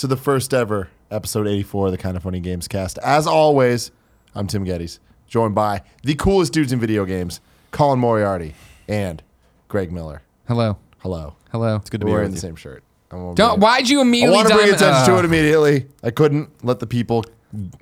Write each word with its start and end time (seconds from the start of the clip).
to 0.00 0.06
the 0.06 0.16
first 0.16 0.54
ever 0.54 0.88
episode 1.10 1.46
84 1.46 1.86
of 1.86 1.92
the 1.92 1.98
Kind 1.98 2.16
of 2.16 2.22
Funny 2.22 2.40
Games 2.40 2.66
cast. 2.66 2.96
As 3.04 3.26
always, 3.26 3.90
I'm 4.34 4.46
Tim 4.46 4.64
Gettys, 4.64 4.98
joined 5.26 5.54
by 5.54 5.82
the 6.02 6.14
coolest 6.14 6.54
dudes 6.54 6.72
in 6.72 6.80
video 6.80 7.04
games, 7.04 7.40
Colin 7.70 7.98
Moriarty 7.98 8.54
and 8.88 9.22
Greg 9.68 9.92
Miller. 9.92 10.22
Hello. 10.48 10.78
Hello. 11.00 11.36
Hello. 11.52 11.76
It's 11.76 11.90
good 11.90 12.00
to 12.00 12.06
be 12.06 12.12
We're 12.12 12.20
here 12.20 12.24
in 12.24 12.32
with 12.32 12.40
the 12.40 12.46
you. 12.46 12.50
same 12.52 12.56
shirt. 12.56 12.82
I 13.10 13.16
won't 13.16 13.36
Don't. 13.36 13.58
bring- 13.58 13.60
Why'd 13.60 13.88
you 13.90 13.98
I 13.98 14.02
immediately? 14.02 14.36
want 14.36 14.48
to 14.48 14.54
bring 14.54 14.66
dive- 14.70 14.76
attention 14.76 15.04
to 15.06 15.16
uh, 15.16 15.18
it 15.18 15.24
immediately. 15.26 15.86
I 16.02 16.10
couldn't 16.10 16.64
let 16.64 16.78
the 16.80 16.86
people 16.86 17.24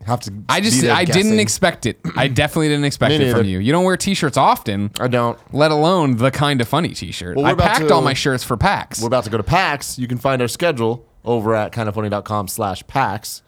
have 0.05 0.19
to. 0.21 0.33
I 0.49 0.61
just. 0.61 0.81
be 0.81 0.89
there 0.89 0.97
I 0.97 1.05
didn't 1.05 1.39
expect 1.39 1.87
it. 1.87 2.01
I 2.17 2.27
definitely 2.27 2.69
didn't 2.69 2.87
expect 2.87 3.11
Me 3.11 3.17
it 3.27 3.31
from 3.31 3.43
neither. 3.43 3.49
you. 3.49 3.59
You 3.61 3.71
don't 3.71 3.85
wear 3.85 3.97
T-shirts 3.97 4.37
often, 4.37 4.91
I 4.99 5.07
don't. 5.07 5.39
let 5.55 5.71
alone 5.71 6.17
the 6.17 6.33
kind 6.33 6.61
of 6.61 6.67
funny 6.67 6.89
T-shirt. 6.95 7.37
Well, 7.37 7.45
we're 7.45 7.51
I 7.51 7.53
about 7.53 7.69
packed 7.69 7.89
to- 7.89 7.95
all 7.95 8.03
my 8.03 8.15
shirts 8.15 8.43
for 8.43 8.57
PAX. 8.57 9.01
We're 9.01 9.07
about 9.07 9.23
to 9.25 9.31
go 9.31 9.37
to 9.37 9.45
PAX. 9.45 10.01
You 10.01 10.09
can 10.09 10.19
find 10.19 10.43
our 10.43 10.49
schedule 10.49 11.07
over 11.29 11.55
at 11.55 11.73
kindoffunny.com 11.73 12.49
slash 12.49 12.87
PAX, 12.87 13.43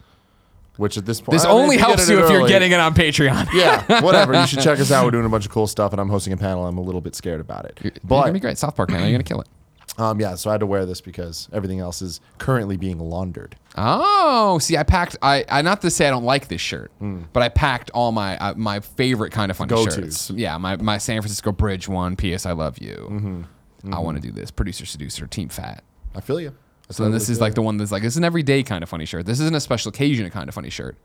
which 0.76 0.96
at 0.96 1.06
this 1.06 1.20
point. 1.20 1.32
This 1.32 1.44
I 1.44 1.48
mean, 1.48 1.56
only 1.62 1.74
if 1.76 1.80
helps 1.82 2.06
get 2.08 2.12
you 2.16 2.22
if 2.24 2.30
you're 2.30 2.40
early- 2.40 2.48
getting 2.48 2.72
it 2.72 2.80
on 2.80 2.94
Patreon. 2.94 3.48
Yeah, 3.52 4.00
whatever. 4.02 4.34
You 4.38 4.46
should 4.46 4.60
check 4.60 4.78
us 4.78 4.90
out. 4.92 5.04
We're 5.04 5.10
doing 5.10 5.26
a 5.26 5.28
bunch 5.28 5.46
of 5.46 5.50
cool 5.52 5.66
stuff, 5.66 5.92
and 5.92 6.00
I'm 6.00 6.08
hosting 6.08 6.32
a 6.32 6.36
panel. 6.36 6.66
I'm 6.66 6.78
a 6.78 6.82
little 6.82 7.00
bit 7.00 7.14
scared 7.16 7.40
about 7.40 7.64
it. 7.64 7.72
It's 7.82 7.98
gonna 8.06 8.32
be 8.32 8.38
But 8.38 8.42
great. 8.42 8.58
South 8.58 8.76
Park, 8.76 8.90
man. 8.90 9.00
You're 9.02 9.12
gonna 9.12 9.24
kill 9.24 9.40
it. 9.40 9.48
um, 9.98 10.20
yeah, 10.20 10.36
so 10.36 10.50
I 10.50 10.54
had 10.54 10.60
to 10.60 10.66
wear 10.66 10.86
this 10.86 11.00
because 11.00 11.48
everything 11.52 11.80
else 11.80 12.00
is 12.00 12.20
currently 12.38 12.76
being 12.76 12.98
laundered. 13.00 13.56
Oh, 13.76 14.58
see, 14.58 14.76
I 14.76 14.82
packed. 14.84 15.16
I, 15.22 15.44
I 15.48 15.62
not 15.62 15.80
to 15.82 15.90
say 15.90 16.06
I 16.06 16.10
don't 16.10 16.24
like 16.24 16.48
this 16.48 16.60
shirt, 16.60 16.90
Hmm. 16.98 17.22
but 17.32 17.42
I 17.42 17.48
packed 17.48 17.90
all 17.92 18.12
my 18.12 18.38
uh, 18.38 18.54
my 18.56 18.80
favorite 18.80 19.32
kind 19.32 19.50
of 19.50 19.56
funny 19.56 19.68
Go-tos. 19.70 19.94
shirts. 19.94 20.30
Yeah, 20.30 20.56
my, 20.58 20.76
my 20.76 20.98
San 20.98 21.20
Francisco 21.20 21.50
Bridge 21.52 21.88
one. 21.88 22.14
P.S. 22.16 22.46
I 22.46 22.52
love 22.52 22.78
you. 22.78 23.08
Mm-hmm. 23.10 23.94
I 23.94 23.98
want 23.98 24.16
to 24.16 24.20
do 24.22 24.30
this. 24.30 24.50
Producer, 24.50 24.84
seducer, 24.86 25.26
team 25.26 25.48
fat. 25.48 25.82
I 26.14 26.20
feel 26.20 26.38
you. 26.40 26.54
I 26.90 26.92
So 26.92 27.04
then 27.04 27.12
this 27.12 27.28
is 27.28 27.40
like 27.40 27.54
the 27.54 27.62
one 27.62 27.76
that's 27.78 27.92
like 27.92 28.02
this 28.02 28.14
is 28.14 28.16
an 28.18 28.24
everyday 28.24 28.62
kind 28.62 28.82
of 28.82 28.88
funny 28.88 29.06
shirt. 29.06 29.24
This 29.24 29.40
isn't 29.40 29.54
a 29.54 29.60
special 29.60 29.88
occasion 29.90 30.28
kind 30.30 30.48
of 30.48 30.54
funny 30.54 30.70
shirt. 30.70 30.96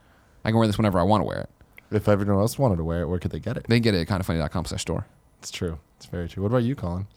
I 0.43 0.49
can 0.49 0.57
wear 0.57 0.67
this 0.67 0.77
whenever 0.77 0.99
I 0.99 1.03
want 1.03 1.21
to 1.21 1.25
wear 1.25 1.39
it. 1.41 1.49
If 1.91 2.09
everyone 2.09 2.39
else 2.41 2.57
wanted 2.59 2.77
to 2.77 2.83
wear 2.83 3.01
it, 3.03 3.07
where 3.07 3.19
could 3.19 3.31
they 3.31 3.39
get 3.39 3.55
it? 3.57 3.65
They 3.69 3.75
can 3.77 3.83
get 3.83 3.93
it 3.93 4.01
at 4.01 4.07
kindoffunny.com 4.07 4.65
slash 4.65 4.81
store. 4.81 5.05
It's 5.39 5.51
true. 5.51 5.79
It's 5.97 6.07
very 6.07 6.27
true. 6.27 6.41
What 6.43 6.49
about 6.49 6.63
you, 6.63 6.75
Colin? 6.75 7.07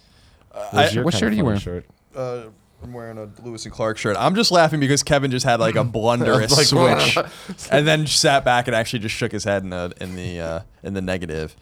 I- 0.72 0.90
your 0.90 1.04
what 1.04 1.12
kind 1.12 1.20
shirt 1.20 1.32
of 1.32 1.32
are 1.32 1.36
you 1.36 1.42
funny 1.42 1.42
wearing? 1.42 1.60
Shirt? 1.60 1.86
Uh, 2.14 2.42
I'm 2.82 2.92
wearing 2.92 3.18
a 3.18 3.28
Lewis 3.42 3.64
and 3.64 3.74
Clark 3.74 3.98
shirt. 3.98 4.16
I'm 4.18 4.34
just 4.34 4.50
laughing 4.50 4.78
because 4.78 5.02
Kevin 5.02 5.30
just 5.30 5.44
had 5.44 5.58
like 5.58 5.74
a 5.74 5.84
blunderous 5.98 6.56
Like, 6.56 6.66
switch, 6.66 7.18
and 7.72 7.86
then 7.88 8.06
sat 8.06 8.44
back 8.44 8.68
and 8.68 8.76
actually 8.76 9.00
just 9.00 9.14
shook 9.16 9.32
his 9.32 9.44
head 9.44 9.62
in 9.64 9.70
the 9.70 9.92
in 10.00 10.14
the 10.14 10.40
uh, 10.40 10.60
in 10.82 10.94
the 10.94 11.02
negative. 11.02 11.56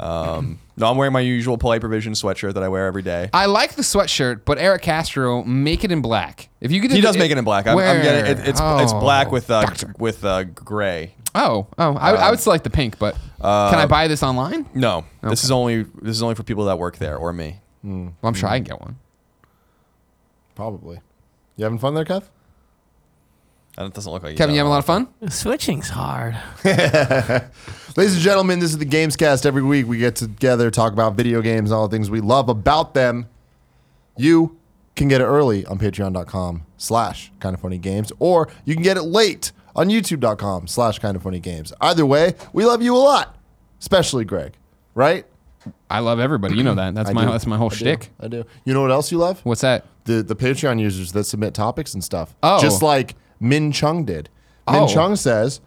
Um, 0.00 0.58
no, 0.76 0.90
I'm 0.90 0.96
wearing 0.96 1.12
my 1.12 1.20
usual 1.20 1.58
polite 1.58 1.80
provision 1.82 2.14
sweatshirt 2.14 2.54
that 2.54 2.62
I 2.62 2.68
wear 2.68 2.86
every 2.86 3.02
day. 3.02 3.28
I 3.34 3.46
like 3.46 3.74
the 3.74 3.82
sweatshirt, 3.82 4.42
but 4.46 4.56
Eric 4.58 4.80
Castro 4.82 5.42
make 5.44 5.84
it 5.84 5.92
in 5.92 6.00
black. 6.00 6.48
If 6.60 6.72
you 6.72 6.80
could, 6.80 6.90
He 6.90 7.00
does 7.02 7.18
make 7.18 7.30
it 7.30 7.36
in 7.38 7.44
black. 7.44 7.66
I'm, 7.66 7.76
I'm 7.76 8.02
getting 8.02 8.24
it, 8.30 8.38
it's 8.40 8.60
it's 8.60 8.60
Oh, 8.92 9.00
black 9.00 9.30
with 9.30 9.50
uh, 9.50 9.62
doctor. 9.62 9.94
with 9.98 10.24
uh, 10.24 10.44
gray. 10.44 11.14
Oh, 11.34 11.66
oh, 11.78 11.94
I, 11.96 12.12
I 12.12 12.30
would 12.30 12.40
select 12.40 12.64
the 12.64 12.70
pink, 12.70 12.98
but 12.98 13.14
Uh, 13.40 13.70
can 13.70 13.78
I 13.78 13.86
buy 13.86 14.08
this 14.08 14.22
online? 14.22 14.66
No, 14.74 15.04
this 15.22 15.44
is 15.44 15.50
only 15.50 15.82
this 15.82 16.16
is 16.16 16.22
only 16.22 16.34
for 16.34 16.42
people 16.44 16.64
that 16.64 16.78
work 16.78 16.96
there 16.96 17.16
or 17.16 17.32
me. 17.32 17.60
Well, 17.82 18.12
I'm 18.22 18.34
sure 18.34 18.48
I 18.48 18.56
can 18.56 18.64
get 18.64 18.80
one. 18.80 18.96
Probably. 20.54 21.00
You 21.56 21.64
having 21.64 21.78
fun 21.78 21.94
there, 21.94 22.04
Kev? 22.04 22.24
And 23.78 23.86
it 23.86 23.94
doesn't 23.94 24.12
look 24.12 24.22
like 24.22 24.30
he's 24.32 24.38
Kevin, 24.38 24.54
you 24.54 24.58
having 24.58 24.68
a 24.68 24.70
lot 24.70 24.78
of 24.80 24.84
fun? 24.84 25.08
Switching's 25.30 25.88
hard. 25.88 26.36
Ladies 26.64 28.14
and 28.14 28.22
gentlemen, 28.22 28.58
this 28.58 28.70
is 28.70 28.78
the 28.78 28.84
Gamescast. 28.86 29.46
Every 29.46 29.62
week 29.62 29.86
we 29.86 29.98
get 29.98 30.16
together, 30.16 30.70
talk 30.70 30.92
about 30.92 31.14
video 31.14 31.40
games 31.40 31.70
and 31.70 31.76
all 31.78 31.88
the 31.88 31.96
things 31.96 32.10
we 32.10 32.20
love 32.20 32.48
about 32.48 32.94
them. 32.94 33.26
You 34.16 34.58
can 34.96 35.08
get 35.08 35.20
it 35.20 35.24
early 35.24 35.64
on 35.66 35.78
patreon.com 35.78 36.66
slash 36.76 37.32
kind 37.40 37.54
of 37.54 37.60
funny 37.60 37.78
games, 37.78 38.12
or 38.18 38.48
you 38.64 38.74
can 38.74 38.82
get 38.82 38.96
it 38.96 39.02
late 39.04 39.52
on 39.76 39.88
youtube.com 39.88 40.66
slash 40.66 40.98
kind 40.98 41.16
of 41.16 41.22
funny 41.22 41.40
games. 41.40 41.72
Either 41.80 42.04
way, 42.04 42.34
we 42.52 42.64
love 42.66 42.82
you 42.82 42.94
a 42.94 42.98
lot, 42.98 43.36
especially 43.80 44.24
Greg, 44.24 44.52
right? 44.94 45.24
I 45.88 46.00
love 46.00 46.18
everybody. 46.20 46.56
You 46.56 46.64
know 46.64 46.74
that. 46.74 46.94
That's 46.94 47.08
I 47.10 47.12
my 47.12 47.24
do. 47.24 47.30
that's 47.32 47.46
my 47.46 47.56
whole 47.56 47.68
I 47.68 47.70
do. 47.70 47.76
shtick. 47.76 48.10
I 48.20 48.28
do. 48.28 48.44
You 48.64 48.74
know 48.74 48.82
what 48.82 48.90
else 48.90 49.12
you 49.12 49.18
love? 49.18 49.40
What's 49.44 49.60
that? 49.60 49.86
The 50.04 50.22
the 50.22 50.36
Patreon 50.36 50.80
users 50.80 51.12
that 51.12 51.24
submit 51.24 51.54
topics 51.54 51.94
and 51.94 52.02
stuff. 52.02 52.34
Oh. 52.42 52.60
Just 52.60 52.82
like 52.82 53.14
Min 53.40 53.72
Chung 53.72 54.04
did. 54.04 54.28
Min 54.70 54.82
Oh. 54.82 54.86
Chung 54.88 55.16
says, 55.16 55.60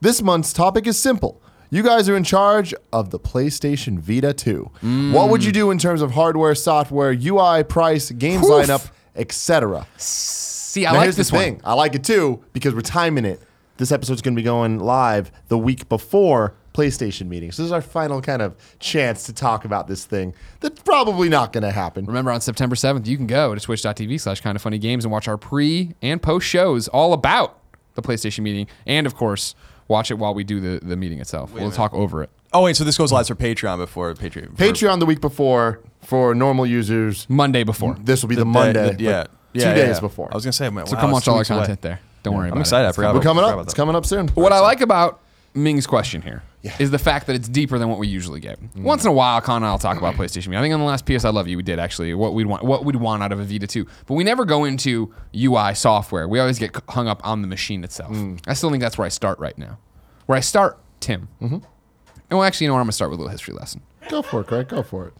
This 0.00 0.22
month's 0.22 0.52
topic 0.52 0.86
is 0.86 0.98
simple. 0.98 1.40
You 1.70 1.82
guys 1.82 2.08
are 2.08 2.16
in 2.16 2.24
charge 2.24 2.72
of 2.92 3.10
the 3.10 3.18
PlayStation 3.20 3.98
Vita 3.98 4.32
2. 4.32 4.70
What 5.12 5.28
would 5.28 5.44
you 5.44 5.52
do 5.52 5.70
in 5.70 5.76
terms 5.78 6.00
of 6.00 6.12
hardware, 6.12 6.54
software, 6.54 7.12
UI, 7.12 7.62
price, 7.64 8.10
games 8.10 8.46
Oof. 8.46 8.52
lineup, 8.66 8.90
etc.? 9.14 9.86
See, 9.98 10.86
I 10.86 10.92
Now, 10.92 10.96
like 10.98 11.04
here's 11.04 11.16
this 11.16 11.30
the 11.30 11.36
thing. 11.38 11.54
one. 11.56 11.62
I 11.64 11.74
like 11.74 11.94
it 11.94 12.04
too 12.04 12.42
because 12.54 12.74
we're 12.74 12.80
timing 12.80 13.26
it. 13.26 13.42
This 13.76 13.92
episode's 13.92 14.22
going 14.22 14.34
to 14.34 14.40
be 14.40 14.44
going 14.44 14.78
live 14.78 15.30
the 15.48 15.58
week 15.58 15.88
before 15.90 16.54
PlayStation 16.78 17.26
meeting. 17.26 17.50
So 17.50 17.62
this 17.62 17.66
is 17.68 17.72
our 17.72 17.82
final 17.82 18.20
kind 18.22 18.40
of 18.40 18.54
chance 18.78 19.24
to 19.24 19.32
talk 19.32 19.64
about 19.64 19.88
this 19.88 20.04
thing. 20.04 20.32
That's 20.60 20.80
probably 20.82 21.28
not 21.28 21.52
going 21.52 21.62
to 21.64 21.72
happen. 21.72 22.04
Remember, 22.06 22.30
on 22.30 22.40
September 22.40 22.76
7th, 22.76 23.06
you 23.06 23.16
can 23.16 23.26
go 23.26 23.54
to 23.54 23.60
twitch.tv 23.60 24.20
slash 24.20 24.40
kind 24.40 24.54
of 24.54 24.62
funny 24.62 24.78
games 24.78 25.04
and 25.04 25.10
watch 25.10 25.26
our 25.26 25.36
pre 25.36 25.94
and 26.02 26.22
post 26.22 26.46
shows 26.46 26.86
all 26.88 27.12
about 27.12 27.58
the 27.94 28.02
PlayStation 28.02 28.40
meeting. 28.40 28.68
And, 28.86 29.06
of 29.08 29.16
course, 29.16 29.56
watch 29.88 30.12
it 30.12 30.14
while 30.14 30.34
we 30.34 30.44
do 30.44 30.60
the, 30.60 30.84
the 30.84 30.96
meeting 30.96 31.18
itself. 31.20 31.52
we'll 31.52 31.72
talk 31.72 31.92
over 31.94 32.22
it. 32.22 32.30
Oh 32.52 32.62
wait, 32.62 32.76
so 32.76 32.84
this 32.84 32.96
goes 32.96 33.12
live 33.12 33.26
for 33.26 33.34
Patreon 33.34 33.76
before 33.76 34.14
Patreon. 34.14 34.56
for- 34.56 34.64
Patreon 34.64 35.00
the 35.00 35.06
week 35.06 35.20
before 35.20 35.80
for 36.00 36.34
normal 36.34 36.64
users. 36.64 37.28
Monday 37.28 37.62
before. 37.62 37.94
This 38.00 38.22
will 38.22 38.28
be 38.30 38.36
the, 38.36 38.40
the 38.42 38.44
Monday. 38.46 38.94
the- 38.94 39.02
yeah, 39.02 39.18
like, 39.18 39.28
yeah, 39.52 39.62
two 39.64 39.68
yeah, 39.68 39.74
days 39.74 39.96
yeah. 39.96 40.00
before. 40.00 40.28
I 40.32 40.34
was 40.34 40.44
gonna 40.44 40.52
say, 40.54 40.70
man, 40.70 40.86
So 40.86 40.94
wow, 40.94 41.00
come 41.02 41.10
it's 41.10 41.14
watch 41.14 41.28
all 41.28 41.34
our 41.34 41.40
weeks 41.40 41.50
away. 41.50 41.58
content 41.58 41.82
there. 41.82 42.00
Don't 42.22 42.34
worry 42.36 42.46
I'm 42.46 42.52
about 42.52 42.60
excited. 42.60 42.86
it. 42.86 42.88
I 42.88 42.92
forgot. 42.92 43.14
We're 43.14 43.20
coming 43.20 43.44
up. 43.44 43.60
It's 43.60 43.74
coming 43.74 43.94
up 43.96 44.06
soon. 44.06 44.28
What 44.28 44.52
I 44.52 44.60
like 44.60 44.80
about 44.80 45.20
Ming's 45.52 45.86
question 45.86 46.22
here 46.22 46.42
is 46.78 46.90
the 46.90 46.98
fact 46.98 47.26
that 47.26 47.36
it's 47.36 47.48
deeper 47.48 47.78
than 47.78 47.88
what 47.88 47.98
we 47.98 48.08
usually 48.08 48.40
get. 48.40 48.60
Mm. 48.60 48.82
Once 48.82 49.04
in 49.04 49.10
a 49.10 49.12
while, 49.12 49.40
Con 49.40 49.62
and 49.62 49.66
I'll 49.66 49.78
talk 49.78 49.96
about 49.96 50.14
PlayStation. 50.14 50.56
I 50.56 50.60
think 50.60 50.74
on 50.74 50.80
the 50.80 50.86
last 50.86 51.06
PS 51.06 51.24
I 51.24 51.30
Love 51.30 51.48
You, 51.48 51.56
we 51.56 51.62
did 51.62 51.78
actually 51.78 52.14
what 52.14 52.34
we'd 52.34 52.46
want, 52.46 52.64
what 52.64 52.84
we'd 52.84 52.96
want 52.96 53.22
out 53.22 53.32
of 53.32 53.40
a 53.40 53.44
Vita 53.44 53.66
2. 53.66 53.86
But 54.06 54.14
we 54.14 54.24
never 54.24 54.44
go 54.44 54.64
into 54.64 55.14
UI 55.34 55.74
software. 55.74 56.26
We 56.26 56.40
always 56.40 56.58
get 56.58 56.76
hung 56.88 57.08
up 57.08 57.24
on 57.26 57.42
the 57.42 57.48
machine 57.48 57.84
itself. 57.84 58.12
Mm. 58.12 58.40
I 58.46 58.54
still 58.54 58.70
think 58.70 58.80
that's 58.80 58.98
where 58.98 59.06
I 59.06 59.10
start 59.10 59.38
right 59.38 59.56
now. 59.56 59.78
Where 60.26 60.36
I 60.36 60.40
start, 60.40 60.78
Tim. 61.00 61.28
Mm-hmm. 61.40 61.54
And 61.54 62.38
well, 62.38 62.42
actually, 62.42 62.66
you 62.66 62.68
know 62.68 62.74
what? 62.74 62.80
I'm 62.80 62.86
gonna 62.86 62.92
start 62.92 63.10
with 63.10 63.20
a 63.20 63.22
little 63.22 63.32
history 63.32 63.54
lesson. 63.54 63.80
Go 64.08 64.22
for 64.22 64.40
it, 64.40 64.48
Greg. 64.48 64.68
Go 64.68 64.82
for 64.82 65.06
it. 65.06 65.14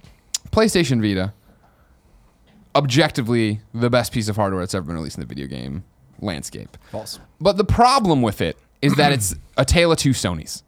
PlayStation 0.50 1.00
Vita, 1.00 1.32
objectively 2.74 3.60
the 3.72 3.90
best 3.90 4.12
piece 4.12 4.28
of 4.28 4.36
hardware 4.36 4.62
that's 4.62 4.74
ever 4.74 4.86
been 4.86 4.96
released 4.96 5.16
in 5.16 5.20
the 5.20 5.26
video 5.26 5.46
game 5.46 5.84
landscape. 6.20 6.76
False. 6.90 7.18
But 7.40 7.56
the 7.56 7.64
problem 7.64 8.22
with 8.22 8.40
it 8.40 8.56
is 8.82 8.94
that 8.96 9.12
it's 9.12 9.34
a 9.56 9.64
tale 9.64 9.92
of 9.92 9.98
two 9.98 10.10
Sonys. 10.10 10.62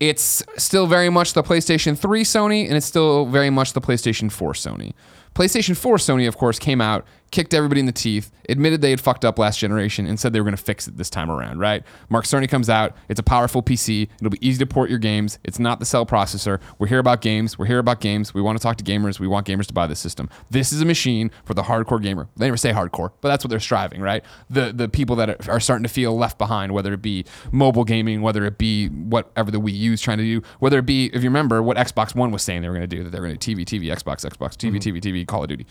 It's 0.00 0.42
still 0.56 0.86
very 0.86 1.10
much 1.10 1.34
the 1.34 1.42
PlayStation 1.42 1.96
3 1.96 2.24
Sony, 2.24 2.66
and 2.66 2.76
it's 2.76 2.86
still 2.86 3.26
very 3.26 3.50
much 3.50 3.74
the 3.74 3.80
PlayStation 3.82 4.32
4 4.32 4.54
Sony. 4.54 4.94
PlayStation 5.34 5.76
4, 5.76 5.96
Sony, 5.98 6.26
of 6.26 6.36
course, 6.36 6.58
came 6.58 6.80
out, 6.80 7.06
kicked 7.30 7.54
everybody 7.54 7.80
in 7.80 7.86
the 7.86 7.92
teeth, 7.92 8.30
admitted 8.48 8.80
they 8.80 8.90
had 8.90 9.00
fucked 9.00 9.24
up 9.24 9.38
last 9.38 9.58
generation, 9.58 10.06
and 10.06 10.18
said 10.18 10.32
they 10.32 10.40
were 10.40 10.44
going 10.44 10.56
to 10.56 10.62
fix 10.62 10.88
it 10.88 10.96
this 10.96 11.10
time 11.10 11.30
around, 11.30 11.58
right? 11.58 11.84
Mark 12.08 12.24
Cerny 12.24 12.48
comes 12.48 12.68
out. 12.68 12.96
It's 13.08 13.20
a 13.20 13.22
powerful 13.22 13.62
PC. 13.62 14.08
It'll 14.18 14.30
be 14.30 14.46
easy 14.46 14.58
to 14.58 14.66
port 14.66 14.90
your 14.90 14.98
games. 14.98 15.38
It's 15.44 15.58
not 15.58 15.78
the 15.78 15.86
cell 15.86 16.04
processor. 16.04 16.60
We're 16.78 16.88
here 16.88 16.98
about 16.98 17.20
games. 17.20 17.58
We're 17.58 17.66
here 17.66 17.78
about 17.78 18.00
games. 18.00 18.34
We 18.34 18.42
want 18.42 18.58
to 18.58 18.62
talk 18.62 18.76
to 18.78 18.84
gamers. 18.84 19.20
We 19.20 19.28
want 19.28 19.46
gamers 19.46 19.66
to 19.66 19.74
buy 19.74 19.86
this 19.86 20.00
system. 20.00 20.28
This 20.50 20.72
is 20.72 20.80
a 20.80 20.86
machine 20.86 21.30
for 21.44 21.54
the 21.54 21.62
hardcore 21.62 22.02
gamer. 22.02 22.28
They 22.36 22.46
never 22.46 22.56
say 22.56 22.72
hardcore, 22.72 23.12
but 23.20 23.28
that's 23.28 23.44
what 23.44 23.50
they're 23.50 23.60
striving, 23.60 24.00
right? 24.00 24.24
The 24.48 24.72
the 24.72 24.88
people 24.88 25.16
that 25.16 25.48
are 25.48 25.60
starting 25.60 25.84
to 25.84 25.88
feel 25.88 26.16
left 26.16 26.38
behind, 26.38 26.72
whether 26.72 26.92
it 26.92 27.02
be 27.02 27.24
mobile 27.52 27.84
gaming, 27.84 28.22
whether 28.22 28.44
it 28.44 28.58
be 28.58 28.88
whatever 28.88 29.50
the 29.50 29.60
Wii 29.60 29.74
U 29.74 29.92
is 29.92 30.00
trying 30.00 30.18
to 30.18 30.24
do, 30.24 30.42
whether 30.58 30.78
it 30.78 30.86
be, 30.86 31.06
if 31.06 31.22
you 31.22 31.28
remember, 31.28 31.62
what 31.62 31.76
Xbox 31.76 32.14
One 32.14 32.30
was 32.30 32.42
saying 32.42 32.62
they 32.62 32.68
were 32.68 32.74
going 32.74 32.88
to 32.88 32.96
do, 32.96 33.04
that 33.04 33.10
they 33.10 33.20
were 33.20 33.26
going 33.26 33.38
to 33.38 33.56
TV, 33.56 33.64
TV, 33.64 33.86
Xbox, 33.86 34.28
Xbox, 34.28 34.56
TV, 34.56 34.76
TV, 34.76 35.00
TV, 35.00 35.26
Call 35.26 35.42
of 35.42 35.48
Duty 35.48 35.66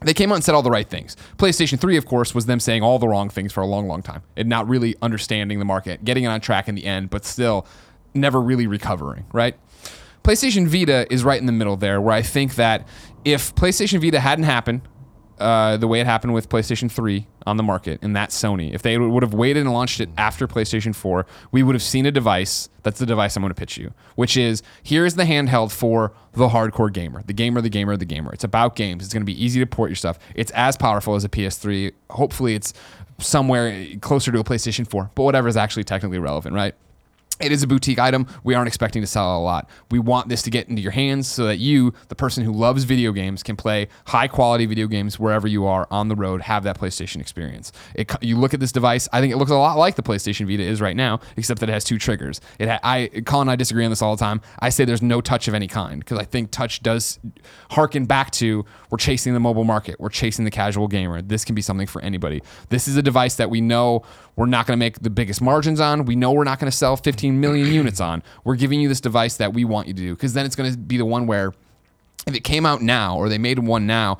they 0.00 0.14
came 0.14 0.32
out 0.32 0.36
and 0.36 0.44
said 0.44 0.54
all 0.54 0.62
the 0.62 0.70
right 0.70 0.88
things. 0.88 1.16
PlayStation 1.36 1.78
3, 1.78 1.96
of 1.96 2.06
course, 2.06 2.34
was 2.34 2.46
them 2.46 2.60
saying 2.60 2.82
all 2.82 2.98
the 2.98 3.08
wrong 3.08 3.28
things 3.28 3.52
for 3.52 3.60
a 3.60 3.66
long, 3.66 3.86
long 3.86 4.02
time 4.02 4.22
and 4.36 4.48
not 4.48 4.68
really 4.68 4.96
understanding 5.02 5.58
the 5.58 5.64
market, 5.64 6.04
getting 6.04 6.24
it 6.24 6.28
on 6.28 6.40
track 6.40 6.68
in 6.68 6.74
the 6.74 6.86
end, 6.86 7.10
but 7.10 7.24
still 7.24 7.66
never 8.14 8.40
really 8.40 8.66
recovering, 8.66 9.26
right? 9.32 9.56
PlayStation 10.24 10.66
Vita 10.66 11.06
is 11.12 11.24
right 11.24 11.40
in 11.40 11.46
the 11.46 11.52
middle 11.52 11.76
there, 11.76 12.00
where 12.00 12.14
I 12.14 12.22
think 12.22 12.54
that 12.56 12.86
if 13.24 13.54
PlayStation 13.54 14.00
Vita 14.00 14.20
hadn't 14.20 14.44
happened, 14.44 14.82
uh, 15.40 15.76
the 15.76 15.88
way 15.88 16.00
it 16.00 16.06
happened 16.06 16.34
with 16.34 16.48
PlayStation 16.48 16.90
3 16.90 17.26
on 17.46 17.56
the 17.56 17.62
market, 17.62 17.98
and 18.02 18.14
that's 18.14 18.40
Sony. 18.40 18.72
If 18.74 18.82
they 18.82 18.98
would 18.98 19.22
have 19.22 19.34
waited 19.34 19.60
and 19.60 19.72
launched 19.72 20.00
it 20.00 20.10
after 20.16 20.46
PlayStation 20.46 20.94
4, 20.94 21.26
we 21.50 21.62
would 21.62 21.74
have 21.74 21.82
seen 21.82 22.06
a 22.06 22.10
device. 22.10 22.68
That's 22.82 22.98
the 22.98 23.06
device 23.06 23.36
I'm 23.36 23.42
going 23.42 23.50
to 23.50 23.58
pitch 23.58 23.76
you, 23.76 23.92
which 24.14 24.36
is 24.36 24.62
here 24.82 25.06
is 25.06 25.14
the 25.14 25.24
handheld 25.24 25.72
for 25.72 26.12
the 26.32 26.48
hardcore 26.48 26.92
gamer, 26.92 27.22
the 27.22 27.32
gamer, 27.32 27.60
the 27.60 27.70
gamer, 27.70 27.96
the 27.96 28.04
gamer. 28.04 28.32
It's 28.32 28.44
about 28.44 28.76
games. 28.76 29.04
It's 29.04 29.12
going 29.12 29.22
to 29.22 29.32
be 29.32 29.42
easy 29.44 29.60
to 29.60 29.66
port 29.66 29.90
your 29.90 29.96
stuff. 29.96 30.18
It's 30.34 30.50
as 30.52 30.76
powerful 30.76 31.14
as 31.14 31.24
a 31.24 31.28
PS3. 31.28 31.92
Hopefully, 32.10 32.54
it's 32.54 32.72
somewhere 33.18 33.86
closer 34.00 34.30
to 34.32 34.40
a 34.40 34.44
PlayStation 34.44 34.88
4, 34.88 35.10
but 35.14 35.22
whatever 35.22 35.48
is 35.48 35.56
actually 35.56 35.84
technically 35.84 36.18
relevant, 36.18 36.54
right? 36.54 36.74
It 37.40 37.52
is 37.52 37.62
a 37.62 37.66
boutique 37.66 37.98
item. 37.98 38.26
We 38.44 38.54
aren't 38.54 38.68
expecting 38.68 39.02
to 39.02 39.06
sell 39.06 39.38
a 39.38 39.40
lot. 39.40 39.68
We 39.90 39.98
want 39.98 40.28
this 40.28 40.42
to 40.42 40.50
get 40.50 40.68
into 40.68 40.82
your 40.82 40.92
hands 40.92 41.26
so 41.26 41.44
that 41.44 41.56
you, 41.56 41.94
the 42.08 42.14
person 42.14 42.44
who 42.44 42.52
loves 42.52 42.84
video 42.84 43.12
games, 43.12 43.42
can 43.42 43.56
play 43.56 43.88
high 44.06 44.28
quality 44.28 44.66
video 44.66 44.86
games 44.86 45.18
wherever 45.18 45.48
you 45.48 45.66
are 45.66 45.86
on 45.90 46.08
the 46.08 46.16
road, 46.16 46.42
have 46.42 46.64
that 46.64 46.78
PlayStation 46.78 47.20
experience. 47.20 47.72
It, 47.94 48.10
you 48.20 48.36
look 48.36 48.54
at 48.54 48.60
this 48.60 48.72
device, 48.72 49.08
I 49.12 49.20
think 49.20 49.32
it 49.32 49.36
looks 49.36 49.50
a 49.50 49.56
lot 49.56 49.78
like 49.78 49.96
the 49.96 50.02
PlayStation 50.02 50.46
Vita 50.46 50.62
is 50.62 50.80
right 50.80 50.96
now, 50.96 51.20
except 51.36 51.60
that 51.60 51.68
it 51.68 51.72
has 51.72 51.84
two 51.84 51.98
triggers. 51.98 52.40
It 52.58 52.68
ha- 52.68 52.80
I 52.82 53.08
Colin 53.24 53.48
and 53.48 53.52
I 53.52 53.56
disagree 53.56 53.84
on 53.84 53.90
this 53.90 54.02
all 54.02 54.14
the 54.14 54.20
time. 54.20 54.40
I 54.58 54.68
say 54.68 54.84
there's 54.84 55.02
no 55.02 55.20
touch 55.20 55.48
of 55.48 55.54
any 55.54 55.66
kind 55.66 56.00
because 56.00 56.18
I 56.18 56.24
think 56.24 56.50
touch 56.50 56.82
does 56.82 57.18
harken 57.70 58.04
back 58.04 58.30
to 58.32 58.64
we're 58.90 58.98
chasing 58.98 59.34
the 59.34 59.40
mobile 59.40 59.64
market, 59.64 59.98
we're 59.98 60.08
chasing 60.10 60.44
the 60.44 60.50
casual 60.50 60.88
gamer. 60.88 61.22
This 61.22 61.44
can 61.44 61.54
be 61.54 61.62
something 61.62 61.86
for 61.86 62.02
anybody. 62.02 62.42
This 62.68 62.88
is 62.88 62.96
a 62.96 63.02
device 63.02 63.36
that 63.36 63.50
we 63.50 63.60
know 63.60 64.02
we're 64.40 64.46
not 64.46 64.66
going 64.66 64.72
to 64.72 64.78
make 64.78 65.00
the 65.00 65.10
biggest 65.10 65.42
margins 65.42 65.80
on. 65.80 66.06
We 66.06 66.16
know 66.16 66.32
we're 66.32 66.44
not 66.44 66.58
going 66.58 66.70
to 66.70 66.74
sell 66.74 66.96
15 66.96 67.38
million 67.38 67.66
units 67.74 68.00
on. 68.00 68.22
We're 68.42 68.56
giving 68.56 68.80
you 68.80 68.88
this 68.88 69.02
device 69.02 69.36
that 69.36 69.52
we 69.52 69.66
want 69.66 69.86
you 69.86 69.92
to 69.92 70.00
do 70.00 70.14
because 70.14 70.32
then 70.32 70.46
it's 70.46 70.56
going 70.56 70.72
to 70.72 70.78
be 70.78 70.96
the 70.96 71.04
one 71.04 71.26
where 71.26 71.52
if 72.26 72.34
it 72.34 72.42
came 72.42 72.64
out 72.64 72.80
now 72.80 73.18
or 73.18 73.28
they 73.28 73.36
made 73.36 73.58
one 73.58 73.86
now, 73.86 74.16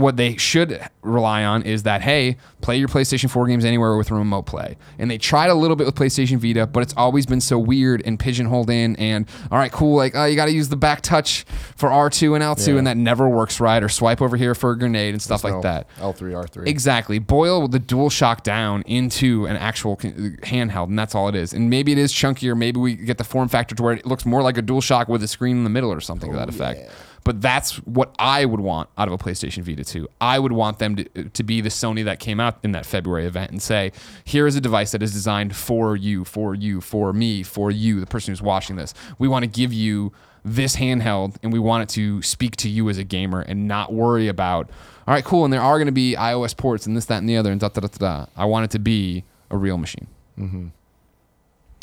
what 0.00 0.16
they 0.16 0.36
should 0.36 0.80
rely 1.02 1.44
on 1.44 1.62
is 1.62 1.84
that 1.84 2.02
hey, 2.02 2.36
play 2.60 2.76
your 2.76 2.88
PlayStation 2.88 3.30
4 3.30 3.46
games 3.46 3.64
anywhere 3.64 3.96
with 3.96 4.10
remote 4.10 4.42
play. 4.46 4.76
And 4.98 5.10
they 5.10 5.18
tried 5.18 5.48
a 5.50 5.54
little 5.54 5.76
bit 5.76 5.86
with 5.86 5.94
PlayStation 5.94 6.38
Vita, 6.38 6.66
but 6.66 6.82
it's 6.82 6.94
always 6.96 7.26
been 7.26 7.40
so 7.40 7.58
weird 7.58 8.02
and 8.04 8.18
pigeonholed 8.18 8.70
in. 8.70 8.96
And 8.96 9.28
all 9.50 9.58
right, 9.58 9.72
cool, 9.72 9.96
like 9.96 10.14
oh, 10.14 10.24
you 10.24 10.36
got 10.36 10.46
to 10.46 10.52
use 10.52 10.68
the 10.68 10.76
back 10.76 11.00
touch 11.02 11.44
for 11.76 11.88
R2 11.88 12.34
and 12.34 12.44
L2, 12.44 12.68
Yeah. 12.68 12.78
and 12.78 12.86
that 12.86 12.96
never 12.96 13.28
works 13.28 13.60
right. 13.60 13.82
Or 13.82 13.88
swipe 13.88 14.20
over 14.20 14.36
here 14.36 14.54
for 14.54 14.72
a 14.72 14.78
grenade 14.78 15.14
and 15.14 15.22
stuff 15.22 15.44
like 15.44 15.54
No, 15.54 15.62
that. 15.62 15.88
L3, 15.98 16.32
R3. 16.32 16.66
Exactly. 16.66 17.18
Boil 17.18 17.68
the 17.68 17.78
dual 17.78 18.10
shock 18.10 18.42
down 18.42 18.82
into 18.82 19.46
an 19.46 19.56
actual 19.56 19.96
handheld, 19.96 20.88
and 20.88 20.98
that's 20.98 21.14
all 21.14 21.28
it 21.28 21.34
is. 21.34 21.52
And 21.52 21.70
maybe 21.70 21.92
it 21.92 21.98
is 21.98 22.12
chunkier. 22.12 22.56
Maybe 22.56 22.80
we 22.80 22.94
get 22.94 23.18
the 23.18 23.24
form 23.24 23.48
factor 23.48 23.74
to 23.74 23.82
where 23.82 23.94
it 23.94 24.06
looks 24.06 24.26
more 24.26 24.42
like 24.42 24.56
a 24.58 24.62
dual 24.62 24.80
shock 24.80 25.08
with 25.08 25.22
a 25.22 25.28
screen 25.28 25.56
in 25.56 25.64
the 25.64 25.70
middle 25.70 25.92
or 25.92 26.00
something 26.00 26.30
to 26.30 26.36
oh, 26.36 26.40
that 26.40 26.48
effect. 26.48 26.90
But 27.22 27.40
that's 27.42 27.76
what 27.84 28.14
I 28.18 28.44
would 28.44 28.60
want 28.60 28.88
out 28.96 29.08
of 29.08 29.14
a 29.14 29.18
PlayStation 29.18 29.62
Vita 29.62 29.84
2. 29.84 30.08
I 30.20 30.38
would 30.38 30.52
want 30.52 30.78
them 30.78 30.96
to, 30.96 31.06
uh, 31.16 31.24
to 31.34 31.42
be 31.42 31.60
the 31.60 31.68
Sony 31.68 32.04
that 32.04 32.18
came 32.18 32.40
out 32.40 32.58
in 32.62 32.72
that 32.72 32.86
February 32.86 33.26
event 33.26 33.50
and 33.50 33.62
say, 33.62 33.92
here 34.24 34.46
is 34.46 34.56
a 34.56 34.60
device 34.60 34.92
that 34.92 35.02
is 35.02 35.12
designed 35.12 35.54
for 35.54 35.96
you, 35.96 36.24
for 36.24 36.54
you, 36.54 36.80
for 36.80 37.12
me, 37.12 37.42
for 37.42 37.70
you, 37.70 38.00
the 38.00 38.06
person 38.06 38.32
who's 38.32 38.40
watching 38.42 38.76
this. 38.76 38.94
We 39.18 39.28
want 39.28 39.42
to 39.42 39.46
give 39.50 39.72
you 39.72 40.12
this 40.44 40.76
handheld 40.76 41.36
and 41.42 41.52
we 41.52 41.58
want 41.58 41.82
it 41.82 41.88
to 41.94 42.22
speak 42.22 42.56
to 42.56 42.68
you 42.68 42.88
as 42.88 42.96
a 42.96 43.04
gamer 43.04 43.42
and 43.42 43.68
not 43.68 43.92
worry 43.92 44.28
about, 44.28 44.70
all 45.06 45.12
right, 45.14 45.24
cool, 45.24 45.44
and 45.44 45.52
there 45.52 45.60
are 45.60 45.76
going 45.76 45.86
to 45.86 45.92
be 45.92 46.14
iOS 46.14 46.56
ports 46.56 46.86
and 46.86 46.96
this, 46.96 47.04
that, 47.06 47.18
and 47.18 47.28
the 47.28 47.36
other, 47.36 47.52
and 47.52 47.60
da 47.60 47.68
da 47.68 47.82
da 47.82 47.88
da. 47.88 47.98
da. 47.98 48.26
I 48.36 48.46
want 48.46 48.64
it 48.64 48.70
to 48.70 48.78
be 48.78 49.24
a 49.50 49.56
real 49.58 49.76
machine. 49.76 50.06
Mm-hmm. 50.38 50.68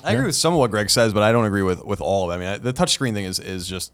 I 0.04 0.14
agree 0.14 0.26
with 0.28 0.36
some 0.36 0.54
of 0.54 0.60
what 0.60 0.72
Greg 0.72 0.90
says, 0.90 1.14
but 1.14 1.24
I 1.24 1.32
don't 1.32 1.46
agree 1.46 1.64
with, 1.64 1.84
with 1.84 2.02
all 2.02 2.30
of 2.30 2.32
it. 2.32 2.36
I 2.36 2.38
mean, 2.38 2.48
I- 2.54 2.58
the 2.58 2.74
touchscreen 2.74 3.14
thing 3.14 3.26
is, 3.26 3.40
is 3.40 3.68
just 3.68 3.92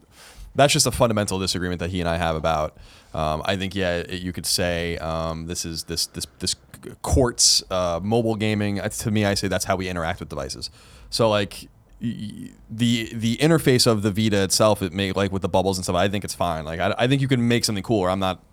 that's 0.55 0.73
just 0.73 0.85
a 0.85 0.91
fundamental 0.91 1.39
disagreement 1.39 1.79
that 1.79 1.89
he 1.89 1.99
and 1.99 2.09
I 2.09 2.17
have 2.17 2.35
about. 2.35 2.77
Um, 3.13 3.41
I 3.45 3.55
think 3.55 3.75
yeah, 3.75 3.97
it, 3.97 4.21
you 4.21 4.31
could 4.33 4.45
say 4.45 4.97
um, 4.97 5.47
this 5.47 5.65
is 5.65 5.85
this 5.85 6.07
this 6.07 6.27
this 6.39 6.55
courts 7.01 7.63
uh, 7.71 7.99
mobile 8.03 8.35
gaming. 8.35 8.79
To 8.79 9.11
me, 9.11 9.25
I 9.25 9.33
say 9.33 9.47
that's 9.47 9.65
how 9.65 9.75
we 9.75 9.87
interact 9.89 10.19
with 10.19 10.29
devices. 10.29 10.69
So 11.09 11.29
like 11.29 11.69
the 11.99 13.09
the 13.13 13.37
interface 13.37 13.87
of 13.87 14.01
the 14.01 14.11
Vita 14.11 14.43
itself, 14.43 14.81
it 14.81 14.93
may 14.93 15.11
like 15.11 15.31
with 15.31 15.41
the 15.41 15.49
bubbles 15.49 15.77
and 15.77 15.85
stuff. 15.85 15.95
I 15.95 16.09
think 16.09 16.23
it's 16.23 16.35
fine. 16.35 16.65
Like 16.65 16.79
I, 16.79 16.93
I 16.97 17.07
think 17.07 17.21
you 17.21 17.27
can 17.27 17.47
make 17.47 17.65
something 17.65 17.83
cooler. 17.83 18.09
I'm 18.09 18.19
not 18.19 18.43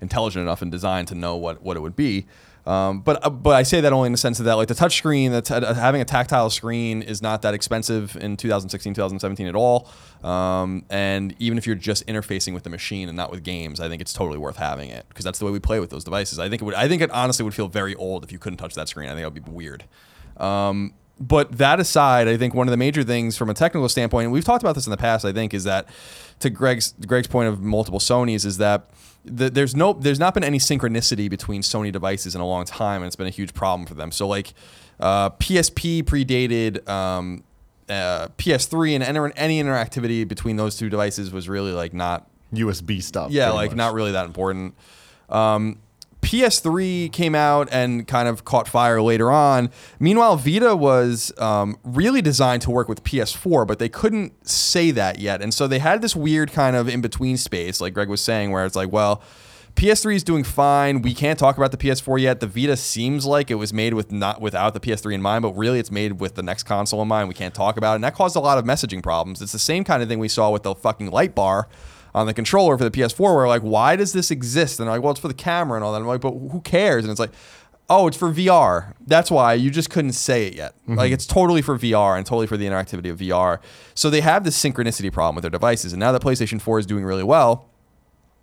intelligent 0.00 0.42
enough 0.42 0.62
in 0.62 0.70
design 0.70 1.06
to 1.06 1.14
know 1.14 1.36
what, 1.36 1.62
what 1.62 1.76
it 1.76 1.80
would 1.80 1.96
be. 1.96 2.26
Um, 2.66 3.00
but 3.00 3.24
uh, 3.24 3.30
but 3.30 3.56
I 3.56 3.62
say 3.62 3.80
that 3.80 3.92
only 3.92 4.06
in 4.06 4.12
the 4.12 4.18
sense 4.18 4.38
of 4.38 4.44
that 4.44 4.54
like 4.54 4.68
the 4.68 4.74
touch 4.74 4.96
screen, 4.96 5.32
that's 5.32 5.50
uh, 5.50 5.74
having 5.74 6.00
a 6.00 6.04
tactile 6.04 6.50
screen 6.50 7.02
is 7.02 7.22
not 7.22 7.42
that 7.42 7.54
expensive 7.54 8.16
in 8.16 8.36
2016, 8.36 8.94
2017 8.94 9.46
at 9.46 9.54
all. 9.54 9.88
Um, 10.22 10.84
and 10.90 11.34
even 11.38 11.56
if 11.56 11.66
you're 11.66 11.76
just 11.76 12.06
interfacing 12.06 12.52
with 12.52 12.64
the 12.64 12.70
machine 12.70 13.08
and 13.08 13.16
not 13.16 13.30
with 13.30 13.42
games, 13.42 13.80
I 13.80 13.88
think 13.88 14.02
it's 14.02 14.12
totally 14.12 14.38
worth 14.38 14.56
having 14.56 14.90
it 14.90 15.06
because 15.08 15.24
that's 15.24 15.38
the 15.38 15.46
way 15.46 15.50
we 15.50 15.60
play 15.60 15.80
with 15.80 15.90
those 15.90 16.04
devices. 16.04 16.38
I 16.38 16.48
think 16.48 16.60
it 16.62 16.64
would. 16.64 16.74
I 16.74 16.88
think 16.88 17.02
it 17.02 17.10
honestly 17.10 17.44
would 17.44 17.54
feel 17.54 17.68
very 17.68 17.94
old 17.94 18.24
if 18.24 18.32
you 18.32 18.38
couldn't 18.38 18.58
touch 18.58 18.74
that 18.74 18.88
screen. 18.88 19.08
I 19.08 19.12
think 19.12 19.22
that 19.22 19.32
would 19.32 19.44
be 19.44 19.50
weird. 19.50 19.84
Um, 20.36 20.94
but 21.20 21.58
that 21.58 21.78
aside, 21.78 22.28
I 22.28 22.38
think 22.38 22.54
one 22.54 22.66
of 22.66 22.70
the 22.70 22.78
major 22.78 23.02
things 23.02 23.36
from 23.36 23.50
a 23.50 23.54
technical 23.54 23.88
standpoint, 23.90 24.24
and 24.24 24.32
we've 24.32 24.44
talked 24.44 24.62
about 24.62 24.74
this 24.74 24.86
in 24.86 24.90
the 24.90 24.96
past, 24.96 25.24
I 25.26 25.32
think, 25.32 25.52
is 25.52 25.64
that 25.64 25.86
to 26.40 26.48
Greg's 26.48 26.94
Greg's 27.06 27.28
point 27.28 27.48
of 27.48 27.60
multiple 27.60 28.00
Sonys 28.00 28.46
is 28.46 28.56
that 28.56 28.88
the, 29.24 29.50
there's 29.50 29.76
no 29.76 29.92
there's 29.92 30.18
not 30.18 30.32
been 30.32 30.42
any 30.44 30.58
synchronicity 30.58 31.28
between 31.28 31.60
Sony 31.60 31.92
devices 31.92 32.34
in 32.34 32.40
a 32.40 32.46
long 32.46 32.64
time, 32.64 33.02
and 33.02 33.06
it's 33.06 33.16
been 33.16 33.26
a 33.26 33.30
huge 33.30 33.52
problem 33.52 33.86
for 33.86 33.92
them. 33.92 34.10
So 34.10 34.26
like 34.26 34.54
uh, 34.98 35.30
PSP 35.30 36.02
predated 36.04 36.88
um, 36.88 37.44
uh, 37.90 38.28
PS3, 38.38 38.94
and 38.94 39.04
enter- 39.04 39.32
any 39.36 39.62
interactivity 39.62 40.26
between 40.26 40.56
those 40.56 40.76
two 40.76 40.88
devices 40.88 41.30
was 41.32 41.50
really 41.50 41.72
like 41.72 41.92
not 41.92 42.30
USB 42.54 43.02
stuff. 43.02 43.30
yeah, 43.30 43.50
like 43.50 43.72
much. 43.72 43.76
not 43.76 43.92
really 43.92 44.12
that 44.12 44.24
important. 44.24 44.74
Um, 45.28 45.78
PS3 46.22 47.10
came 47.12 47.34
out 47.34 47.68
and 47.72 48.06
kind 48.06 48.28
of 48.28 48.44
caught 48.44 48.68
fire 48.68 49.00
later 49.00 49.30
on. 49.30 49.70
Meanwhile, 49.98 50.36
Vita 50.36 50.76
was 50.76 51.32
um, 51.38 51.78
really 51.82 52.22
designed 52.22 52.62
to 52.62 52.70
work 52.70 52.88
with 52.88 53.02
PS4, 53.04 53.66
but 53.66 53.78
they 53.78 53.88
couldn't 53.88 54.46
say 54.48 54.90
that 54.90 55.18
yet. 55.18 55.40
And 55.42 55.52
so 55.52 55.66
they 55.66 55.78
had 55.78 56.02
this 56.02 56.14
weird 56.14 56.52
kind 56.52 56.76
of 56.76 56.88
in 56.88 57.00
between 57.00 57.36
space, 57.36 57.80
like 57.80 57.94
Greg 57.94 58.08
was 58.08 58.20
saying, 58.20 58.50
where 58.50 58.64
it's 58.64 58.76
like, 58.76 58.92
well, 58.92 59.22
PS3 59.76 60.16
is 60.16 60.24
doing 60.24 60.44
fine. 60.44 61.00
We 61.00 61.14
can't 61.14 61.38
talk 61.38 61.56
about 61.56 61.70
the 61.70 61.76
PS4 61.76 62.20
yet. 62.20 62.40
The 62.40 62.46
Vita 62.46 62.76
seems 62.76 63.24
like 63.24 63.50
it 63.50 63.54
was 63.54 63.72
made 63.72 63.94
with 63.94 64.12
not 64.12 64.40
without 64.40 64.74
the 64.74 64.80
PS3 64.80 65.14
in 65.14 65.22
mind, 65.22 65.42
but 65.42 65.56
really 65.56 65.78
it's 65.78 65.90
made 65.90 66.20
with 66.20 66.34
the 66.34 66.42
next 66.42 66.64
console 66.64 67.00
in 67.02 67.08
mind. 67.08 67.28
We 67.28 67.34
can't 67.34 67.54
talk 67.54 67.76
about 67.76 67.92
it, 67.92 67.94
and 67.96 68.04
that 68.04 68.14
caused 68.14 68.36
a 68.36 68.40
lot 68.40 68.58
of 68.58 68.64
messaging 68.64 69.02
problems. 69.02 69.40
It's 69.40 69.52
the 69.52 69.58
same 69.58 69.84
kind 69.84 70.02
of 70.02 70.08
thing 70.08 70.18
we 70.18 70.28
saw 70.28 70.50
with 70.50 70.64
the 70.64 70.74
fucking 70.74 71.10
light 71.10 71.34
bar 71.34 71.68
on 72.14 72.26
the 72.26 72.34
controller 72.34 72.76
for 72.76 72.84
the 72.84 72.90
PS4, 72.90 73.34
where 73.34 73.48
like, 73.48 73.62
why 73.62 73.96
does 73.96 74.12
this 74.12 74.30
exist? 74.30 74.78
And 74.78 74.86
they're 74.86 74.94
like, 74.94 75.02
well, 75.02 75.12
it's 75.12 75.20
for 75.20 75.28
the 75.28 75.34
camera 75.34 75.76
and 75.76 75.84
all 75.84 75.92
that. 75.92 76.00
I'm 76.00 76.06
like, 76.06 76.20
but 76.20 76.32
who 76.32 76.60
cares? 76.60 77.04
And 77.04 77.10
it's 77.10 77.20
like, 77.20 77.32
oh, 77.88 78.06
it's 78.06 78.16
for 78.16 78.32
VR. 78.32 78.94
That's 79.06 79.30
why 79.30 79.54
you 79.54 79.70
just 79.70 79.90
couldn't 79.90 80.12
say 80.12 80.46
it 80.46 80.54
yet. 80.54 80.74
Mm-hmm. 80.82 80.94
Like 80.94 81.12
it's 81.12 81.26
totally 81.26 81.62
for 81.62 81.78
VR 81.78 82.16
and 82.16 82.24
totally 82.24 82.46
for 82.46 82.56
the 82.56 82.66
interactivity 82.66 83.10
of 83.10 83.18
VR. 83.18 83.58
So 83.94 84.10
they 84.10 84.20
have 84.20 84.44
this 84.44 84.62
synchronicity 84.62 85.12
problem 85.12 85.34
with 85.34 85.42
their 85.42 85.50
devices, 85.50 85.92
and 85.92 86.00
now 86.00 86.12
that 86.12 86.22
PlayStation 86.22 86.60
4 86.60 86.78
is 86.78 86.86
doing 86.86 87.04
really 87.04 87.24
well 87.24 87.69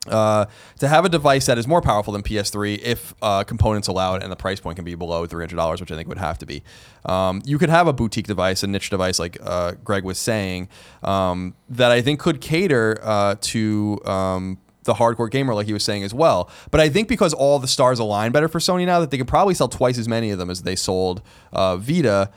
uh, 0.08 0.46
to 0.80 0.88
have 0.88 1.06
a 1.06 1.10
device 1.10 1.46
that 1.48 1.58
is 1.58 1.68
more 1.68 1.82
powerful 1.82 2.14
than 2.14 2.24
PS3 2.24 2.80
if 2.80 3.14
uh, 3.22 3.44
components 3.44 3.88
allow 3.88 4.16
it 4.16 4.24
and 4.24 4.32
the 4.32 4.36
price 4.36 4.60
point 4.60 4.76
can 4.78 4.86
be 4.86 4.96
below 4.96 5.28
$300, 5.28 5.80
which 5.80 5.92
I 5.92 5.96
think 5.96 6.08
would 6.08 6.18
have 6.18 6.38
to 6.40 6.46
be. 6.46 6.64
Um, 7.06 7.42
you 7.46 7.58
could 7.58 7.70
have 7.70 7.88
a 7.88 7.94
boutique 7.94 8.28
device, 8.28 8.64
a 8.64 8.68
niche 8.68 8.90
device, 8.90 9.20
like 9.20 9.38
uh, 9.42 9.74
Greg 9.84 10.04
was 10.04 10.18
saying, 10.18 10.70
um, 11.04 11.56
that 11.70 11.92
I 11.92 12.02
think 12.02 12.20
could 12.20 12.42
cater 12.42 13.00
uh, 13.04 13.36
to. 13.42 14.00
Um, 14.06 14.60
the 14.84 14.94
hardcore 14.94 15.30
gamer, 15.30 15.54
like 15.54 15.68
he 15.68 15.74
was 15.74 15.84
saying 15.84 16.04
as 16.04 16.14
well. 16.14 16.50
But 16.72 16.80
I 16.80 16.88
think 16.88 17.10
because 17.10 17.34
all 17.34 17.60
the 17.60 17.68
stars 17.68 18.00
align 18.00 18.32
better 18.32 18.48
for 18.48 18.60
Sony 18.60 18.86
now, 18.86 19.02
that 19.02 19.12
they 19.12 19.18
could 19.18 19.28
probably 19.28 19.54
sell 19.54 19.68
twice 19.68 19.98
as 19.98 20.08
many 20.08 20.32
of 20.32 20.40
them 20.40 20.50
as 20.50 20.62
they 20.62 20.78
sold 20.78 21.22
uh, 21.52 21.76
Vita, 21.76 22.32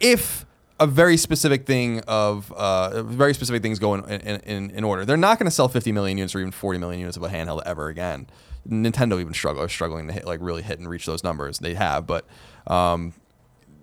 if 0.00 0.44
a 0.84 0.86
very 0.86 1.16
specific 1.16 1.66
thing 1.66 2.00
of 2.06 2.52
uh, 2.52 3.02
very 3.02 3.34
specific 3.34 3.62
things 3.62 3.78
go 3.78 3.94
in, 3.94 4.04
in, 4.04 4.40
in, 4.40 4.70
in 4.70 4.84
order. 4.84 5.04
They're 5.04 5.16
not 5.16 5.38
going 5.38 5.46
to 5.46 5.50
sell 5.50 5.68
50 5.68 5.90
million 5.92 6.18
units 6.18 6.34
or 6.34 6.40
even 6.40 6.52
40 6.52 6.78
million 6.78 7.00
units 7.00 7.16
of 7.16 7.22
a 7.22 7.28
handheld 7.28 7.62
ever 7.66 7.88
again. 7.88 8.26
Nintendo 8.68 9.20
even 9.20 9.34
struggle 9.34 9.68
struggling 9.68 10.06
to 10.06 10.12
hit, 10.12 10.24
like 10.24 10.40
really 10.42 10.62
hit 10.62 10.78
and 10.78 10.88
reach 10.88 11.06
those 11.06 11.22
numbers. 11.24 11.58
They 11.58 11.74
have, 11.74 12.06
but 12.06 12.24
um, 12.66 13.12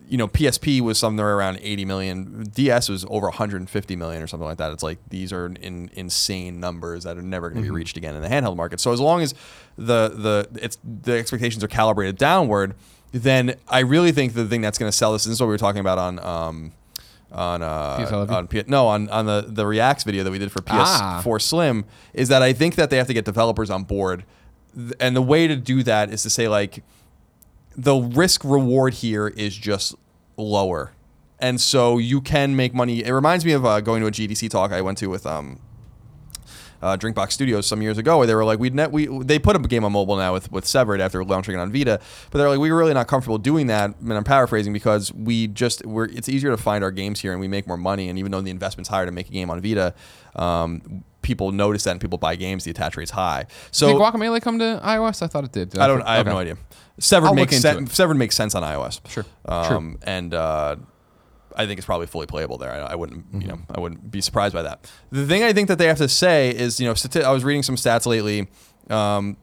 you 0.08 0.17
know, 0.17 0.27
PSP 0.27 0.81
was 0.81 0.98
somewhere 0.98 1.36
around 1.38 1.60
80 1.62 1.86
million. 1.86 2.43
DS 2.53 2.89
was 2.89 3.05
over 3.10 3.27
150 3.27 3.96
million 3.96 4.22
or 4.22 4.27
something 4.27 4.48
like 4.48 4.58
that. 4.58 4.72
It's 4.74 4.84
like 4.84 4.98
these 5.10 5.31
are 5.31 5.46
in, 5.48 5.89
insane 5.93 6.60
numbers 6.60 7.03
that 7.05 7.17
are 7.17 7.22
never 7.22 7.50
going 7.50 7.62
to 7.62 7.67
Mm-hmm. 7.67 7.74
be 7.75 7.79
reached 7.79 7.96
again 7.98 8.15
in 8.15 8.22
the 8.22 8.27
handheld 8.27 8.58
market. 8.58 8.79
So 8.79 8.91
as 8.91 9.00
long 9.00 9.22
as 9.22 9.34
the 9.77 10.10
the 10.10 10.50
it's 10.62 10.77
the 10.84 11.13
expectations 11.13 11.63
are 11.63 11.67
calibrated 11.70 12.17
downward, 12.17 12.75
then 13.13 13.55
I 13.70 13.79
really 13.79 14.12
think 14.12 14.34
the 14.34 14.46
thing 14.46 14.62
that's 14.62 14.77
going 14.77 14.91
to 14.91 14.98
sell 14.98 15.13
this. 15.13 15.24
This 15.25 15.34
is 15.34 15.39
what 15.39 15.48
we 15.48 15.53
were 15.53 15.58
talking 15.58 15.79
about 15.81 15.98
on. 15.98 16.20
Um, 16.20 16.72
on 17.31 17.61
uh, 17.61 17.97
on 18.38 18.47
P- 18.47 18.63
no 18.67 18.88
on 18.88 19.09
on 19.09 19.25
the 19.25 19.45
the 19.47 19.65
Reacts 19.65 20.03
video 20.03 20.23
that 20.23 20.31
we 20.31 20.39
did 20.39 20.51
for 20.51 20.61
PS4 20.61 20.75
Ah. 21.35 21.38
Slim 21.39 21.85
is 22.13 22.27
that 22.29 22.41
I 22.41 22.53
think 22.53 22.75
that 22.75 22.89
they 22.89 22.97
have 22.97 23.07
to 23.07 23.13
get 23.13 23.25
developers 23.25 23.69
on 23.69 23.83
board, 23.83 24.25
and 25.00 25.15
the 25.15 25.21
way 25.21 25.47
to 25.47 25.55
do 25.55 25.83
that 25.83 26.11
is 26.11 26.23
to 26.23 26.29
say 26.29 26.47
like 26.47 26.83
the 27.75 27.95
risk 27.95 28.43
reward 28.43 28.95
here 28.95 29.27
is 29.29 29.55
just 29.55 29.95
lower. 30.38 30.91
And 31.39 31.59
so 31.59 31.97
you 31.97 32.21
can 32.21 32.55
make 32.55 32.73
money. 32.73 33.03
It 33.03 33.11
reminds 33.11 33.45
me 33.45 33.53
of 33.53 33.65
uh, 33.65 33.79
going 33.81 34.01
to 34.01 34.07
a 34.07 34.11
GDC 34.11 34.50
talk 34.50 34.71
I 34.71 34.81
went 34.81 34.97
to 35.00 35.07
with 35.07 35.25
um, 35.25 35.59
uh, 36.81 36.97
Drinkbox 36.97 37.31
Studios 37.31 37.67
some 37.67 37.81
years 37.81 37.97
ago, 37.97 38.17
where 38.17 38.27
they 38.27 38.35
were 38.35 38.45
like, 38.45 38.59
we'd 38.59 38.73
net 38.73 38.91
we 38.91 39.07
they 39.23 39.39
put 39.39 39.55
a 39.55 39.59
game 39.59 39.83
on 39.83 39.91
mobile 39.91 40.17
now 40.17 40.33
with 40.33 40.51
with 40.51 40.65
Severed 40.65 41.01
after 41.01 41.23
launching 41.23 41.55
it 41.55 41.59
on 41.59 41.71
Vita, 41.71 42.00
but 42.29 42.38
they're 42.38 42.50
like, 42.50 42.59
we 42.59 42.71
were 42.71 42.77
really 42.77 42.93
not 42.93 43.07
comfortable 43.07 43.38
doing 43.38 43.67
that." 43.67 43.95
And 44.00 44.13
I'm 44.13 44.23
paraphrasing 44.23 44.73
because 44.73 45.13
we 45.13 45.47
just 45.47 45.85
we're 45.85 46.05
it's 46.05 46.29
easier 46.29 46.51
to 46.51 46.57
find 46.57 46.83
our 46.83 46.91
games 46.91 47.19
here 47.19 47.31
and 47.31 47.39
we 47.39 47.47
make 47.47 47.67
more 47.67 47.77
money, 47.77 48.09
and 48.09 48.17
even 48.17 48.31
though 48.31 48.41
the 48.41 48.51
investment's 48.51 48.89
higher 48.89 49.05
to 49.05 49.11
make 49.11 49.29
a 49.29 49.31
game 49.31 49.50
on 49.50 49.61
Vita, 49.61 49.93
um, 50.35 51.03
people 51.21 51.51
notice 51.51 51.83
that 51.83 51.91
and 51.91 52.01
people 52.01 52.17
buy 52.17 52.35
games, 52.35 52.63
the 52.63 52.71
attach 52.71 52.97
rate's 52.97 53.11
high. 53.11 53.45
So 53.71 53.88
Did 53.88 53.97
Guacamelee 53.97 54.41
come 54.41 54.59
to 54.59 54.81
iOS? 54.83 55.21
I 55.21 55.27
thought 55.27 55.43
it 55.43 55.51
did. 55.51 55.69
Did 55.69 55.81
I 55.81 55.88
don't. 55.88 56.01
I 56.01 56.17
have 56.17 56.27
okay. 56.27 56.33
no 56.33 56.39
idea. 56.39 56.57
Severed 57.00 57.27
I'll 57.27 57.33
makes 57.33 57.57
sense. 57.57 57.93
Severed 57.93 58.15
makes 58.15 58.35
sense 58.35 58.53
on 58.53 58.63
iOS. 58.63 59.00
Sure. 59.09 59.25
Um, 59.45 59.97
and 60.03 60.33
uh, 60.33 60.75
I 61.55 61.65
think 61.65 61.77
it's 61.77 61.86
probably 61.86 62.08
fully 62.08 62.25
playable 62.27 62.58
there. 62.58 62.72
I, 62.72 62.79
I 62.79 62.96
wouldn't. 62.96 63.25
You 63.34 63.48
know, 63.48 63.60
I 63.74 63.79
wouldn't 63.79 64.10
be 64.12 64.22
surprised 64.22 64.53
by 64.53 64.62
that. 64.63 64.89
The 65.12 65.25
thing 65.25 65.43
I 65.43 65.53
think 65.53 65.67
that 65.67 65.77
they 65.77 65.88
have 65.88 65.98
to 65.98 66.08
say 66.10 66.50
is, 66.50 66.79
you 66.79 66.86
know, 66.88 66.93
stati- 66.93 67.24
I 67.24 67.31
was 67.31 67.43
reading 67.43 67.63
some 67.63 67.75
stats 67.75 68.05
lately. 68.05 68.48
Um, 68.89 69.38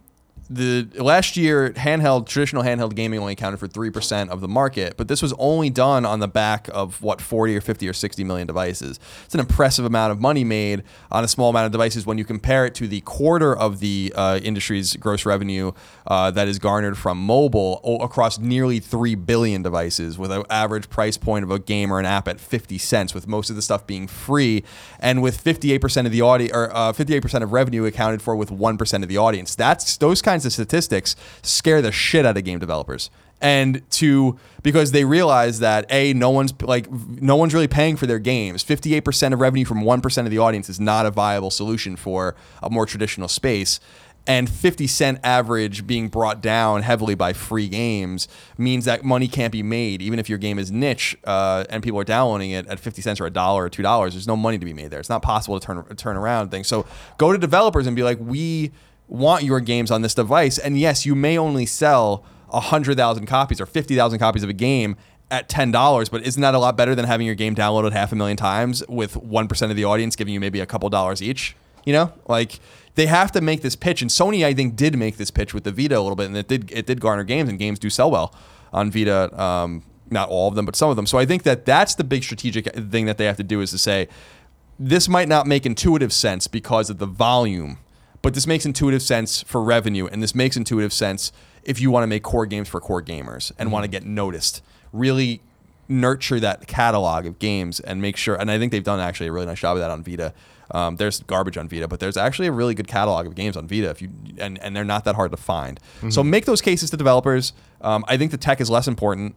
the 0.51 0.89
last 0.97 1.37
year, 1.37 1.71
handheld 1.71 2.27
traditional 2.27 2.63
handheld 2.63 2.95
gaming 2.95 3.19
only 3.21 3.35
accounted 3.35 3.61
for 3.61 3.69
three 3.69 3.91
percent 3.91 4.31
of 4.31 4.41
the 4.41 4.49
market, 4.49 4.97
but 4.97 5.09
this 5.09 5.21
was 5.21 5.35
only 5.39 5.71
done 5.71 6.07
on 6.07 6.21
the 6.21 6.29
back 6.29 6.69
of 6.73 7.03
what 7.03 7.21
forty 7.21 7.55
or 7.55 7.61
fifty 7.61 7.89
or 7.89 7.93
sixty 7.93 8.25
million 8.25 8.47
devices. 8.47 8.99
It's 9.25 9.35
an 9.35 9.41
impressive 9.41 9.85
amount 9.85 10.13
of 10.13 10.21
money 10.21 10.45
made 10.45 10.85
on 11.11 11.25
a 11.25 11.29
small 11.29 11.51
amount 11.51 11.67
of 11.67 11.73
devices 11.73 12.07
when 12.07 12.19
you 12.19 12.25
compare 12.25 12.65
it 12.65 12.75
to 12.77 12.89
the 12.89 13.01
quarter 13.03 13.57
of 13.57 13.81
the 13.81 14.13
uh, 14.17 14.41
industry's 14.43 14.97
gross 14.97 15.27
revenue 15.27 15.73
uh, 16.07 16.31
that 16.31 16.49
is 16.49 16.59
garnered 16.59 16.97
from 16.97 17.19
mobile 17.19 17.81
o- 17.85 17.99
across 17.99 18.39
nearly 18.39 18.81
three 18.81 19.15
billion 19.15 19.63
devices, 19.63 20.17
with 20.17 20.33
an 20.33 20.45
average 20.49 20.89
price 20.89 21.19
point 21.19 21.45
of 21.45 21.51
a 21.51 21.59
game 21.59 21.93
or 21.93 22.01
an 22.01 22.07
app 22.07 22.27
at 22.27 22.41
fifty 22.41 22.79
cents, 22.79 23.13
with 23.13 23.27
most 23.27 23.51
of 23.51 23.57
the 23.57 23.63
stuff 23.63 23.87
being 23.87 24.07
free, 24.07 24.65
and 24.99 25.21
with 25.21 25.39
fifty-eight 25.41 25.81
percent 25.81 26.07
of 26.07 26.13
the 26.13 26.23
audience 26.23 26.53
or 26.55 26.75
uh, 26.75 26.93
fifty-eight 26.93 27.21
percent 27.21 27.45
of 27.45 27.53
revenue 27.53 27.85
accounted 27.85 28.23
for 28.23 28.35
with 28.35 28.51
one 28.51 28.79
percent 28.79 29.05
of 29.05 29.09
the 29.09 29.19
audience. 29.19 29.55
That's 29.55 29.97
those 29.99 30.23
kinds 30.39 30.47
of 30.47 30.53
statistics 30.53 31.17
scare 31.43 31.83
the 31.83 31.91
shit 31.91 32.25
out 32.25 32.37
of 32.37 32.45
game 32.45 32.59
developers. 32.59 33.11
And 33.41 33.89
to 33.93 34.37
because 34.63 34.91
they 34.91 35.05
realize 35.05 35.61
that 35.61 35.87
a 35.91 36.13
no 36.13 36.31
one's 36.31 36.53
like 36.61 36.91
no 36.91 37.37
one's 37.37 37.55
really 37.55 37.69
paying 37.69 37.97
for 37.97 38.07
their 38.07 38.19
games. 38.19 38.65
Fifty 38.65 38.95
eight 38.95 39.05
percent 39.05 39.33
of 39.33 39.41
revenue 39.41 39.65
from 39.65 39.83
one 39.83 40.01
percent 40.01 40.27
of 40.27 40.33
the 40.33 40.39
audience 40.39 40.69
is 40.69 40.81
not 40.81 41.07
a 41.07 41.11
viable 41.13 41.51
solution 41.51 41.95
for 41.95 42.35
a 42.63 42.71
more 42.71 42.85
traditional 42.85 43.29
space. 43.29 43.79
And 44.27 44.51
50 44.51 44.87
cent 44.89 45.21
average 45.25 45.87
being 45.87 46.09
brought 46.09 46.43
down 46.43 46.83
heavily 46.83 47.15
by 47.15 47.33
free 47.33 47.67
games 47.67 48.29
means 48.59 48.85
that 48.85 49.03
money 49.03 49.27
can't 49.27 49.51
be 49.51 49.63
made, 49.63 50.03
even 50.03 50.19
if 50.19 50.29
your 50.29 50.37
game 50.37 50.59
is 50.59 50.71
niche 50.71 51.17
uh, 51.25 51.65
and 51.71 51.83
people 51.83 51.99
are 51.99 52.05
downloading 52.05 52.51
it 52.51 52.67
at 52.67 52.79
50 52.79 53.01
cents 53.01 53.23
or 53.23 53.27
a 53.27 53.31
dollar 53.31 53.65
or 53.65 53.71
two 53.71 53.83
dollars. 53.83 54.13
There's 54.13 54.27
no 54.27 54.37
money 54.37 54.59
to 54.59 54.67
be 54.67 54.75
made 54.75 54.91
there. 54.91 55.01
It's 55.01 55.09
not 55.09 55.23
possible 55.23 55.59
to 55.59 55.65
turn 55.65 55.97
turn 55.97 56.19
around 56.19 56.51
things. 56.51 56.67
So 56.69 56.85
go 57.17 57.33
to 57.33 57.39
developers 57.39 57.87
and 57.87 57.97
be 57.97 58.03
like, 58.03 58.19
we 58.21 58.71
want 59.09 59.43
your 59.43 59.61
games 59.61 59.91
on 59.91 60.03
this 60.03 60.15
device. 60.15 60.59
And 60.59 60.79
yes, 60.79 61.05
you 61.05 61.15
may 61.15 61.37
only 61.37 61.67
sell 61.67 62.25
100,000 62.49 63.27
copies 63.27 63.61
or 63.61 63.67
50,000 63.67 64.19
copies 64.19 64.43
of 64.43 64.51
a 64.51 64.55
game 64.55 64.97
at 65.31 65.49
$10, 65.49 66.11
but 66.11 66.23
isn't 66.27 66.41
that 66.41 66.55
a 66.55 66.59
lot 66.59 66.77
better 66.77 66.95
than 66.95 67.05
having 67.05 67.27
your 67.27 67.35
game 67.35 67.55
downloaded 67.55 67.93
half 67.93 68.13
a 68.13 68.17
million 68.17 68.37
times 68.37 68.83
with 68.89 69.15
1% 69.15 69.71
of 69.71 69.77
the 69.77 69.85
audience 69.85 70.17
giving 70.17 70.33
you 70.33 70.41
maybe 70.41 70.61
a 70.61 70.67
couple 70.67 70.89
dollars 70.89 71.23
each? 71.23 71.55
You 71.85 71.93
know, 71.93 72.13
like 72.27 72.61
they 72.97 73.07
have 73.07 73.33
to 73.33 73.41
make 73.41 73.63
this 73.63 73.77
pitch, 73.77 74.03
and 74.03 74.11
Sony, 74.11 74.45
I 74.45 74.53
think, 74.53 74.77
did 74.77 74.97
make 74.97 75.17
this 75.17 75.31
pitch 75.31 75.55
with 75.55 75.65
the 75.65 75.73
Vita 75.73 75.97
a 75.97 76.01
little 76.01 76.17
bit, 76.17 76.27
and 76.27 76.37
it 76.37 76.49
did 76.49 76.71
it 76.71 76.85
did 76.85 77.01
garner 77.01 77.25
games, 77.25 77.49
and 77.49 77.59
games 77.59 77.79
do 77.79 77.89
sell 77.89 78.11
well 78.11 78.35
on 78.73 78.91
Vita. 78.91 79.41
Um, 79.41 79.85
not 80.11 80.29
all 80.29 80.49
of 80.49 80.55
them, 80.55 80.67
but 80.67 80.77
some 80.77 80.91
of 80.91 80.97
them. 80.97 81.07
So 81.07 81.19
I 81.19 81.25
think 81.25 81.45
that 81.45 81.65
that's 81.65 81.95
the 81.95 82.05
big 82.05 82.25
strategic 82.25 82.67
thing 82.75 83.07
that 83.07 83.17
they 83.19 83.25
have 83.25 83.37
to 83.37 83.43
do 83.43 83.61
is 83.61 83.71
to 83.71 83.79
say 83.79 84.09
this 84.79 85.09
might 85.09 85.29
not 85.29 85.47
make 85.47 85.67
intuitive 85.67 86.13
sense 86.13 86.47
because 86.47 86.91
of 86.91 86.99
the 86.99 87.07
volume, 87.07 87.79
but 88.23 88.35
this 88.35 88.47
makes 88.47 88.67
intuitive 88.67 89.03
sense 89.03 89.43
for 89.43 89.63
revenue, 89.63 90.07
and 90.07 90.23
this 90.23 90.35
makes 90.35 90.57
intuitive 90.57 90.93
sense 90.93 91.33
if 91.63 91.81
you 91.81 91.91
want 91.91 92.03
to 92.03 92.07
make 92.07 92.23
core 92.23 92.47
games 92.47 92.69
for 92.69 92.81
core 92.81 93.03
gamers 93.03 93.53
and 93.59 93.71
want 93.73 93.85
to 93.85 93.89
get 93.89 94.05
noticed. 94.05 94.63
Really 94.93 95.43
nurture 95.89 96.39
that 96.41 96.67
catalog 96.67 97.27
of 97.27 97.39
games 97.39 97.81
and 97.81 98.01
make 98.03 98.17
sure. 98.17 98.35
And 98.35 98.51
I 98.51 98.59
think 98.59 98.73
they've 98.73 98.85
done 98.85 99.01
actually 99.01 99.29
a 99.29 99.33
really 99.33 99.47
nice 99.47 99.61
job 99.61 99.77
of 99.77 99.81
that 99.81 99.91
on 99.91 100.03
Vita. 100.03 100.35
Um, 100.71 100.97
there's 100.97 101.21
garbage 101.21 101.57
on 101.57 101.69
Vita, 101.69 101.89
but 101.89 101.99
there's 101.99 102.17
actually 102.17 102.49
a 102.49 102.53
really 102.53 102.75
good 102.75 102.89
catalog 102.89 103.27
of 103.27 103.35
games 103.35 103.57
on 103.57 103.67
Vita. 103.67 103.89
If 103.89 104.03
you 104.03 104.11
and 104.39 104.59
and 104.63 104.77
they're 104.77 104.85
not 104.85 105.05
that 105.05 105.15
hard 105.15 105.31
to 105.31 105.37
find. 105.37 105.81
So 106.11 106.23
make 106.23 106.45
those 106.45 106.61
cases 106.61 106.91
to 106.91 106.97
developers. 106.97 107.53
Um, 107.81 108.05
I 108.07 108.17
think 108.19 108.33
the 108.33 108.37
tech 108.37 108.61
is 108.61 108.69
less 108.69 108.87
important 108.87 109.35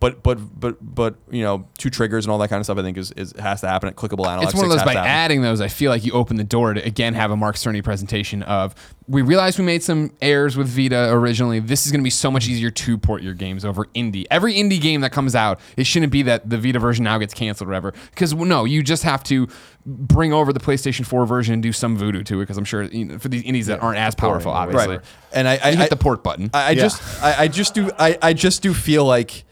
but 0.00 0.22
but 0.22 0.38
but 0.58 0.76
but 0.80 1.14
you 1.30 1.42
know 1.42 1.68
two 1.78 1.90
triggers 1.90 2.24
and 2.24 2.32
all 2.32 2.38
that 2.38 2.48
kind 2.48 2.58
of 2.60 2.66
stuff 2.66 2.78
I 2.78 2.82
think 2.82 2.96
is, 2.98 3.10
is 3.12 3.32
has 3.38 3.60
to 3.60 3.68
happen 3.68 3.88
at 3.88 3.96
clickable 3.96 4.26
analog. 4.26 4.44
It's 4.44 4.54
one 4.54 4.64
of 4.64 4.70
those 4.70 4.82
by 4.82 4.92
has 4.92 4.94
to 4.94 4.98
happen. 5.00 5.10
adding 5.10 5.42
those. 5.42 5.60
I 5.60 5.68
feel 5.68 5.90
like 5.90 6.04
you 6.04 6.12
open 6.12 6.36
the 6.36 6.44
door 6.44 6.74
to 6.74 6.84
again 6.84 7.14
have 7.14 7.30
a 7.30 7.36
Mark 7.36 7.56
Cerny 7.56 7.82
presentation 7.82 8.42
of 8.42 8.74
we 9.06 9.20
realized 9.20 9.58
we 9.58 9.64
made 9.66 9.82
some 9.82 10.12
errors 10.22 10.56
with 10.56 10.66
Vita 10.68 11.10
originally. 11.12 11.60
This 11.60 11.84
is 11.84 11.92
going 11.92 12.00
to 12.00 12.04
be 12.04 12.10
so 12.10 12.30
much 12.30 12.48
easier 12.48 12.70
to 12.70 12.96
port 12.98 13.22
your 13.22 13.34
games 13.34 13.64
over 13.64 13.84
indie. 13.94 14.24
Every 14.30 14.54
indie 14.54 14.80
game 14.80 15.02
that 15.02 15.12
comes 15.12 15.34
out, 15.34 15.60
it 15.76 15.84
shouldn't 15.84 16.10
be 16.10 16.22
that 16.22 16.48
the 16.48 16.56
Vita 16.56 16.78
version 16.78 17.04
now 17.04 17.18
gets 17.18 17.34
canceled 17.34 17.68
or 17.68 17.72
whatever. 17.72 17.92
Because 18.10 18.32
no, 18.34 18.64
you 18.64 18.82
just 18.82 19.02
have 19.02 19.22
to 19.24 19.46
bring 19.84 20.32
over 20.32 20.54
the 20.54 20.60
PlayStation 20.60 21.04
4 21.04 21.26
version 21.26 21.52
and 21.52 21.62
do 21.62 21.70
some 21.72 21.98
voodoo 21.98 22.22
to 22.22 22.40
it. 22.40 22.44
Because 22.44 22.56
I'm 22.56 22.64
sure 22.64 22.84
you 22.84 23.04
know, 23.04 23.18
for 23.18 23.28
these 23.28 23.42
indies 23.42 23.66
that 23.66 23.82
aren't 23.82 23.98
as 23.98 24.14
powerful, 24.14 24.50
obviously, 24.52 24.96
right. 24.96 25.04
And 25.34 25.46
I, 25.46 25.58
I 25.62 25.70
you 25.70 25.76
hit 25.76 25.84
I- 25.84 25.88
the 25.88 25.96
port 25.96 26.22
button. 26.24 26.48
I, 26.54 26.62
I 26.62 26.70
Yeah. 26.70 26.82
just 26.82 27.22
I, 27.22 27.34
I 27.44 27.48
just 27.48 27.74
do 27.74 27.90
I, 27.98 28.18
I 28.22 28.32
just 28.32 28.62
do 28.62 28.72
feel 28.72 29.04
like 29.04 29.44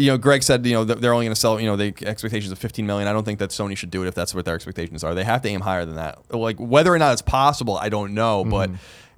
you 0.00 0.10
know 0.10 0.18
Greg 0.18 0.42
said 0.42 0.64
you 0.66 0.72
know 0.72 0.84
they're 0.84 1.12
only 1.12 1.26
going 1.26 1.34
to 1.34 1.40
sell 1.40 1.60
you 1.60 1.66
know 1.66 1.76
the 1.76 1.94
expectations 2.02 2.52
of 2.52 2.58
15 2.58 2.86
million. 2.86 3.08
I 3.08 3.12
don't 3.12 3.24
think 3.24 3.38
that 3.38 3.50
Sony 3.50 3.76
should 3.76 3.90
do 3.90 4.02
it 4.02 4.08
if 4.08 4.14
that's 4.14 4.34
what 4.34 4.44
their 4.44 4.54
expectations 4.54 5.04
are. 5.04 5.14
They 5.14 5.24
have 5.24 5.42
to 5.42 5.48
aim 5.48 5.60
higher 5.60 5.84
than 5.84 5.96
that. 5.96 6.34
Like 6.34 6.58
whether 6.58 6.92
or 6.92 6.98
not 6.98 7.12
it's 7.12 7.22
possible, 7.22 7.76
I 7.76 7.88
don't 7.88 8.14
know. 8.14 8.44
But 8.44 8.70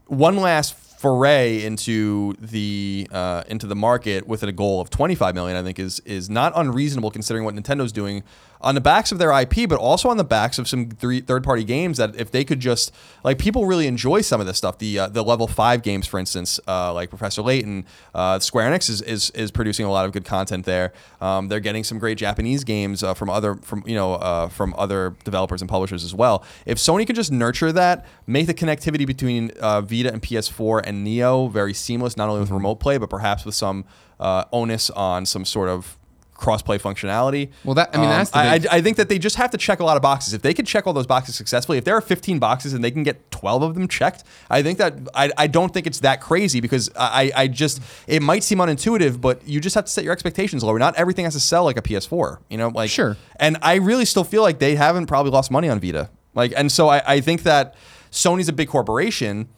one 0.06 0.36
last 0.36 0.74
foray 0.74 1.64
into 1.64 2.34
the 2.38 3.08
uh, 3.10 3.42
into 3.48 3.66
the 3.66 3.74
market 3.74 4.26
with 4.26 4.42
a 4.44 4.52
goal 4.52 4.80
of 4.80 4.88
25 4.88 5.34
million, 5.34 5.56
I 5.56 5.62
think 5.62 5.78
is 5.78 6.00
is 6.00 6.30
not 6.30 6.52
unreasonable 6.54 7.10
considering 7.10 7.44
what 7.44 7.54
Nintendo's 7.54 7.92
doing 7.92 8.22
on 8.62 8.74
the 8.74 8.80
backs 8.80 9.12
of 9.12 9.18
their 9.18 9.32
IP, 9.38 9.68
but 9.68 9.78
also 9.78 10.08
on 10.08 10.16
the 10.16 10.24
backs 10.24 10.58
of 10.58 10.68
some 10.68 10.88
three, 10.90 11.20
third-party 11.20 11.64
games 11.64 11.98
that 11.98 12.14
if 12.16 12.30
they 12.30 12.44
could 12.44 12.60
just 12.60 12.92
like 13.24 13.38
people 13.38 13.66
really 13.66 13.86
enjoy 13.86 14.20
some 14.20 14.40
of 14.40 14.46
this 14.46 14.58
stuff. 14.58 14.78
The 14.78 14.98
uh, 14.98 15.08
the 15.08 15.22
level 15.22 15.46
five 15.46 15.82
games, 15.82 16.06
for 16.06 16.18
instance, 16.18 16.60
uh, 16.66 16.92
like 16.92 17.08
Professor 17.08 17.42
Layton, 17.42 17.84
uh, 18.14 18.38
Square 18.38 18.70
Enix 18.70 18.88
is, 18.88 19.02
is 19.02 19.30
is 19.30 19.50
producing 19.50 19.86
a 19.86 19.90
lot 19.90 20.06
of 20.06 20.12
good 20.12 20.24
content 20.24 20.64
there. 20.64 20.92
Um, 21.20 21.48
they're 21.48 21.60
getting 21.60 21.84
some 21.84 21.98
great 21.98 22.18
Japanese 22.18 22.64
games 22.64 23.02
uh, 23.02 23.14
from 23.14 23.30
other 23.30 23.56
from 23.56 23.82
you 23.86 23.94
know 23.94 24.14
uh, 24.14 24.48
from 24.48 24.74
other 24.76 25.16
developers 25.24 25.60
and 25.60 25.68
publishers 25.68 26.04
as 26.04 26.14
well. 26.14 26.44
If 26.66 26.78
Sony 26.78 27.06
could 27.06 27.16
just 27.16 27.32
nurture 27.32 27.72
that, 27.72 28.06
make 28.26 28.46
the 28.46 28.54
connectivity 28.54 29.06
between 29.06 29.50
uh, 29.60 29.80
Vita 29.80 30.12
and 30.12 30.22
PS4 30.22 30.82
and 30.84 31.04
Neo 31.04 31.48
very 31.48 31.74
seamless, 31.74 32.16
not 32.16 32.28
only 32.28 32.40
with 32.40 32.50
remote 32.50 32.76
play 32.76 32.98
but 32.98 33.10
perhaps 33.10 33.44
with 33.44 33.54
some 33.54 33.84
uh, 34.20 34.44
onus 34.52 34.90
on 34.90 35.26
some 35.26 35.44
sort 35.44 35.68
of 35.68 35.98
cross-play 36.42 36.78
functionality. 36.78 37.48
Well, 37.64 37.74
that- 37.76 37.90
I 37.94 37.96
mean, 37.98 38.10
Um, 38.10 38.10
that's 38.18 38.30
the 38.30 38.38
I, 38.38 38.58
big- 38.58 38.68
I, 38.68 38.76
I 38.76 38.82
think 38.82 38.96
that 38.98 39.08
they 39.08 39.18
just 39.18 39.36
have 39.36 39.50
to 39.52 39.56
check 39.56 39.80
a 39.80 39.84
lot 39.84 39.96
of 39.96 40.02
boxes. 40.02 40.34
If 40.34 40.42
they 40.42 40.52
could 40.52 40.66
check 40.66 40.86
all 40.86 40.92
those 40.92 41.06
boxes 41.06 41.34
successfully, 41.36 41.78
if 41.78 41.84
there 41.84 41.96
are 41.96 42.00
15 42.00 42.38
boxes 42.38 42.74
and 42.74 42.84
they 42.84 42.90
can 42.90 43.02
get 43.02 43.30
12 43.30 43.62
of 43.62 43.74
them 43.74 43.88
checked, 43.88 44.24
I 44.50 44.62
think 44.62 44.76
that 44.78 44.94
I, 45.14 45.30
I 45.38 45.46
don't 45.46 45.72
think 45.72 45.86
it's 45.86 46.00
that 46.00 46.20
crazy 46.20 46.60
because 46.60 46.90
I, 46.98 47.32
I 47.34 47.46
just 47.48 47.80
it 48.06 48.20
might 48.20 48.42
seem 48.44 48.58
unintuitive, 48.58 49.20
but 49.20 49.46
you 49.48 49.60
just 49.60 49.74
have 49.74 49.86
to 49.86 49.90
set 49.90 50.04
your 50.04 50.12
expectations 50.12 50.62
lower. 50.62 50.78
Not 50.78 50.94
everything 50.96 51.24
has 51.24 51.34
to 51.34 51.40
sell 51.40 51.64
like 51.64 51.78
a 51.78 51.82
PS4, 51.82 52.38
you 52.50 52.58
know, 52.58 52.68
like 52.68 52.90
Sure. 52.90 53.16
And 53.36 53.56
I 53.62 53.76
really 53.76 54.04
still 54.04 54.24
feel 54.24 54.42
like 54.42 54.58
they 54.58 54.74
haven't 54.74 55.06
probably 55.06 55.32
lost 55.32 55.50
money 55.50 55.68
on 55.68 55.80
Vita, 55.80 56.10
like, 56.34 56.52
and 56.56 56.70
so 56.70 56.88
I, 56.88 57.02
I 57.06 57.20
think 57.20 57.44
that 57.44 57.74
Sony's 58.10 58.48
a 58.48 58.52
big 58.52 58.68
corporation. 58.68 59.48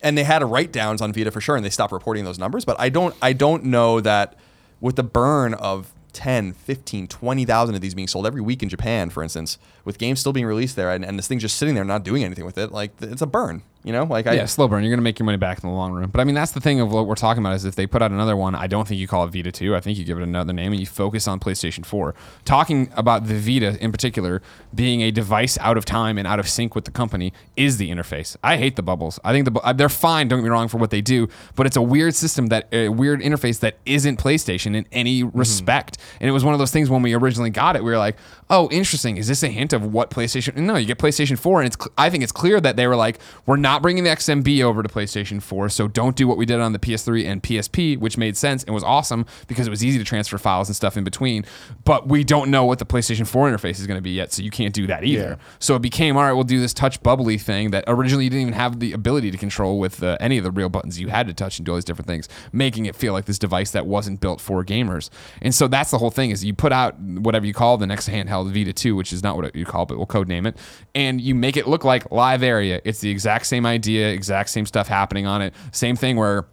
And 0.00 0.16
they 0.16 0.22
had 0.22 0.42
a 0.42 0.46
write 0.46 0.70
downs 0.70 1.02
on 1.02 1.12
Vita 1.12 1.32
for 1.32 1.40
sure, 1.40 1.56
and 1.56 1.64
they 1.64 1.70
stopped 1.70 1.92
reporting 1.92 2.24
those 2.24 2.38
numbers. 2.38 2.64
But 2.64 2.78
I 2.78 2.88
don't, 2.88 3.16
I 3.20 3.32
don't 3.32 3.64
know 3.64 4.00
that 4.00 4.36
with 4.80 4.94
the 4.94 5.02
burn 5.02 5.54
of 5.54 5.92
10, 6.12 6.52
15, 6.52 7.08
20,000 7.08 7.74
of 7.74 7.80
these 7.80 7.94
being 7.94 8.08
sold 8.08 8.26
every 8.26 8.40
week 8.40 8.62
in 8.62 8.68
Japan, 8.68 9.10
for 9.10 9.22
instance, 9.22 9.58
with 9.84 9.98
games 9.98 10.20
still 10.20 10.32
being 10.32 10.46
released 10.46 10.76
there 10.76 10.90
and, 10.90 11.04
and 11.04 11.18
this 11.18 11.28
thing 11.28 11.38
just 11.38 11.56
sitting 11.56 11.74
there 11.74 11.84
not 11.84 12.04
doing 12.04 12.24
anything 12.24 12.44
with 12.44 12.58
it, 12.58 12.72
like 12.72 12.92
it's 13.00 13.22
a 13.22 13.26
burn. 13.26 13.62
You 13.84 13.92
know, 13.92 14.04
like 14.04 14.26
I 14.26 14.34
yeah, 14.34 14.46
slow 14.46 14.66
burn. 14.66 14.82
You're 14.82 14.90
going 14.90 14.98
to 14.98 15.04
make 15.04 15.20
your 15.20 15.24
money 15.24 15.38
back 15.38 15.62
in 15.62 15.68
the 15.68 15.74
long 15.74 15.92
run. 15.92 16.10
But 16.10 16.20
I 16.20 16.24
mean, 16.24 16.34
that's 16.34 16.50
the 16.50 16.60
thing 16.60 16.80
of 16.80 16.90
what 16.90 17.06
we're 17.06 17.14
talking 17.14 17.42
about 17.42 17.54
is 17.54 17.64
if 17.64 17.76
they 17.76 17.86
put 17.86 18.02
out 18.02 18.10
another 18.10 18.36
one, 18.36 18.56
I 18.56 18.66
don't 18.66 18.88
think 18.88 19.00
you 19.00 19.06
call 19.06 19.24
it 19.24 19.32
Vita 19.32 19.52
2. 19.52 19.76
I 19.76 19.80
think 19.80 19.96
you 19.96 20.04
give 20.04 20.18
it 20.18 20.24
another 20.24 20.52
name 20.52 20.72
and 20.72 20.80
you 20.80 20.86
focus 20.86 21.28
on 21.28 21.38
PlayStation 21.38 21.86
4. 21.86 22.12
Talking 22.44 22.90
about 22.96 23.26
the 23.28 23.38
Vita 23.38 23.82
in 23.82 23.92
particular 23.92 24.42
being 24.74 25.00
a 25.02 25.12
device 25.12 25.56
out 25.60 25.76
of 25.76 25.84
time 25.84 26.18
and 26.18 26.26
out 26.26 26.40
of 26.40 26.48
sync 26.48 26.74
with 26.74 26.86
the 26.86 26.90
company 26.90 27.32
is 27.56 27.76
the 27.76 27.88
interface. 27.88 28.36
I 28.42 28.56
hate 28.56 28.74
the 28.74 28.82
bubbles. 28.82 29.20
I 29.22 29.32
think 29.32 29.44
the 29.44 29.72
they're 29.74 29.88
fine. 29.88 30.26
Don't 30.26 30.40
get 30.40 30.44
me 30.44 30.50
wrong 30.50 30.66
for 30.66 30.78
what 30.78 30.90
they 30.90 31.00
do, 31.00 31.28
but 31.54 31.64
it's 31.64 31.76
a 31.76 31.82
weird 31.82 32.16
system 32.16 32.48
that 32.48 32.68
a 32.72 32.88
weird 32.88 33.20
interface 33.20 33.60
that 33.60 33.78
isn't 33.86 34.18
PlayStation 34.18 34.74
in 34.74 34.86
any 34.90 35.22
mm-hmm. 35.22 35.38
respect. 35.38 35.98
And 36.20 36.28
it 36.28 36.32
was 36.32 36.44
one 36.44 36.52
of 36.52 36.58
those 36.58 36.72
things 36.72 36.90
when 36.90 37.02
we 37.02 37.14
originally 37.14 37.50
got 37.50 37.76
it, 37.76 37.84
we 37.84 37.92
were 37.92 37.98
like, 37.98 38.16
oh, 38.50 38.68
interesting. 38.72 39.18
Is 39.18 39.28
this 39.28 39.44
a 39.44 39.48
hint 39.48 39.72
of 39.72 39.94
what 39.94 40.10
PlayStation? 40.10 40.56
No, 40.56 40.74
you 40.74 40.86
get 40.86 40.98
PlayStation 40.98 41.38
4, 41.38 41.60
and 41.62 41.72
it's. 41.72 41.88
I 41.96 42.10
think 42.10 42.24
it's 42.24 42.32
clear 42.32 42.60
that 42.60 42.74
they 42.74 42.88
were 42.88 42.96
like, 42.96 43.18
we're 43.46 43.56
not 43.56 43.67
bringing 43.82 44.04
the 44.04 44.10
XMB 44.10 44.62
over 44.62 44.82
to 44.82 44.88
PlayStation 44.88 45.42
4, 45.42 45.68
so 45.68 45.88
don't 45.88 46.16
do 46.16 46.26
what 46.26 46.38
we 46.38 46.46
did 46.46 46.60
on 46.60 46.72
the 46.72 46.78
PS3 46.78 47.26
and 47.26 47.42
PSP, 47.42 47.98
which 47.98 48.16
made 48.16 48.36
sense 48.36 48.64
and 48.64 48.74
was 48.74 48.84
awesome 48.84 49.26
because 49.48 49.66
it 49.66 49.70
was 49.70 49.84
easy 49.84 49.98
to 49.98 50.04
transfer 50.04 50.38
files 50.38 50.68
and 50.68 50.76
stuff 50.76 50.96
in 50.96 51.04
between. 51.04 51.44
But 51.84 52.08
we 52.08 52.24
don't 52.24 52.50
know 52.50 52.64
what 52.64 52.78
the 52.78 52.86
PlayStation 52.86 53.26
4 53.26 53.50
interface 53.50 53.78
is 53.80 53.86
going 53.86 53.98
to 53.98 54.02
be 54.02 54.12
yet, 54.12 54.32
so 54.32 54.42
you 54.42 54.50
can't 54.50 54.72
do 54.72 54.86
that 54.86 55.04
either. 55.04 55.30
Yeah. 55.30 55.36
So 55.58 55.76
it 55.76 55.82
became, 55.82 56.16
all 56.16 56.22
right, 56.22 56.32
we'll 56.32 56.44
do 56.44 56.60
this 56.60 56.72
touch 56.72 57.02
bubbly 57.02 57.36
thing 57.36 57.70
that 57.72 57.84
originally 57.86 58.24
you 58.24 58.30
didn't 58.30 58.42
even 58.42 58.54
have 58.54 58.80
the 58.80 58.92
ability 58.92 59.30
to 59.30 59.36
control 59.36 59.78
with 59.78 60.02
uh, 60.02 60.16
any 60.20 60.38
of 60.38 60.44
the 60.44 60.50
real 60.50 60.68
buttons. 60.68 60.98
You 60.98 61.08
had 61.08 61.26
to 61.26 61.34
touch 61.34 61.58
and 61.58 61.66
do 61.66 61.72
all 61.72 61.76
these 61.76 61.84
different 61.84 62.06
things, 62.08 62.28
making 62.52 62.86
it 62.86 62.96
feel 62.96 63.12
like 63.12 63.26
this 63.26 63.38
device 63.38 63.72
that 63.72 63.86
wasn't 63.86 64.20
built 64.20 64.40
for 64.40 64.64
gamers. 64.64 65.10
And 65.42 65.54
so 65.54 65.68
that's 65.68 65.90
the 65.90 65.98
whole 65.98 66.10
thing 66.10 66.30
is 66.30 66.44
you 66.44 66.54
put 66.54 66.72
out 66.72 66.98
whatever 66.98 67.44
you 67.44 67.52
call 67.52 67.76
the 67.76 67.86
next 67.86 68.08
handheld 68.08 68.52
Vita 68.52 68.72
2, 68.72 68.94
which 68.96 69.12
is 69.12 69.22
not 69.22 69.36
what 69.36 69.54
you 69.54 69.64
call 69.64 69.82
it, 69.82 69.86
but 69.86 69.96
we'll 69.96 70.06
code 70.06 70.28
name 70.28 70.46
it, 70.46 70.56
and 70.98 71.20
you 71.20 71.32
make 71.32 71.56
it 71.56 71.68
look 71.68 71.84
like 71.84 72.10
live 72.10 72.42
area. 72.42 72.80
It's 72.84 72.98
the 72.98 73.08
exact 73.08 73.46
same 73.46 73.64
idea, 73.64 74.08
exact 74.08 74.50
same 74.50 74.66
stuff 74.66 74.88
happening 74.88 75.26
on 75.26 75.40
it. 75.42 75.54
Same 75.70 75.94
thing 75.94 76.16
where 76.16 76.48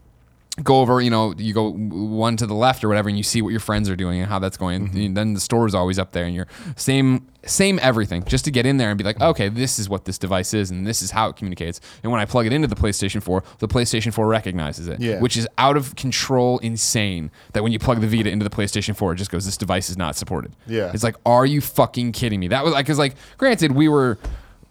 go 0.64 0.80
over, 0.80 1.02
you 1.02 1.10
know, 1.10 1.34
you 1.38 1.54
go 1.54 1.72
one 1.72 2.38
to 2.38 2.48
the 2.48 2.54
left 2.54 2.84
or 2.84 2.88
whatever, 2.88 3.10
and 3.10 3.18
you 3.18 3.24
see 3.24 3.42
what 3.42 3.50
your 3.50 3.60
friends 3.60 3.90
are 3.90 3.96
doing 3.96 4.20
and 4.22 4.30
how 4.30 4.40
that's 4.40 4.56
going. 4.56 4.96
And 4.96 5.16
then 5.16 5.34
the 5.34 5.40
store 5.40 5.68
is 5.68 5.76
always 5.76 6.00
up 6.00 6.14
there, 6.14 6.24
and 6.24 6.34
you're 6.34 6.48
same, 6.78 7.28
same 7.46 7.78
everything, 7.82 8.24
just 8.24 8.46
to 8.46 8.52
get 8.52 8.66
in 8.66 8.78
there 8.78 8.90
and 8.90 8.98
be 8.98 9.04
like, 9.04 9.18
mm-hmm. 9.18 9.32
okay, 9.32 9.50
this 9.50 9.80
is 9.80 9.90
what 9.90 10.06
this 10.06 10.18
device 10.18 10.54
is, 10.54 10.72
and 10.72 10.88
this 10.88 11.02
is 11.02 11.12
how 11.12 11.28
it 11.28 11.36
communicates. 11.36 11.82
And 12.04 12.12
when 12.12 12.22
I 12.22 12.26
plug 12.26 12.46
it 12.46 12.54
into 12.54 12.68
the 12.70 12.76
PlayStation 12.76 13.22
4, 13.22 13.44
the 13.60 13.68
PlayStation 13.68 14.14
4 14.14 14.26
recognizes 14.28 14.88
it, 14.88 15.02
Yeah. 15.02 15.20
which 15.20 15.36
is 15.36 15.46
out 15.58 15.76
of 15.76 15.96
control, 15.96 16.60
insane. 16.60 17.32
That 17.52 17.62
when 17.62 17.74
you 17.74 17.80
plug 17.80 18.00
the 18.00 18.08
Vita 18.08 18.30
into 18.30 18.48
the 18.48 18.56
PlayStation 18.56 18.96
4, 18.96 19.14
it 19.14 19.16
just 19.18 19.32
goes, 19.32 19.46
this 19.46 19.58
device 19.58 19.90
is 19.90 19.98
not 19.98 20.16
supported. 20.16 20.56
Yeah. 20.68 20.92
it's 20.94 21.04
like, 21.04 21.16
are 21.26 21.46
you 21.46 21.60
fucking 21.60 22.14
kidding 22.14 22.40
me? 22.40 22.48
That 22.48 22.64
was 22.64 22.74
like, 22.74 22.86
because 22.86 23.00
like, 23.00 23.16
granted, 23.38 23.74
we 23.74 23.90
were 23.90 24.18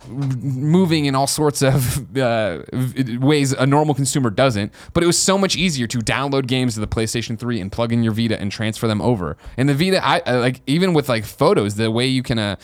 moving 0.09 1.07
in 1.07 1.15
all 1.15 1.27
sorts 1.27 1.63
of 1.63 2.17
uh, 2.19 2.63
ways 3.21 3.53
a 3.53 3.67
normal 3.67 3.95
consumer 3.95 4.31
doesn't. 4.31 4.73
But 4.93 5.03
it 5.03 5.07
was 5.07 5.19
so 5.19 5.37
much 5.39 5.57
easier 5.57 5.87
to 5.87 5.99
download 5.99 6.47
games 6.47 6.75
to 6.75 6.81
the 6.81 6.87
PlayStation 6.87 7.39
3 7.39 7.61
and 7.61 7.71
plug 7.73 7.93
in 7.93 8.03
your 8.03 8.13
Vita 8.13 8.41
and 8.41 8.51
transfer 8.53 8.87
them 8.87 9.01
over. 9.03 9.37
And 9.57 9.69
the 9.69 9.75
Vita, 9.75 10.05
I 10.05 10.23
I- 10.27 10.37
like 10.37 10.61
even 10.67 10.95
with 10.95 11.09
like 11.09 11.25
photos, 11.25 11.75
the 11.77 11.91
way 11.91 12.07
you 12.07 12.23
can. 12.23 12.39
Uh, 12.39 12.57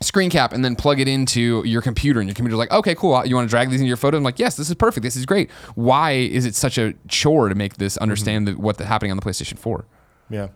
Screen 0.00 0.30
cap 0.30 0.52
and 0.52 0.64
then 0.64 0.76
plug 0.76 1.00
it 1.00 1.08
into 1.08 1.64
your 1.66 1.82
computer, 1.82 2.20
and 2.20 2.28
your 2.28 2.34
computer's 2.36 2.56
like, 2.56 2.70
okay, 2.70 2.94
cool. 2.94 3.26
You 3.26 3.34
want 3.34 3.48
to 3.48 3.50
drag 3.50 3.68
these 3.68 3.80
into 3.80 3.88
your 3.88 3.96
photo? 3.96 4.16
I'm 4.16 4.22
like, 4.22 4.38
yes, 4.38 4.54
this 4.56 4.68
is 4.68 4.76
perfect. 4.76 5.02
This 5.02 5.16
is 5.16 5.26
great. 5.26 5.50
Why 5.74 6.12
is 6.12 6.46
it 6.46 6.54
such 6.54 6.78
a 6.78 6.94
chore 7.08 7.48
to 7.48 7.56
make 7.56 7.78
this 7.78 7.96
understand 7.96 8.46
that 8.46 8.58
what's 8.60 8.80
happening 8.80 9.10
on 9.10 9.16
the 9.16 9.24
PlayStation 9.24 9.58
4? 9.58 9.84
Yeah. 10.30 10.48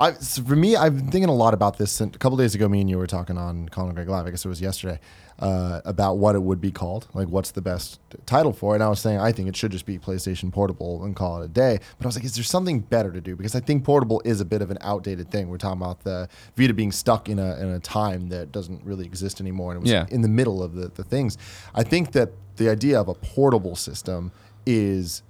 I, 0.00 0.12
for 0.12 0.54
me, 0.54 0.76
I've 0.76 0.96
been 0.96 1.10
thinking 1.10 1.28
a 1.28 1.34
lot 1.34 1.54
about 1.54 1.76
this. 1.76 1.90
Since, 1.90 2.14
a 2.14 2.18
couple 2.18 2.38
days 2.38 2.54
ago, 2.54 2.68
me 2.68 2.80
and 2.80 2.88
you 2.88 2.98
were 2.98 3.06
talking 3.08 3.36
on 3.36 3.68
Colin 3.68 3.94
Greg 3.94 4.08
Live. 4.08 4.26
I 4.26 4.30
guess 4.30 4.44
it 4.44 4.48
was 4.48 4.60
yesterday 4.60 5.00
uh, 5.40 5.80
about 5.84 6.18
what 6.18 6.36
it 6.36 6.42
would 6.42 6.60
be 6.60 6.70
called, 6.70 7.08
like 7.14 7.26
what's 7.28 7.50
the 7.50 7.60
best 7.60 7.98
title 8.24 8.52
for 8.52 8.74
it. 8.74 8.76
And 8.76 8.84
I 8.84 8.88
was 8.88 9.00
saying 9.00 9.18
I 9.18 9.32
think 9.32 9.48
it 9.48 9.56
should 9.56 9.72
just 9.72 9.86
be 9.86 9.98
PlayStation 9.98 10.52
Portable 10.52 11.02
and 11.04 11.16
call 11.16 11.42
it 11.42 11.46
a 11.46 11.48
day. 11.48 11.80
But 11.98 12.06
I 12.06 12.08
was 12.08 12.14
like, 12.16 12.24
is 12.24 12.36
there 12.36 12.44
something 12.44 12.78
better 12.80 13.10
to 13.12 13.20
do? 13.20 13.34
Because 13.34 13.56
I 13.56 13.60
think 13.60 13.82
portable 13.84 14.22
is 14.24 14.40
a 14.40 14.44
bit 14.44 14.62
of 14.62 14.70
an 14.70 14.78
outdated 14.82 15.30
thing. 15.32 15.48
We're 15.48 15.58
talking 15.58 15.82
about 15.82 16.04
the 16.04 16.28
Vita 16.56 16.74
being 16.74 16.92
stuck 16.92 17.28
in 17.28 17.38
a 17.40 17.56
in 17.56 17.68
a 17.68 17.80
time 17.80 18.28
that 18.28 18.52
doesn't 18.52 18.84
really 18.84 19.04
exist 19.04 19.40
anymore, 19.40 19.72
and 19.72 19.78
it 19.78 19.82
was 19.82 19.90
Yeah. 19.90 20.06
in 20.10 20.22
the 20.22 20.28
middle 20.28 20.62
of 20.62 20.74
the 20.74 20.88
the 20.94 21.02
things. 21.04 21.36
I 21.74 21.82
think 21.82 22.12
that 22.12 22.30
the 22.56 22.68
idea 22.70 23.00
of 23.00 23.08
a 23.08 23.14
portable 23.14 23.74
system 23.74 24.30
is 24.64 25.22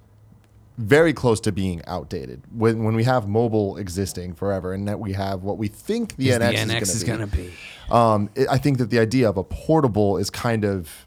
very 0.79 1.11
close 1.11 1.41
to 1.41 1.51
being 1.51 1.81
outdated. 1.87 2.41
When 2.55 2.85
when 2.85 2.95
we 2.95 3.03
have 3.03 3.27
mobile 3.27 3.75
existing 3.75 4.33
forever 4.33 4.73
and 4.73 4.87
that 4.87 4.97
we 4.97 5.11
have 5.11 5.43
what 5.43 5.57
we 5.57 5.67
think 5.67 6.15
the 6.15 6.29
NX, 6.29 6.81
is 6.81 7.03
going 7.03 7.19
to 7.19 7.27
be. 7.27 7.51
Um, 7.91 8.29
it, 8.33 8.47
I 8.49 8.57
think 8.57 8.77
that 8.77 8.89
the 8.89 8.99
idea 8.99 9.27
of 9.29 9.35
a 9.35 9.43
portable 9.43 10.17
is 10.17 10.29
kind 10.29 10.63
of 10.63 11.05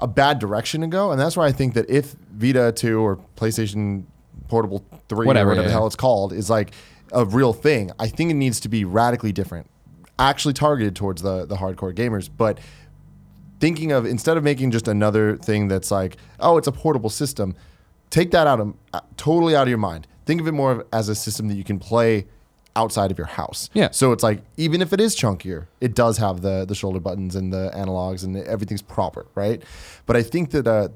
a 0.00 0.08
bad 0.08 0.40
direction 0.40 0.80
to 0.80 0.88
go, 0.88 1.12
and 1.12 1.20
that's 1.20 1.36
why 1.36 1.46
I 1.46 1.52
think 1.52 1.74
that 1.74 1.88
if 1.88 2.16
Vita 2.32 2.72
2 2.74 3.00
or 3.00 3.20
PlayStation 3.36 4.04
Portable 4.48 4.84
3 5.08 5.24
Whatever, 5.24 5.50
or 5.50 5.50
whatever 5.50 5.62
yeah, 5.62 5.68
the 5.68 5.72
hell 5.72 5.86
it's 5.86 5.94
called 5.94 6.32
is 6.32 6.50
like 6.50 6.72
a 7.12 7.24
real 7.24 7.52
thing, 7.52 7.92
I 8.00 8.08
think 8.08 8.32
it 8.32 8.34
needs 8.34 8.58
to 8.60 8.68
be 8.68 8.84
radically 8.84 9.30
different, 9.30 9.70
actually 10.18 10.54
targeted 10.54 10.96
towards 10.96 11.22
the 11.22 11.46
the 11.46 11.56
hardcore 11.56 11.94
gamers, 11.94 12.28
but 12.36 12.58
thinking 13.60 13.92
of 13.92 14.04
instead 14.04 14.36
of 14.36 14.42
making 14.42 14.72
just 14.72 14.88
another 14.88 15.36
thing 15.36 15.68
that's 15.68 15.92
like, 15.92 16.16
oh, 16.40 16.56
it's 16.56 16.66
a 16.66 16.72
portable 16.72 17.10
system, 17.10 17.54
take 18.10 18.30
that 18.32 18.46
out 18.46 18.60
of 18.60 18.74
uh, 18.92 19.00
totally 19.16 19.56
out 19.56 19.62
of 19.62 19.68
your 19.68 19.78
mind. 19.78 20.06
Think 20.26 20.40
of 20.40 20.46
it 20.46 20.52
more 20.52 20.84
as 20.92 21.08
a 21.08 21.14
system 21.14 21.48
that 21.48 21.54
you 21.54 21.64
can 21.64 21.78
play 21.78 22.26
outside 22.76 23.10
of 23.10 23.18
your 23.18 23.26
house. 23.26 23.68
Yeah. 23.74 23.90
So 23.90 24.12
it's 24.12 24.22
like 24.22 24.42
even 24.56 24.80
if 24.82 24.92
it 24.92 25.00
is 25.00 25.16
chunkier, 25.16 25.66
it 25.80 25.94
does 25.94 26.18
have 26.18 26.42
the 26.42 26.64
the 26.64 26.74
shoulder 26.74 27.00
buttons 27.00 27.34
and 27.34 27.52
the 27.52 27.70
analogs 27.74 28.22
and 28.24 28.36
everything's 28.36 28.82
proper, 28.82 29.26
right? 29.34 29.62
But 30.06 30.16
I 30.16 30.22
think 30.22 30.50
that 30.52 30.66
a 30.66 30.92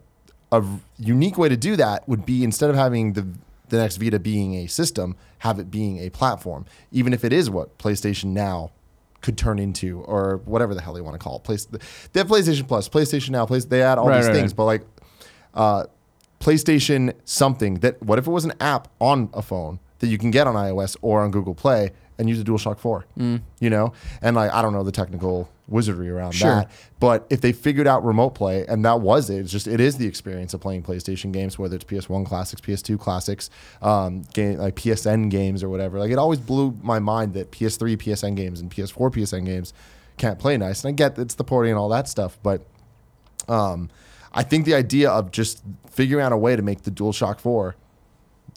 a 0.53 0.65
unique 0.99 1.37
way 1.37 1.49
to 1.49 1.57
do 1.57 1.75
that 1.77 2.09
would 2.09 2.25
be 2.25 2.45
instead 2.45 2.71
of 2.71 2.77
having 2.77 3.15
the 3.15 3.27
the 3.71 3.79
next 3.79 3.97
Vita 3.97 4.21
being 4.21 4.55
a 4.57 4.67
system, 4.67 5.17
have 5.39 5.59
it 5.59 5.71
being 5.71 5.99
a 5.99 6.11
platform, 6.11 6.67
even 6.93 7.13
if 7.13 7.25
it 7.25 7.33
is 7.33 7.49
what 7.51 7.77
PlayStation 7.79 8.27
Now 8.27 8.71
could 9.21 9.39
turn 9.39 9.59
into, 9.59 10.01
or 10.03 10.37
whatever 10.45 10.75
the 10.75 10.83
hell 10.83 10.93
they 10.93 11.01
want 11.01 11.15
to 11.15 11.19
call 11.19 11.37
it. 11.37 11.45
Place 11.45 11.65
they 11.65 12.21
have 12.21 12.29
PlayStation 12.29 12.69
Plus, 12.69 12.89
PlayStation 12.89 13.31
Now, 13.31 13.47
place 13.47 13.65
they 13.65 13.83
add 13.83 13.99
all 13.99 14.07
Right, 14.09 14.19
these 14.19 14.27
right, 14.29 14.35
things, 14.35 14.53
right. 14.53 14.57
but 14.57 14.65
like 14.67 14.83
uh, 15.55 15.85
PlayStation 16.45 17.15
something 17.25 17.75
that 17.77 18.03
what 18.03 18.19
if 18.19 18.27
it 18.27 18.31
was 18.31 18.45
an 18.45 18.53
app 18.61 18.89
on 19.01 19.31
a 19.33 19.41
phone 19.43 19.79
that 20.01 20.09
you 20.09 20.19
can 20.19 20.31
get 20.31 20.47
on 20.47 20.55
iOS 20.55 20.97
or 21.01 21.23
on 21.23 21.31
Google 21.31 21.55
Play 21.55 21.91
and 22.19 22.29
use 22.29 22.39
a 22.39 22.45
DualShock 22.45 22.79
4, 22.79 23.07
Mm. 23.19 23.41
you 23.61 23.71
know? 23.71 23.93
And 24.21 24.37
like 24.37 24.53
I 24.53 24.61
don't 24.63 24.73
know 24.75 24.83
the 24.85 24.93
technical 24.93 25.49
wizardry 25.67 26.11
around 26.11 26.33
Sure. 26.33 26.51
that, 26.57 26.71
but 27.01 27.27
if 27.31 27.41
they 27.41 27.53
figured 27.53 27.87
out 27.87 28.05
remote 28.05 28.31
play 28.35 28.67
and 28.67 28.85
that 28.85 29.01
was 29.01 29.31
it, 29.31 29.39
it's 29.39 29.51
just 29.51 29.67
it 29.67 29.81
is 29.81 29.97
the 29.97 30.07
experience 30.07 30.53
of 30.53 30.61
playing 30.61 30.83
PlayStation 30.83 31.33
games, 31.33 31.59
whether 31.59 31.75
it's 31.77 31.85
PS1 31.85 32.27
classics, 32.27 32.61
PS2 32.61 32.99
classics, 33.01 33.49
um, 33.81 34.23
game 34.35 34.59
like 34.59 34.75
PSN 34.77 35.31
games 35.31 35.63
or 35.63 35.71
whatever. 35.71 35.99
Like 35.99 36.11
it 36.11 36.19
always 36.19 36.39
blew 36.41 36.77
my 36.83 36.99
mind 36.99 37.33
that 37.35 37.51
PS3 37.51 37.97
PSN 37.97 38.35
games 38.37 38.61
and 38.61 38.71
PS4 38.71 39.11
PSN 39.11 39.47
games 39.47 39.73
can't 40.19 40.39
play 40.39 40.59
nice. 40.59 40.85
And 40.85 40.91
I 40.91 40.93
get 40.93 41.19
it's 41.19 41.35
the 41.37 41.45
porting 41.45 41.73
and 41.73 41.79
all 41.79 41.89
that 41.89 42.07
stuff, 42.07 42.39
but 42.43 42.61
um, 43.49 43.89
I 44.35 44.43
think 44.43 44.65
the 44.65 44.75
idea 44.75 45.11
of 45.11 45.31
just 45.31 45.63
figuring 45.91 46.25
out 46.25 46.33
a 46.33 46.37
way 46.37 46.57
to 46.57 46.63
make 46.63 46.83
the 46.83 46.91
DualShock 46.91 47.39
4, 47.41 47.77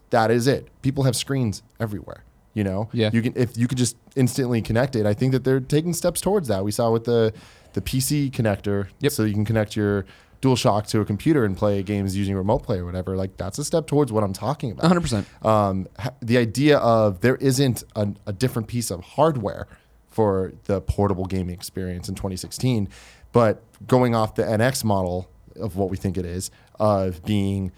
that 0.10 0.32
is 0.32 0.48
it. 0.48 0.68
People 0.82 1.04
have 1.04 1.16
screens 1.16 1.64
everywhere. 1.80 2.24
You 2.54 2.64
know, 2.64 2.90
Yeah. 2.92 3.12
You 3.14 3.22
can 3.22 3.34
if 3.36 3.56
you 3.56 3.68
could 3.68 3.78
just 3.78 3.96
instantly 4.16 4.62
connect 4.64 4.96
it. 4.96 5.06
I 5.06 5.14
think 5.14 5.32
that 5.34 5.44
they're 5.44 5.60
taking 5.60 5.94
steps 5.94 6.20
towards 6.22 6.48
that. 6.48 6.64
We 6.64 6.72
saw 6.72 6.92
with 6.92 7.04
the 7.04 7.32
the 7.74 7.82
PC 7.82 8.32
connector, 8.32 8.88
Yep. 9.00 9.12
so 9.12 9.24
you 9.26 9.34
can 9.34 9.46
connect 9.46 9.76
your 9.76 10.06
DualShock 10.42 10.88
to 10.88 11.00
a 11.02 11.06
computer 11.06 11.46
and 11.46 11.56
play 11.56 11.84
games 11.84 12.18
using 12.18 12.36
remote 12.36 12.64
play 12.64 12.80
or 12.80 12.86
whatever. 12.86 13.16
Like 13.16 13.38
that's 13.38 13.60
a 13.60 13.64
step 13.64 13.86
towards 13.86 14.12
what 14.12 14.24
I'm 14.24 14.34
talking 14.34 14.72
about. 14.72 14.90
100%. 14.92 15.26
Um, 15.46 15.88
ha- 16.00 16.14
the 16.22 16.38
idea 16.40 16.78
of 16.80 17.22
there 17.22 17.36
isn't 17.36 17.84
a, 17.96 18.08
a 18.26 18.34
different 18.34 18.68
piece 18.68 18.90
of 18.90 19.02
hardware 19.02 19.68
for 20.10 20.54
the 20.64 20.82
portable 20.82 21.26
gaming 21.26 21.54
experience 21.54 22.10
in 22.10 22.16
2016, 22.16 22.90
but 23.34 23.62
going 23.86 24.16
off 24.16 24.34
the 24.34 24.44
NX 24.44 24.84
model 24.84 25.30
of 25.60 25.76
what 25.76 25.90
we 25.90 25.98
think 25.98 26.18
it 26.18 26.26
is 26.26 26.52
of 26.80 27.24
being 27.26 27.72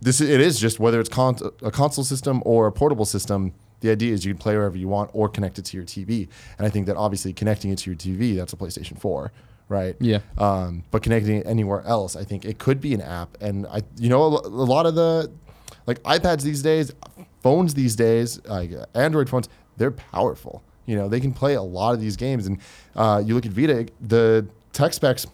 this 0.00 0.20
it 0.20 0.40
is 0.40 0.58
just 0.58 0.80
whether 0.80 1.00
it's 1.00 1.08
con- 1.08 1.38
a 1.62 1.70
console 1.70 2.04
system 2.04 2.42
or 2.44 2.66
a 2.66 2.72
portable 2.72 3.04
system 3.04 3.52
the 3.80 3.90
idea 3.90 4.12
is 4.12 4.24
you 4.24 4.32
can 4.32 4.38
play 4.38 4.54
wherever 4.56 4.76
you 4.76 4.88
want 4.88 5.10
or 5.12 5.28
connect 5.28 5.58
it 5.58 5.64
to 5.64 5.76
your 5.76 5.86
tv 5.86 6.28
and 6.58 6.66
i 6.66 6.70
think 6.70 6.86
that 6.86 6.96
obviously 6.96 7.32
connecting 7.32 7.70
it 7.70 7.78
to 7.78 7.90
your 7.90 7.96
tv 7.96 8.36
that's 8.36 8.52
a 8.52 8.56
playstation 8.56 8.98
4 8.98 9.32
right? 9.68 9.96
Yeah. 10.00 10.18
um, 10.36 10.82
but 10.90 11.02
connecting 11.02 11.36
it 11.36 11.46
anywhere 11.46 11.82
else 11.82 12.16
i 12.16 12.24
think 12.24 12.44
it 12.44 12.58
could 12.58 12.80
be 12.80 12.94
an 12.94 13.00
app. 13.00 13.36
And 13.40 13.66
i 13.68 13.82
you 13.96 14.08
know 14.08 14.22
a, 14.22 14.46
a 14.46 14.66
lot 14.74 14.86
of 14.86 14.94
the 14.94 15.30
like 15.86 16.02
ipads 16.02 16.42
these 16.42 16.62
days 16.62 16.92
phones 17.42 17.74
these 17.74 17.96
days 17.96 18.44
like 18.46 18.72
uh, 18.72 18.86
android 18.94 19.28
phones 19.28 19.48
they're 19.76 19.90
powerful. 19.90 20.62
You 20.86 20.96
know 20.96 21.08
they 21.08 21.20
can 21.20 21.32
play 21.32 21.54
a 21.54 21.62
lot 21.62 21.94
of 21.94 22.00
these 22.00 22.16
games. 22.16 22.46
And 22.46 22.58
uh, 22.96 23.22
you 23.24 23.34
look 23.34 23.46
at 23.46 23.52
vita 23.52 23.86
the 24.00 24.46
tech 24.72 24.92
specs 24.92 25.26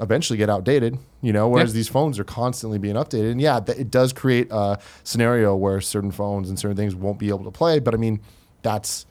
eventually 0.00 0.36
get 0.36 0.50
outdated, 0.50 0.98
you 1.22 1.32
know, 1.32 1.48
whereas 1.48 1.70
Yeah. 1.70 1.74
these 1.78 1.88
phones 1.88 2.18
are 2.18 2.24
constantly 2.24 2.78
being 2.78 2.96
updated. 2.96 3.32
And 3.32 3.40
yeah, 3.40 3.60
th- 3.60 3.78
it 3.78 3.90
does 3.90 4.12
create 4.12 4.48
a 4.50 4.78
scenario 5.04 5.54
where 5.56 5.80
certain 5.80 6.10
phones 6.10 6.48
and 6.48 6.58
certain 6.58 6.76
things 6.76 6.94
won't 6.94 7.18
be 7.18 7.28
able 7.28 7.44
to 7.44 7.50
play, 7.50 7.78
but 7.78 7.94
I 7.94 7.96
mean, 7.96 8.20
that's 8.62 9.06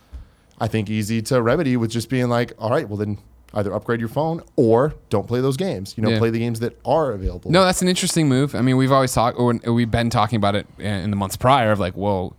I 0.59 0.67
think 0.67 0.89
easy 0.89 1.21
to 1.23 1.41
remedy 1.41 1.75
with 1.75 1.91
just 1.91 2.09
being 2.09 2.29
like, 2.29 2.53
all 2.57 2.69
right, 2.69 2.87
well 2.87 2.97
then 2.97 3.17
either 3.53 3.73
upgrade 3.73 3.99
your 3.99 4.09
phone 4.09 4.41
or 4.55 4.93
don't 5.09 5.27
play 5.27 5.39
those 5.41 5.57
games. 5.57 5.93
You 5.97 6.03
know, 6.03 6.09
Yeah. 6.09 6.17
play 6.19 6.29
the 6.29 6.39
games 6.39 6.59
that 6.61 6.77
are 6.85 7.11
available. 7.13 7.51
No, 7.51 7.63
that's 7.63 7.81
an 7.81 7.87
interesting 7.87 8.27
move. 8.29 8.53
I 8.55 8.61
mean, 8.61 8.75
we've 8.77 8.91
always 8.91 9.13
talked, 9.13 9.39
or 9.39 9.53
we've 9.73 9.91
been 9.91 10.09
talking 10.09 10.37
about 10.37 10.55
it 10.55 10.67
in 10.77 11.09
the 11.09 11.15
months 11.15 11.37
prior 11.37 11.71
of 11.71 11.79
like, 11.79 11.93
whoa, 11.95 12.33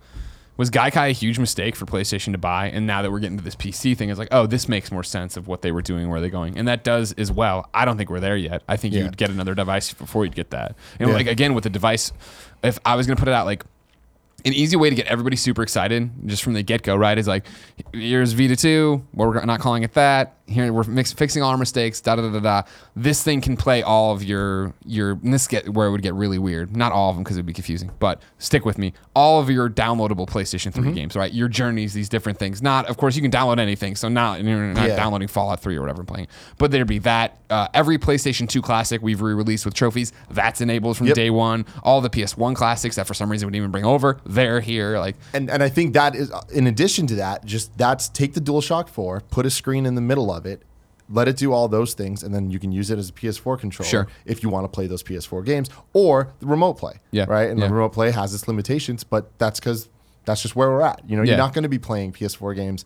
was 0.57 0.69
Gaikai 0.71 1.09
a 1.09 1.13
huge 1.13 1.39
mistake 1.39 1.75
for 1.75 1.85
PlayStation 1.85 2.31
to 2.33 2.37
buy? 2.37 2.67
And 2.69 2.85
now 2.85 3.01
that 3.01 3.11
we're 3.11 3.19
getting 3.19 3.37
to 3.37 3.43
this 3.43 3.55
PC 3.55 3.95
thing, 3.95 4.09
it's 4.09 4.19
like, 4.19 4.27
oh, 4.31 4.47
this 4.47 4.67
makes 4.67 4.91
more 4.91 5.03
sense 5.03 5.37
of 5.37 5.47
what 5.47 5.61
they 5.61 5.71
were 5.71 5.81
doing, 5.81 6.09
where 6.09 6.19
they're 6.19 6.29
going, 6.29 6.57
and 6.57 6.67
that 6.67 6.83
does 6.83 7.13
as 7.13 7.31
well. 7.31 7.69
I 7.73 7.85
don't 7.85 7.97
think 7.97 8.09
we're 8.09 8.19
there 8.19 8.35
yet. 8.37 8.63
I 8.67 8.75
think 8.77 8.93
Yeah. 8.93 9.03
you'd 9.03 9.17
get 9.17 9.29
another 9.29 9.53
device 9.55 9.93
before 9.93 10.25
you'd 10.25 10.35
get 10.35 10.49
that. 10.49 10.75
And 10.99 11.09
Yeah. 11.09 11.15
like 11.15 11.27
again 11.27 11.53
with 11.53 11.63
the 11.63 11.69
device, 11.69 12.11
if 12.63 12.79
I 12.85 12.95
was 12.95 13.05
gonna 13.07 13.17
put 13.17 13.27
it 13.27 13.33
out 13.33 13.45
like 13.45 13.63
an 14.45 14.53
easy 14.53 14.75
way 14.77 14.89
to 14.89 14.95
get 14.95 15.07
everybody 15.07 15.35
super 15.35 15.61
excited 15.63 16.09
just 16.25 16.43
from 16.43 16.53
the 16.53 16.63
get 16.63 16.81
go, 16.83 16.95
right? 16.95 17.17
Is 17.17 17.27
like, 17.27 17.45
here's 17.93 18.33
Vita 18.33 18.55
2. 18.55 19.03
Well, 19.13 19.27
we're 19.29 19.43
not 19.45 19.59
calling 19.59 19.83
it 19.83 19.93
that. 19.95 20.36
Here 20.47 20.71
we're 20.71 20.83
mix, 20.85 21.11
fixing 21.11 21.43
all 21.43 21.49
our 21.51 21.57
mistakes. 21.57 21.99
Da 21.99 22.15
da 22.15 22.21
da 22.21 22.31
da 22.31 22.39
da. 22.39 22.61
This 22.95 23.21
thing 23.21 23.41
can 23.41 23.57
play 23.57 23.83
all 23.83 24.13
of 24.13 24.23
your 24.23 24.73
your. 24.85 25.11
And 25.11 25.33
this 25.33 25.47
get 25.47 25.67
where 25.69 25.87
it 25.87 25.91
would 25.91 26.01
get 26.01 26.13
really 26.13 26.39
weird. 26.39 26.75
Not 26.75 26.91
all 26.93 27.09
of 27.09 27.15
them 27.17 27.23
because 27.23 27.35
it'd 27.37 27.45
be 27.45 27.53
confusing. 27.53 27.91
But 27.99 28.21
stick 28.37 28.63
with 28.65 28.77
me. 28.77 28.93
All 29.13 29.39
of 29.41 29.49
your 29.49 29.69
downloadable 29.69 30.27
PlayStation 30.27 30.73
3 30.73 30.91
games, 30.93 31.15
right? 31.15 31.33
Your 31.33 31.47
journeys, 31.49 31.93
these 31.93 32.07
different 32.07 32.39
things. 32.39 32.61
Not, 32.61 32.85
of 32.87 32.95
course, 32.97 33.15
you 33.15 33.21
can 33.21 33.31
download 33.31 33.59
anything. 33.59 33.95
So 33.97 34.07
not 34.07 34.41
you're 34.43 34.73
not 34.73 34.87
Yeah. 34.87 34.95
downloading 34.95 35.27
Fallout 35.27 35.59
3 35.59 35.75
or 35.75 35.81
whatever 35.81 36.01
I'm 36.01 36.05
playing. 36.05 36.27
But 36.57 36.71
there'd 36.71 36.87
be 36.87 36.99
that. 36.99 37.37
Uh, 37.49 37.67
every 37.73 37.97
PlayStation 37.97 38.47
2 38.47 38.61
classic 38.61 39.01
we've 39.01 39.21
re-released 39.21 39.63
with 39.65 39.73
trophies. 39.73 40.11
That's 40.29 40.59
enabled 40.59 40.97
from 40.97 41.07
Yep. 41.07 41.15
day 41.15 41.29
one. 41.29 41.65
All 41.83 42.01
the 42.01 42.09
PS1 42.09 42.55
classics 42.55 42.97
that 42.97 43.07
for 43.07 43.13
some 43.13 43.29
reason 43.29 43.47
we 43.47 43.51
didn't 43.51 43.63
even 43.63 43.71
bring 43.71 43.85
over. 43.85 44.17
They're 44.25 44.59
here. 44.59 44.97
Like 44.99 45.15
and 45.33 45.49
and 45.49 45.61
I 45.63 45.69
think 45.69 45.93
that 45.93 46.15
is 46.15 46.31
in 46.53 46.67
addition 46.67 47.07
to 47.07 47.15
that, 47.15 47.45
just 47.45 47.77
that's 47.77 48.07
take 48.09 48.33
the 48.33 48.41
DualShock 48.41 48.89
4, 48.89 49.21
put 49.29 49.45
a 49.45 49.49
screen 49.49 49.85
in 49.85 49.95
the 49.95 50.01
middle 50.01 50.29
of 50.31 50.36
it, 50.45 50.63
let 51.09 51.27
it 51.27 51.37
do 51.37 51.53
all 51.53 51.67
those 51.69 51.93
things, 51.93 52.21
and 52.23 52.35
then 52.35 52.51
you 52.51 52.59
can 52.59 52.71
use 52.71 52.91
it 52.91 52.99
as 52.99 53.09
a 53.09 53.13
PS4 53.13 53.57
controller 53.59 53.89
Sure. 53.89 54.07
if 54.25 54.43
you 54.43 54.49
want 54.49 54.65
to 54.65 54.67
play 54.67 54.87
those 54.87 55.03
PS4 55.03 55.45
games 55.45 55.69
or 55.93 56.33
the 56.39 56.45
remote 56.45 56.73
play. 56.73 56.99
Yeah, 57.11 57.25
Right. 57.27 57.49
And 57.49 57.59
yeah. 57.59 57.67
the 57.67 57.73
remote 57.73 57.93
play 57.93 58.11
has 58.11 58.33
its 58.33 58.47
limitations, 58.47 59.03
but 59.05 59.31
that's 59.37 59.59
because 59.59 59.87
that's 60.25 60.41
just 60.41 60.55
where 60.55 60.69
we're 60.69 60.81
at. 60.81 61.01
You 61.07 61.15
know, 61.15 61.23
Yeah. 61.23 61.29
you're 61.31 61.37
not 61.37 61.53
going 61.53 61.63
to 61.63 61.69
be 61.69 61.79
playing 61.79 62.11
PS4 62.11 62.53
games 62.53 62.83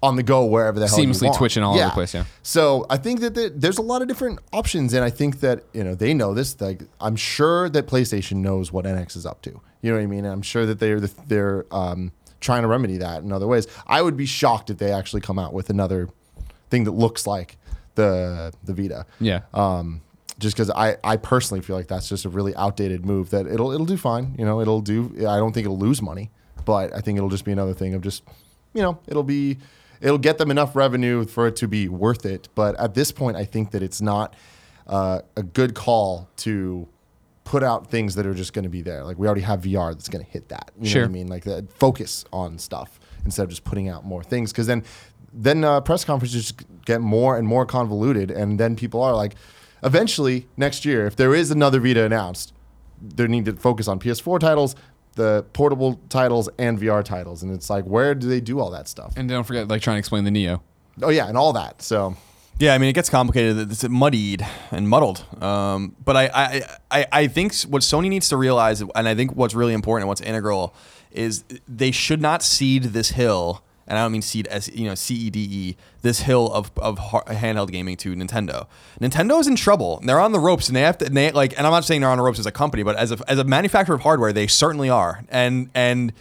on 0.00 0.16
the 0.16 0.22
go 0.22 0.44
wherever 0.44 0.78
the 0.78 0.86
hell 0.86 1.00
you 1.00 1.08
Seamlessly 1.08 1.34
twitching 1.36 1.62
all 1.62 1.74
over 1.74 1.84
the 1.86 1.90
place, 1.90 2.14
yeah. 2.14 2.24
So 2.42 2.84
I 2.90 2.98
think 2.98 3.20
that 3.20 3.34
the, 3.34 3.50
there's 3.54 3.78
a 3.78 3.82
lot 3.82 4.02
of 4.02 4.06
different 4.08 4.38
options, 4.52 4.92
and 4.92 5.02
I 5.02 5.08
think 5.10 5.40
that 5.40 5.64
you 5.72 5.82
know 5.82 5.94
they 5.94 6.12
know 6.12 6.34
this. 6.34 6.60
Like 6.60 6.82
I'm 7.00 7.16
sure 7.16 7.70
that 7.70 7.86
PlayStation 7.86 8.36
knows 8.36 8.70
what 8.70 8.84
NX 8.84 9.16
is 9.16 9.24
up 9.26 9.40
to. 9.42 9.60
You 9.80 9.90
know 9.90 9.96
what 9.96 10.02
I 10.02 10.06
mean? 10.06 10.24
And 10.26 10.32
I'm 10.32 10.42
sure 10.42 10.66
that 10.66 10.78
they're 10.78 11.00
they're 11.00 11.64
um, 11.72 12.12
trying 12.40 12.62
to 12.62 12.68
remedy 12.68 12.98
that 12.98 13.22
in 13.22 13.32
other 13.32 13.46
ways. 13.46 13.66
I 13.86 14.02
would 14.02 14.16
be 14.16 14.26
shocked 14.26 14.68
if 14.68 14.76
they 14.76 14.92
actually 14.92 15.22
come 15.22 15.38
out 15.38 15.54
with 15.54 15.70
another 15.70 16.10
thing 16.74 16.84
that 16.84 16.92
looks 16.92 17.26
like 17.26 17.56
the 17.94 18.52
the 18.64 18.74
Vita. 18.74 19.06
Yeah. 19.20 19.40
Um, 19.52 20.00
just 20.40 20.56
because 20.56 20.68
I, 20.70 20.96
I 21.04 21.16
personally 21.16 21.60
feel 21.62 21.76
like 21.76 21.86
that's 21.86 22.08
just 22.08 22.24
a 22.24 22.28
really 22.28 22.54
outdated 22.56 23.06
move 23.06 23.30
that 23.30 23.46
it'll 23.46 23.70
it'll 23.70 23.86
do 23.86 23.96
fine. 23.96 24.34
You 24.38 24.44
know, 24.44 24.60
it'll 24.60 24.80
do. 24.80 25.12
I 25.20 25.36
don't 25.38 25.52
think 25.52 25.64
it'll 25.64 25.78
lose 25.78 26.02
money, 26.02 26.30
but 26.64 26.92
I 26.92 27.00
think 27.00 27.16
it'll 27.18 27.30
just 27.30 27.44
be 27.44 27.52
another 27.52 27.72
thing 27.74 27.94
of 27.94 28.02
just, 28.02 28.24
you 28.72 28.82
know, 28.82 28.98
it'll 29.06 29.22
be 29.22 29.58
it'll 30.00 30.18
get 30.18 30.38
them 30.38 30.50
enough 30.50 30.74
revenue 30.74 31.24
for 31.24 31.46
it 31.46 31.54
to 31.56 31.68
be 31.68 31.88
worth 31.88 32.26
it. 32.26 32.48
But 32.56 32.74
at 32.80 32.94
this 32.94 33.12
point, 33.12 33.36
I 33.36 33.44
think 33.44 33.70
that 33.70 33.82
it's 33.82 34.00
not 34.02 34.34
uh, 34.88 35.20
a 35.36 35.42
good 35.44 35.74
call 35.74 36.28
to 36.38 36.88
put 37.44 37.62
out 37.62 37.90
things 37.90 38.14
that 38.16 38.26
are 38.26 38.34
just 38.34 38.52
going 38.54 38.64
to 38.64 38.68
be 38.78 38.82
there. 38.82 39.04
Like 39.04 39.18
we 39.18 39.26
already 39.28 39.42
have 39.42 39.60
VR 39.62 39.92
that's 39.92 40.08
going 40.08 40.24
to 40.24 40.30
hit 40.30 40.48
that. 40.48 40.72
You 40.80 40.88
Sure. 40.88 41.02
know 41.02 41.08
what 41.08 41.10
I 41.10 41.12
mean? 41.12 41.28
Like 41.28 41.70
focus 41.78 42.24
on 42.32 42.58
stuff 42.58 42.98
instead 43.24 43.44
of 43.44 43.50
just 43.50 43.64
putting 43.64 43.88
out 43.88 44.04
more 44.04 44.22
things. 44.24 44.50
Because 44.50 44.66
then, 44.66 44.82
then 45.34 45.64
uh, 45.64 45.80
press 45.80 46.04
conferences 46.04 46.52
get 46.86 47.00
more 47.00 47.36
and 47.36 47.46
more 47.46 47.66
convoluted, 47.66 48.30
and 48.30 48.58
then 48.60 48.76
people 48.76 49.02
are 49.02 49.14
like, 49.14 49.34
eventually 49.82 50.46
next 50.56 50.84
year, 50.84 51.06
if 51.06 51.16
there 51.16 51.34
is 51.34 51.50
another 51.50 51.80
Vita 51.80 52.04
announced, 52.04 52.52
they 53.02 53.26
need 53.26 53.44
to 53.46 53.54
focus 53.54 53.88
on 53.88 53.98
PS4 53.98 54.38
titles, 54.40 54.76
the 55.16 55.44
portable 55.52 56.00
titles, 56.08 56.48
and 56.58 56.78
VR 56.78 57.04
titles. 57.04 57.42
And 57.42 57.52
it's 57.52 57.68
like, 57.68 57.84
where 57.84 58.14
do 58.14 58.28
they 58.28 58.40
do 58.40 58.60
all 58.60 58.70
that 58.70 58.88
stuff? 58.88 59.14
And 59.16 59.28
don't 59.28 59.44
forget, 59.44 59.68
like, 59.68 59.82
trying 59.82 59.96
to 59.96 59.98
explain 59.98 60.24
the 60.24 60.30
Neo. 60.30 60.62
Oh 61.02 61.10
yeah, 61.10 61.26
and 61.28 61.36
all 61.36 61.52
that. 61.54 61.82
So 61.82 62.16
Yeah, 62.58 62.74
I 62.74 62.78
mean 62.78 62.88
it 62.88 62.92
gets 62.92 63.10
complicated. 63.10 63.70
It's 63.70 63.82
muddied 63.88 64.46
and 64.70 64.88
muddled. 64.88 65.24
Um, 65.42 65.96
but 66.04 66.16
I, 66.16 66.30
I, 66.32 66.62
I, 66.90 67.06
I 67.12 67.26
think 67.26 67.54
what 67.62 67.82
Sony 67.82 68.08
needs 68.08 68.28
to 68.28 68.36
realize, 68.36 68.80
and 68.80 69.08
I 69.08 69.14
think 69.14 69.32
what's 69.34 69.54
really 69.54 69.74
important 69.74 70.04
and 70.04 70.08
what's 70.08 70.20
integral, 70.20 70.74
is 71.10 71.44
they 71.66 71.90
should 71.90 72.20
not 72.20 72.42
cede 72.42 72.84
this 72.84 73.10
hill. 73.10 73.62
And 73.86 73.98
I 73.98 74.02
don't 74.02 74.12
mean 74.12 74.22
seed 74.22 74.46
as 74.46 74.68
you 74.68 74.86
know 74.86 74.94
C 74.94 75.14
E 75.14 75.30
D 75.30 75.40
E 75.40 75.76
this 76.02 76.20
hill 76.20 76.50
of 76.52 76.70
of 76.78 76.98
handheld 76.98 77.70
gaming 77.70 77.96
to 77.98 78.14
Nintendo. 78.14 78.66
Nintendo 79.00 79.40
is 79.40 79.46
in 79.46 79.56
trouble. 79.56 80.00
They're 80.04 80.20
on 80.20 80.32
the 80.32 80.40
ropes, 80.40 80.68
and 80.68 80.76
they 80.76 80.80
have 80.82 80.98
to. 80.98 81.06
And 81.06 81.16
they 81.16 81.30
like, 81.32 81.56
and 81.58 81.66
I'm 81.66 81.72
not 81.72 81.84
saying 81.84 82.00
they're 82.00 82.10
on 82.10 82.18
the 82.18 82.24
ropes 82.24 82.38
as 82.38 82.46
a 82.46 82.52
company, 82.52 82.82
but 82.82 82.96
as 82.96 83.12
a 83.12 83.18
as 83.28 83.38
a 83.38 83.44
manufacturer 83.44 83.94
of 83.94 84.02
hardware, 84.02 84.32
they 84.32 84.46
certainly 84.46 84.88
are. 84.88 85.24
And 85.28 85.70
and 85.74 86.12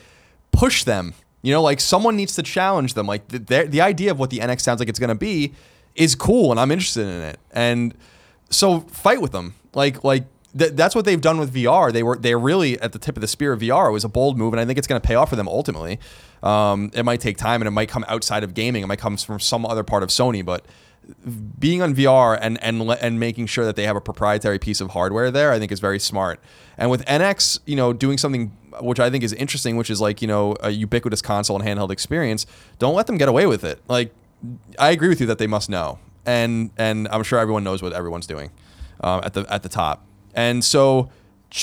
push 0.52 0.84
them. 0.84 1.14
You 1.42 1.52
know, 1.52 1.62
like 1.62 1.82
someone 1.82 2.16
needs 2.16 2.36
to 2.36 2.44
challenge 2.44 2.94
them. 2.94 3.06
Like 3.06 3.28
the, 3.28 3.68
the 3.70 3.82
idea 3.82 4.12
of 4.12 4.20
what 4.20 4.30
the 4.30 4.40
NX 4.40 4.62
sounds 4.62 4.80
like 4.80 4.88
it's 4.88 5.00
going 5.00 5.10
to 5.10 5.16
be 5.16 5.54
is 5.96 6.16
cool, 6.16 6.52
and 6.52 6.60
I'm 6.60 6.72
interested 6.72 7.06
in 7.06 7.22
it. 7.22 7.40
And 7.52 7.94
so 8.50 8.82
fight 8.82 9.22
with 9.22 9.34
them. 9.34 9.56
Like 9.74 10.04
like 10.04 10.26
th- 10.58 10.74
that's 10.74 10.96
what 10.96 11.06
they've 11.06 11.22
done 11.22 11.38
with 11.38 11.54
VR. 11.54 11.92
They 11.92 12.04
were 12.04 12.16
they're 12.16 12.40
really 12.40 12.80
at 12.82 12.92
the 12.92 13.00
tip 13.00 13.18
of 13.18 13.22
the 13.22 13.28
spear 13.28 13.54
of 13.54 13.62
VR. 13.62 13.90
It 13.90 13.92
was 13.92 14.04
a 14.04 14.10
bold 14.10 14.38
move, 14.38 14.54
and 14.54 14.60
I 14.60 14.66
think 14.66 14.78
it's 14.78 14.88
going 14.88 15.00
to 15.00 15.06
pay 15.06 15.16
off 15.16 15.30
for 15.30 15.36
them 15.36 15.48
ultimately. 15.48 16.00
Um, 16.42 16.92
it 16.94 17.04
might 17.04 17.22
take 17.22 17.38
time, 17.38 17.62
and 17.62 17.68
it 17.68 17.72
might 17.72 17.90
come 17.90 18.06
outside 18.08 18.44
of 18.44 18.54
gaming. 18.54 18.84
It 18.84 18.88
might 18.88 19.00
come 19.00 19.18
from 19.18 19.40
some 19.40 19.66
other 19.66 19.84
part 19.84 20.04
of 20.04 20.10
Sony, 20.10 20.44
but 20.44 20.66
being 21.60 21.82
on 21.82 21.94
VR 21.96 22.38
and 22.42 22.62
and 22.64 22.82
and 22.82 23.20
making 23.20 23.48
sure 23.48 23.66
that 23.66 23.76
they 23.76 23.86
have 23.86 23.96
a 23.96 24.02
proprietary 24.02 24.60
piece 24.60 24.82
of 24.82 24.92
hardware 24.92 25.32
there, 25.32 25.52
I 25.52 25.60
think 25.60 25.72
is 25.72 25.80
very 25.80 26.00
smart. 26.00 26.40
And 26.78 26.90
with 26.90 27.06
NX, 27.06 27.60
you 27.66 27.76
know, 27.76 27.94
doing 27.94 28.18
something 28.18 28.56
which 28.82 29.00
I 29.00 29.10
think 29.10 29.24
is 29.24 29.34
interesting, 29.34 29.78
which 29.78 29.90
is 29.90 30.02
like 30.02 30.22
you 30.22 30.28
know 30.28 30.56
a 30.62 30.72
ubiquitous 30.72 31.22
console 31.22 31.60
and 31.60 31.68
handheld 31.68 31.92
experience. 31.92 32.46
Don't 32.80 32.96
let 32.96 33.08
them 33.08 33.18
get 33.18 33.28
away 33.28 33.46
with 33.46 33.64
it. 33.64 33.82
Like 33.88 34.14
I 34.80 34.92
agree 34.92 35.10
with 35.10 35.22
you 35.22 35.28
that 35.28 35.38
they 35.38 35.48
must 35.48 35.70
know, 35.70 36.00
and 36.26 36.72
and 36.78 37.08
I'm 37.10 37.24
sure 37.24 37.40
everyone 37.40 37.64
knows 37.64 37.82
what 37.82 37.94
everyone's 37.94 38.28
doing 38.28 38.52
um, 39.02 39.22
at 39.24 39.34
the 39.34 39.46
at 39.50 39.64
the 39.64 39.70
top. 39.70 40.06
And 40.34 40.64
so 40.64 41.10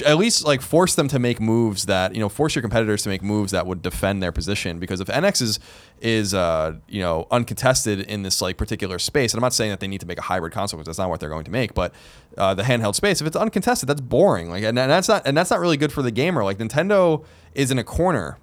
at 0.06 0.18
least 0.18 0.44
like 0.44 0.62
force 0.62 0.94
them 0.94 1.09
to 1.09 1.18
make 1.18 1.40
moves 1.40 1.87
that 1.87 2.14
you 2.14 2.20
know 2.20 2.28
force 2.28 2.54
your 2.54 2.62
competitors 2.62 3.02
to 3.02 3.09
make 3.09 3.22
moves 3.22 3.50
that 3.50 3.66
would 3.66 3.83
defend 3.83 4.22
their 4.22 4.30
position. 4.30 4.78
Because 4.78 5.00
if 5.00 5.09
NX 5.09 5.42
is 5.42 5.61
is 6.00 6.33
uh, 6.33 6.76
you 6.88 7.00
know 7.00 7.26
uncontested 7.30 8.00
in 8.00 8.22
this 8.22 8.40
like 8.40 8.56
particular 8.56 8.98
space 9.00 9.33
and 9.33 9.38
I'm 9.38 9.42
not 9.42 9.52
saying 9.52 9.70
that 9.70 9.80
they 9.80 9.88
need 9.88 10.00
to 10.00 10.06
make 10.06 10.18
a 10.18 10.22
hybrid 10.22 10.52
console 10.52 10.78
because 10.78 10.87
that's 10.87 10.98
not 10.98 11.11
what 11.11 11.18
they're 11.18 11.28
going 11.28 11.44
to 11.44 11.50
make 11.50 11.74
but 11.74 11.92
uh, 12.38 12.54
the 12.54 12.62
handheld 12.62 12.94
space 12.94 13.20
if 13.20 13.26
it's 13.26 13.37
uncontested 13.37 13.88
that's 13.88 14.00
boring. 14.00 14.48
Like 14.48 14.62
and, 14.62 14.78
and 14.78 14.90
that's 14.90 15.09
not 15.09 15.26
and 15.26 15.37
that's 15.37 15.50
not 15.50 15.59
really 15.59 15.76
good 15.76 15.92
for 15.92 16.02
the 16.02 16.12
gamer. 16.12 16.44
Like 16.44 16.59
Nintendo 16.59 17.24
is 17.54 17.72
in 17.72 17.78
a 17.78 17.85
corner 17.85 18.38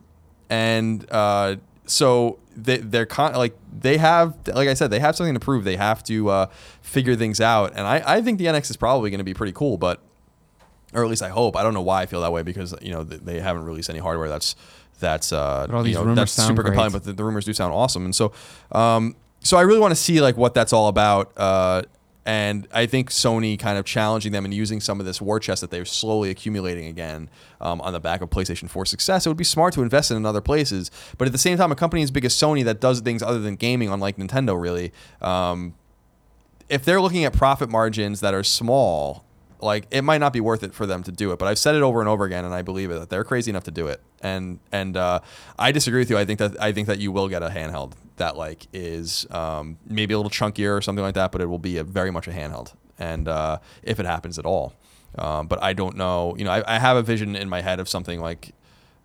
and 0.50 1.10
uh, 1.12 1.56
so 1.86 2.40
they, 2.58 2.78
they're 2.78 3.06
con- 3.06 3.36
like 3.36 3.56
they 3.72 3.98
have 3.98 4.36
like 4.48 4.68
I 4.68 4.74
said 4.74 4.92
they 4.92 5.00
have 5.00 5.16
something 5.16 5.34
to 5.34 5.40
prove. 5.40 5.64
They 5.64 5.78
have 5.78 6.04
to 6.04 6.28
uh, 6.28 6.46
figure 6.82 7.16
things 7.16 7.40
out. 7.40 7.72
And 7.72 7.88
I, 7.88 8.04
I 8.06 8.22
think 8.22 8.38
the 8.38 8.48
NX 8.48 8.70
is 8.70 8.76
probably 8.76 9.10
going 9.10 9.20
to 9.20 9.24
be 9.24 9.34
pretty 9.34 9.54
cool 9.54 9.78
but 9.78 10.02
or 10.94 11.04
at 11.04 11.10
least 11.10 11.22
I 11.22 11.30
hope. 11.30 11.56
I 11.56 11.64
don't 11.64 11.74
know 11.74 11.82
why 11.82 12.02
I 12.02 12.06
feel 12.06 12.22
that 12.22 12.32
way 12.32 12.44
because 12.44 12.74
you 12.82 12.92
know 12.92 13.04
they 13.04 13.40
haven't 13.40 13.64
released 13.66 13.90
any 13.90 14.00
hardware 14.00 14.30
that's 14.30 14.56
that's 15.00 15.32
uh, 15.32 15.68
you 15.86 15.94
know, 15.94 16.16
that's 16.16 16.32
super 16.32 16.64
great. 16.64 16.72
compelling. 16.72 16.92
But 16.92 17.04
the, 17.04 17.14
the 17.14 17.24
rumors 17.24 17.46
do 17.46 17.54
sound 17.54 17.74
awesome, 17.74 18.06
and 18.06 18.16
so 18.16 18.32
um, 18.72 19.16
so 19.42 19.58
I 19.58 19.62
really 19.62 19.80
want 19.80 19.92
to 19.92 19.96
see 19.96 20.22
like 20.22 20.38
what 20.38 20.54
that's 20.54 20.74
all 20.74 20.88
about. 20.88 21.32
Uh, 21.38 21.84
and 22.26 22.68
I 22.74 22.88
think 22.88 23.10
Sony 23.10 23.58
kind 23.58 23.78
of 23.78 23.86
challenging 23.86 24.34
them 24.34 24.44
and 24.44 24.54
using 24.54 24.82
some 24.82 25.00
of 25.00 25.06
this 25.06 25.22
war 25.22 25.40
chest 25.40 25.62
that 25.62 25.72
they're 25.72 25.86
slowly 25.86 26.30
accumulating 26.30 26.88
again 26.88 27.30
um, 27.62 27.80
on 27.80 27.94
the 27.94 28.02
back 28.02 28.20
of 28.20 28.30
PlayStation 28.30 28.70
4 28.70 28.86
success. 28.86 29.26
It 29.26 29.30
would 29.30 29.38
be 29.38 29.46
smart 29.46 29.74
to 29.76 29.82
invest 29.82 30.12
in 30.12 30.18
in 30.18 30.26
other 30.26 30.42
places, 30.42 30.92
but 31.18 31.26
at 31.26 31.32
the 31.32 31.38
same 31.38 31.58
time, 31.58 31.72
a 31.72 31.76
company 31.76 32.04
as 32.04 32.12
big 32.12 32.26
as 32.26 32.34
Sony 32.34 32.66
that 32.66 32.82
does 32.82 33.00
things 33.00 33.24
other 33.24 33.40
than 33.40 33.56
gaming, 33.56 33.88
unlike 33.88 34.18
Nintendo, 34.18 34.62
really. 34.62 34.92
Um, 35.22 35.76
if 36.68 36.84
they're 36.84 37.00
looking 37.00 37.24
at 37.24 37.32
profit 37.32 37.70
margins 37.70 38.20
that 38.20 38.34
are 38.34 38.44
small, 38.44 39.24
like 39.62 39.88
it 39.92 40.04
might 40.04 40.20
not 40.20 40.34
be 40.34 40.40
worth 40.40 40.64
it 40.64 40.74
for 40.74 40.86
them 40.86 41.04
to 41.04 41.12
do 41.12 41.32
it. 41.32 41.40
But 41.40 41.48
I've 41.48 41.60
said 41.60 41.76
it 41.76 41.82
over 41.82 42.00
and 42.00 42.10
over 42.10 42.26
again, 42.26 42.46
and 42.46 42.54
I 42.54 42.62
believe 42.62 42.92
it 42.92 43.00
that 43.00 43.10
they're 43.10 43.24
crazy 43.24 43.52
enough 43.52 43.64
to 43.66 43.72
do 43.72 43.88
it. 43.88 44.02
And 44.22 44.60
and 44.72 44.98
uh, 44.98 45.20
I 45.58 45.72
disagree 45.72 46.02
with 46.02 46.10
you. 46.10 46.18
I 46.18 46.26
think 46.26 46.40
that 46.40 46.62
I 46.62 46.72
think 46.72 46.88
that 46.88 47.00
you 47.00 47.12
will 47.12 47.28
get 47.28 47.44
a 47.44 47.50
handheld 47.50 47.94
that 48.18 48.36
like 48.36 48.68
is 48.74 49.28
um, 49.32 49.78
maybe 49.86 50.14
a 50.14 50.18
little 50.18 50.32
chunkier 50.32 50.76
or 50.78 50.82
something 50.82 51.04
like 51.04 51.16
that, 51.16 51.32
but 51.32 51.42
it 51.42 51.48
will 51.48 51.60
be 51.60 51.78
a, 51.78 51.84
very 51.84 52.12
much 52.12 52.28
a 52.28 52.32
handheld. 52.32 52.74
And 53.00 53.28
uh, 53.28 53.60
if 53.84 54.00
it 54.00 54.06
happens 54.06 54.40
at 54.40 54.46
all, 54.46 54.74
um, 55.18 55.48
but 55.48 55.62
I 55.62 55.74
don't 55.74 55.96
know. 55.96 56.36
You 56.38 56.46
know, 56.46 56.52
I, 56.52 56.76
I 56.76 56.80
have 56.80 56.98
a 56.98 57.04
vision 57.04 57.36
in 57.36 57.50
my 57.50 57.62
head 57.62 57.80
of 57.80 57.88
something 57.88 58.20
like 58.20 58.54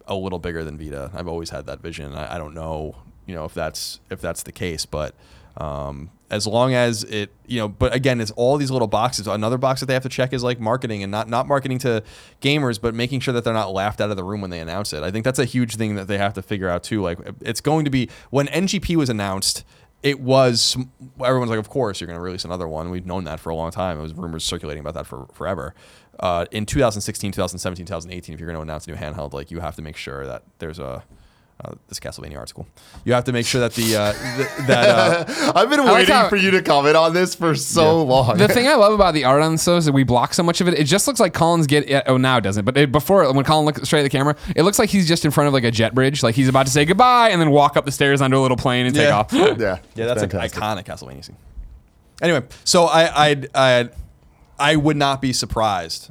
a 0.07 0.15
little 0.15 0.38
bigger 0.38 0.65
than 0.65 0.79
Vita. 0.79 1.11
I've 1.15 1.29
always 1.29 1.51
had 1.51 1.67
that 1.67 1.81
vision. 1.81 2.15
I, 2.15 2.35
I 2.35 2.38
don't 2.38 2.55
know, 2.55 2.97
you 3.27 3.35
know, 3.35 3.45
if 3.45 3.55
that's 3.55 4.01
if 4.11 4.21
that's 4.21 4.43
the 4.43 4.53
case, 4.53 4.87
but 4.87 5.15
um, 5.57 6.11
as 6.33 6.47
long 6.47 6.73
as 6.73 7.05
it, 7.05 7.31
you 7.47 7.59
know, 7.59 7.68
but 7.68 7.95
again, 7.95 8.18
it's 8.18 8.31
all 8.33 8.57
these 8.57 8.71
little 8.71 8.88
boxes. 8.88 9.27
Another 9.27 9.59
box 9.59 9.81
that 9.81 9.87
they 9.87 9.92
have 9.92 10.03
to 10.03 10.09
check 10.09 10.33
is 10.33 10.42
like 10.42 10.59
marketing 10.59 11.03
and 11.03 11.12
not 11.12 11.29
not 11.29 11.47
marketing 11.47 11.79
to 11.81 12.03
gamers, 12.40 12.81
but 12.81 12.95
making 12.95 13.21
sure 13.21 13.35
that 13.35 13.45
they're 13.45 13.53
not 13.53 13.73
laughed 13.73 14.01
out 14.01 14.11
of 14.11 14.16
the 14.16 14.25
room 14.25 14.40
when 14.40 14.49
they 14.49 14.59
announce 14.59 14.95
it. 14.95 15.03
I 15.03 15.11
think 15.11 15.27
that's 15.27 15.38
a 15.38 15.45
huge 15.45 15.77
thing 15.77 15.95
that 15.97 16.09
they 16.09 16.16
have 16.16 16.33
to 16.35 16.42
figure 16.42 16.71
out 16.71 16.83
too. 16.83 17.03
Like 17.03 17.18
it's 17.42 17.61
going 17.61 17.85
to 17.85 17.90
be 17.90 18.09
when 18.31 18.47
NGP 18.47 18.97
was 18.97 19.11
announced. 19.11 19.62
It 20.03 20.21
was 20.21 20.77
everyone's 21.23 21.51
like, 21.51 21.61
of 21.61 21.68
course 21.68 22.01
you're 22.01 22.09
going 22.09 22.18
to 22.18 22.23
release 22.23 22.47
another 22.47 22.66
one. 22.66 22.88
We've 22.88 23.07
known 23.07 23.25
that 23.25 23.38
for 23.38 23.51
a 23.51 23.55
long 23.55 23.71
time. 23.71 23.99
It 23.99 24.03
was 24.03 24.14
rumors 24.14 24.42
circulating 24.42 24.81
about 24.81 24.95
that 24.95 25.07
for 25.07 25.27
forever. 25.35 25.75
Uh, 26.18 26.47
in 26.51 26.64
2016, 26.64 27.31
2017, 27.31 27.85
2018, 27.85 28.35
if 28.35 28.40
you're 28.40 28.47
going 28.47 28.57
to 28.57 28.62
announce 28.62 28.87
a 28.87 28.90
new 28.90 28.97
handheld, 28.97 29.35
like 29.35 29.51
you 29.51 29.61
have 29.61 29.77
to 29.77 29.83
make 29.83 29.97
sure 29.97 30.27
that 30.27 30.45
there's 30.59 30.79
a 30.79 31.05
uh, 31.64 31.75
this 31.88 32.01
Castlevania 32.01 32.38
article. 32.38 32.66
You 33.05 33.12
have 33.12 33.25
to 33.25 33.33
make 33.33 33.46
sure 33.46 33.61
that 33.61 33.75
the 33.75 33.96
uh, 33.96 34.12
th- 34.37 34.66
that 34.66 34.88
uh, 35.29 35.53
I've 35.55 35.70
been 35.70 35.81
like 35.81 35.94
waiting 35.94 36.14
how- 36.14 36.29
for 36.29 36.37
you 36.37 36.51
to 36.53 36.62
comment 36.62 36.96
on 36.96 37.14
this 37.14 37.35
for 37.35 37.55
so 37.55 38.03
long. 38.03 38.37
The 38.38 38.48
thing 38.48 38.66
I 38.66 38.75
love 38.75 38.92
about 38.92 39.14
the 39.14 39.25
art 39.25 39.42
on 39.42 39.53
this 39.53 39.64
though 39.64 39.77
is 39.77 39.85
that 39.87 39.92
we 39.92 40.05
block 40.05 40.35
so 40.35 40.42
much 40.42 40.61
of 40.61 40.68
it. 40.68 40.75
It 40.79 40.85
just 40.85 41.07
looks 41.07 41.20
like 41.20 41.35
Colin's 41.35 41.66
get. 41.66 42.05
Oh, 42.07 42.16
now 42.16 42.38
it 42.38 42.40
doesn't. 42.42 42.64
But 42.64 42.77
it, 42.77 42.92
before, 42.92 43.33
when 43.33 43.44
Colin 43.44 43.64
looks 43.66 43.83
straight 43.83 44.01
at 44.01 44.05
the 44.05 44.11
camera, 44.11 44.37
it 44.57 44.62
looks 44.62 44.79
like 44.79 44.90
he's 44.90 45.07
just 45.07 45.25
in 45.25 45.31
front 45.31 45.48
of 45.48 45.55
like 45.55 45.64
a 45.64 45.70
jet 45.70 45.94
bridge, 45.94 46.22
like 46.22 46.35
he's 46.35 46.48
about 46.48 46.66
to 46.66 46.72
say 46.72 46.85
goodbye 46.85 47.31
and 47.31 47.40
then 47.40 47.51
walk 47.51 47.77
up 47.77 47.85
the 47.85 47.92
stairs 47.92 48.20
onto 48.20 48.37
a 48.38 48.40
little 48.40 48.57
plane 48.57 48.87
and 48.87 48.94
take 48.94 49.12
off. 49.12 49.33
yeah, 49.33 49.79
yeah, 49.94 50.07
that's 50.07 50.22
an 50.22 50.31
iconic 50.31 50.85
Castlevania 50.85 51.25
scene. 51.25 51.37
Anyway, 52.20 52.42
so 52.64 52.85
I 52.85 53.31
I 53.31 53.42
I 53.55 53.88
I 54.59 54.77
would 54.77 54.96
not 54.96 55.20
be 55.20 55.33
surprised. 55.33 56.11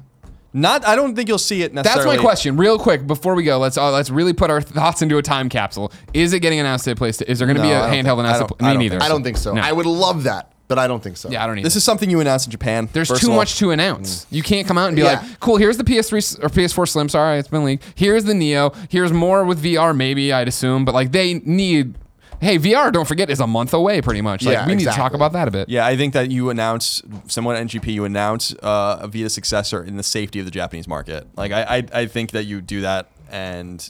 Not 0.54 0.86
I 0.86 0.96
don't 0.98 1.16
think 1.16 1.30
you'll 1.30 1.38
see 1.38 1.62
it 1.64 1.74
necessarily. 1.74 2.06
That's 2.12 2.18
my 2.18 2.22
question, 2.22 2.58
real 2.58 2.78
quick 2.78 3.08
before 3.08 3.36
we 3.36 3.44
go. 3.44 3.58
Let's 3.58 3.78
uh, 3.78 3.92
let's 3.92 4.10
really 4.10 4.34
put 4.34 4.50
our 4.52 4.62
thoughts 4.62 5.02
into 5.02 5.18
a 5.18 5.22
time 5.22 5.48
capsule. 5.48 5.92
Is 6.14 6.34
it 6.34 6.42
getting 6.42 6.60
announced 6.60 6.88
at 6.90 6.98
PlayStation? 6.98 7.24
Is 7.30 7.40
there 7.40 7.48
going 7.48 7.56
to 7.58 7.64
No, 7.64 7.70
be 7.70 7.74
a 7.74 7.80
handheld 7.82 8.18
think- 8.18 8.20
announced? 8.20 8.42
I 8.42 8.48
don't- 8.48 8.62
Me 8.62 8.84
neither. 8.84 8.96
think 8.96 9.04
I 9.04 9.08
don't 9.08 9.24
think 9.24 9.38
so. 9.38 9.54
No. 9.54 9.62
I 9.62 9.72
would 9.72 9.86
love 9.86 10.24
that, 10.24 10.52
but 10.68 10.78
I 10.78 10.88
don't 10.88 11.02
think 11.02 11.16
so. 11.16 11.30
Yeah, 11.30 11.42
I 11.44 11.48
don't 11.48 11.56
need 11.56 11.64
This 11.64 11.78
is 11.78 11.86
something 11.86 12.10
you 12.10 12.20
announced 12.20 12.48
in 12.48 12.52
Japan. 12.52 12.90
There's 12.92 13.08
too 13.08 13.30
all. 13.32 13.38
much 13.38 13.60
to 13.60 13.72
announce. 13.72 14.28
You 14.30 14.44
can't 14.44 14.68
come 14.68 14.78
out 14.78 14.88
and 14.88 14.96
be 14.98 15.04
Yeah. 15.04 15.22
like, 15.22 15.40
"Cool, 15.40 15.56
here's 15.56 15.78
the 15.78 15.86
PS3 15.86 16.44
or 16.44 16.50
PS4 16.50 16.86
Slim." 16.86 17.08
Sorry, 17.08 17.40
it's 17.40 17.48
been 17.48 17.64
leaked. 17.64 17.86
Here's 17.96 18.26
the 18.26 18.34
Neo. 18.34 18.74
Here's 18.90 19.14
more 19.14 19.46
with 19.46 19.64
VR, 19.64 19.94
maybe 19.96 20.34
I'd 20.34 20.50
assume, 20.50 20.84
but 20.84 20.94
like 20.94 21.14
they 21.14 21.36
need. 21.46 21.96
Hey, 22.42 22.58
VR, 22.58 22.92
don't 22.92 23.08
forget, 23.08 23.30
is 23.30 23.40
a 23.40 23.46
month 23.48 23.72
away, 23.74 24.02
pretty 24.02 24.22
much. 24.22 24.44
Like 24.44 24.54
Yeah, 24.54 24.66
we 24.68 24.74
need 24.76 24.86
to 24.86 24.90
talk 24.92 25.14
about 25.14 25.34
that 25.34 25.48
a 25.48 25.52
bit. 25.52 25.70
Yeah, 25.70 25.86
I 25.86 25.96
think 25.96 26.14
that 26.14 26.32
you 26.32 26.50
announce 26.50 27.02
somewhat 27.28 27.56
NGP. 27.58 27.94
You 27.94 28.04
announce 28.04 28.54
uh, 28.64 28.98
a 29.02 29.08
Vita 29.08 29.30
successor 29.30 29.84
in 29.84 29.96
the 29.98 30.04
safety 30.04 30.40
of 30.40 30.46
the 30.46 30.52
Japanese 30.52 30.88
market. 30.88 31.28
Like 31.38 31.52
I, 31.52 31.78
I, 31.78 32.02
I 32.02 32.06
think 32.08 32.32
that 32.32 32.46
you 32.46 32.60
do 32.60 32.82
that, 32.82 33.10
and 33.30 33.90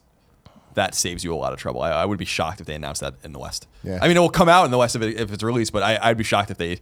that 0.74 0.96
saves 0.96 1.24
you 1.24 1.34
a 1.34 1.36
lot 1.36 1.54
of 1.54 1.60
trouble. 1.60 1.82
I, 1.82 1.92
I 1.92 2.06
would 2.06 2.20
be 2.20 2.26
shocked 2.26 2.60
if 2.62 2.68
they 2.68 2.76
announced 2.76 3.00
that 3.02 3.14
in 3.24 3.32
the 3.32 3.40
West. 3.40 3.68
Yeah. 3.84 4.00
I 4.02 4.08
mean, 4.10 4.18
it 4.18 4.20
will 4.22 4.30
come 4.30 4.50
out 4.50 4.66
in 4.66 4.72
the 4.72 4.78
West 4.78 4.96
if, 4.98 5.02
it, 5.02 5.18
if 5.20 5.32
it's 5.32 5.44
released, 5.44 5.72
but 5.72 5.82
I, 5.84 5.98
I'd 6.02 6.18
be 6.18 6.24
shocked 6.26 6.52
if 6.52 6.58
they 6.58 6.80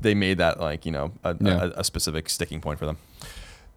they 0.00 0.12
made 0.14 0.38
that 0.38 0.58
like 0.60 0.84
you 0.84 0.90
know 0.92 1.12
a, 1.22 1.36
Yeah. 1.40 1.64
a, 1.76 1.80
a 1.80 1.84
specific 1.84 2.28
sticking 2.28 2.60
point 2.60 2.80
for 2.80 2.86
them. 2.86 2.98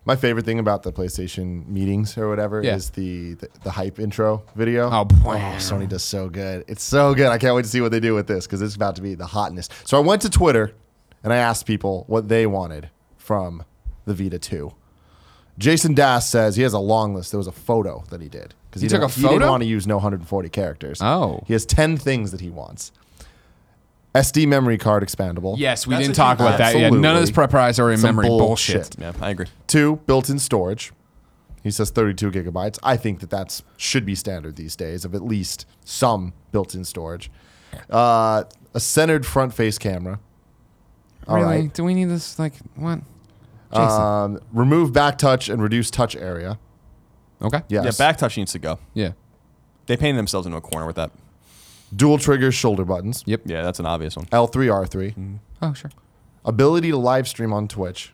My 0.07 0.15
favorite 0.15 0.45
thing 0.45 0.57
about 0.57 0.83
the 0.83 0.93
PlayStation 0.93 1.67
meetings 1.67 2.17
or 2.17 2.29
whatever 2.29 2.63
Yeah. 2.63 2.75
is 2.75 2.91
the, 2.91 3.33
the 3.33 3.49
the 3.65 3.71
hype 3.71 3.99
intro 3.99 4.41
video. 4.55 4.89
Oh, 4.89 5.01
oh, 5.01 5.03
boy. 5.03 5.35
Sony 5.57 5.87
does 5.87 6.01
so 6.01 6.29
good. 6.29 6.63
It's 6.69 6.81
so 6.81 7.13
good. 7.13 7.27
I 7.27 7.37
can't 7.37 7.53
wait 7.55 7.63
to 7.63 7.69
see 7.69 7.81
what 7.81 7.91
they 7.91 7.99
do 7.99 8.15
with 8.15 8.25
this 8.25 8.47
because 8.47 8.61
it's 8.61 8.73
about 8.75 8.95
to 8.95 9.01
be 9.01 9.15
the 9.15 9.25
hotness. 9.25 9.67
So 9.83 9.97
I 9.97 9.99
went 9.99 10.21
to 10.21 10.29
Twitter 10.29 10.71
and 11.25 11.33
I 11.33 11.37
asked 11.37 11.65
people 11.65 12.05
what 12.07 12.29
they 12.29 12.47
wanted 12.47 12.89
from 13.17 13.65
the 14.05 14.13
Vita 14.13 14.39
2. 14.39 14.71
Jason 15.57 15.93
Das 15.93 16.29
says 16.29 16.55
he 16.55 16.63
has 16.63 16.71
a 16.71 16.79
long 16.79 17.13
list. 17.13 17.31
There 17.31 17.37
was 17.37 17.47
a 17.47 17.51
photo 17.51 18.05
that 18.09 18.21
he 18.21 18.29
did 18.29 18.53
because 18.69 18.81
He 18.81 18.87
took 18.87 19.01
a 19.01 19.09
photo. 19.09 19.27
He 19.27 19.33
didn't 19.33 19.49
want 19.49 19.63
to 19.63 19.67
use 19.67 19.85
no 19.85 19.97
140 19.97 20.47
characters. 20.49 21.01
Oh. 21.01 21.43
he 21.47 21.51
has 21.53 21.65
10 21.65 21.97
things 21.97 22.31
that 22.31 22.39
he 22.39 22.49
wants. 22.49 22.93
SD 24.17 24.47
memory 24.47 24.77
card 24.77 25.03
expandable. 25.03 25.55
Yes, 25.57 25.85
we 25.87 25.93
That's 25.93 26.03
didn't 26.05 26.15
a 26.15 26.17
talk 26.17 26.37
huge- 26.37 26.47
about 26.47 26.57
that 26.57 26.75
yet. 26.77 26.91
None 26.93 26.97
of 27.15 27.21
this 27.21 27.29
Absolutely. 27.29 27.33
proprietary 27.33 27.97
Some 27.97 28.15
memory 28.15 28.27
bullshit. 28.29 28.97
bullshit. 28.97 28.99
Yeah, 28.99 29.25
I 29.25 29.29
agree. 29.31 29.45
Two, 29.67 29.97
built-in 30.07 30.39
storage. 30.39 30.91
He 31.63 31.71
says 31.71 31.89
32 31.89 32.31
gigabytes. 32.31 32.79
I 32.83 32.95
think 32.97 33.19
that 33.19 33.29
that's 33.29 33.61
should 33.75 34.05
be 34.05 34.15
standard 34.15 34.55
these 34.55 34.75
days 34.75 35.03
of 35.05 35.13
at 35.13 35.21
least 35.21 35.65
some 35.83 36.33
built-in 36.51 36.85
storage. 36.85 37.29
Uh, 37.89 38.43
a 38.73 38.79
centered 38.79 39.25
front-face 39.25 39.77
camera. 39.77 40.19
All 41.27 41.35
really? 41.35 41.47
right. 41.63 41.73
Do 41.73 41.83
we 41.83 41.93
need 41.93 42.05
this? 42.05 42.39
Like 42.39 42.53
what? 42.75 42.99
Jason. 43.73 44.01
Um, 44.01 44.39
remove 44.53 44.93
back 44.93 45.17
touch 45.17 45.49
and 45.49 45.61
reduce 45.61 45.91
touch 45.91 46.15
area. 46.15 46.57
okay. 47.41 47.63
Yes. 47.67 47.83
Yeah, 47.85 47.91
back 48.05 48.17
touch 48.17 48.37
needs 48.37 48.53
to 48.53 48.59
go. 48.59 48.79
Yeah. 48.93 49.11
They 49.87 49.97
painted 49.97 50.17
themselves 50.17 50.45
into 50.47 50.57
a 50.57 50.61
corner 50.61 50.87
with 50.87 50.95
that. 50.95 51.11
Dual 51.95 52.17
trigger 52.17 52.51
shoulder 52.51 52.83
buttons. 52.85 53.23
Yep. 53.25 53.41
Yeah, 53.45 53.61
that's 53.63 53.79
an 53.79 53.85
obvious 53.85 54.15
one. 54.17 54.25
L3 54.27 54.87
R3. 54.87 55.39
Oh 55.61 55.73
sure. 55.73 55.91
Ability 56.45 56.91
to 56.91 56.97
live 56.97 57.27
stream 57.27 57.53
on 57.53 57.67
Twitch. 57.67 58.13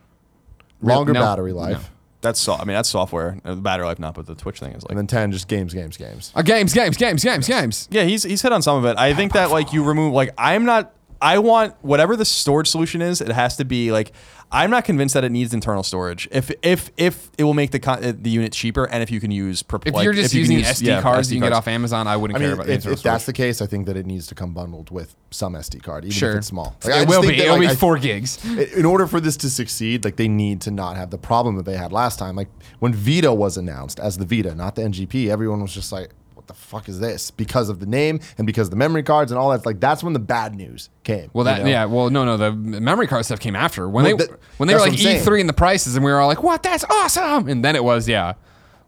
Real- 0.80 0.96
Longer 0.96 1.12
no, 1.12 1.20
battery 1.20 1.52
life. 1.52 1.76
no. 1.78 1.88
That's 2.20 2.40
so. 2.40 2.54
I 2.54 2.58
mean, 2.64 2.74
that's 2.74 2.88
software. 2.88 3.38
Uh, 3.44 3.54
The 3.54 3.60
battery 3.60 3.84
life, 3.84 3.98
not, 3.98 4.14
but 4.14 4.24
the 4.26 4.34
Twitch 4.34 4.58
thing 4.58 4.72
is 4.72 4.82
like. 4.82 4.90
And 4.90 4.98
then 4.98 5.06
10 5.06 5.32
just 5.32 5.46
games, 5.46 5.74
games, 5.74 5.96
games. 5.98 6.32
Uh, 6.34 6.40
games, 6.40 6.72
games, 6.72 6.96
games, 6.96 7.22
games, 7.22 7.46
games. 7.46 7.86
Yeah, 7.90 8.04
he's 8.04 8.22
he's 8.22 8.40
hit 8.40 8.50
on 8.52 8.62
some 8.62 8.78
of 8.78 8.84
it. 8.86 8.96
I 8.98 9.12
think 9.12 9.32
that 9.34 9.50
like 9.50 9.72
you 9.74 9.84
remove 9.84 10.14
like 10.14 10.30
I'm 10.38 10.64
not 10.64 10.94
I 11.20 11.38
want 11.38 11.74
whatever 11.82 12.16
the 12.16 12.24
storage 12.24 12.68
solution 12.68 13.02
is, 13.02 13.20
it 13.20 13.28
has 13.28 13.56
to 13.58 13.64
be 13.66 13.92
like 13.92 14.12
I'm 14.54 14.70
not 14.70 14.84
convinced 14.84 15.14
that 15.14 15.24
it 15.24 15.32
needs 15.32 15.52
internal 15.52 15.82
storage. 15.82 16.28
If 16.30 16.50
if 16.62 16.90
if 16.96 17.28
it 17.36 17.42
will 17.42 17.54
make 17.54 17.72
the 17.72 17.80
con- 17.80 18.04
uh, 18.04 18.12
the 18.16 18.30
unit 18.30 18.52
cheaper 18.52 18.84
and 18.88 19.02
if 19.02 19.10
you 19.10 19.18
can 19.20 19.32
use 19.32 19.62
per- 19.64 19.80
If 19.84 19.92
like, 19.94 20.04
you're 20.04 20.12
just 20.12 20.32
you 20.32 20.40
using 20.40 20.58
use- 20.58 20.68
SD 20.80 20.86
yeah, 20.86 21.02
cards 21.02 21.28
SD 21.28 21.32
you 21.32 21.40
can 21.40 21.48
get 21.50 21.52
off 21.56 21.66
Amazon, 21.66 22.06
I 22.06 22.16
wouldn't 22.16 22.36
I 22.38 22.40
care 22.40 22.52
about 22.54 22.62
if, 22.62 22.66
the 22.68 22.72
if 22.72 22.96
internal 22.98 23.02
that's 23.02 23.26
the 23.26 23.32
case, 23.32 23.60
I 23.60 23.66
think 23.66 23.86
that 23.86 23.96
it 23.96 24.06
needs 24.06 24.28
to 24.28 24.34
come 24.36 24.54
bundled 24.54 24.90
with 24.92 25.16
some 25.32 25.54
SD 25.54 25.82
card, 25.82 26.04
even 26.04 26.12
Sure. 26.12 26.30
if 26.30 26.36
it's 26.38 26.46
small. 26.46 26.76
Like, 26.84 26.94
it 27.02 27.06
just 27.06 27.08
will 27.08 27.22
be. 27.22 27.28
that, 27.36 27.38
It'll 27.38 27.56
like, 27.56 27.60
be 27.62 27.66
I- 27.66 27.74
four 27.74 27.98
gigs. 27.98 28.38
in 28.44 28.84
order 28.86 29.08
for 29.08 29.18
this 29.18 29.36
to 29.38 29.50
succeed, 29.50 30.04
like 30.04 30.14
they 30.16 30.28
need 30.28 30.60
to 30.62 30.70
not 30.70 30.96
have 30.96 31.10
the 31.10 31.18
problem 31.18 31.56
that 31.56 31.64
they 31.64 31.76
had 31.76 31.92
last 31.92 32.18
time. 32.20 32.36
Like 32.36 32.48
when 32.78 32.94
Vita 32.94 33.32
was 33.34 33.56
announced 33.56 33.98
as 33.98 34.18
the 34.18 34.24
Vita, 34.24 34.54
not 34.54 34.76
the 34.76 34.82
NGP, 34.82 35.28
everyone 35.30 35.62
was 35.62 35.74
just 35.74 35.90
like, 35.90 36.10
"What 36.44 36.48
the 36.48 36.54
fuck 36.62 36.88
is 36.90 37.00
this?" 37.00 37.30
Because 37.30 37.70
of 37.70 37.80
the 37.80 37.86
name 37.86 38.20
and 38.36 38.46
because 38.46 38.66
of 38.66 38.70
the 38.70 38.76
memory 38.76 39.02
cards 39.02 39.32
and 39.32 39.38
all 39.38 39.50
that. 39.50 39.64
Like 39.64 39.80
that's 39.80 40.04
when 40.04 40.12
the 40.12 40.18
bad 40.18 40.54
news 40.54 40.90
came. 41.02 41.30
Well, 41.32 41.46
you 41.46 41.52
that 41.56 41.64
know? 41.64 41.70
yeah. 41.70 41.84
Well, 41.86 42.10
no, 42.10 42.24
no. 42.24 42.36
The 42.36 42.52
memory 42.52 43.06
card 43.06 43.24
stuff 43.24 43.40
came 43.40 43.56
after 43.56 43.88
when 43.88 44.04
Well, 44.04 44.16
they 44.18 44.26
that- 44.26 44.38
when 44.58 44.66
they 44.68 44.74
were 44.74 44.80
like 44.80 44.92
what 44.92 45.00
E3 45.00 45.40
and 45.40 45.48
the 45.48 45.54
prices, 45.54 45.96
and 45.96 46.04
we 46.04 46.10
were 46.12 46.20
all 46.20 46.28
like, 46.28 46.42
"What? 46.42 46.62
That's 46.62 46.84
awesome!" 46.84 47.48
And 47.48 47.64
then 47.64 47.76
it 47.76 47.84
was 47.84 48.08
yeah, 48.08 48.34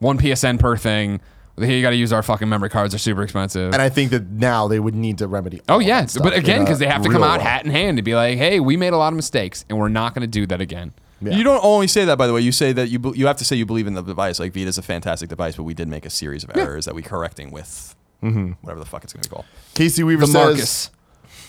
one 0.00 0.18
PSN 0.18 0.58
per 0.58 0.76
thing. 0.76 1.20
Hey, 1.58 1.76
you 1.76 1.82
got 1.82 1.90
to 1.90 1.96
use 1.96 2.12
our 2.12 2.22
fucking 2.22 2.50
memory 2.50 2.68
cards. 2.68 2.92
They're 2.92 2.98
super 2.98 3.22
expensive. 3.22 3.72
And 3.72 3.80
I 3.80 3.88
think 3.88 4.10
that 4.10 4.28
now 4.30 4.68
they 4.68 4.78
would 4.78 4.94
need 4.94 5.16
to 5.18 5.26
remedy. 5.26 5.62
Oh 5.70 5.78
yeah, 5.78 6.04
stuff 6.04 6.22
but 6.22 6.34
again, 6.36 6.60
because 6.64 6.78
they 6.78 6.86
have 6.86 7.02
to 7.02 7.08
come 7.08 7.22
out 7.22 7.38
way. 7.38 7.44
hat 7.44 7.64
in 7.64 7.70
hand 7.70 7.96
to 7.96 8.02
be 8.02 8.14
like, 8.14 8.36
"Hey, 8.36 8.60
we 8.60 8.76
made 8.76 8.92
a 8.92 8.98
lot 8.98 9.08
of 9.14 9.16
mistakes, 9.16 9.64
and 9.70 9.78
we're 9.78 9.88
not 9.88 10.14
going 10.14 10.20
to 10.20 10.26
do 10.26 10.46
that 10.48 10.60
again." 10.60 10.92
Yeah. 11.20 11.35
You 11.37 11.44
don't 11.44 11.64
only 11.64 11.87
say 11.87 12.05
that, 12.05 12.18
by 12.18 12.26
the 12.26 12.33
way. 12.35 12.42
You 12.42 12.52
say 12.52 12.72
that 12.74 12.88
you 12.88 13.00
you 13.14 13.26
have 13.26 13.37
to 13.38 13.44
say 13.44 13.57
you 13.57 13.64
believe 13.66 13.87
in 13.87 13.94
the 13.94 14.02
device. 14.02 14.38
Like 14.38 14.52
Vita's 14.52 14.76
a 14.79 14.83
fantastic 14.83 15.29
device, 15.31 15.57
but 15.57 15.62
we 15.62 15.72
did 15.74 15.88
make 15.88 16.05
a 16.05 16.11
series 16.11 16.44
of 16.44 16.50
errors 16.57 16.85
that 16.85 16.94
we 16.94 17.02
correcting 17.02 17.50
with 17.50 17.94
Mm-hmm. 18.22 18.52
whatever 18.62 18.81
the 18.81 18.87
fuck 18.87 19.05
it's 19.05 19.12
going 19.12 19.22
to 19.22 19.29
be 19.29 19.35
called. 19.35 19.44
Casey 19.74 20.02
Weaver 20.02 20.22
The 20.22 20.26
says, 20.26 20.35
Marcus. 20.35 20.90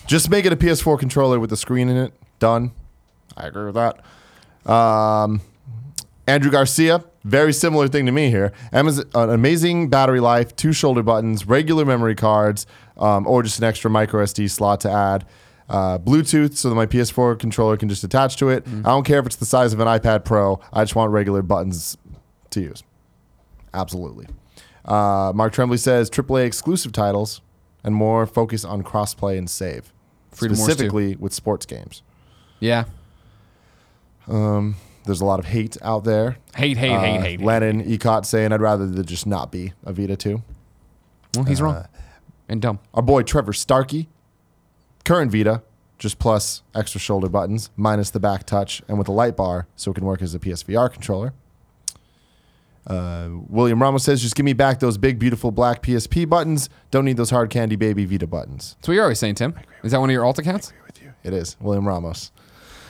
"Just 0.06 0.30
make 0.30 0.44
it 0.44 0.52
a 0.52 0.56
PS4 0.56 0.98
controller 0.98 1.40
with 1.40 1.52
a 1.52 1.56
screen 1.56 1.88
in 1.88 1.96
it. 1.96 2.12
Done." 2.38 2.72
I 3.36 3.46
agree 3.46 3.64
with 3.70 3.74
that. 3.74 4.70
Um, 4.70 5.40
Andrew 6.26 6.50
Garcia, 6.50 7.02
very 7.24 7.52
similar 7.52 7.88
thing 7.88 8.04
to 8.06 8.12
me 8.12 8.30
here. 8.30 8.52
Amazon, 8.72 9.06
an 9.14 9.30
amazing 9.30 9.88
battery 9.88 10.20
life, 10.20 10.54
two 10.56 10.72
shoulder 10.72 11.02
buttons, 11.02 11.46
regular 11.46 11.84
memory 11.84 12.14
cards, 12.14 12.66
um, 12.98 13.26
or 13.26 13.42
just 13.42 13.58
an 13.58 13.64
extra 13.64 13.90
micro 13.90 14.22
SD 14.24 14.50
slot 14.50 14.80
to 14.80 14.90
add. 14.90 15.24
Uh, 15.68 15.98
Bluetooth, 15.98 16.56
so 16.56 16.70
that 16.70 16.74
my 16.74 16.86
PS4 16.86 17.38
controller 17.38 17.76
can 17.76 17.88
just 17.90 18.02
attach 18.02 18.36
to 18.38 18.48
it. 18.48 18.66
I 18.66 18.88
don't 18.88 19.04
care 19.04 19.18
if 19.18 19.26
it's 19.26 19.36
the 19.36 19.44
size 19.44 19.74
of 19.74 19.80
an 19.80 19.86
iPad 19.86 20.24
Pro. 20.24 20.60
I 20.72 20.82
just 20.82 20.94
want 20.96 21.12
regular 21.12 21.42
buttons 21.42 21.98
to 22.50 22.60
use. 22.60 22.82
Absolutely. 23.74 24.26
Uh, 24.86 25.32
Mark 25.34 25.52
Tremblay 25.52 25.76
says 25.76 26.08
AAA 26.08 26.46
exclusive 26.46 26.92
titles 26.92 27.42
and 27.84 27.94
more 27.94 28.26
focus 28.26 28.64
on 28.64 28.82
crossplay 28.82 29.36
and 29.36 29.48
save, 29.50 29.92
Freedom 30.30 30.56
specifically 30.56 31.16
with 31.16 31.34
sports 31.34 31.66
games. 31.66 32.02
Yeah, 32.60 32.84
There's 34.26 35.20
a 35.20 35.24
lot 35.24 35.38
of 35.38 35.46
hate 35.46 35.76
out 35.82 36.04
there. 36.04 36.36
hate, 36.56 36.76
hate, 36.76 36.92
Uh, 36.94 37.00
hate, 37.00 37.20
hate. 37.20 37.40
Lennon, 37.40 37.84
Ecot 37.84 38.24
saying 38.24 38.52
I'd 38.52 38.60
rather 38.60 38.86
there 38.86 39.04
just 39.04 39.26
not 39.26 39.50
be 39.52 39.72
a 39.84 39.92
Vita 39.92 40.16
2. 40.16 40.42
Well, 41.36 41.44
he's 41.44 41.60
uh, 41.60 41.64
wrong 41.64 41.84
and 42.48 42.60
dumb. 42.62 42.78
Our 42.94 43.02
boy 43.02 43.22
Trevor 43.22 43.52
Starkey, 43.52 44.08
current 45.04 45.32
Vita, 45.32 45.62
just 45.98 46.18
plus 46.18 46.62
extra 46.74 47.00
shoulder 47.00 47.28
buttons, 47.28 47.70
minus 47.76 48.10
the 48.10 48.20
back 48.20 48.44
touch, 48.44 48.82
and 48.88 48.98
with 48.98 49.08
a 49.08 49.12
light 49.12 49.36
bar 49.36 49.66
so 49.76 49.90
it 49.90 49.94
can 49.94 50.04
work 50.04 50.22
as 50.22 50.34
a 50.34 50.38
PSVR 50.38 50.92
controller. 50.92 51.32
Uh, 52.86 53.28
William 53.48 53.82
Ramos 53.82 54.02
says, 54.04 54.22
just 54.22 54.34
give 54.34 54.44
me 54.44 54.54
back 54.54 54.80
those 54.80 54.96
big, 54.96 55.18
beautiful 55.18 55.50
black 55.50 55.82
PSP 55.82 56.26
buttons. 56.26 56.70
Don't 56.90 57.04
need 57.04 57.18
those 57.18 57.30
hard 57.30 57.50
candy 57.50 57.76
baby 57.76 58.06
Vita 58.06 58.26
buttons. 58.26 58.76
That's 58.78 58.88
what 58.88 58.94
you're 58.94 59.02
always 59.02 59.18
saying, 59.18 59.34
Tim. 59.34 59.54
Is 59.82 59.92
that 59.92 60.00
one 60.00 60.08
of 60.08 60.14
your 60.14 60.24
alt 60.24 60.38
accounts? 60.38 60.72
With 60.86 61.02
you. 61.02 61.12
It 61.22 61.34
is. 61.34 61.56
William 61.60 61.86
Ramos. 61.86 62.32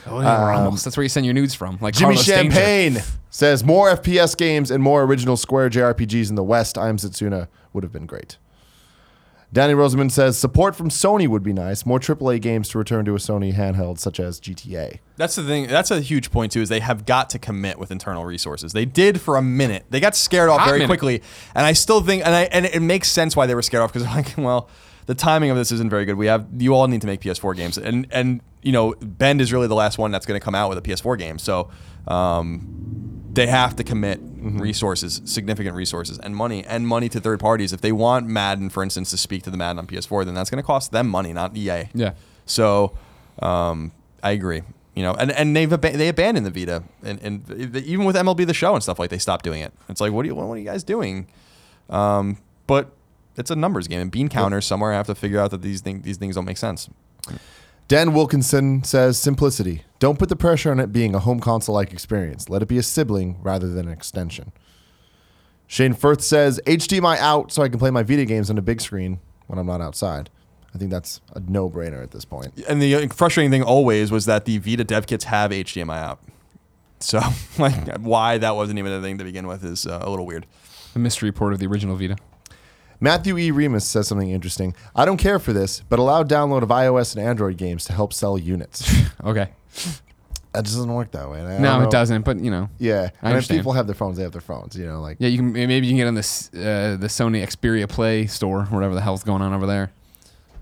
Oh, 0.07 0.21
yeah, 0.21 0.45
Ramos. 0.47 0.83
That's 0.85 0.95
where 0.95 1.03
you 1.03 1.09
send 1.09 1.25
your 1.25 1.33
nudes 1.33 1.53
from. 1.53 1.77
Like 1.81 1.95
Jimmy 1.95 2.15
Carlos 2.15 2.25
Danger. 2.25 2.55
Champagne 2.55 3.03
says, 3.29 3.63
more 3.63 3.93
FPS 3.93 4.37
games 4.37 4.71
and 4.71 4.81
more 4.81 5.03
original 5.03 5.35
Square 5.35 5.71
JRPGs 5.71 6.29
in 6.29 6.35
the 6.35 6.43
West. 6.43 6.77
I 6.77 6.87
am 6.87 6.95
Setsuna 6.97 7.47
would 7.73 7.83
have 7.83 7.91
been 7.91 8.05
great. 8.05 8.37
Danny 9.51 9.73
Rosamond 9.73 10.13
says 10.13 10.37
support 10.37 10.75
from 10.75 10.89
Sony 10.89 11.27
would 11.27 11.41
be 11.41 11.53
nice. 11.53 11.85
More 11.85 11.99
AAA 11.99 12.39
games 12.39 12.69
to 12.69 12.77
return 12.77 13.03
to 13.05 13.13
a 13.15 13.17
Sony 13.17 13.53
handheld, 13.53 13.97
such 13.97 14.19
as 14.19 14.39
GTA. 14.39 14.99
That's 15.17 15.35
the 15.35 15.43
thing. 15.43 15.67
That's 15.67 15.89
a 15.89 16.01
huge 16.01 16.29
point 16.29 16.51
too. 16.51 16.61
Is 16.61 16.69
they 16.69 16.81
have 16.81 17.05
got 17.05 17.29
to 17.31 17.39
commit 17.39 17.79
with 17.79 17.89
internal 17.89 18.25
resources. 18.25 18.73
They 18.73 18.85
did 18.85 19.19
for 19.19 19.37
a 19.37 19.41
minute. 19.41 19.85
They 19.89 19.99
got 19.99 20.15
scared 20.15 20.49
off 20.49 20.59
Hot 20.59 20.67
very 20.67 20.79
minute. 20.79 20.89
quickly, 20.89 21.23
and 21.55 21.65
I 21.65 21.73
still 21.73 22.01
think, 22.01 22.25
and 22.25 22.35
I 22.35 22.43
and 22.43 22.65
it 22.67 22.81
makes 22.81 23.11
sense 23.11 23.35
why 23.35 23.47
they 23.47 23.55
were 23.55 23.63
scared 23.63 23.81
off 23.81 23.91
because 23.91 24.07
like, 24.15 24.35
well, 24.37 24.69
the 25.07 25.15
timing 25.15 25.49
of 25.49 25.57
this 25.57 25.71
isn't 25.71 25.89
very 25.89 26.05
good. 26.05 26.15
We 26.15 26.27
have 26.27 26.47
you 26.57 26.75
all 26.75 26.87
need 26.87 27.01
to 27.01 27.07
make 27.07 27.21
PS4 27.21 27.55
games, 27.55 27.77
and 27.79 28.05
and 28.11 28.41
you 28.61 28.71
know, 28.71 28.93
Bend 29.01 29.41
is 29.41 29.51
really 29.51 29.67
the 29.67 29.75
last 29.75 29.97
one 29.97 30.11
that's 30.11 30.27
going 30.27 30.39
to 30.39 30.43
come 30.43 30.53
out 30.53 30.69
with 30.69 30.77
a 30.77 30.81
PS4 30.81 31.17
game. 31.17 31.39
So. 31.39 31.69
Um, 32.07 32.75
they 33.31 33.45
have 33.45 33.75
to 33.75 33.83
commit 33.83 34.19
resources, 34.41 35.21
significant 35.25 35.75
resources, 35.75 36.17
and 36.19 36.35
money, 36.35 36.63
and 36.65 36.87
money 36.87 37.09
to 37.09 37.19
third 37.19 37.39
parties. 37.39 37.73
If 37.73 37.81
they 37.81 37.91
want 37.91 38.27
Madden, 38.27 38.69
for 38.69 38.83
instance, 38.83 39.09
to 39.11 39.17
speak 39.17 39.43
to 39.43 39.49
the 39.49 39.57
Madden 39.57 39.79
on 39.79 39.87
PS4, 39.87 40.25
then 40.25 40.33
that's 40.33 40.49
going 40.49 40.61
to 40.61 40.65
cost 40.65 40.91
them 40.91 41.07
money, 41.07 41.33
not 41.33 41.55
EA. 41.55 41.89
Yeah. 41.93 42.13
So, 42.45 42.97
um, 43.41 43.91
I 44.23 44.31
agree. 44.31 44.61
You 44.95 45.03
know, 45.03 45.13
and, 45.13 45.31
and 45.31 45.55
they've 45.55 45.71
ab- 45.71 45.81
they 45.81 46.09
abandoned 46.09 46.45
the 46.45 46.51
Vita, 46.51 46.83
and, 47.03 47.21
and 47.21 47.49
even 47.75 48.05
with 48.05 48.15
MLB 48.15 48.45
the 48.45 48.53
Show 48.53 48.73
and 48.73 48.83
stuff 48.83 48.99
like 48.99 49.09
they 49.09 49.17
stopped 49.19 49.45
doing 49.45 49.61
it. 49.61 49.71
It's 49.87 50.01
like, 50.01 50.11
what 50.11 50.25
are 50.25 50.27
you 50.27 50.35
what 50.35 50.45
are 50.53 50.57
you 50.57 50.65
guys 50.65 50.83
doing? 50.83 51.27
Um, 51.89 52.37
but 52.67 52.91
it's 53.37 53.49
a 53.49 53.55
numbers 53.55 53.87
game, 53.87 54.01
and 54.01 54.11
bean 54.11 54.27
counters 54.27 54.65
somewhere 54.65 54.91
have 54.91 55.07
to 55.07 55.15
figure 55.15 55.39
out 55.39 55.51
that 55.51 55.61
these 55.61 55.79
things 55.81 56.03
these 56.03 56.17
things 56.17 56.35
don't 56.35 56.45
make 56.45 56.57
sense. 56.57 56.89
Dan 57.89 58.13
Wilkinson 58.13 58.83
says 58.83 59.17
simplicity. 59.17 59.83
Don't 59.97 60.19
put 60.19 60.29
the 60.29 60.35
pressure 60.35 60.69
on 60.69 60.79
it 60.79 60.93
being 60.93 61.15
a 61.15 61.19
home 61.19 61.39
console 61.39 61.73
like 61.73 61.91
experience. 61.91 62.47
Let 62.47 62.61
it 62.61 62.67
be 62.67 62.77
a 62.77 62.83
sibling 62.83 63.39
rather 63.41 63.67
than 63.67 63.87
an 63.87 63.91
extension. 63.91 64.51
Shane 65.65 65.95
Firth 65.95 66.21
says 66.21 66.61
HDMI 66.67 67.17
out 67.17 67.51
so 67.51 67.63
I 67.63 67.67
can 67.67 67.79
play 67.79 67.89
my 67.89 68.03
Vita 68.03 68.25
games 68.25 68.51
on 68.51 68.59
a 68.59 68.61
big 68.61 68.79
screen 68.79 69.19
when 69.47 69.57
I'm 69.57 69.65
not 69.65 69.81
outside. 69.81 70.29
I 70.73 70.77
think 70.77 70.91
that's 70.91 71.19
a 71.33 71.39
no 71.39 71.67
brainer 71.67 72.03
at 72.03 72.11
this 72.11 72.25
point. 72.25 72.53
And 72.67 72.79
the 72.79 73.07
frustrating 73.07 73.49
thing 73.49 73.63
always 73.63 74.11
was 74.11 74.27
that 74.27 74.45
the 74.45 74.59
Vita 74.59 74.83
dev 74.83 75.07
kits 75.07 75.23
have 75.23 75.49
HDMI 75.49 75.97
out. 75.97 76.19
So, 76.99 77.21
like, 77.57 77.97
why 77.97 78.37
that 78.37 78.55
wasn't 78.55 78.77
even 78.77 78.91
a 78.91 79.01
thing 79.01 79.17
to 79.17 79.23
begin 79.23 79.47
with 79.47 79.65
is 79.65 79.87
uh, 79.87 79.97
a 80.03 80.11
little 80.11 80.27
weird. 80.27 80.45
The 80.93 80.99
mystery 80.99 81.31
port 81.31 81.53
of 81.53 81.59
the 81.59 81.65
original 81.65 81.95
Vita. 81.95 82.17
Matthew 82.99 83.37
E. 83.37 83.51
Remus 83.51 83.85
says 83.85 84.07
something 84.07 84.29
interesting. 84.29 84.75
I 84.95 85.05
don't 85.05 85.17
care 85.17 85.39
for 85.39 85.53
this, 85.53 85.81
but 85.89 85.99
allow 85.99 86.23
download 86.23 86.63
of 86.63 86.69
iOS 86.69 87.15
and 87.15 87.25
Android 87.25 87.57
games 87.57 87.85
to 87.85 87.93
help 87.93 88.13
sell 88.13 88.37
units. 88.37 88.91
Okay. 89.21 89.49
that 90.53 90.63
just 90.63 90.75
doesn't 90.77 90.93
work 90.93 91.11
that 91.11 91.29
way. 91.29 91.41
I 91.41 91.57
No, 91.59 91.73
don't 91.79 91.83
it 91.83 91.91
doesn't. 91.91 92.23
But 92.23 92.39
you 92.39 92.49
know. 92.51 92.69
Yeah, 92.77 92.95
I 92.95 93.01
and 93.01 93.07
if 93.09 93.23
understand. 93.25 93.59
people 93.59 93.73
have 93.73 93.85
their 93.85 93.95
phones, 93.95 94.15
they 94.15 94.23
have 94.23 94.31
their 94.31 94.39
phones. 94.39 94.77
You 94.77 94.85
know, 94.85 95.01
like 95.01 95.17
Yeah, 95.19 95.27
you 95.27 95.37
can 95.37 95.51
maybe 95.51 95.85
you 95.85 95.91
can 95.91 95.97
get 95.97 96.07
on 96.07 96.15
this 96.15 96.49
uh, 96.53 96.95
the 96.97 97.07
Sony 97.07 97.43
Xperia 97.45 97.87
Play 97.89 98.27
store, 98.27 98.63
whatever 98.65 98.95
the 98.95 99.01
hell's 99.01 99.23
going 99.25 99.41
on 99.41 99.53
over 99.53 99.67
there. 99.67 99.91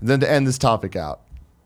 Then 0.02 0.18
to 0.20 0.28
end 0.30 0.46
this 0.46 0.58
topic 0.58 0.96
out, 0.96 1.20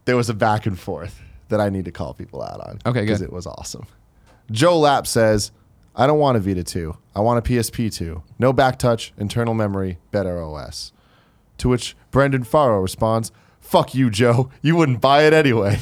there 0.05 0.17
was 0.17 0.29
a 0.29 0.35
back 0.35 0.67
and 0.67 0.79
forth 0.79 1.19
that 1.49 1.61
I 1.61 1.71
need 1.71 1.87
to 1.87 1.93
call 1.93 2.13
people 2.15 2.43
out 2.43 2.61
on. 2.61 2.79
Okay, 2.85 3.01
Because 3.01 3.23
it 3.23 3.33
was 3.33 3.47
awesome. 3.47 3.87
Joe 4.51 4.79
Lapp 4.79 5.07
says, 5.07 5.51
I 5.95 6.07
don't 6.07 6.19
want 6.19 6.37
a 6.39 6.41
Vita 6.41 6.65
2. 6.65 6.97
I 7.15 7.21
want 7.21 7.39
a 7.39 7.43
PSP 7.51 7.93
2. 7.93 8.23
No 8.39 8.53
back 8.53 8.79
touch, 8.79 9.13
internal 9.19 9.53
memory, 9.55 9.99
better 10.11 10.43
OS. 10.43 10.93
To 11.59 11.69
which 11.69 11.95
Brendan 12.11 12.45
Farrow 12.45 12.81
responds, 12.81 13.31
Fuck 13.61 13.95
you, 13.95 14.11
Joe. 14.11 14.51
You 14.63 14.75
wouldn't 14.77 15.01
buy 15.01 15.23
it 15.25 15.33
anyway. 15.33 15.79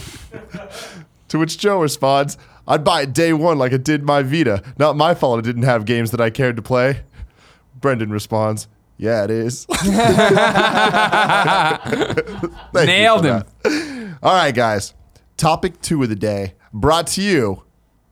to 1.28 1.38
which 1.38 1.58
Joe 1.58 1.80
responds, 1.80 2.36
I'd 2.68 2.84
buy 2.84 3.02
it 3.02 3.12
day 3.12 3.32
one 3.32 3.58
like 3.58 3.72
it 3.72 3.84
did 3.84 4.02
my 4.02 4.22
Vita. 4.22 4.62
Not 4.78 4.96
my 4.96 5.14
fault 5.14 5.38
it 5.38 5.42
didn't 5.42 5.62
have 5.62 5.84
games 5.84 6.10
that 6.10 6.20
I 6.20 6.30
cared 6.30 6.56
to 6.56 6.62
play. 6.62 7.02
Brendan 7.80 8.10
responds, 8.10 8.68
Yeah, 8.98 9.24
it 9.24 9.30
is. 9.30 9.66
Nailed 12.74 13.24
him. 13.24 13.44
that. 13.62 14.16
All 14.22 14.34
right, 14.34 14.54
guys. 14.54 14.92
Topic 15.36 15.80
two 15.80 16.02
of 16.02 16.08
the 16.10 16.16
day 16.16 16.54
brought 16.72 17.06
to 17.08 17.22
you 17.22 17.62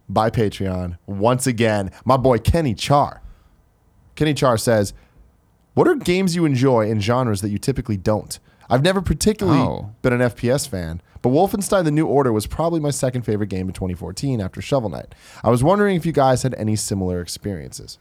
by 0.08 0.30
Patreon. 0.30 0.96
Once 1.06 1.46
again, 1.46 1.90
my 2.04 2.16
boy 2.16 2.38
Kenny 2.38 2.74
Char. 2.74 3.22
Kenny 4.16 4.34
Char 4.34 4.56
says, 4.58 4.94
What 5.74 5.86
are 5.88 5.94
games 5.94 6.34
you 6.34 6.44
enjoy 6.44 6.88
in 6.90 7.00
genres 7.00 7.40
that 7.42 7.50
you 7.50 7.58
typically 7.58 7.96
don't? 7.96 8.38
I've 8.70 8.82
never 8.82 9.00
particularly 9.00 9.60
Oh. 9.60 9.90
been 10.02 10.12
an 10.12 10.20
FPS 10.20 10.68
fan, 10.68 11.00
but 11.22 11.30
Wolfenstein 11.30 11.84
The 11.84 11.90
New 11.90 12.06
Order 12.06 12.32
was 12.32 12.46
probably 12.46 12.80
my 12.80 12.90
second 12.90 13.22
favorite 13.22 13.48
game 13.48 13.68
in 13.68 13.72
2014 13.74 14.40
after 14.40 14.60
Shovel 14.60 14.90
Knight. 14.90 15.14
I 15.42 15.50
was 15.50 15.64
wondering 15.64 15.96
if 15.96 16.04
you 16.04 16.12
guys 16.12 16.42
had 16.42 16.54
any 16.54 16.76
similar 16.76 17.20
experiences. 17.20 17.98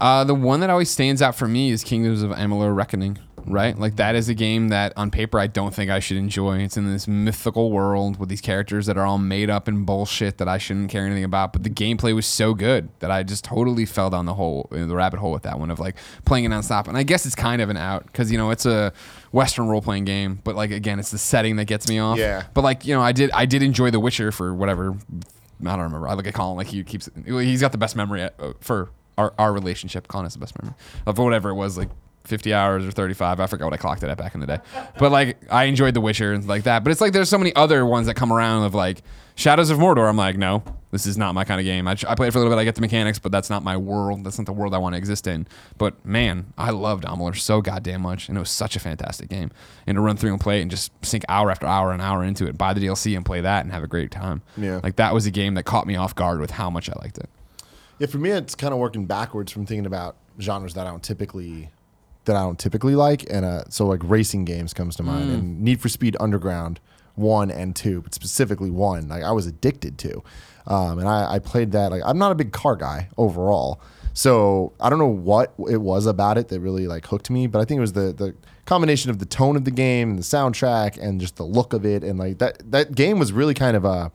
Uh, 0.00 0.24
the 0.24 0.34
one 0.34 0.60
that 0.60 0.70
always 0.70 0.90
stands 0.90 1.20
out 1.20 1.34
for 1.34 1.48
me 1.48 1.70
is 1.70 1.82
Kingdoms 1.82 2.22
of 2.22 2.30
Amalur 2.30 2.74
Reckoning, 2.74 3.18
right? 3.46 3.76
Like 3.76 3.96
that 3.96 4.14
is 4.14 4.28
a 4.28 4.34
game 4.34 4.68
that 4.68 4.92
on 4.96 5.10
paper 5.10 5.40
I 5.40 5.48
don't 5.48 5.74
think 5.74 5.90
I 5.90 5.98
should 5.98 6.16
enjoy. 6.16 6.58
It's 6.58 6.76
in 6.76 6.92
this 6.92 7.08
mythical 7.08 7.72
world 7.72 8.20
with 8.20 8.28
these 8.28 8.40
characters 8.40 8.86
that 8.86 8.96
are 8.96 9.04
all 9.04 9.18
made 9.18 9.50
up 9.50 9.66
and 9.66 9.84
bullshit 9.84 10.38
that 10.38 10.46
I 10.46 10.58
shouldn't 10.58 10.90
care 10.90 11.04
anything 11.04 11.24
about. 11.24 11.52
But 11.52 11.64
the 11.64 11.70
gameplay 11.70 12.14
was 12.14 12.26
so 12.26 12.54
good 12.54 12.90
that 13.00 13.10
I 13.10 13.24
just 13.24 13.42
totally 13.42 13.86
fell 13.86 14.08
down 14.08 14.26
the 14.26 14.34
hole, 14.34 14.68
the 14.70 14.86
rabbit 14.86 15.18
hole 15.18 15.32
with 15.32 15.42
that 15.42 15.58
one 15.58 15.70
of 15.70 15.80
like 15.80 15.96
playing 16.24 16.44
it 16.44 16.50
nonstop. 16.50 16.86
And 16.86 16.96
I 16.96 17.02
guess 17.02 17.26
it's 17.26 17.34
kind 17.34 17.60
of 17.60 17.68
an 17.68 17.76
out 17.76 18.06
because 18.06 18.30
you 18.30 18.38
know 18.38 18.50
it's 18.50 18.66
a 18.66 18.92
Western 19.32 19.66
role 19.66 19.82
playing 19.82 20.04
game, 20.04 20.40
but 20.44 20.54
like 20.54 20.70
again, 20.70 21.00
it's 21.00 21.10
the 21.10 21.18
setting 21.18 21.56
that 21.56 21.64
gets 21.64 21.88
me 21.88 21.98
off. 21.98 22.18
Yeah. 22.18 22.44
But 22.54 22.62
like 22.62 22.86
you 22.86 22.94
know, 22.94 23.02
I 23.02 23.10
did 23.10 23.32
I 23.32 23.46
did 23.46 23.64
enjoy 23.64 23.90
The 23.90 24.00
Witcher 24.00 24.30
for 24.30 24.54
whatever. 24.54 24.96
I 25.60 25.70
don't 25.74 25.80
remember. 25.80 26.06
I 26.06 26.14
look 26.14 26.28
at 26.28 26.34
Colin 26.34 26.56
like 26.56 26.68
he 26.68 26.84
keeps. 26.84 27.08
He's 27.26 27.60
got 27.60 27.72
the 27.72 27.78
best 27.78 27.96
memory 27.96 28.22
uh, 28.22 28.52
for 28.60 28.90
our, 29.18 29.34
our 29.38 29.52
relationship. 29.52 30.08
Colin 30.08 30.24
has 30.24 30.32
the 30.32 30.38
best 30.38 30.60
memory 30.62 30.74
uh, 31.06 31.10
of 31.10 31.18
whatever 31.18 31.50
it 31.50 31.54
was, 31.54 31.76
like 31.76 31.90
50 32.24 32.52
hours 32.54 32.86
or 32.86 32.90
35. 32.90 33.40
I 33.40 33.46
forgot 33.46 33.64
what 33.66 33.74
I 33.74 33.78
clocked 33.78 34.02
it 34.02 34.08
at 34.08 34.16
back 34.18 34.34
in 34.34 34.40
the 34.40 34.46
day. 34.46 34.58
But 34.98 35.12
like, 35.12 35.38
I 35.50 35.64
enjoyed 35.64 35.94
The 35.94 36.00
Witcher 36.00 36.32
and 36.32 36.46
like 36.46 36.64
that. 36.64 36.84
But 36.84 36.90
it's 36.90 37.00
like 37.00 37.12
there's 37.12 37.28
so 37.28 37.38
many 37.38 37.54
other 37.54 37.84
ones 37.84 38.06
that 38.06 38.14
come 38.14 38.32
around 38.32 38.64
of 38.64 38.74
like 38.74 39.02
Shadows 39.34 39.70
of 39.70 39.78
Mordor. 39.78 40.08
I'm 40.08 40.16
like, 40.16 40.36
no, 40.36 40.62
this 40.90 41.06
is 41.06 41.16
not 41.16 41.32
my 41.34 41.44
kind 41.44 41.60
of 41.60 41.64
game. 41.64 41.86
I, 41.86 41.92
I 42.06 42.14
play 42.16 42.26
it 42.28 42.32
for 42.32 42.38
a 42.38 42.40
little 42.42 42.52
bit. 42.54 42.60
I 42.60 42.64
get 42.64 42.74
the 42.74 42.80
mechanics, 42.80 43.18
but 43.18 43.30
that's 43.32 43.48
not 43.48 43.62
my 43.62 43.76
world. 43.76 44.24
That's 44.24 44.36
not 44.36 44.46
the 44.46 44.52
world 44.52 44.74
I 44.74 44.78
want 44.78 44.94
to 44.94 44.98
exist 44.98 45.26
in. 45.26 45.46
But 45.78 46.04
man, 46.04 46.52
I 46.58 46.70
loved 46.70 47.04
Amalur 47.04 47.36
so 47.38 47.62
goddamn 47.62 48.02
much, 48.02 48.28
and 48.28 48.36
it 48.36 48.40
was 48.40 48.50
such 48.50 48.74
a 48.76 48.80
fantastic 48.80 49.28
game. 49.28 49.50
And 49.86 49.94
to 49.96 50.00
run 50.00 50.16
through 50.16 50.32
and 50.32 50.40
play 50.40 50.58
it 50.58 50.62
and 50.62 50.70
just 50.70 50.90
sink 51.04 51.24
hour 51.28 51.50
after 51.50 51.66
hour 51.66 51.92
and 51.92 52.02
hour 52.02 52.24
into 52.24 52.46
it, 52.46 52.58
buy 52.58 52.74
the 52.74 52.80
DLC 52.80 53.16
and 53.16 53.24
play 53.24 53.40
that 53.40 53.64
and 53.64 53.72
have 53.72 53.84
a 53.84 53.86
great 53.86 54.10
time. 54.10 54.42
Yeah. 54.56 54.80
like 54.82 54.96
that 54.96 55.14
was 55.14 55.24
a 55.24 55.30
game 55.30 55.54
that 55.54 55.62
caught 55.64 55.86
me 55.86 55.94
off 55.94 56.14
guard 56.14 56.40
with 56.40 56.50
how 56.50 56.68
much 56.68 56.90
I 56.90 56.94
liked 57.00 57.16
it. 57.18 57.30
Yeah, 57.98 58.06
for 58.06 58.18
me, 58.18 58.30
it's 58.30 58.54
kind 58.54 58.72
of 58.72 58.78
working 58.78 59.06
backwards 59.06 59.50
from 59.50 59.66
thinking 59.66 59.86
about 59.86 60.16
genres 60.40 60.74
that 60.74 60.86
I 60.86 60.90
don't 60.90 61.02
typically 61.02 61.70
that 62.24 62.36
I 62.36 62.40
don't 62.40 62.58
typically 62.58 62.94
like, 62.94 63.24
and 63.30 63.44
uh, 63.44 63.64
so 63.70 63.86
like 63.86 64.00
racing 64.04 64.44
games 64.44 64.74
comes 64.74 64.96
to 64.96 65.02
mind, 65.02 65.30
and 65.30 65.62
Need 65.62 65.80
for 65.80 65.88
Speed 65.88 66.16
Underground 66.20 66.78
one 67.14 67.50
and 67.50 67.74
two, 67.74 68.02
but 68.02 68.14
specifically 68.14 68.70
one, 68.70 69.08
like 69.08 69.24
I 69.24 69.32
was 69.32 69.46
addicted 69.46 69.98
to, 69.98 70.22
um, 70.66 70.98
and 70.98 71.08
I, 71.08 71.34
I 71.34 71.38
played 71.40 71.72
that. 71.72 71.90
Like 71.90 72.02
I'm 72.04 72.18
not 72.18 72.30
a 72.30 72.34
big 72.34 72.52
car 72.52 72.76
guy 72.76 73.08
overall, 73.16 73.80
so 74.12 74.72
I 74.78 74.90
don't 74.90 74.98
know 74.98 75.06
what 75.06 75.54
it 75.68 75.78
was 75.78 76.06
about 76.06 76.38
it 76.38 76.48
that 76.48 76.60
really 76.60 76.86
like 76.86 77.06
hooked 77.06 77.30
me, 77.30 77.46
but 77.46 77.60
I 77.60 77.64
think 77.64 77.78
it 77.78 77.82
was 77.82 77.94
the 77.94 78.12
the 78.12 78.34
combination 78.66 79.10
of 79.10 79.18
the 79.18 79.26
tone 79.26 79.56
of 79.56 79.64
the 79.64 79.70
game, 79.72 80.10
and 80.10 80.18
the 80.18 80.22
soundtrack, 80.22 80.98
and 81.02 81.20
just 81.20 81.36
the 81.36 81.44
look 81.44 81.72
of 81.72 81.84
it, 81.84 82.04
and 82.04 82.18
like 82.18 82.38
that 82.38 82.70
that 82.70 82.94
game 82.94 83.18
was 83.18 83.32
really 83.32 83.54
kind 83.54 83.76
of 83.76 83.84
a 83.84 84.12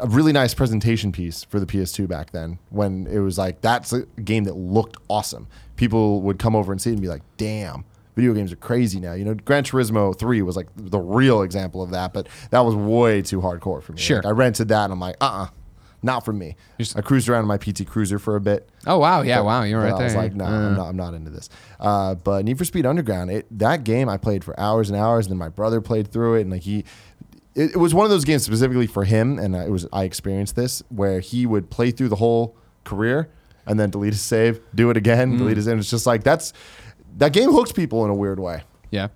a 0.00 0.06
really 0.06 0.32
nice 0.32 0.54
presentation 0.54 1.12
piece 1.12 1.44
for 1.44 1.58
the 1.60 1.66
PS2 1.66 2.06
back 2.08 2.30
then 2.32 2.58
when 2.70 3.06
it 3.06 3.18
was 3.20 3.38
like 3.38 3.60
that's 3.60 3.92
a 3.92 4.02
game 4.24 4.44
that 4.44 4.54
looked 4.56 4.96
awesome. 5.08 5.46
People 5.76 6.22
would 6.22 6.38
come 6.38 6.54
over 6.56 6.72
and 6.72 6.80
see 6.80 6.90
it 6.90 6.94
and 6.94 7.02
be 7.02 7.08
like, 7.08 7.22
"Damn, 7.36 7.84
video 8.14 8.32
games 8.32 8.52
are 8.52 8.56
crazy 8.56 8.98
now." 9.00 9.12
You 9.12 9.24
know, 9.24 9.34
Gran 9.34 9.64
Turismo 9.64 10.18
3 10.18 10.42
was 10.42 10.56
like 10.56 10.68
the 10.76 10.98
real 11.00 11.42
example 11.42 11.82
of 11.82 11.90
that, 11.90 12.12
but 12.12 12.28
that 12.50 12.60
was 12.60 12.74
way 12.74 13.22
too 13.22 13.40
hardcore 13.40 13.82
for 13.82 13.92
me. 13.92 13.98
Sure. 14.00 14.16
Like, 14.18 14.26
I 14.26 14.30
rented 14.30 14.68
that 14.68 14.84
and 14.84 14.92
I'm 14.92 15.00
like, 15.00 15.16
"Uh-uh, 15.20 15.48
not 16.02 16.24
for 16.24 16.32
me." 16.32 16.56
Just- 16.78 16.96
I 16.96 17.00
cruised 17.02 17.28
around 17.28 17.42
in 17.42 17.48
my 17.48 17.58
PT 17.58 17.84
Cruiser 17.86 18.18
for 18.18 18.36
a 18.36 18.40
bit. 18.40 18.68
Oh 18.86 18.98
wow, 18.98 19.22
yeah, 19.22 19.38
But- 19.38 19.44
wow, 19.46 19.62
you're 19.64 19.80
right 19.80 19.92
I 19.92 19.96
there. 19.96 20.04
was 20.04 20.14
like, 20.14 20.34
no, 20.34 20.44
I'm 20.44 20.76
not. 20.76 20.88
I'm 20.88 20.96
not 20.96 21.12
into 21.14 21.30
this. 21.30 21.48
Uh, 21.80 22.14
but 22.14 22.44
Need 22.44 22.56
for 22.56 22.64
Speed 22.64 22.86
Underground, 22.86 23.30
it, 23.30 23.46
that 23.58 23.84
game 23.84 24.08
I 24.08 24.16
played 24.16 24.44
for 24.44 24.58
hours 24.58 24.88
and 24.88 24.98
hours, 24.98 25.26
and 25.26 25.32
then 25.32 25.38
my 25.38 25.48
brother 25.48 25.80
played 25.80 26.10
through 26.12 26.36
it, 26.36 26.42
and 26.42 26.50
like 26.50 26.62
he, 26.62 26.84
it, 27.56 27.72
it 27.72 27.76
was 27.76 27.92
one 27.94 28.04
of 28.04 28.10
those 28.10 28.24
games 28.24 28.44
specifically 28.44 28.86
for 28.86 29.04
him, 29.04 29.38
and 29.38 29.56
it 29.56 29.70
was 29.70 29.86
I 29.92 30.04
experienced 30.04 30.54
this 30.56 30.82
where 30.88 31.20
he 31.20 31.46
would 31.46 31.70
play 31.70 31.90
through 31.90 32.08
the 32.10 32.16
whole 32.16 32.56
career 32.84 33.28
and 33.66 33.80
then 33.80 33.90
delete 33.90 34.12
his 34.12 34.22
save, 34.22 34.60
do 34.74 34.90
it 34.90 34.96
again, 34.96 35.32
Mm. 35.34 35.38
delete 35.38 35.56
his, 35.56 35.66
and 35.66 35.80
it's 35.80 35.90
just 35.90 36.06
like 36.06 36.22
that's 36.22 36.52
that 37.18 37.32
game 37.32 37.50
hooks 37.50 37.72
people 37.72 38.04
in 38.04 38.10
a 38.10 38.14
weird 38.14 38.38
way. 38.38 38.62
Yeah. 38.90 39.08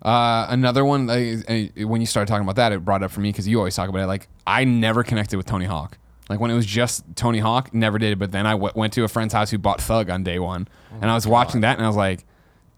Uh, 0.00 0.46
another 0.48 0.84
one, 0.84 1.10
uh, 1.10 1.12
uh, 1.48 1.86
when 1.88 2.00
you 2.00 2.06
started 2.06 2.28
talking 2.28 2.44
about 2.44 2.54
that, 2.56 2.70
it 2.72 2.84
brought 2.84 3.02
up 3.02 3.10
for 3.10 3.20
me 3.20 3.30
because 3.30 3.48
you 3.48 3.58
always 3.58 3.74
talk 3.74 3.88
about 3.88 4.00
it. 4.00 4.06
Like, 4.06 4.28
I 4.46 4.62
never 4.64 5.02
connected 5.02 5.36
with 5.36 5.46
Tony 5.46 5.64
Hawk. 5.64 5.98
Like, 6.30 6.38
when 6.38 6.52
it 6.52 6.54
was 6.54 6.66
just 6.66 7.02
Tony 7.16 7.40
Hawk, 7.40 7.74
never 7.74 7.98
did. 7.98 8.16
But 8.18 8.30
then 8.30 8.46
I 8.46 8.52
w- 8.52 8.70
went 8.76 8.92
to 8.92 9.02
a 9.02 9.08
friend's 9.08 9.34
house 9.34 9.50
who 9.50 9.58
bought 9.58 9.80
Thug 9.80 10.08
on 10.08 10.22
day 10.22 10.38
one. 10.38 10.68
and 11.00 11.10
I 11.10 11.14
was 11.14 11.26
watching 11.26 11.62
that 11.62 11.78
and 11.78 11.84
I 11.84 11.88
was 11.88 11.96
like, 11.96 12.24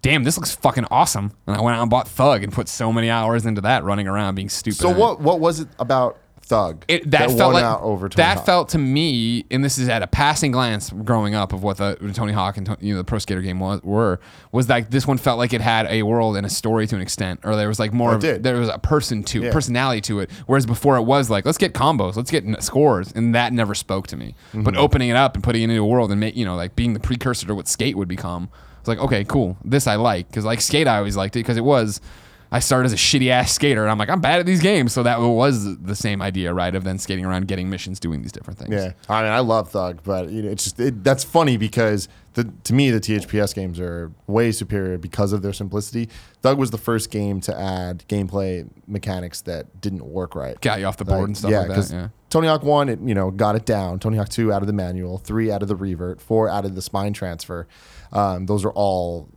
damn, 0.03 0.25
this 0.25 0.37
looks 0.37 0.55
fucking 0.55 0.87
awesome. 0.91 1.33
And 1.47 1.57
I 1.57 1.61
went 1.61 1.77
out 1.77 1.83
and 1.83 1.91
bought 1.91 2.09
Thug 2.09 2.43
and 2.43 2.53
put 2.53 2.69
so 2.69 2.93
many 2.93 3.11
hours 3.11 3.47
into 3.47 3.61
that 3.63 3.85
running 3.85 4.09
around 4.09 4.35
being 4.35 4.49
stupid. 4.49 4.79
So 4.79 4.91
what 4.91 5.21
what 5.21 5.41
was 5.41 5.61
it 5.61 5.69
about 5.79 6.19
thug 6.51 6.85
it, 6.89 7.09
that, 7.13 7.29
that 7.29 7.39
felt 7.39 7.55
like 7.55 7.63
out 7.63 7.81
over 7.83 8.09
Tony 8.09 8.17
that 8.27 8.39
Hawk. 8.39 8.47
felt 8.47 8.69
to 8.71 8.79
me, 8.79 9.45
and 9.53 9.65
this 9.65 9.79
is 9.79 9.89
at 9.89 10.03
a 10.03 10.09
passing 10.09 10.51
glance 10.51 10.91
growing 10.91 11.35
up 11.35 11.53
of 11.53 11.63
what 11.63 11.77
the 11.77 11.97
Tony 12.13 12.33
Hawk 12.33 12.57
and 12.57 12.77
you 12.81 12.93
know 12.93 12.99
the 12.99 13.05
Pro 13.05 13.21
Skater 13.21 13.41
game 13.41 13.61
was, 13.61 13.81
were 13.83 14.19
was 14.51 14.69
like 14.69 14.91
this 14.91 15.07
one 15.07 15.17
felt 15.17 15.39
like 15.39 15.53
it 15.53 15.61
had 15.61 15.87
a 15.87 16.03
world 16.03 16.37
and 16.37 16.45
a 16.45 16.51
story 16.51 16.89
to 16.89 16.97
an 16.97 17.03
extent, 17.03 17.41
or 17.45 17.55
there 17.55 17.69
was 17.69 17.79
like 17.79 17.93
more 17.93 18.15
of 18.15 18.21
did. 18.21 18.43
there 18.43 18.57
was 18.57 18.69
a 18.69 18.79
person 18.79 19.23
to 19.25 19.43
Yeah. 19.45 19.53
personality 19.53 20.01
to 20.03 20.21
it, 20.21 20.31
whereas 20.47 20.67
before 20.67 20.97
it 20.97 21.03
was 21.03 21.31
like 21.31 21.47
let's 21.47 21.59
get 21.59 21.73
combos, 21.73 22.17
let's 22.17 22.33
get 22.33 22.45
scores, 22.63 23.13
and 23.13 23.35
that 23.35 23.53
never 23.53 23.75
spoke 23.75 24.09
to 24.09 24.17
me. 24.17 24.35
Mm-hmm. 24.49 24.65
But 24.65 24.77
opening 24.77 25.09
it 25.09 25.17
up 25.17 25.37
and 25.37 25.45
putting 25.45 25.63
it 25.63 25.71
into 25.71 25.81
a 25.81 25.87
world 25.87 26.11
and 26.11 26.19
make 26.19 26.37
you 26.37 26.45
know 26.45 26.57
like 26.57 26.75
being 26.75 26.95
the 26.95 27.01
precursor 27.01 27.47
to 27.47 27.55
what 27.55 27.69
skate 27.69 27.97
would 27.97 28.09
become, 28.09 28.51
it's 28.81 28.89
like 28.89 28.99
okay, 28.99 29.25
cool, 29.25 29.57
this 29.65 29.87
I 29.87 29.95
like 29.95 30.27
because 30.29 30.45
like 30.45 30.61
skate 30.61 30.89
I 30.89 30.99
always 30.99 31.17
liked 31.17 31.37
it 31.37 31.41
because 31.41 31.57
it 31.57 31.65
was. 31.65 32.01
I 32.53 32.59
started 32.59 32.87
as 32.87 32.93
a 32.93 32.97
shitty 32.97 33.31
ass 33.31 33.53
skater, 33.53 33.83
and 33.83 33.91
I'm 33.93 33.99
like, 33.99 34.11
I'm 34.11 34.21
bad 34.21 34.41
at 34.41 34.47
these 34.47 34.61
games. 34.61 34.93
So 34.93 35.05
that 35.05 35.21
was 35.21 35.79
the 35.79 35.95
same 35.95 36.21
idea, 36.21 36.53
right? 36.53 36.75
Of 36.75 36.83
then 36.83 36.99
skating 36.99 37.25
around, 37.25 37.47
getting 37.47 37.71
missions, 37.71 38.01
doing 38.01 38.23
these 38.23 38.33
different 38.33 38.59
things. 38.59 38.73
Yeah, 38.73 38.93
I 39.09 39.23
mean, 39.23 39.31
I 39.31 39.39
love 39.39 39.71
Thug, 39.71 40.03
but 40.03 40.31
you 40.31 40.43
know, 40.43 40.51
it's 40.51 40.65
just 40.65 40.81
it, 40.81 41.05
that's 41.05 41.23
funny 41.23 41.57
because 41.57 42.09
the 42.35 42.53
to 42.65 42.73
me 42.73 42.91
the 42.91 43.01
THPS 43.01 43.55
games 43.55 43.79
are 43.81 44.13
way 44.27 44.53
superior 44.53 44.99
because 44.99 45.33
of 45.33 45.43
their 45.43 45.53
simplicity. 45.53 46.09
Thug 46.43 46.59
was 46.59 46.71
the 46.71 46.79
first 46.79 47.11
game 47.11 47.41
to 47.43 47.59
add 47.59 48.05
gameplay 48.09 48.69
mechanics 48.87 49.41
that 49.43 49.81
didn't 49.81 50.05
work 50.05 50.35
right. 50.35 50.61
Got 50.61 50.81
you 50.81 50.87
off 50.87 50.97
the 50.97 51.05
board 51.05 51.21
Like, 51.21 51.27
and 51.29 51.37
stuff 51.37 51.51
yeah, 51.51 51.61
like 51.61 51.69
that. 51.69 51.91
Yeah. 51.93 52.09
Tony 52.31 52.47
Hawk 52.49 52.63
One, 52.63 52.89
it 52.89 53.01
you 53.01 53.15
know 53.15 53.31
got 53.31 53.57
it 53.57 53.67
down. 53.67 53.99
Tony 53.99 54.17
Hawk 54.17 54.29
Two 54.29 54.53
out 54.53 54.63
of 54.63 54.67
the 54.67 54.73
manual, 54.73 55.19
three 55.19 55.51
out 55.51 55.63
of 55.63 55.69
the 55.69 55.77
revert, 55.77 56.21
four 56.21 56.49
out 56.49 56.65
of 56.65 56.75
the 56.75 56.83
spine 56.83 57.13
transfer. 57.13 57.67
Um, 58.13 58.47
those 58.47 58.65
are 58.65 58.73
all 58.73 59.29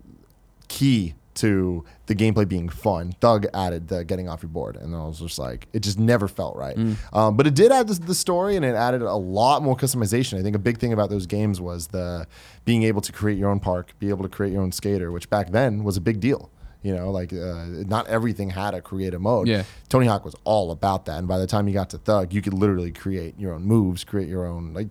key 0.67 1.15
to 1.35 1.83
the 2.05 2.15
gameplay 2.15 2.47
being 2.47 2.69
fun. 2.69 3.13
Thug 3.19 3.45
added 3.53 3.87
the 3.87 4.03
getting 4.03 4.29
off 4.29 4.43
your 4.43 4.49
board, 4.49 4.75
and 4.75 4.95
I 4.95 4.99
was 5.05 5.19
just 5.19 5.39
like, 5.39 5.67
it 5.73 5.79
just 5.81 5.97
never 5.99 6.27
felt 6.27 6.55
right. 6.55 6.75
Mm. 6.75 6.97
Um, 7.15 7.37
but 7.37 7.47
it 7.47 7.55
did 7.55 7.71
add 7.71 7.87
the, 7.87 7.95
the 7.95 8.15
story, 8.15 8.55
and 8.55 8.63
it 8.63 8.75
added 8.75 9.01
a 9.01 9.15
lot 9.15 9.63
more 9.63 9.75
customization. 9.75 10.39
I 10.39 10.43
think 10.43 10.55
a 10.55 10.59
big 10.59 10.77
thing 10.77 10.93
about 10.93 11.09
those 11.09 11.25
games 11.25 11.59
was 11.59 11.87
the 11.87 12.27
being 12.65 12.83
able 12.83 13.01
to 13.01 13.11
create 13.11 13.37
your 13.37 13.49
own 13.49 13.59
park, 13.59 13.93
be 13.99 14.09
able 14.09 14.23
to 14.23 14.29
create 14.29 14.53
your 14.53 14.61
own 14.61 14.71
skater, 14.71 15.11
which 15.11 15.29
back 15.29 15.51
then 15.51 15.83
was 15.83 15.97
a 15.97 16.01
big 16.01 16.19
deal. 16.19 16.49
You 16.83 16.93
know, 16.93 17.11
like 17.11 17.31
uh, 17.31 17.65
not 17.87 18.07
everything 18.07 18.49
had 18.49 18.73
a 18.73 18.81
creative 18.81 19.21
mode. 19.21 19.47
Yeah. 19.47 19.63
Tony 19.87 20.05
Hawk 20.05 20.25
was 20.25 20.35
all 20.43 20.69
about 20.69 21.05
that, 21.05 21.17
and 21.17 21.27
by 21.29 21.39
the 21.39 21.47
time 21.47 21.67
you 21.67 21.73
got 21.73 21.89
to 21.91 21.97
Thug, 21.97 22.33
you 22.33 22.41
could 22.41 22.53
literally 22.53 22.91
create 22.91 23.39
your 23.39 23.53
own 23.53 23.63
moves, 23.63 24.03
create 24.03 24.27
your 24.27 24.45
own 24.45 24.73
like 24.73 24.89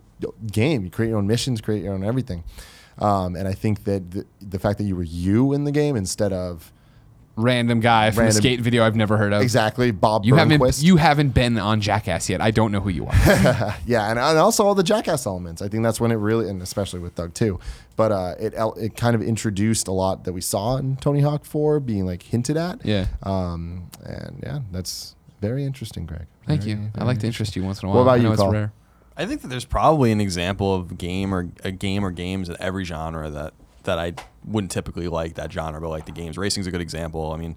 game, 0.50 0.84
you 0.84 0.90
create 0.90 1.10
your 1.10 1.18
own 1.18 1.26
missions, 1.26 1.60
create 1.60 1.84
your 1.84 1.92
own 1.92 2.02
everything. 2.02 2.44
Um, 2.98 3.36
and 3.36 3.48
I 3.48 3.52
think 3.52 3.84
that 3.84 4.10
the, 4.10 4.26
the 4.40 4.58
fact 4.58 4.78
that 4.78 4.84
you 4.84 4.96
were 4.96 5.02
you 5.02 5.52
in 5.52 5.64
the 5.64 5.72
game 5.72 5.96
instead 5.96 6.32
of 6.32 6.72
Random 7.34 7.80
guy 7.80 8.10
from 8.10 8.26
a 8.26 8.32
skate 8.32 8.60
video 8.60 8.84
I've 8.84 8.94
never 8.94 9.16
heard 9.16 9.32
of. 9.32 9.40
exactly 9.40 9.90
Bob 9.90 10.26
You 10.26 10.34
haven't 10.34 10.82
you 10.82 10.98
haven't 10.98 11.30
been 11.30 11.56
on 11.58 11.80
Jackass 11.80 12.28
yet. 12.28 12.42
I 12.42 12.50
don't 12.50 12.72
know 12.72 12.80
who 12.80 12.90
you 12.90 13.06
are. 13.06 13.14
yeah, 13.86 14.10
and, 14.10 14.18
and 14.18 14.38
also 14.38 14.66
all 14.66 14.74
the 14.74 14.82
Jackass 14.82 15.24
elements. 15.24 15.62
I 15.62 15.68
think 15.68 15.82
that's 15.82 15.98
when 15.98 16.12
it 16.12 16.16
really, 16.16 16.50
and 16.50 16.60
especially 16.60 17.00
with 17.00 17.14
Thug 17.14 17.32
too, 17.32 17.58
but 17.96 18.12
uh, 18.12 18.34
it 18.38 18.52
it 18.76 18.96
kind 18.96 19.14
of 19.14 19.22
introduced 19.22 19.88
a 19.88 19.92
lot 19.92 20.24
that 20.24 20.34
we 20.34 20.42
saw 20.42 20.76
in 20.76 20.96
Tony 20.96 21.22
Hawk 21.22 21.46
4 21.46 21.80
being 21.80 22.04
like 22.04 22.22
hinted 22.22 22.58
at. 22.58 22.84
yeah. 22.84 23.06
Um, 23.22 23.88
and 24.04 24.40
yeah, 24.42 24.58
that's 24.70 25.16
very 25.40 25.64
interesting, 25.64 26.04
Greg. 26.04 26.26
Thank 26.46 26.62
Very, 26.62 26.72
you. 26.72 26.90
I 26.96 27.04
like 27.04 27.18
to 27.20 27.26
interest 27.26 27.56
you 27.56 27.64
once 27.64 27.82
in 27.82 27.88
a 27.88 27.92
while. 27.92 28.04
What 28.04 28.14
about 28.14 28.30
you, 28.30 28.36
Carl? 28.36 28.70
I 29.16 29.26
think 29.26 29.42
that 29.42 29.48
there's 29.48 29.64
probably 29.64 30.12
an 30.12 30.20
example 30.20 30.74
of 30.74 30.96
game 30.98 31.34
or 31.34 31.48
a 31.64 31.70
game 31.70 32.04
or 32.04 32.10
games 32.10 32.48
in 32.48 32.56
every 32.60 32.84
genre 32.84 33.28
that 33.30 33.54
that 33.84 33.98
I 33.98 34.14
wouldn't 34.44 34.70
typically 34.70 35.08
like 35.08 35.34
that 35.34 35.52
genre, 35.52 35.80
but 35.80 35.88
like 35.88 36.06
the 36.06 36.12
games. 36.12 36.38
Racing's 36.38 36.68
a 36.68 36.70
good 36.70 36.80
example. 36.80 37.32
I 37.32 37.36
mean, 37.36 37.56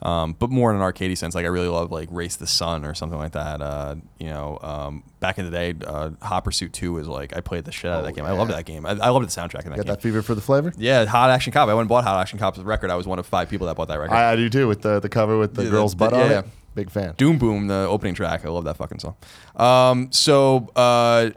um, 0.00 0.34
but 0.38 0.48
more 0.50 0.70
in 0.70 0.76
an 0.76 0.82
arcadey 0.82 1.16
sense. 1.18 1.34
Like 1.34 1.44
I 1.44 1.48
really 1.48 1.68
love 1.68 1.92
like 1.92 2.08
Race 2.10 2.36
the 2.36 2.46
Sun 2.46 2.86
or 2.86 2.94
something 2.94 3.18
like 3.18 3.32
that. 3.32 3.60
Uh, 3.60 3.96
you 4.18 4.28
know, 4.28 4.58
um, 4.62 5.02
back 5.20 5.38
in 5.38 5.44
the 5.44 5.50
day, 5.50 5.74
uh, 5.86 6.10
Hot 6.22 6.44
Pursuit 6.44 6.72
Two 6.72 6.94
was 6.94 7.06
like 7.08 7.36
I 7.36 7.40
played 7.42 7.66
the 7.66 7.72
shit 7.72 7.90
out 7.90 7.98
of 7.98 8.04
Oh, 8.04 8.06
that 8.06 8.12
game. 8.14 8.24
I 8.24 8.32
loved 8.32 8.50
that 8.52 8.64
game. 8.64 8.86
I, 8.86 8.90
I 8.92 9.10
loved 9.10 9.26
the 9.28 9.30
soundtrack 9.40 9.64
in 9.64 9.70
that 9.70 9.76
Got 9.76 9.84
game. 9.86 9.94
that 9.94 10.02
fever 10.02 10.22
for 10.22 10.34
the 10.34 10.40
flavor? 10.40 10.72
yeah, 10.78 11.04
Hot 11.04 11.28
Action 11.30 11.52
Cop. 11.52 11.68
I 11.68 11.74
went 11.74 11.80
and 11.82 11.88
bought 11.90 12.04
Hot 12.04 12.20
Action 12.20 12.38
Cop's 12.38 12.58
record. 12.58 12.90
I 12.90 12.94
was 12.96 13.06
one 13.06 13.18
of 13.18 13.26
five 13.26 13.50
people 13.50 13.66
that 13.66 13.76
bought 13.76 13.88
that 13.88 13.98
record. 14.00 14.14
I, 14.14 14.32
I 14.32 14.36
do 14.36 14.48
too, 14.48 14.66
with 14.66 14.80
the, 14.82 14.98
the 14.98 15.08
cover 15.10 15.38
with 15.38 15.54
the 15.54 15.64
Yeah, 15.64 15.70
girl's 15.70 15.92
the- 15.92 15.98
butt 15.98 16.12
yeah, 16.14 16.22
on 16.24 16.30
yeah. 16.30 16.38
it. 16.40 16.46
Big 16.76 16.90
fan. 16.90 17.14
Doom 17.16 17.38
Boom, 17.38 17.66
the 17.66 17.86
opening 17.88 18.14
track. 18.14 18.44
I 18.44 18.48
love 18.50 18.64
that 18.64 18.76
fucking 18.76 19.00
song. 19.00 19.16
Um, 19.56 20.12
so 20.12 20.70
uh, 20.76 21.30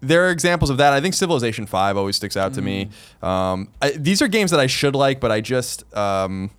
there 0.00 0.26
are 0.26 0.30
examples 0.30 0.68
of 0.70 0.76
that. 0.78 0.92
I 0.92 1.00
think 1.00 1.14
Civilization 1.14 1.66
Five 1.66 1.96
always 1.96 2.16
sticks 2.16 2.36
out 2.36 2.52
to 2.54 2.62
me. 2.62 2.90
Um, 3.22 3.68
I, 3.80 3.92
these 3.92 4.20
are 4.20 4.28
games 4.28 4.50
that 4.50 4.60
I 4.60 4.66
should 4.66 4.96
like, 4.96 5.20
but 5.20 5.30
I 5.30 5.40
just 5.40 5.84
um, 5.96 6.50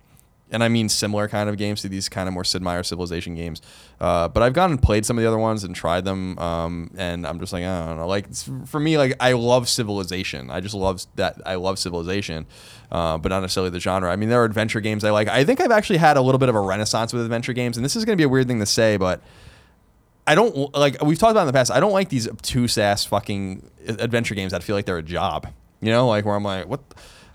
and 0.54 0.62
I 0.62 0.68
mean 0.68 0.88
similar 0.88 1.28
kind 1.28 1.50
of 1.50 1.58
games 1.58 1.82
to 1.82 1.88
these 1.88 2.08
kind 2.08 2.28
of 2.28 2.32
more 2.32 2.44
Sid 2.44 2.62
Meier 2.62 2.84
Civilization 2.84 3.34
games. 3.34 3.60
Uh, 4.00 4.28
but 4.28 4.42
I've 4.42 4.52
gone 4.52 4.70
and 4.70 4.80
played 4.80 5.04
some 5.04 5.18
of 5.18 5.22
the 5.22 5.28
other 5.28 5.38
ones 5.38 5.64
and 5.64 5.74
tried 5.74 6.04
them, 6.04 6.38
um, 6.38 6.90
and 6.96 7.26
I'm 7.26 7.40
just 7.40 7.52
like 7.52 7.64
I 7.64 7.86
don't 7.86 7.98
know. 7.98 8.06
Like 8.06 8.32
for 8.66 8.80
me, 8.80 8.96
like 8.96 9.16
I 9.20 9.32
love 9.32 9.68
Civilization. 9.68 10.50
I 10.50 10.60
just 10.60 10.74
love 10.74 11.04
that. 11.16 11.42
I 11.44 11.56
love 11.56 11.78
Civilization, 11.78 12.46
uh, 12.90 13.18
but 13.18 13.30
not 13.30 13.40
necessarily 13.40 13.70
the 13.70 13.80
genre. 13.80 14.10
I 14.10 14.16
mean, 14.16 14.28
there 14.28 14.40
are 14.40 14.44
adventure 14.44 14.80
games 14.80 15.04
I 15.04 15.10
like. 15.10 15.28
I 15.28 15.44
think 15.44 15.60
I've 15.60 15.72
actually 15.72 15.98
had 15.98 16.16
a 16.16 16.22
little 16.22 16.38
bit 16.38 16.48
of 16.48 16.54
a 16.54 16.60
renaissance 16.60 17.12
with 17.12 17.22
adventure 17.22 17.52
games, 17.52 17.76
and 17.76 17.84
this 17.84 17.96
is 17.96 18.04
going 18.04 18.16
to 18.16 18.20
be 18.20 18.24
a 18.24 18.28
weird 18.28 18.48
thing 18.48 18.60
to 18.60 18.66
say, 18.66 18.96
but. 18.96 19.20
I 20.26 20.34
don't 20.34 20.74
like 20.74 21.02
we've 21.02 21.18
talked 21.18 21.32
about 21.32 21.42
in 21.42 21.48
the 21.48 21.52
past. 21.52 21.70
I 21.70 21.80
don't 21.80 21.92
like 21.92 22.08
these 22.08 22.26
obtuse 22.26 22.78
ass 22.78 23.04
fucking 23.04 23.70
adventure 23.86 24.34
games 24.34 24.52
that 24.52 24.62
feel 24.62 24.74
like 24.74 24.86
they're 24.86 24.96
a 24.96 25.02
job. 25.02 25.52
You 25.82 25.90
know, 25.90 26.08
like 26.08 26.24
where 26.24 26.34
I'm 26.34 26.42
like, 26.42 26.66
what? 26.66 26.80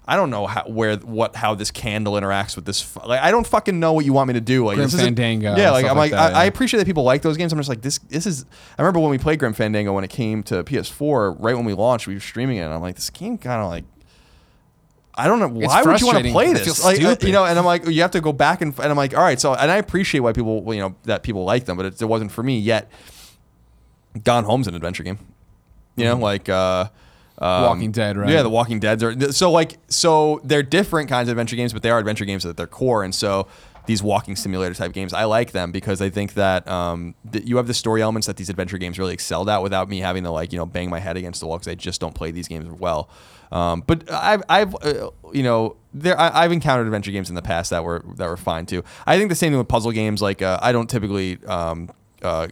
I 0.09 0.15
don't 0.15 0.31
know 0.31 0.47
how 0.47 0.63
where 0.63 0.95
what 0.97 1.35
how 1.35 1.53
this 1.53 1.69
candle 1.69 2.13
interacts 2.13 2.55
with 2.55 2.65
this. 2.65 2.95
Like 2.95 3.21
I 3.21 3.29
don't 3.29 3.45
fucking 3.45 3.79
know 3.79 3.93
what 3.93 4.05
you 4.05 4.13
want 4.13 4.27
me 4.29 4.33
to 4.33 4.41
do. 4.41 4.65
Like 4.65 4.77
Grim 4.77 4.89
Fandango 4.89 5.55
Yeah, 5.55 5.69
like 5.69 5.85
I'm 5.85 5.95
like 5.95 6.09
that, 6.09 6.33
I, 6.33 6.41
I 6.41 6.45
appreciate 6.45 6.79
that 6.79 6.87
people 6.87 7.03
like 7.03 7.21
those 7.21 7.37
games. 7.37 7.53
I'm 7.53 7.59
just 7.59 7.69
like 7.69 7.83
this. 7.83 7.99
This 7.99 8.25
is. 8.25 8.43
I 8.79 8.81
remember 8.81 9.01
when 9.01 9.11
we 9.11 9.19
played 9.19 9.37
Grim 9.37 9.53
Fandango 9.53 9.93
when 9.93 10.03
it 10.03 10.09
came 10.09 10.41
to 10.43 10.63
PS4. 10.63 11.35
Right 11.37 11.55
when 11.55 11.63
we 11.63 11.75
launched, 11.75 12.07
we 12.07 12.15
were 12.15 12.19
streaming 12.19 12.57
it, 12.57 12.61
and 12.61 12.73
I'm 12.73 12.81
like, 12.81 12.95
this 12.95 13.11
game 13.11 13.37
kind 13.37 13.61
of 13.61 13.69
like. 13.69 13.83
I 15.13 15.27
don't 15.27 15.37
know 15.37 15.47
why 15.49 15.83
would 15.83 16.01
you 16.01 16.07
want 16.07 16.25
to 16.25 16.31
play 16.31 16.53
this? 16.53 16.83
Like, 16.83 16.97
uh, 16.97 17.01
stupid. 17.01 17.27
you 17.27 17.33
know, 17.33 17.45
and 17.45 17.59
I'm 17.59 17.65
like, 17.65 17.85
you 17.85 18.01
have 18.01 18.11
to 18.11 18.21
go 18.21 18.33
back 18.33 18.61
and, 18.61 18.73
and 18.79 18.87
I'm 18.87 18.97
like, 18.97 19.15
all 19.15 19.21
right, 19.21 19.39
so 19.39 19.53
and 19.53 19.69
I 19.69 19.75
appreciate 19.75 20.21
why 20.21 20.33
people, 20.33 20.73
you 20.73 20.79
know, 20.79 20.95
that 21.03 21.21
people 21.21 21.43
like 21.43 21.65
them, 21.65 21.77
but 21.77 21.85
it, 21.85 22.01
it 22.01 22.05
wasn't 22.05 22.31
for 22.31 22.41
me 22.41 22.57
yet. 22.57 22.89
Gone 24.23 24.43
Home's 24.43 24.67
an 24.67 24.73
adventure 24.73 25.03
game, 25.03 25.19
you 25.97 26.05
know, 26.05 26.15
like 26.15 26.49
uh, 26.49 26.89
um, 27.39 27.63
Walking 27.63 27.91
Dead, 27.91 28.17
right? 28.17 28.29
Yeah, 28.29 28.43
the 28.43 28.49
Walking 28.49 28.79
Dead's 28.79 29.03
are 29.03 29.31
so 29.31 29.51
like 29.51 29.77
so 29.87 30.41
they're 30.43 30.63
different 30.63 31.09
kinds 31.09 31.29
of 31.29 31.33
adventure 31.33 31.55
games, 31.55 31.73
but 31.73 31.81
they 31.81 31.89
are 31.89 31.99
adventure 31.99 32.25
games 32.25 32.45
at 32.45 32.57
their 32.57 32.67
core, 32.67 33.03
and 33.03 33.15
so 33.15 33.47
these 33.89 34.03
walking 34.03 34.35
simulator 34.35 34.75
type 34.75 34.93
games, 34.93 35.13
I 35.13 35.23
like 35.23 35.51
them 35.51 35.71
because 35.71 35.99
I 35.99 36.11
think 36.11 36.35
that 36.35 36.67
um, 36.67 37.15
that 37.25 37.47
you 37.47 37.57
have 37.57 37.65
the 37.65 37.73
story 37.73 38.03
elements 38.03 38.27
that 38.27 38.37
these 38.37 38.49
adventure 38.49 38.77
games 38.77 38.99
really 38.99 39.13
excelled 39.13 39.49
at 39.49 39.63
without 39.63 39.89
me 39.89 39.97
having 39.99 40.23
to 40.25 40.29
like 40.29 40.53
you 40.53 40.59
know 40.59 40.65
bang 40.67 40.91
my 40.91 40.99
head 40.99 41.17
against 41.17 41.39
the 41.39 41.47
wall 41.47 41.57
because 41.57 41.71
I 41.71 41.73
just 41.73 41.99
don't 41.99 42.13
play 42.13 42.29
these 42.29 42.47
games 42.47 42.69
well. 42.79 43.09
Um, 43.51 43.83
but 43.87 44.09
I've, 44.11 44.43
I've 44.47 44.75
uh, 44.75 45.09
you 45.33 45.41
know 45.41 45.77
there 45.91 46.19
I, 46.19 46.43
I've 46.43 46.51
encountered 46.51 46.85
adventure 46.85 47.09
games 47.09 47.29
in 47.29 47.35
the 47.35 47.41
past 47.41 47.71
that 47.71 47.83
were 47.83 48.03
that 48.17 48.27
were 48.27 48.37
fine 48.37 48.67
too. 48.67 48.83
I 49.07 49.17
think 49.17 49.29
the 49.29 49.35
same 49.35 49.51
thing 49.51 49.57
with 49.57 49.67
puzzle 49.67 49.91
games. 49.91 50.21
Like 50.21 50.43
uh, 50.43 50.59
I 50.61 50.71
don't 50.71 50.87
typically 50.87 51.43
um, 51.47 51.89
uh, 52.21 52.47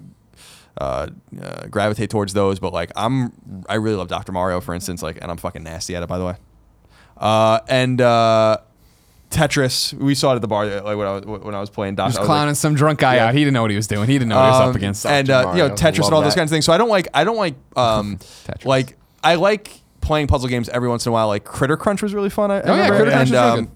uh, 0.80 1.08
uh, 1.42 1.68
gravitate 1.68 2.10
towards 2.10 2.34
those, 2.34 2.60
but 2.60 2.74
like 2.74 2.92
I'm 2.96 3.34
I 3.68 3.76
really 3.76 3.96
love 3.98 4.08
Dr. 4.08 4.32
Mario 4.32 4.62
for 4.62 4.74
instance. 4.74 5.02
Like 5.02 5.18
and 5.22 5.30
I'm 5.32 5.38
fucking 5.38 5.64
nasty 5.64 5.96
at 5.96 6.04
it 6.04 6.08
by 6.10 6.18
the 6.18 6.26
way. 6.26 6.36
Uh, 7.18 7.60
and 7.68 8.00
uh, 8.00 8.58
Tetris, 9.30 9.94
we 9.94 10.16
saw 10.16 10.32
it 10.32 10.36
at 10.36 10.42
the 10.42 10.48
bar 10.48 10.66
uh, 10.66 10.84
like 10.84 10.98
when 10.98 11.08
I 11.08 11.12
was 11.14 11.26
when 11.26 11.56
I 11.56 11.60
was 11.60 11.70
playing. 11.70 11.96
Doc, 11.96 12.08
Just 12.10 12.20
I 12.20 12.22
was 12.22 12.30
like, 12.30 12.36
clowning 12.38 12.56
some 12.56 12.76
drunk 12.76 13.00
guy 13.00 13.16
Yeah. 13.16 13.26
out. 13.28 13.34
He 13.34 13.40
didn't 13.42 13.54
know 13.56 13.62
what 13.62 13.72
he 13.72 13.76
was 13.78 13.88
doing. 13.88 14.08
He 14.08 14.14
didn't 14.14 14.30
know 14.30 14.38
what 14.38 14.46
he 14.46 14.52
was 14.52 14.62
um, 14.62 14.70
up 14.70 14.76
against. 14.76 15.06
and 15.06 15.30
uh, 15.30 15.52
you 15.56 15.60
know 15.68 15.70
Tetris 15.76 16.06
and 16.06 16.14
all 16.14 16.22
those 16.22 16.36
kinds 16.36 16.52
of 16.52 16.56
things. 16.56 16.66
So 16.66 16.72
I 16.74 16.78
don't 16.78 16.90
like 16.90 17.08
I 17.14 17.24
don't 17.24 17.38
like 17.38 17.56
um 17.76 18.18
Tetris. 18.18 18.66
like 18.66 18.98
I 19.24 19.36
like 19.36 19.82
playing 20.02 20.28
puzzle 20.28 20.48
games 20.48 20.70
every 20.70 20.88
once 20.88 21.06
in 21.06 21.10
a 21.10 21.14
while. 21.14 21.28
Like 21.28 21.44
Critter 21.44 21.76
Crunch 21.76 22.02
was 22.02 22.14
really 22.14 22.30
fun. 22.30 22.52
I, 22.52 22.58
I 22.58 22.62
Oh, 22.62 22.66
yeah, 22.68 22.72
remember. 22.72 22.96
Critter 22.98 23.12
Crunch 23.12 23.30
and, 23.30 23.32
was 23.32 23.32
really 23.32 23.60
um, 23.60 23.66
good. 23.66 23.72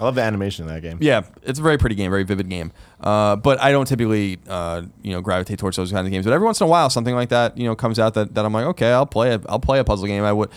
I 0.00 0.04
love 0.04 0.14
the 0.14 0.22
animation 0.22 0.66
in 0.66 0.74
that 0.74 0.80
game. 0.80 0.98
yeah, 1.00 1.22
it's 1.42 1.58
a 1.58 1.62
very 1.62 1.76
pretty 1.76 1.94
game, 1.94 2.10
very 2.10 2.24
vivid 2.24 2.48
game. 2.48 2.72
Uh, 3.00 3.36
but 3.36 3.60
I 3.60 3.70
don't 3.70 3.84
typically, 3.86 4.38
uh, 4.48 4.82
you 5.02 5.12
know, 5.12 5.20
gravitate 5.20 5.58
towards 5.58 5.76
those 5.76 5.92
kinds 5.92 6.06
of 6.06 6.10
games. 6.10 6.24
But 6.24 6.32
every 6.32 6.46
once 6.46 6.60
in 6.60 6.66
a 6.66 6.70
while, 6.70 6.88
something 6.88 7.14
like 7.14 7.28
that, 7.28 7.58
you 7.58 7.64
know, 7.64 7.76
comes 7.76 7.98
out 7.98 8.14
that, 8.14 8.34
that 8.34 8.44
I'm 8.46 8.52
like, 8.52 8.64
okay, 8.66 8.90
I'll 8.92 9.04
play 9.06 9.34
it. 9.34 9.42
I'll 9.48 9.60
play 9.60 9.78
a 9.78 9.84
puzzle 9.84 10.06
game. 10.06 10.24
I 10.24 10.32
would. 10.32 10.48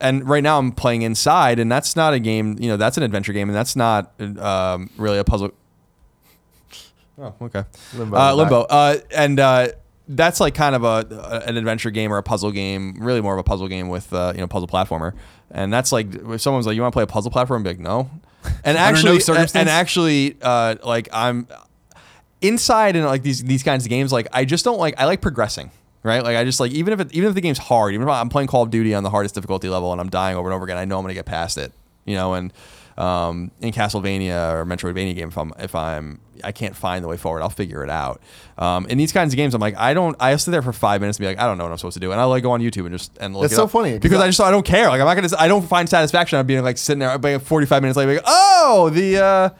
And 0.00 0.28
right 0.28 0.42
now, 0.42 0.58
I'm 0.58 0.72
playing 0.72 1.02
Inside, 1.02 1.58
and 1.60 1.70
that's 1.70 1.94
not 1.94 2.12
a 2.14 2.18
game. 2.18 2.56
You 2.58 2.68
know, 2.68 2.76
that's 2.76 2.96
an 2.96 3.04
adventure 3.04 3.32
game, 3.32 3.48
and 3.48 3.56
that's 3.56 3.76
not 3.76 4.12
um, 4.38 4.90
really 4.98 5.18
a 5.18 5.24
puzzle. 5.24 5.52
Oh, 7.16 7.32
okay. 7.42 7.62
Limbo 7.96 8.16
Uh, 8.16 8.34
Limbo. 8.34 8.62
Uh, 8.62 8.96
and 9.14 9.38
uh, 9.38 9.68
that's 10.08 10.40
like 10.40 10.54
kind 10.56 10.74
of 10.74 10.82
a 10.82 11.42
an 11.46 11.56
adventure 11.56 11.92
game 11.92 12.12
or 12.12 12.18
a 12.18 12.24
puzzle 12.24 12.50
game, 12.50 12.96
really 12.98 13.20
more 13.20 13.34
of 13.34 13.38
a 13.38 13.44
puzzle 13.44 13.68
game 13.68 13.88
with 13.88 14.12
uh, 14.12 14.32
you 14.34 14.40
know 14.40 14.48
puzzle 14.48 14.66
platformer. 14.66 15.12
And 15.50 15.72
that's 15.72 15.92
like 15.92 16.12
if 16.12 16.40
someone's 16.40 16.66
like, 16.66 16.74
"You 16.74 16.82
want 16.82 16.90
to 16.92 16.96
play 16.96 17.04
a 17.04 17.06
puzzle 17.06 17.30
platform?" 17.30 17.60
I'd 17.60 17.64
be 17.64 17.70
like, 17.70 17.78
"No." 17.78 18.10
And 18.64 18.78
actually, 18.78 19.20
and, 19.28 19.68
actually, 19.68 20.36
uh, 20.40 20.76
like 20.82 21.08
I'm 21.12 21.46
inside 22.40 22.96
in 22.96 23.04
like 23.04 23.22
these 23.22 23.42
these 23.42 23.62
kinds 23.62 23.84
of 23.84 23.90
games. 23.90 24.12
Like 24.12 24.26
I 24.32 24.44
just 24.44 24.64
don't 24.64 24.78
like. 24.78 24.94
I 24.98 25.04
like 25.04 25.20
progressing. 25.20 25.70
Right, 26.02 26.22
like 26.22 26.36
I 26.36 26.44
just 26.44 26.60
like 26.60 26.72
even 26.72 26.92
if 26.92 27.00
it, 27.00 27.12
even 27.14 27.30
if 27.30 27.34
the 27.34 27.40
game's 27.40 27.56
hard, 27.56 27.94
even 27.94 28.06
if 28.06 28.12
I'm 28.12 28.28
playing 28.28 28.48
Call 28.48 28.62
of 28.62 28.70
Duty 28.70 28.94
on 28.94 29.02
the 29.02 29.10
hardest 29.10 29.34
difficulty 29.34 29.70
level 29.70 29.90
and 29.92 30.00
I'm 30.00 30.10
dying 30.10 30.36
over 30.36 30.48
and 30.48 30.54
over 30.54 30.64
again, 30.64 30.76
I 30.76 30.84
know 30.84 30.98
I'm 30.98 31.02
gonna 31.02 31.14
get 31.14 31.24
past 31.24 31.56
it. 31.56 31.72
You 32.04 32.14
know, 32.14 32.34
and 32.34 32.52
um, 32.96 33.50
in 33.60 33.72
Castlevania 33.72 34.54
or 34.54 34.64
Metroidvania 34.64 35.14
game, 35.14 35.28
if 35.28 35.38
I'm 35.38 35.52
if 35.58 35.74
I'm 35.74 36.20
I 36.42 36.52
can't 36.52 36.74
find 36.76 37.02
the 37.04 37.08
way 37.08 37.16
forward, 37.16 37.42
I'll 37.42 37.48
figure 37.50 37.82
it 37.84 37.90
out. 37.90 38.20
Um, 38.58 38.86
in 38.86 38.98
these 38.98 39.12
kinds 39.12 39.32
of 39.32 39.36
games, 39.36 39.54
I'm 39.54 39.60
like, 39.60 39.76
I 39.76 39.94
don't. 39.94 40.16
I 40.20 40.34
sit 40.36 40.50
there 40.50 40.62
for 40.62 40.72
five 40.72 41.00
minutes 41.00 41.18
and 41.18 41.24
be 41.24 41.28
like, 41.28 41.38
I 41.38 41.46
don't 41.46 41.58
know 41.58 41.64
what 41.64 41.70
I'm 41.72 41.78
supposed 41.78 41.94
to 41.94 42.00
do, 42.00 42.12
and 42.12 42.20
I 42.20 42.24
like 42.24 42.42
go 42.42 42.52
on 42.52 42.60
YouTube 42.60 42.86
and 42.86 42.92
just 42.96 43.16
and 43.18 43.34
look. 43.34 43.44
It's 43.44 43.52
it 43.52 43.56
so 43.56 43.64
up. 43.64 43.70
funny, 43.70 43.92
'cause 43.92 44.00
because 44.00 44.20
I, 44.20 44.26
just 44.26 44.40
I 44.40 44.50
don't 44.50 44.66
care. 44.66 44.88
Like 44.88 45.00
I'm 45.00 45.06
not 45.06 45.14
gonna. 45.14 45.28
I 45.38 45.48
don't 45.48 45.66
find 45.66 45.88
satisfaction 45.88 46.38
on 46.38 46.46
being 46.46 46.62
like 46.62 46.78
sitting 46.78 47.00
there, 47.00 47.16
like 47.18 47.42
45 47.42 47.82
minutes 47.82 47.96
later, 47.96 48.14
like, 48.14 48.22
oh 48.26 48.90
the. 48.92 49.18
Uh, 49.24 49.50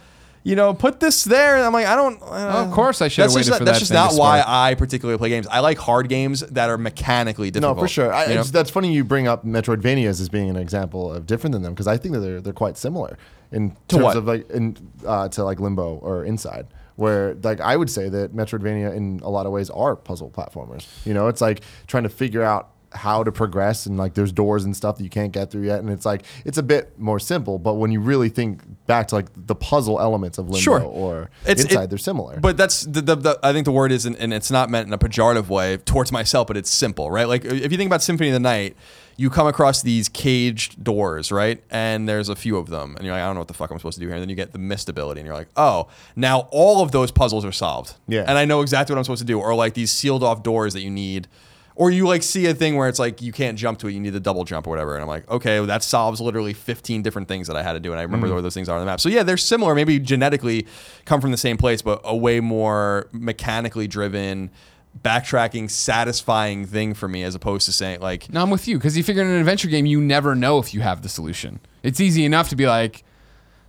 you 0.45 0.55
know, 0.55 0.73
put 0.75 1.01
this 1.01 1.25
there, 1.25 1.57
and 1.57 1.65
I'm 1.65 1.73
like, 1.73 1.87
I 1.87 1.97
don't. 1.97 2.23
Uh, 2.23 2.65
of 2.67 2.71
course 2.71 3.01
I 3.03 3.09
should 3.09 3.23
have 3.23 3.31
that's 3.31 3.35
waited 3.37 3.47
just, 3.49 3.59
for 3.59 3.65
That's 3.65 3.79
that 3.79 3.81
just 3.81 3.91
thing 3.93 4.09
to 4.11 4.15
not 4.15 4.21
why. 4.21 4.45
I 4.47 4.75
particularly 4.75 5.19
play 5.19 5.31
games. 5.31 5.47
I 5.51 5.61
like 5.61 5.79
hard 5.79 6.09
games 6.09 6.41
that 6.41 6.69
are 6.71 6.77
mechanically 6.79 7.51
difficult. 7.51 7.77
No, 7.79 7.83
for 7.83 7.89
sure. 7.89 8.13
I, 8.13 8.25
it's- 8.25 8.51
that's 8.51 8.71
funny 8.71 8.93
you 8.93 9.03
bring 9.05 9.27
up 9.27 9.45
Metroidvanias 9.45 10.21
as 10.21 10.29
being 10.29 10.51
an 10.51 10.57
example 10.57 11.11
of 11.13 11.27
different 11.27 11.53
than 11.55 11.63
them 11.63 11.73
because 11.73 11.87
I 11.89 11.97
think 11.97 12.15
that 12.15 12.21
they're 12.21 12.41
they're 12.41 12.53
quite 12.53 12.77
similar 12.77 13.17
in 13.53 13.71
To 13.71 13.77
terms 13.97 14.03
what? 14.05 14.17
of 14.19 14.27
like 14.27 14.49
in 14.51 14.77
uh, 15.07 15.29
to 15.31 15.45
like 15.45 15.59
Limbo 15.61 15.97
or 15.97 16.25
Inside. 16.25 16.67
Where 16.97 17.35
like 17.43 17.61
I 17.61 17.75
would 17.77 17.91
say 17.91 18.09
that 18.11 18.37
Metroidvania 18.37 18.95
in 18.95 19.21
a 19.25 19.31
lot 19.31 19.47
of 19.47 19.53
ways 19.53 19.69
are 19.71 19.97
puzzle 19.97 20.31
platformers. 20.31 20.87
You 21.07 21.13
know, 21.15 21.27
it's 21.27 21.41
like 21.41 21.63
trying 21.89 22.05
to 22.05 22.09
figure 22.09 22.43
out 22.43 22.69
how 22.95 23.25
to 23.25 23.33
progress 23.33 23.87
and 23.87 23.97
like 23.97 24.15
there's 24.15 24.31
doors 24.33 24.65
and 24.65 24.77
stuff 24.77 24.97
that 24.99 25.05
you 25.05 25.11
can't 25.11 25.33
get 25.33 25.51
through 25.51 25.63
yet 25.63 25.81
and 25.81 25.91
it's 25.91 26.07
like 26.07 26.23
it's 26.45 26.59
a 26.59 26.63
bit 26.63 26.99
more 26.99 27.19
simple 27.19 27.59
but 27.59 27.75
when 27.75 27.91
you 27.91 28.01
really 28.01 28.29
think 28.29 28.63
back 28.87 29.09
to 29.09 29.15
like 29.17 29.27
the 29.35 29.55
puzzle 29.55 30.01
elements 30.01 30.39
of 30.39 30.47
limbo 30.47 30.59
Sure. 30.61 30.81
or 30.83 31.31
It's- 31.47 31.65
inside 31.65 31.85
it- 31.85 31.91
they're 31.91 31.99
similar 31.99 32.39
But 32.41 32.57
that's 32.57 32.83
the, 32.83 33.03
the, 33.03 33.17
the 33.17 33.39
I 33.43 33.53
think 33.53 33.65
the 33.65 33.73
word 33.73 33.91
is, 33.93 34.07
and 34.07 34.17
and 34.17 34.33
it's 34.33 34.51
not 34.51 34.71
meant 34.71 34.87
in 34.87 34.93
a 34.93 34.99
pejorative 34.99 35.49
way 35.49 35.77
towards 35.79 36.13
myself, 36.13 36.47
but 36.47 36.57
it's 36.57 36.71
simple, 36.71 37.11
right? 37.11 37.27
Like 37.29 37.45
if 37.45 37.71
you 37.73 37.77
think 37.79 37.89
about 37.89 38.03
Symphony 38.03 38.29
of 38.31 38.35
the 38.35 38.41
Night, 38.41 38.77
you 39.17 39.31
come 39.31 39.47
across 39.47 39.83
these 39.83 40.09
caged 40.09 40.83
doors, 40.83 41.31
right? 41.33 41.63
And 41.71 42.09
there's 42.09 42.29
a 42.29 42.37
few 42.37 42.57
of 42.57 42.69
them, 42.69 42.97
and 42.97 43.05
you're 43.05 43.15
like, 43.15 43.23
I 43.23 43.27
don't 43.27 43.35
know 43.35 43.41
what 43.41 43.49
the 43.49 43.55
fuck 43.55 43.71
I'm 43.71 43.79
supposed 43.79 43.95
to 43.97 44.01
do 44.01 44.07
here. 44.07 44.15
And 44.17 44.23
then 44.23 44.29
you 44.29 44.35
get 44.37 44.53
the 44.53 44.59
mist 44.59 44.89
ability, 44.89 45.21
and 45.21 45.27
you're 45.27 45.37
like, 45.37 45.49
oh, 45.57 45.89
now 46.17 46.49
all 46.51 46.83
of 46.83 46.91
those 46.93 47.11
puzzles 47.11 47.45
are 47.45 47.53
solved. 47.53 47.95
Yeah. 48.09 48.25
And 48.27 48.37
I 48.39 48.45
know 48.45 48.61
exactly 48.61 48.93
what 48.95 48.99
I'm 48.99 49.05
supposed 49.05 49.21
to 49.23 49.27
do. 49.27 49.39
Or 49.41 49.55
like 49.55 49.75
these 49.75 49.91
sealed 49.93 50.23
off 50.23 50.43
doors 50.43 50.73
that 50.75 50.81
you 50.83 50.91
need. 50.91 51.27
Or 51.77 51.91
you 51.91 52.07
like 52.07 52.23
see 52.23 52.47
a 52.47 52.55
thing 52.55 52.77
where 52.77 52.89
it's 52.89 53.01
like 53.01 53.21
you 53.21 53.33
can't 53.33 53.59
jump 53.59 53.81
to 53.81 53.89
it, 53.89 53.93
you 53.93 54.01
need 54.01 54.11
the 54.11 54.21
double 54.21 54.45
jump 54.45 54.67
or 54.67 54.71
whatever. 54.71 54.95
And 54.95 55.03
I'm 55.03 55.09
like, 55.09 55.29
okay, 55.29 55.59
well, 55.59 55.67
that 55.67 55.83
solves 55.83 56.21
literally 56.21 56.53
15 56.53 57.03
different 57.03 57.27
things 57.27 57.49
that 57.49 57.57
I 57.57 57.65
had 57.65 57.73
to 57.73 57.81
do. 57.81 57.91
And 57.91 57.99
I 57.99 58.05
remember 58.05 58.29
mm. 58.29 58.33
where 58.33 58.43
those 58.43 58.55
things 58.55 58.69
are 58.69 58.75
on 58.75 58.81
the 58.81 58.87
map. 58.87 59.01
So 59.01 59.09
yeah, 59.09 59.25
they're 59.25 59.37
similar, 59.37 59.75
maybe 59.75 59.99
genetically 59.99 60.67
come 61.05 61.21
from 61.21 61.33
the 61.33 61.37
same 61.37 61.57
place, 61.57 61.83
but 61.83 62.01
a 62.05 62.17
way 62.17 62.39
more 62.39 63.09
mechanically 63.11 63.89
driven, 63.89 64.51
backtracking, 65.03 65.69
satisfying 65.69 66.65
thing 66.65 66.95
for 66.95 67.09
me 67.09 67.25
as 67.25 67.35
opposed 67.35 67.67
to 67.67 67.73
saying 67.73 68.01
like, 68.01 68.33
No, 68.33 68.43
I'm 68.43 68.51
with 68.51 68.69
you 68.69 68.79
because 68.79 68.97
you 68.97 69.03
figure 69.03 69.23
in 69.23 69.29
an 69.29 69.41
adventure 69.41 69.69
game, 69.69 69.85
you 69.85 70.01
never 70.01 70.37
know 70.37 70.59
if 70.59 70.75
you 70.75 70.81
have 70.81 71.03
the 71.03 71.09
solution. 71.09 71.59
It's 71.83 72.01
easy 72.01 72.25
enough 72.25 72.51
to 72.51 72.57
be 72.57 72.67
like, 72.67 73.03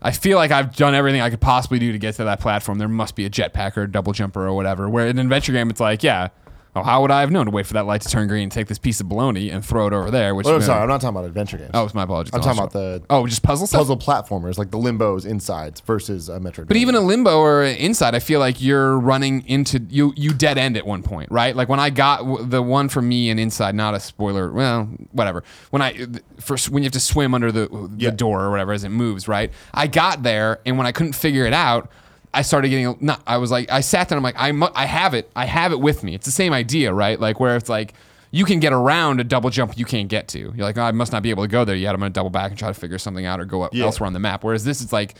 I 0.01 0.11
feel 0.11 0.37
like 0.37 0.51
I've 0.51 0.75
done 0.75 0.93
everything 0.93 1.21
I 1.21 1.31
could 1.31 1.41
possibly 1.41 1.79
do 1.79 1.91
to 1.91 1.97
get 1.97 2.13
to 2.15 2.25
that 2.25 2.39
platform. 2.39 2.77
There 2.77 2.87
must 2.87 3.15
be 3.15 3.25
a 3.25 3.29
jetpack 3.31 3.75
or 3.75 3.83
a 3.83 3.91
double 3.91 4.13
jumper 4.13 4.45
or 4.45 4.53
whatever. 4.53 4.87
Where 4.87 5.07
in 5.07 5.17
an 5.17 5.25
adventure 5.25 5.51
game, 5.51 5.71
it's 5.71 5.79
like, 5.79 6.03
yeah, 6.03 6.27
oh, 6.75 6.83
how 6.83 7.01
would 7.01 7.11
I 7.11 7.21
have 7.21 7.31
known 7.31 7.45
to 7.45 7.51
wait 7.51 7.65
for 7.65 7.73
that 7.73 7.85
light 7.85 8.01
to 8.01 8.09
turn 8.09 8.27
green 8.27 8.43
and 8.43 8.51
take 8.51 8.67
this 8.67 8.77
piece 8.77 8.99
of 8.99 9.07
bologna 9.09 9.49
and 9.49 9.65
throw 9.65 9.87
it 9.87 9.93
over 9.93 10.11
there? 10.11 10.35
Which 10.35 10.45
oh, 10.47 10.55
I'm 10.55 10.61
sorry 10.61 10.81
I'm 10.81 10.87
not 10.87 11.01
talking 11.01 11.15
about 11.17 11.25
adventure 11.25 11.57
games 11.57 11.71
Oh, 11.73 11.85
it's 11.85 11.93
my 11.93 12.03
apologies. 12.03 12.33
I'm 12.33 12.41
Oh, 12.41 12.43
talking 12.43 12.59
about 12.59 12.71
the 12.73 13.03
oh, 13.09 13.25
just 13.27 13.43
puzzle 13.43 13.67
stuff. 13.67 13.79
puzzle 13.79 13.97
platformers 13.97 14.57
like 14.57 14.71
the 14.71 14.77
limbos 14.77 15.25
insides 15.25 15.79
versus 15.81 16.29
a 16.29 16.39
Metroidvania 16.39 16.67
But 16.67 16.77
even 16.77 16.95
a 16.95 16.99
limbo 17.01 17.39
or 17.39 17.63
a 17.63 17.73
inside, 17.75 18.15
I 18.15 18.19
feel 18.19 18.39
like 18.39 18.61
you're 18.61 18.99
running 18.99 19.47
into 19.47 19.79
you. 19.89 20.13
You 20.15 20.33
dead 20.33 20.57
end 20.57 20.77
at 20.77 20.85
one 20.85 21.01
point, 21.03 21.31
right? 21.31 21.55
Like 21.55 21.69
when 21.69 21.79
I 21.79 21.89
got 21.89 22.19
w- 22.19 22.43
the 22.45 22.61
one 22.61 22.89
for 22.89 23.01
me 23.01 23.29
and 23.29 23.39
inside, 23.39 23.75
not 23.75 23.93
a 23.93 23.99
spoiler. 23.99 24.51
Well, 24.51 24.85
whatever. 25.11 25.43
When 25.69 25.81
I 25.81 26.05
first 26.39 26.69
when 26.69 26.83
you 26.83 26.87
have 26.87 26.93
to 26.93 26.99
swim 26.99 27.33
under 27.33 27.51
the 27.51 27.67
the 27.67 27.89
Yeah. 27.97 28.09
door 28.11 28.43
or 28.43 28.51
whatever 28.51 28.73
as 28.73 28.83
it 28.83 28.89
moves, 28.89 29.27
right? 29.27 29.51
I 29.73 29.87
got 29.87 30.23
there, 30.23 30.59
and 30.65 30.77
when 30.77 30.85
I 30.87 30.91
couldn't 30.91 31.13
figure 31.13 31.45
it 31.45 31.53
out. 31.53 31.89
I 32.35 32.41
started 32.41 32.69
getting 32.69 32.97
not. 32.99 33.21
I 33.25 33.37
was 33.37 33.49
like, 33.51 33.71
I 33.71 33.81
sat 33.81 34.09
there. 34.09 34.17
And 34.17 34.25
I'm 34.25 34.33
like, 34.33 34.41
I, 34.41 34.51
mu- 34.51 34.67
I 34.75 34.85
have 34.85 35.13
it. 35.13 35.29
I 35.35 35.45
have 35.45 35.71
it 35.71 35.79
with 35.79 36.03
me. 36.03 36.13
It's 36.15 36.25
the 36.25 36.31
same 36.31 36.53
idea, 36.53 36.93
right? 36.93 37.19
Like 37.19 37.39
where 37.39 37.55
it's 37.55 37.69
like, 37.69 37.93
you 38.31 38.43
can 38.45 38.59
get 38.59 38.73
around 38.73 39.19
a 39.21 39.23
double 39.23 39.49
jump 39.49 39.77
you 39.77 39.85
can't 39.85 40.09
get 40.09 40.27
to. 40.29 40.39
You're 40.39 40.53
like, 40.65 40.77
oh, 40.77 40.81
I 40.83 40.91
must 40.91 41.11
not 41.13 41.23
be 41.23 41.29
able 41.29 41.43
to 41.43 41.47
go 41.47 41.63
there 41.63 41.75
yet. 41.75 41.93
I'm 41.95 42.01
gonna 42.01 42.09
double 42.09 42.29
back 42.29 42.51
and 42.51 42.59
try 42.59 42.67
to 42.67 42.73
figure 42.73 42.97
something 42.97 43.25
out 43.25 43.39
or 43.39 43.45
go 43.45 43.69
Yeah. 43.71 43.85
elsewhere 43.85 44.07
on 44.07 44.13
the 44.13 44.19
map. 44.19 44.43
Whereas 44.43 44.65
this, 44.65 44.81
is 44.81 44.91
like, 44.91 45.15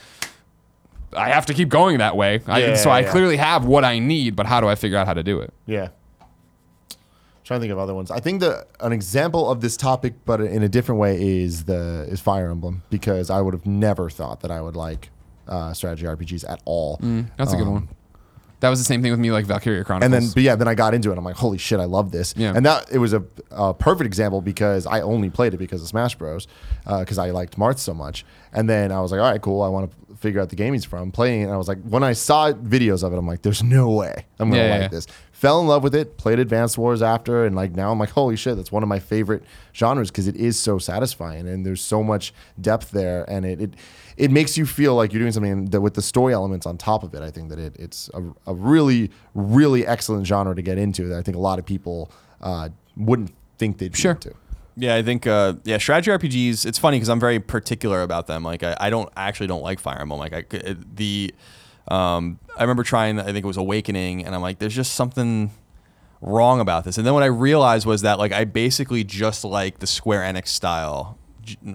I 1.16 1.30
have 1.30 1.46
to 1.46 1.54
keep 1.54 1.70
going 1.70 2.00
that 2.00 2.18
way. 2.18 2.42
I, 2.46 2.60
Yeah, 2.60 2.76
so 2.76 2.90
I 2.90 3.00
yeah. 3.02 3.12
clearly 3.12 3.38
have 3.38 3.64
what 3.66 3.86
I 3.86 4.00
need, 4.00 4.36
but 4.36 4.46
how 4.48 4.60
do 4.60 4.68
I 4.68 4.76
figure 4.76 4.98
out 4.98 5.08
how 5.08 5.14
to 5.14 5.24
do 5.24 5.40
it? 5.40 5.54
Yeah. 5.66 5.90
trying 7.46 7.60
to 7.60 7.62
think 7.62 7.72
of 7.72 7.78
other 7.78 7.94
ones. 7.94 8.10
I 8.12 8.20
think 8.20 8.40
the 8.42 8.66
an 8.80 8.92
example 8.92 9.50
of 9.50 9.62
this 9.62 9.78
topic, 9.78 10.14
but 10.26 10.42
in 10.42 10.64
a 10.64 10.68
different 10.68 11.00
way, 11.00 11.16
is 11.44 11.66
the 11.66 12.06
is 12.10 12.20
Fire 12.20 12.50
Emblem 12.50 12.82
because 12.90 13.30
I 13.30 13.40
would 13.40 13.54
have 13.54 13.66
never 13.68 14.10
thought 14.10 14.42
that 14.42 14.50
I 14.52 14.60
would 14.62 14.76
like 14.76 15.10
uh, 15.48 15.74
strategy 15.74 16.06
RPGs 16.06 16.50
at 16.50 16.62
all. 16.66 16.98
That's 17.38 17.54
a 17.54 17.56
good 17.58 17.68
Um, 17.68 17.74
one. 17.74 17.90
That 18.62 18.70
was 18.70 18.80
the 18.80 18.86
same 18.86 19.02
thing 19.04 19.12
with 19.12 19.20
me, 19.20 19.32
like 19.32 19.46
Valkyria 19.46 19.84
Chronicles. 19.84 20.06
And 20.06 20.14
then, 20.14 20.32
but 20.34 20.42
yeah, 20.42 20.56
then 20.56 20.68
I 20.68 20.76
got 20.76 20.94
into 20.94 21.12
it. 21.12 21.18
I'm 21.18 21.26
like, 21.26 21.36
holy 21.36 21.58
shit, 21.58 21.80
I 21.80 21.84
love 21.86 22.12
this. 22.12 22.34
Yeah. 22.38 22.54
And 22.56 22.66
that 22.66 22.90
it 22.90 22.98
was 22.98 23.14
a, 23.14 23.22
a 23.52 23.74
perfect 23.74 24.08
example 24.08 24.42
because 24.42 24.88
I 24.88 25.02
only 25.02 25.30
played 25.30 25.54
it 25.54 25.58
because 25.58 25.82
of 25.82 25.88
Smash 25.90 26.16
Bros. 26.16 26.48
Because 26.86 27.18
I 27.18 27.30
liked 27.32 27.58
Marth 27.60 27.80
so 27.80 27.94
much. 27.94 28.26
And 28.54 28.68
then 28.70 28.92
I 28.92 29.02
was 29.02 29.12
like, 29.12 29.20
all 29.20 29.30
right, 29.30 29.42
cool. 29.42 29.62
I 29.62 29.68
want 29.68 29.92
to 29.92 30.16
figure 30.16 30.40
out 30.42 30.50
the 30.50 30.56
game 30.56 30.74
he's 30.74 30.86
from. 30.86 31.12
Playing 31.12 31.42
it, 31.42 31.44
and 31.44 31.54
I 31.54 31.58
was 31.58 31.68
like, 31.68 31.80
when 31.84 32.02
I 32.02 32.14
saw 32.14 32.54
videos 32.54 33.04
of 33.04 33.12
it, 33.14 33.18
I'm 33.18 33.28
like, 33.28 33.42
there's 33.42 33.62
no 33.62 33.90
way 33.92 34.26
I'm 34.40 34.50
gonna 34.50 34.64
Yeah, 34.64 34.70
like 34.72 34.82
yeah. 34.84 34.88
this. 34.88 35.08
Fell 35.46 35.62
in 35.62 35.68
love 35.68 35.84
with 35.84 35.94
it. 35.94 36.18
Played 36.18 36.40
Advanced 36.40 36.78
Wars 36.78 37.02
after, 37.02 37.46
and 37.46 37.56
like 37.56 37.76
now 37.76 37.92
I'm 37.92 38.00
like, 38.00 38.10
holy 38.10 38.36
shit, 38.36 38.56
that's 38.56 38.72
one 38.72 38.82
of 38.84 38.90
my 38.90 39.00
favorite 39.00 39.44
genres 39.76 40.10
because 40.10 40.28
it 40.28 40.36
is 40.36 40.58
so 40.60 40.78
satisfying 40.80 41.48
and 41.48 41.66
there's 41.66 41.82
so 41.82 42.02
much 42.04 42.34
depth 42.60 42.92
there, 42.92 43.24
and 43.30 43.46
it. 43.46 43.62
it 43.62 43.74
it 44.18 44.32
makes 44.32 44.58
you 44.58 44.66
feel 44.66 44.96
like 44.96 45.12
you're 45.12 45.20
doing 45.20 45.34
something 45.34 45.66
that 45.66 45.82
with 45.82 45.94
the 45.94 46.02
story 46.02 46.34
elements 46.34 46.66
on 46.66 46.78
top 46.78 47.04
of 47.04 47.14
it. 47.14 47.22
I 47.22 47.30
think 47.32 47.50
that 47.50 47.60
it, 47.60 47.76
it's 47.78 48.10
a, 48.14 48.24
a 48.48 48.56
really, 48.56 49.12
really 49.34 49.86
excellent 49.86 50.26
genre 50.26 50.56
to 50.56 50.62
get 50.62 50.78
into 50.78 51.10
that 51.10 51.20
I 51.20 51.22
think 51.22 51.36
a 51.36 51.40
lot 51.42 51.60
of 51.60 51.66
people 51.66 52.10
uh, 52.40 52.70
wouldn't 52.96 53.34
think 53.58 53.78
they'd 53.78 53.92
be 53.92 53.98
Sure. 54.00 54.14
into. 54.14 54.34
Yeah, 54.78 54.96
I 54.96 55.04
think 55.04 55.28
uh, 55.28 55.56
yeah, 55.66 55.78
strategy 55.80 56.12
RPGs. 56.12 56.66
It's 56.66 56.80
funny 56.80 56.96
because 56.98 57.10
I'm 57.10 57.20
very 57.20 57.42
particular 57.42 58.04
about 58.04 58.28
them. 58.28 58.42
Like 58.44 58.64
I, 58.64 58.78
I 58.80 58.90
don't 58.90 59.10
I 59.18 59.28
actually 59.28 59.48
don't 59.48 59.64
like 59.64 59.80
Fire 59.82 60.00
Emblem. 60.00 60.18
Like 60.18 60.34
I 60.34 60.46
it- 60.50 60.96
the 60.96 61.34
um, 61.88 62.40
I 62.58 62.62
remember 62.62 62.84
trying. 62.84 63.20
I 63.20 63.26
think 63.26 63.38
it 63.38 63.46
was 63.46 63.58
Awakening, 63.58 64.26
and 64.26 64.34
I'm 64.34 64.42
like, 64.42 64.60
there's 64.60 64.76
just 64.76 64.94
something 64.94 65.52
wrong 66.22 66.60
about 66.60 66.84
this. 66.84 66.98
And 66.98 67.06
then 67.06 67.14
what 67.14 67.24
I 67.24 67.28
realized 67.28 67.86
was 67.86 68.02
that 68.02 68.18
like 68.18 68.32
I 68.32 68.46
basically 68.46 69.04
just 69.04 69.44
like 69.44 69.80
the 69.80 69.88
Square 69.88 70.22
Enix 70.22 70.48
style 70.48 71.18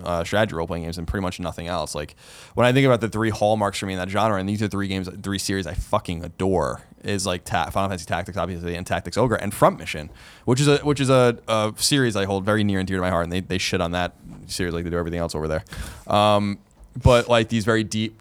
uh, 0.02 0.24
strategy 0.24 0.54
role 0.54 0.66
playing 0.66 0.84
games 0.84 0.98
and 0.98 1.06
pretty 1.06 1.22
much 1.22 1.38
nothing 1.38 1.68
else. 1.68 1.94
Like 1.94 2.16
when 2.54 2.66
I 2.66 2.72
think 2.72 2.86
about 2.86 3.00
the 3.00 3.08
three 3.08 3.30
hallmarks 3.30 3.78
for 3.78 3.86
me 3.86 3.92
in 3.92 3.98
that 3.98 4.08
genre, 4.08 4.38
and 4.38 4.48
these 4.48 4.62
are 4.62 4.68
three 4.68 4.88
games, 4.88 5.08
three 5.22 5.38
series 5.38 5.66
I 5.66 5.74
fucking 5.74 6.24
adore. 6.24 6.82
Is 7.02 7.24
like 7.24 7.44
ta- 7.44 7.70
Final 7.70 7.88
Fantasy 7.88 8.04
Tactics, 8.04 8.36
obviously, 8.36 8.74
and 8.74 8.86
Tactics 8.86 9.16
Ogre, 9.16 9.36
and 9.36 9.54
Front 9.54 9.78
Mission, 9.78 10.10
which 10.44 10.60
is 10.60 10.68
a 10.68 10.78
which 10.78 11.00
is 11.00 11.08
a, 11.08 11.38
a 11.48 11.72
series 11.78 12.14
I 12.14 12.26
hold 12.26 12.44
very 12.44 12.62
near 12.62 12.78
and 12.78 12.86
dear 12.86 12.98
to 12.98 13.00
my 13.00 13.08
heart, 13.08 13.24
and 13.24 13.32
they, 13.32 13.40
they 13.40 13.56
shit 13.56 13.80
on 13.80 13.92
that 13.92 14.14
series 14.48 14.74
like 14.74 14.84
they 14.84 14.90
do 14.90 14.98
everything 14.98 15.18
else 15.18 15.34
over 15.34 15.48
there. 15.48 15.64
Um, 16.06 16.58
but 17.02 17.26
like 17.26 17.48
these 17.48 17.64
very 17.64 17.84
deep 17.84 18.20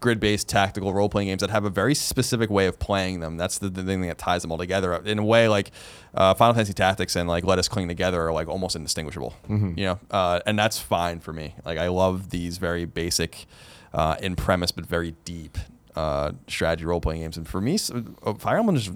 grid 0.00 0.20
based 0.20 0.48
tactical 0.48 0.92
role 0.92 1.08
playing 1.08 1.28
games 1.28 1.40
that 1.40 1.50
have 1.50 1.64
a 1.64 1.70
very 1.70 1.94
specific 1.94 2.50
way 2.50 2.66
of 2.66 2.78
playing 2.78 3.20
them. 3.20 3.36
That's 3.36 3.58
the, 3.58 3.68
the 3.68 3.82
thing 3.82 4.02
that 4.02 4.18
ties 4.18 4.42
them 4.42 4.52
all 4.52 4.58
together. 4.58 4.94
In 4.94 5.18
a 5.18 5.24
way, 5.24 5.48
like 5.48 5.70
uh, 6.14 6.34
Final 6.34 6.54
Fantasy 6.54 6.74
Tactics 6.74 7.16
and 7.16 7.28
like 7.28 7.44
Let 7.44 7.58
Us 7.58 7.68
Cling 7.68 7.88
Together 7.88 8.20
are 8.22 8.32
like 8.32 8.48
almost 8.48 8.76
indistinguishable. 8.76 9.34
You 9.78 9.84
know, 9.86 10.00
uh, 10.10 10.40
and 10.46 10.58
that's 10.58 10.78
fine 10.78 11.20
for 11.20 11.32
me. 11.32 11.54
Like 11.64 11.78
I 11.78 11.88
love 11.88 12.30
these 12.30 12.58
very 12.58 12.84
basic 12.84 13.46
uh, 13.92 14.16
in 14.20 14.36
premise 14.36 14.70
but 14.72 14.84
very 14.86 15.14
deep 15.24 15.56
uh, 15.96 16.32
strategy 16.48 16.84
role 16.84 17.00
playing 17.00 17.22
games. 17.22 17.36
And 17.36 17.46
for 17.48 17.60
me, 17.60 17.78
uh, 18.24 18.34
Fire 18.34 18.58
Emblem 18.58 18.76
just 18.76 18.90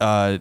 uh, 0.00 0.38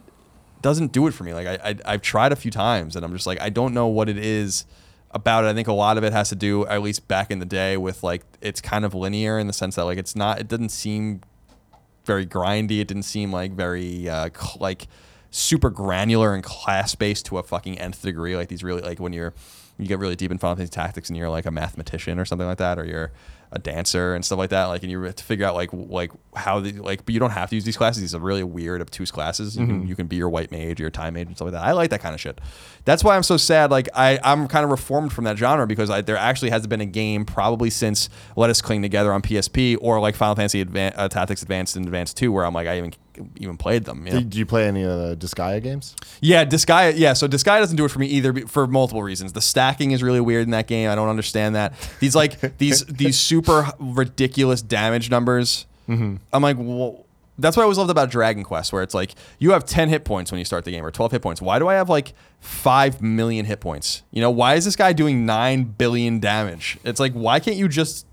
doesn't 0.62 0.92
do 0.92 1.08
it 1.08 1.14
for 1.14 1.24
me. 1.24 1.34
Like 1.34 1.48
I, 1.48 1.70
I 1.70 1.76
I've 1.86 2.02
tried 2.02 2.32
a 2.32 2.36
few 2.36 2.52
times 2.52 2.96
and 2.96 3.06
I'm 3.06 3.14
just 3.14 3.28
like 3.28 3.40
I 3.42 3.50
don't 3.50 3.74
know 3.74 3.88
what 3.88 4.10
it 4.10 4.18
is 4.18 4.66
about 5.14 5.46
it. 5.46 5.48
I 5.48 5.54
think 5.54 5.68
a 5.68 5.74
lot 5.74 5.98
of 5.98 6.04
it 6.04 6.14
has 6.14 6.30
to 6.30 6.36
do, 6.36 6.66
at 6.68 6.82
least 6.82 7.08
back 7.08 7.32
in 7.32 7.40
the 7.40 7.46
day, 7.46 7.78
with 7.78 8.04
like 8.04 8.24
it's 8.42 8.62
kind 8.62 8.86
of 8.86 8.94
linear 8.94 9.40
in 9.40 9.48
the 9.48 9.54
sense 9.54 9.76
that 9.76 9.86
like 9.86 9.98
it's 9.98 10.16
not. 10.16 10.40
It 10.40 10.48
doesn't 10.48 10.70
seem 10.70 11.22
very 12.06 12.26
grindy. 12.26 12.80
It 12.80 12.88
didn't 12.88 13.04
seem 13.04 13.32
like 13.32 13.52
very 13.52 14.10
uh, 14.10 14.30
cl- 14.36 14.58
like 14.60 14.88
super 15.32 15.70
granular 15.70 16.34
and 16.34 16.44
class 16.44 16.96
based 16.96 17.26
to 17.28 17.38
a 17.38 17.44
fucking 17.44 17.80
nth 17.80 18.02
degree. 18.02 18.36
Like 18.36 18.50
these 18.50 18.64
really 18.64 18.82
like 18.82 19.00
when 19.00 19.14
you're 19.14 19.34
you 19.78 19.88
get 19.88 20.00
really 20.00 20.16
deep 20.16 20.32
in 20.32 20.38
Final 20.38 20.56
Fantasy 20.56 20.72
Tactics 20.72 21.10
and 21.10 21.18
you're 21.18 21.30
like 21.30 21.46
a 21.46 21.52
mathematician 21.52 22.20
or 22.20 22.26
something 22.26 22.48
like 22.48 22.60
that, 22.60 22.78
or 22.78 22.86
you're 22.86 23.12
a 23.54 23.60
dancer 23.60 24.16
and 24.16 24.26
stuff 24.26 24.40
like 24.40 24.50
that. 24.50 24.66
Like 24.66 24.82
and 24.82 24.92
you 24.92 25.02
have 25.04 25.16
to 25.16 25.24
figure 25.24 25.46
out 25.46 25.54
like 25.56 25.70
like 25.72 26.12
how 26.36 26.60
the 26.60 26.74
like, 26.74 27.06
but 27.06 27.14
you 27.14 27.20
don't 27.20 27.32
have 27.32 27.50
to 27.52 27.56
use 27.56 27.64
these 27.64 27.78
classes. 27.78 28.02
These 28.02 28.16
are 28.16 28.20
really 28.20 28.44
weird 28.44 28.82
obtuse 28.82 29.12
classes. 29.12 29.56
You 29.56 29.66
can 29.68 29.88
you 29.88 29.96
can 29.96 30.08
be 30.08 30.16
your 30.16 30.28
white 30.30 30.52
mage, 30.52 30.80
your 30.80 30.90
time 30.90 31.14
mage, 31.14 31.28
and 31.28 31.36
stuff 31.36 31.46
like 31.46 31.54
that. 31.54 31.64
I 31.64 31.72
like 31.72 31.92
that 31.92 32.02
kind 32.02 32.16
of 32.16 32.20
shit. 32.20 32.42
That's 32.84 33.04
why 33.04 33.16
I'm 33.16 33.24
so 33.24 33.38
sad. 33.38 33.72
Like 33.72 33.88
I 33.94 34.20
I'm 34.24 34.48
kind 34.48 34.66
of 34.66 34.72
reformed 34.72 35.14
from 35.14 35.26
that 35.26 35.38
genre 35.38 35.68
because 35.68 35.90
I, 35.90 36.02
there 36.02 36.18
actually 36.18 36.50
hasn't 36.50 36.70
been 36.70 36.82
a 36.82 36.86
game 36.86 37.26
probably 37.26 37.70
since 37.70 38.10
Let 38.36 38.50
Us 38.50 38.62
Cling 38.62 38.82
Together 38.82 39.14
on 39.14 39.22
PSP 39.22 39.78
or 39.80 40.00
like 40.00 40.16
Final 40.16 40.36
Fantasy 40.36 40.66
Advan- 40.66 40.94
uh, 40.98 41.08
Tactics 41.08 41.44
Advanced 41.44 41.76
and 41.76 41.86
Advanced 41.86 42.18
Two, 42.18 42.32
where 42.32 42.46
I'm 42.46 42.54
like 42.54 42.68
I 42.68 42.78
even 42.78 42.94
even 43.38 43.58
played 43.58 43.86
them. 43.86 44.06
You 44.06 44.14
know? 44.14 44.20
Did 44.20 44.36
you 44.36 44.46
play 44.46 44.68
any 44.68 44.84
of 44.84 44.98
the 44.98 45.16
Disgaea 45.16 45.62
games? 45.62 45.96
Yeah, 46.22 46.46
Disgaea. 46.46 46.94
Yeah, 46.96 47.14
so 47.14 47.28
Disgaea 47.28 47.60
doesn't 47.60 47.78
do 47.78 47.86
it 47.86 47.90
for 47.90 48.00
me 48.00 48.08
either 48.08 48.34
for 48.48 48.68
multiple 48.68 49.04
reasons. 49.04 49.34
The 49.34 49.42
stacking 49.42 49.92
is 49.92 50.04
really 50.04 50.22
weird 50.22 50.44
in 50.44 50.52
that 50.52 50.68
game. 50.68 50.90
I 50.90 50.96
don't 50.96 51.10
understand 51.10 51.56
that. 51.56 51.74
These 52.00 52.16
like 52.16 52.58
these 52.58 52.86
these 52.86 53.20
super 53.20 53.72
ridiculous 53.80 54.62
damage 54.62 55.10
numbers. 55.10 55.66
Mm-hmm. 55.88 56.16
I'm 56.32 56.42
like, 56.42 56.58
well, 56.60 57.06
that's 57.38 57.58
what 57.58 57.64
I 57.64 57.66
always 57.66 57.78
loved 57.78 57.90
about 57.90 58.10
Dragon 58.12 58.44
Quest, 58.44 58.72
where 58.72 58.84
it's 58.84 58.94
like 58.94 59.16
you 59.40 59.52
have 59.52 59.66
10 59.66 59.90
hit 59.90 60.06
points 60.06 60.32
when 60.32 60.40
you 60.40 60.46
start 60.46 60.66
the 60.66 60.72
game, 60.72 60.86
or 60.86 60.92
12 60.92 61.14
hit 61.14 61.22
points. 61.22 61.42
Why 61.42 61.60
do 61.60 61.68
I 61.68 61.74
have 61.74 61.90
like 61.90 62.14
five 62.40 63.02
million 63.02 63.46
hit 63.46 63.60
points? 63.60 64.04
You 64.12 64.22
know, 64.22 64.32
why 64.32 64.56
is 64.56 64.66
this 64.66 64.76
guy 64.76 64.94
doing 64.94 65.26
nine 65.26 65.64
billion 65.64 66.20
damage? 66.20 66.78
It's 66.84 67.00
like, 67.00 67.14
why 67.14 67.40
can't 67.40 67.58
you 67.58 67.68
just 67.68 68.06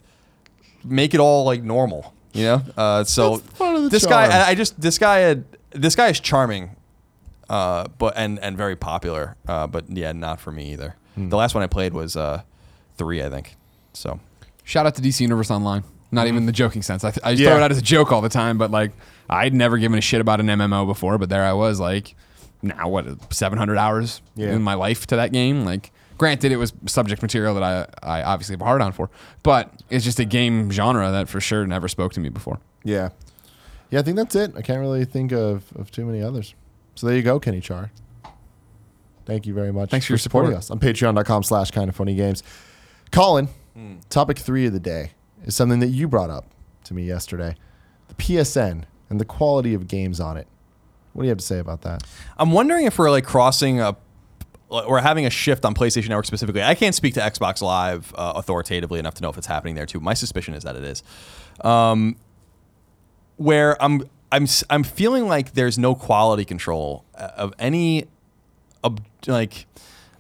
make 0.85 1.15
it 1.15 1.21
all 1.21 1.45
like 1.45 1.63
normal? 1.63 2.15
You 2.33 2.45
know, 2.45 2.63
uh, 2.77 3.05
so 3.05 3.39
That's 3.39 3.59
part 3.59 3.77
of 3.77 3.83
the 3.83 3.89
this 3.89 4.07
guy, 4.07 4.29
charm. 4.29 4.43
I, 4.43 4.49
I 4.51 4.55
just 4.55 4.81
this 4.81 4.99
guy 4.99 5.19
had 5.19 5.45
this 5.73 5.97
guy 5.97 6.09
is 6.09 6.21
charming, 6.21 6.77
uh, 7.49 7.89
but 7.99 8.15
and 8.17 8.39
and 8.39 8.57
very 8.57 8.77
popular, 8.77 9.37
uh, 9.49 9.67
but 9.67 9.85
yeah, 9.91 10.13
not 10.13 10.41
for 10.41 10.53
me 10.53 10.73
either. 10.73 10.97
Hmm. 11.17 11.29
The 11.29 11.37
last 11.37 11.55
one 11.55 11.65
I 11.65 11.67
played 11.67 11.93
was 11.93 12.17
uh, 12.17 12.43
three, 12.97 13.23
I 13.23 13.29
think. 13.31 13.57
So 13.93 14.21
Shout 14.63 14.87
out 14.87 14.95
to 14.95 15.03
DC 15.03 15.21
Universe 15.21 15.51
Online. 15.51 15.83
Not 16.13 16.29
even 16.29 16.47
the 16.47 16.53
joking 16.53 16.83
sense. 16.83 17.03
I, 17.05 17.09
I 17.09 17.11
just 17.11 17.23
Mm-hmm. 17.25 17.41
Yeah. 17.43 17.49
throw 17.51 17.57
it 17.59 17.63
out 17.63 17.71
as 17.73 17.79
a 17.79 17.83
joke 17.83 18.13
all 18.13 18.21
the 18.21 18.29
time, 18.29 18.59
but 18.59 18.71
like 18.71 18.93
I'd 19.29 19.55
never 19.55 19.79
given 19.79 19.99
a 19.99 20.03
shit 20.03 20.21
about 20.21 20.39
an 20.41 20.47
MMO 20.47 20.87
before, 20.87 21.19
but 21.19 21.29
there 21.29 21.45
I 21.45 21.53
was 21.53 21.81
like, 21.81 22.15
now 22.63 22.89
what, 22.89 23.33
700 23.33 23.77
hours 23.79 24.21
Yeah. 24.37 24.53
in 24.53 24.63
my 24.63 24.75
life 24.75 25.07
to 25.09 25.17
that 25.17 25.33
game. 25.33 25.65
Like, 25.65 25.91
granted, 26.21 26.53
it 26.53 26.59
was 26.59 26.75
subject 26.85 27.23
material 27.23 27.55
that 27.55 27.63
I, 27.63 28.19
I 28.19 28.23
obviously 28.23 28.53
have 28.53 28.61
a 28.61 28.65
hard 28.67 28.83
on 28.83 28.93
for, 28.93 29.09
but 29.43 29.73
it's 29.89 30.05
just 30.05 30.21
a 30.21 30.27
game 30.27 30.71
genre 30.71 31.11
that 31.11 31.31
for 31.31 31.41
sure 31.41 31.67
never 31.67 31.89
spoke 31.89 32.13
to 32.13 32.21
me 32.21 32.29
before. 32.29 32.61
Yeah. 32.85 33.09
Yeah, 33.91 34.01
I 34.01 34.03
think 34.03 34.19
that's 34.19 34.35
it. 34.37 34.53
I 34.55 34.61
can't 34.61 34.81
really 34.81 35.07
think 35.07 35.33
of, 35.33 35.65
of 35.77 35.91
too 35.91 36.05
many 36.05 36.23
others. 36.23 36.55
So 36.95 37.07
there 37.07 37.17
you 37.17 37.23
go, 37.23 37.41
Kenny 37.41 37.63
Char. 37.63 37.91
Thank 39.25 39.47
you 39.47 39.55
very 39.55 39.73
much 39.73 39.91
Thanks 39.91 40.07
for 40.07 40.13
your 40.13 40.19
supporting 40.19 40.51
support. 40.51 40.59
us 40.59 40.71
on 40.71 40.79
patreon.com 40.79 41.43
slash 41.43 41.71
kind 41.71 41.89
of 41.89 41.97
funny 41.97 42.15
games. 42.15 42.43
Colin, 43.11 43.49
Hmm. 43.75 43.95
topic 44.11 44.39
three 44.39 44.67
of 44.67 44.73
the 44.73 44.81
day 44.81 45.13
is 45.45 45.55
something 45.57 45.79
that 45.81 45.89
you 45.89 46.07
brought 46.09 46.29
up 46.29 46.47
to 46.85 46.93
me 46.95 47.05
yesterday. 47.05 47.55
The 48.09 48.15
PSN 48.15 48.85
and 49.09 49.19
the 49.21 49.25
quality 49.25 49.73
of 49.75 49.87
games 49.89 50.21
on 50.21 50.37
it. 50.37 50.47
What 51.13 51.23
do 51.23 51.27
you 51.27 51.31
have 51.31 51.39
to 51.39 51.45
say 51.45 51.59
about 51.61 51.83
that? 51.83 52.03
I'm 52.37 52.51
wondering 52.53 52.85
if 52.87 52.99
we're 52.99 53.11
like 53.11 53.25
crossing 53.25 53.81
a 53.81 53.97
we're 54.71 55.01
having 55.01 55.27
a 55.27 55.31
shift 55.31 55.65
on 55.65 55.75
PlayStation 55.75 56.09
Network 56.09 56.27
specifically. 56.27 56.63
I 56.63 56.75
can't 56.75 56.95
speak 56.95 57.15
to 57.15 57.21
Xbox 57.21 57.61
Live 57.61 58.15
uh, 58.15 58.35
authoritatively 58.37 58.99
enough 58.99 59.15
to 59.15 59.23
know 59.23 59.29
if 59.29 59.37
it's 59.37 59.47
happening 59.47 59.75
there 59.75 59.87
too. 59.87 60.01
My 60.01 60.15
suspicion 60.15 60.55
is 60.55 60.63
that 60.63 60.77
it 60.77 60.85
is. 60.85 61.03
Um, 61.63 62.17
where 63.37 63.83
I'm 63.83 64.05
I'm 64.31 64.47
I'm 64.69 64.85
feeling 64.85 65.27
like 65.27 65.55
there's 65.55 65.79
no 65.79 65.95
quality 65.95 66.45
control 66.45 67.05
uh, 67.15 67.31
of 67.37 67.53
any 67.59 68.07
ob- 68.85 69.05
like 69.27 69.67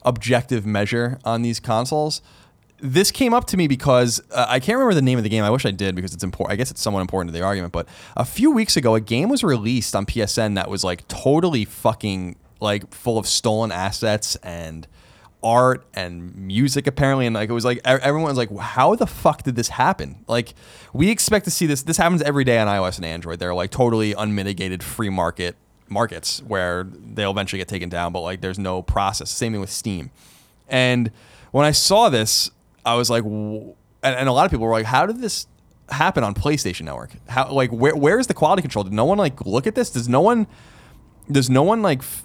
objective 0.03 0.66
measure 0.66 1.18
on 1.24 1.42
these 1.42 1.61
consoles. 1.61 2.22
This 2.82 3.11
came 3.11 3.34
up 3.34 3.46
to 3.48 3.59
me 3.59 3.68
because 3.68 4.22
uh, 4.32 4.46
I 4.48 4.59
can't 4.59 4.78
remember 4.78 4.94
the 4.94 5.03
name 5.03 5.18
of 5.18 5.22
the 5.22 5.28
game. 5.28 5.44
I 5.44 5.51
wish 5.51 5.66
I 5.66 5.70
did 5.70 5.94
because 5.94 6.14
it's 6.14 6.24
important. 6.24 6.55
I 6.55 6.57
guess 6.57 6.70
it's 6.70 6.80
somewhat 6.80 7.03
important 7.03 7.32
to 7.32 7.38
the 7.38 7.44
argument. 7.44 7.74
But 7.74 7.86
a 8.16 8.24
few 8.24 8.51
weeks 8.51 8.74
ago, 8.76 8.94
a 8.94 9.01
game 9.01 9.28
was 9.28 9.44
released 9.44 9.94
on 9.94 10.07
PSN 10.07 10.55
that 10.55 10.70
was 10.70 10.82
like 10.82 11.07
totally 11.07 11.66
fucking 11.66 12.36
like 12.61 12.92
full 12.92 13.18
of 13.18 13.26
stolen 13.26 13.72
assets 13.72 14.36
and 14.36 14.86
art 15.42 15.86
and 15.94 16.34
music 16.36 16.86
apparently. 16.86 17.26
And 17.26 17.34
like 17.34 17.48
it 17.48 17.52
was 17.52 17.64
like 17.64 17.78
e- 17.78 17.80
everyone 17.84 18.28
was 18.28 18.36
like 18.36 18.56
how 18.56 18.94
the 18.94 19.06
fuck 19.06 19.42
did 19.42 19.56
this 19.56 19.68
happen? 19.68 20.24
Like 20.28 20.54
we 20.92 21.11
expect 21.11 21.44
to 21.46 21.50
see 21.50 21.66
this 21.66 21.82
this 21.82 21.96
happens 21.96 22.22
every 22.22 22.44
day 22.44 22.58
on 22.58 22.68
ios 22.68 22.96
and 22.96 23.04
android. 23.04 23.38
They're 23.38 23.54
like 23.54 23.70
totally 23.70 24.12
unmitigated 24.12 24.82
free 24.82 25.11
market 25.11 25.56
markets 25.88 26.40
where 26.42 26.84
they'll 26.84 27.32
eventually 27.32 27.58
get 27.58 27.66
taken 27.66 27.88
down 27.88 28.12
but 28.12 28.20
like 28.20 28.40
there's 28.40 28.58
no 28.58 28.82
process. 28.82 29.30
Same 29.30 29.52
thing 29.52 29.61
with 29.61 29.70
steam. 29.70 30.11
And 30.68 31.11
when 31.52 31.66
i 31.66 31.72
saw 31.72 32.08
this 32.08 32.50
i 32.86 32.94
was 32.94 33.11
like 33.11 33.24
and, 33.24 33.74
and 34.04 34.28
a 34.28 34.32
lot 34.32 34.44
of 34.44 34.52
people 34.52 34.64
were 34.66 34.72
like 34.72 34.86
how 34.86 35.04
did 35.04 35.20
this 35.20 35.48
happen 35.92 36.24
on 36.24 36.34
playstation 36.34 36.82
network? 36.82 37.11
How 37.28 37.50
like 37.50 37.70
where, 37.70 37.96
where 37.96 38.18
is 38.18 38.26
the 38.26 38.34
quality 38.34 38.62
control? 38.62 38.84
Did 38.84 38.92
no 38.92 39.04
one 39.04 39.18
like 39.18 39.44
look 39.44 39.66
at 39.66 39.74
this? 39.74 39.90
Does 39.90 40.08
no 40.08 40.20
one 40.20 40.46
does 41.30 41.50
no 41.50 41.62
one 41.62 41.82
like 41.82 42.00
f- 42.00 42.24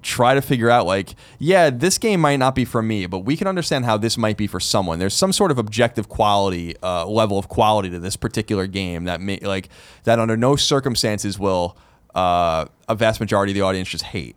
try 0.00 0.34
to 0.34 0.40
figure 0.40 0.70
out 0.70 0.86
like 0.86 1.14
yeah 1.38 1.68
this 1.68 1.98
game 1.98 2.20
might 2.20 2.36
not 2.36 2.54
be 2.54 2.64
for 2.64 2.82
me 2.82 3.06
but 3.06 3.20
we 3.20 3.36
can 3.36 3.46
understand 3.46 3.84
how 3.84 3.96
this 3.96 4.16
might 4.16 4.36
be 4.36 4.46
for 4.46 4.58
someone 4.58 4.98
there's 4.98 5.14
some 5.14 5.32
sort 5.32 5.50
of 5.50 5.58
objective 5.58 6.08
quality 6.08 6.74
uh, 6.82 7.06
level 7.06 7.38
of 7.38 7.48
quality 7.48 7.90
to 7.90 7.98
this 7.98 8.16
particular 8.16 8.66
game 8.66 9.04
that 9.04 9.20
may 9.20 9.38
like 9.40 9.68
that 10.04 10.18
under 10.18 10.36
no 10.36 10.56
circumstances 10.56 11.38
will 11.38 11.76
uh, 12.14 12.64
a 12.88 12.94
vast 12.94 13.20
majority 13.20 13.52
of 13.52 13.54
the 13.54 13.60
audience 13.62 13.88
just 13.88 14.04
hate 14.04 14.36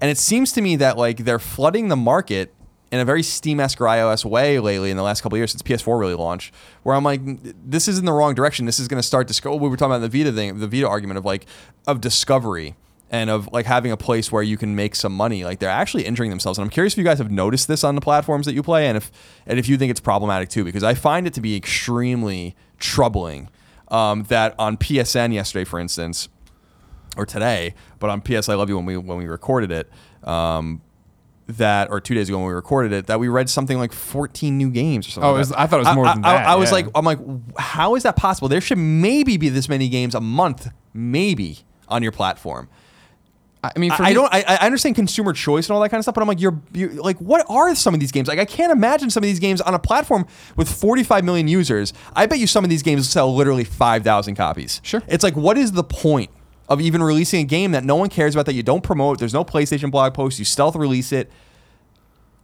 and 0.00 0.10
it 0.10 0.18
seems 0.18 0.52
to 0.52 0.60
me 0.60 0.76
that 0.76 0.96
like 0.98 1.18
they're 1.18 1.38
flooding 1.38 1.88
the 1.88 1.96
market 1.96 2.54
in 2.92 3.00
a 3.00 3.04
very 3.04 3.24
Steam-esque 3.24 3.80
or 3.80 3.86
iOS 3.86 4.24
way 4.24 4.60
lately 4.60 4.90
in 4.90 4.96
the 4.96 5.02
last 5.02 5.20
couple 5.20 5.34
of 5.34 5.40
years 5.40 5.50
since 5.50 5.62
PS4 5.62 5.98
really 5.98 6.14
launched, 6.14 6.54
where 6.84 6.94
I'm 6.94 7.02
like, 7.02 7.20
this 7.42 7.88
is 7.88 7.98
in 7.98 8.04
the 8.04 8.12
wrong 8.12 8.34
direction. 8.34 8.66
This 8.66 8.78
is 8.78 8.86
going 8.86 9.00
to 9.00 9.06
start 9.06 9.26
to. 9.26 9.50
We 9.50 9.68
were 9.68 9.76
talking 9.76 9.96
about 9.96 10.08
the 10.08 10.16
Vita 10.16 10.30
thing, 10.30 10.60
the 10.60 10.68
Vita 10.68 10.88
argument 10.88 11.18
of 11.18 11.24
like 11.24 11.46
of 11.88 12.00
discovery 12.00 12.76
and 13.14 13.30
of 13.30 13.48
like 13.52 13.64
having 13.64 13.92
a 13.92 13.96
place 13.96 14.32
where 14.32 14.42
you 14.42 14.56
can 14.56 14.74
make 14.74 14.96
some 14.96 15.14
money. 15.14 15.44
Like 15.44 15.60
they're 15.60 15.70
actually 15.70 16.04
injuring 16.04 16.30
themselves. 16.30 16.58
And 16.58 16.64
I'm 16.64 16.70
curious 16.70 16.94
if 16.94 16.98
you 16.98 17.04
guys 17.04 17.18
have 17.18 17.30
noticed 17.30 17.68
this 17.68 17.84
on 17.84 17.94
the 17.94 18.00
platforms 18.00 18.44
that 18.46 18.54
you 18.54 18.62
play, 18.62 18.88
and 18.88 18.96
if 18.96 19.12
and 19.46 19.56
if 19.56 19.68
you 19.68 19.76
think 19.78 19.92
it's 19.92 20.00
problematic 20.00 20.48
too, 20.48 20.64
because 20.64 20.82
I 20.82 20.94
find 20.94 21.24
it 21.24 21.32
to 21.34 21.40
be 21.40 21.54
extremely 21.54 22.56
troubling 22.80 23.50
um, 23.86 24.24
that 24.24 24.56
on 24.58 24.76
PSN 24.76 25.32
yesterday, 25.32 25.62
for 25.62 25.78
instance, 25.78 26.28
or 27.16 27.24
today, 27.24 27.74
but 28.00 28.10
on 28.10 28.20
PS 28.20 28.48
I 28.48 28.54
Love 28.54 28.68
You 28.68 28.76
when 28.76 28.86
we 28.86 28.96
when 28.96 29.18
we 29.18 29.26
recorded 29.26 29.70
it, 29.70 29.88
um, 30.28 30.82
that 31.46 31.90
or 31.92 32.00
two 32.00 32.14
days 32.14 32.28
ago 32.28 32.38
when 32.38 32.48
we 32.48 32.52
recorded 32.54 32.92
it, 32.92 33.06
that 33.06 33.20
we 33.20 33.28
read 33.28 33.48
something 33.48 33.78
like 33.78 33.92
14 33.92 34.58
new 34.58 34.70
games 34.70 35.06
or 35.06 35.10
something. 35.12 35.28
Oh, 35.28 35.32
like 35.34 35.38
was- 35.38 35.52
I 35.52 35.68
thought 35.68 35.76
it 35.82 35.86
was 35.86 35.94
more 35.94 36.06
I, 36.06 36.14
than 36.14 36.24
I- 36.24 36.32
that, 36.32 36.46
I 36.48 36.56
was 36.56 36.70
yeah. 36.70 36.74
like, 36.74 36.86
I'm 36.96 37.04
like, 37.04 37.20
how 37.60 37.94
is 37.94 38.02
that 38.02 38.16
possible? 38.16 38.48
There 38.48 38.60
should 38.60 38.78
maybe 38.78 39.36
be 39.36 39.50
this 39.50 39.68
many 39.68 39.88
games 39.88 40.16
a 40.16 40.20
month, 40.20 40.68
maybe 40.92 41.58
on 41.86 42.02
your 42.02 42.10
platform. 42.10 42.68
I 43.74 43.78
mean, 43.78 43.90
for 43.92 44.02
I, 44.02 44.06
I 44.06 44.08
me- 44.10 44.14
don't. 44.14 44.32
I, 44.34 44.44
I 44.60 44.66
understand 44.66 44.94
consumer 44.96 45.32
choice 45.32 45.68
and 45.68 45.74
all 45.74 45.80
that 45.82 45.88
kind 45.90 45.98
of 45.98 46.04
stuff, 46.04 46.14
but 46.14 46.22
I'm 46.22 46.28
like, 46.28 46.40
you're, 46.40 46.60
you're 46.72 46.92
like, 46.94 47.18
what 47.18 47.44
are 47.48 47.74
some 47.74 47.94
of 47.94 48.00
these 48.00 48.12
games? 48.12 48.28
Like, 48.28 48.38
I 48.38 48.44
can't 48.44 48.72
imagine 48.72 49.10
some 49.10 49.22
of 49.22 49.28
these 49.28 49.38
games 49.40 49.60
on 49.60 49.74
a 49.74 49.78
platform 49.78 50.26
with 50.56 50.68
45 50.70 51.24
million 51.24 51.48
users. 51.48 51.92
I 52.14 52.26
bet 52.26 52.38
you 52.38 52.46
some 52.46 52.64
of 52.64 52.70
these 52.70 52.82
games 52.82 53.08
sell 53.08 53.34
literally 53.34 53.64
5,000 53.64 54.34
copies. 54.34 54.80
Sure. 54.82 55.02
It's 55.08 55.22
like, 55.24 55.36
what 55.36 55.56
is 55.58 55.72
the 55.72 55.84
point 55.84 56.30
of 56.68 56.80
even 56.80 57.02
releasing 57.02 57.40
a 57.40 57.44
game 57.44 57.72
that 57.72 57.84
no 57.84 57.96
one 57.96 58.08
cares 58.08 58.34
about 58.34 58.46
that 58.46 58.54
you 58.54 58.62
don't 58.62 58.82
promote? 58.82 59.18
There's 59.18 59.34
no 59.34 59.44
PlayStation 59.44 59.90
blog 59.90 60.14
post. 60.14 60.38
You 60.38 60.44
stealth 60.44 60.76
release 60.76 61.12
it, 61.12 61.30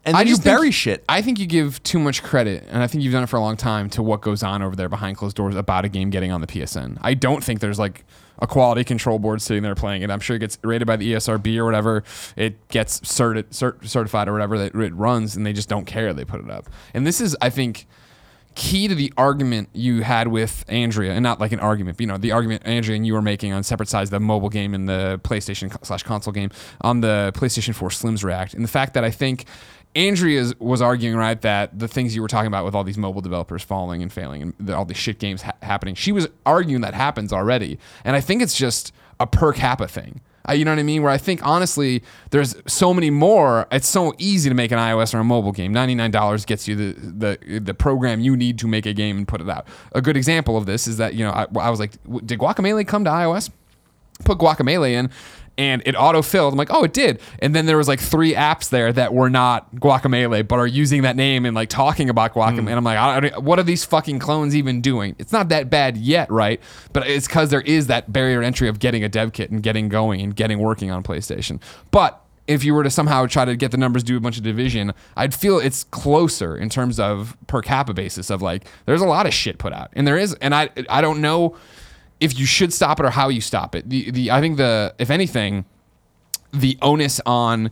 and 0.05 0.14
then 0.16 0.27
you 0.27 0.33
just 0.33 0.43
think- 0.43 0.57
bury 0.57 0.71
shit. 0.71 1.05
I 1.09 1.21
think 1.23 1.39
you 1.39 1.47
give 1.47 1.83
too 1.83 1.99
much 1.99 2.23
credit, 2.23 2.64
and 2.71 2.83
I 2.83 2.87
think 2.87 3.05
you've 3.05 3.12
done 3.12 3.23
it 3.23 3.29
for 3.29 3.37
a 3.37 3.41
long 3.41 3.57
time 3.57 3.91
to 3.91 4.03
what 4.03 4.21
goes 4.23 4.43
on 4.43 4.62
over 4.62 4.75
there 4.75 4.89
behind 4.89 5.16
closed 5.18 5.37
doors 5.37 5.55
about 5.57 5.85
a 5.85 5.89
game 5.89 6.09
getting 6.11 6.33
on 6.33 6.41
the 6.41 6.47
PSN. 6.47 6.99
I 7.03 7.14
don't 7.14 7.45
think 7.45 7.61
there's 7.61 7.79
like 7.79 8.05
a 8.41 8.47
quality 8.47 8.84
control 8.84 9.18
board 9.18 9.43
sitting 9.43 9.62
there 9.62 9.74
playing 9.74 10.03
it. 10.03 10.11
I'm 10.11 10.20
sure 10.20 10.36
it 10.36 10.41
gets 10.41 10.59
rated 10.62 10.86
by 10.86 10.97
the 10.97 11.12
ESRB 11.12 11.57
or 11.59 11.64
whatever. 11.64 12.03
It 12.36 12.68
gets 12.68 13.01
certi- 13.01 13.45
cert- 13.45 13.86
certified 13.86 14.28
or 14.28 14.32
whatever 14.32 14.59
that 14.59 14.74
it 14.74 14.95
runs, 14.95 15.36
and 15.36 15.45
they 15.45 15.53
just 15.53 15.68
don't 15.68 15.86
care. 15.86 16.12
They 16.12 16.24
put 16.24 16.41
it 16.41 16.51
up. 16.51 16.68
And 16.95 17.07
this 17.07 17.20
is, 17.20 17.36
I 17.41 17.51
think, 17.51 17.86
key 18.55 18.88
to 18.88 18.95
the 18.95 19.12
argument 19.16 19.68
you 19.72 20.03
had 20.03 20.28
with 20.28 20.64
Andrea, 20.68 21.12
and 21.12 21.22
not 21.22 21.41
like 21.41 21.53
an 21.53 21.61
argument, 21.61 21.97
but 21.97 22.03
you 22.03 22.07
know, 22.07 22.18
the 22.18 22.32
argument 22.32 22.66
Andrea 22.66 22.97
and 22.97 23.07
you 23.07 23.14
were 23.14 23.22
making 23.22 23.53
on 23.53 23.62
separate 23.62 23.88
sides, 23.88 24.11
the 24.11 24.20
mobile 24.20 24.49
game 24.49 24.74
and 24.74 24.88
the 24.88 25.20
PlayStation 25.22 25.72
slash 25.84 26.03
console 26.03 26.32
game 26.32 26.51
on 26.80 27.01
the 27.01 27.32
PlayStation 27.34 27.74
4 27.74 27.91
Slims 27.91 28.24
React, 28.24 28.55
and 28.55 28.64
the 28.64 28.68
fact 28.68 28.95
that 28.95 29.05
I 29.05 29.11
think 29.11 29.45
Andrea 29.97 30.53
was 30.59 30.80
arguing 30.80 31.16
right 31.16 31.41
that 31.41 31.78
the 31.78 31.88
things 31.88 32.14
you 32.14 32.22
were 32.22 32.28
talking 32.28 32.47
about 32.47 32.64
with 32.64 32.74
all 32.74 32.84
these 32.84 32.99
mobile 32.99 33.20
developers 33.20 33.62
falling 33.62 34.03
and 34.03 34.12
failing 34.12 34.43
and 34.43 34.55
the, 34.61 34.76
all 34.76 34.84
these 34.84 34.97
shit 34.97 35.18
games 35.18 35.43
ha- 35.43 35.57
happening, 35.62 35.95
she 35.95 36.12
was 36.12 36.28
arguing 36.47 36.80
that 36.82 36.95
happens 36.95 37.32
already, 37.32 37.78
and 38.05 38.14
I 38.14 38.20
think 38.20 38.41
it's 38.43 38.57
just 38.57 38.93
a 39.18 39.26
per 39.26 39.53
capita 39.53 39.88
thing. 39.88 40.20
Uh, 40.49 40.53
you 40.53 40.64
know 40.64 40.70
what 40.70 40.78
I 40.78 40.84
mean? 40.84 41.03
Where 41.03 41.12
I 41.12 41.18
think 41.18 41.47
honestly, 41.47 42.03
there's 42.30 42.57
so 42.66 42.95
many 42.95 43.11
more. 43.11 43.66
It's 43.70 43.88
so 43.88 44.14
easy 44.18 44.49
to 44.49 44.55
make 44.55 44.72
an 44.72 44.78
iOS 44.78 45.12
or 45.12 45.18
a 45.18 45.24
mobile 45.24 45.53
game. 45.53 45.72
Ninety 45.72 45.95
nine 45.95 46.11
dollars 46.11 46.45
gets 46.45 46.66
you 46.66 46.74
the, 46.76 47.38
the 47.38 47.61
the 47.61 47.74
program 47.74 48.20
you 48.20 48.36
need 48.36 48.59
to 48.61 48.66
make 48.66 48.86
a 48.86 48.95
game 48.95 49.18
and 49.18 49.28
put 49.28 49.41
it 49.41 49.51
out. 49.51 49.66
A 49.93 50.01
good 50.01 50.16
example 50.16 50.57
of 50.57 50.66
this 50.66 50.86
is 50.86 50.97
that 50.97 51.14
you 51.14 51.24
know 51.24 51.30
I, 51.30 51.47
I 51.59 51.68
was 51.68 51.78
like, 51.78 51.93
did 52.24 52.38
Guacamelee 52.38 52.86
come 52.86 53.05
to 53.05 53.11
iOS? 53.11 53.51
Put 54.24 54.38
Guacamelee 54.38 54.93
in. 54.93 55.11
And 55.61 55.83
it 55.85 55.95
auto 55.95 56.23
filled. 56.23 56.55
I'm 56.55 56.57
like, 56.57 56.73
oh, 56.73 56.85
it 56.85 56.95
did. 56.95 57.21
And 57.41 57.55
then 57.55 57.67
there 57.67 57.77
was 57.77 57.87
like 57.87 58.01
three 58.01 58.33
apps 58.33 58.71
there 58.71 58.95
that 58.95 59.13
were 59.13 59.29
not 59.29 59.75
Guacamelee, 59.75 60.49
but 60.49 60.59
are 60.59 60.67
using 60.67 61.03
that 61.03 61.17
name 61.17 61.45
and 61.45 61.55
like 61.55 61.69
talking 61.69 62.09
about 62.09 62.33
Guacamelee. 62.33 62.61
Hmm. 62.61 62.69
And 62.69 62.77
I'm 62.79 62.85
like, 62.85 62.97
I 62.97 63.21
don't, 63.21 63.43
what 63.45 63.59
are 63.59 63.63
these 63.63 63.85
fucking 63.85 64.21
clones 64.21 64.57
even 64.57 64.81
doing? 64.81 65.15
It's 65.19 65.33
not 65.33 65.51
that 65.51 65.69
bad 65.69 65.99
yet, 65.99 66.31
right? 66.31 66.63
But 66.95 67.07
it's 67.07 67.27
because 67.27 67.51
there 67.51 67.61
is 67.61 67.89
that 67.89 68.11
barrier 68.11 68.43
entry 68.43 68.69
of 68.69 68.79
getting 68.79 69.05
a 69.05 69.09
dev 69.11 69.35
kit 69.35 69.51
and 69.51 69.63
getting 69.63 69.91
going 69.91 70.23
and 70.23 70.35
getting 70.35 70.61
working 70.61 70.91
on 70.91 71.03
PlayStation. 71.03 71.61
But 71.91 72.19
if 72.47 72.65
you 72.65 72.73
were 72.73 72.83
to 72.83 72.91
somehow 72.91 73.27
try 73.27 73.45
to 73.45 73.55
get 73.55 73.71
the 73.71 73.77
numbers, 73.77 74.03
do 74.03 74.17
a 74.17 74.21
bunch 74.21 74.39
of 74.39 74.43
division, 74.43 74.95
I'd 75.15 75.35
feel 75.35 75.59
it's 75.59 75.85
closer 75.85 76.57
in 76.57 76.71
terms 76.71 76.99
of 76.99 77.37
per 77.49 77.61
capita 77.61 77.93
basis 77.93 78.31
of 78.31 78.41
like, 78.41 78.67
there's 78.87 79.03
a 79.03 79.07
lot 79.07 79.27
of 79.27 79.35
shit 79.35 79.59
put 79.59 79.75
out. 79.75 79.91
And 79.93 80.07
there 80.09 80.17
is, 80.17 80.33
and 80.41 80.55
I, 80.55 80.71
I 80.89 81.03
don't 81.03 81.21
know 81.21 81.59
if 82.21 82.39
you 82.39 82.47
should 82.47 82.73
stop 82.73 83.01
it 83.01 83.07
or 83.07 83.11
how 83.11 83.29
you 83.29 83.41
stop 83.41 83.75
it. 83.75 83.89
The, 83.89 84.11
the 84.11 84.31
I 84.31 84.41
think 84.41 84.57
the 84.57 84.95
if 84.99 85.11
anything, 85.11 85.64
the 86.53 86.79
onus 86.83 87.21
on 87.27 87.71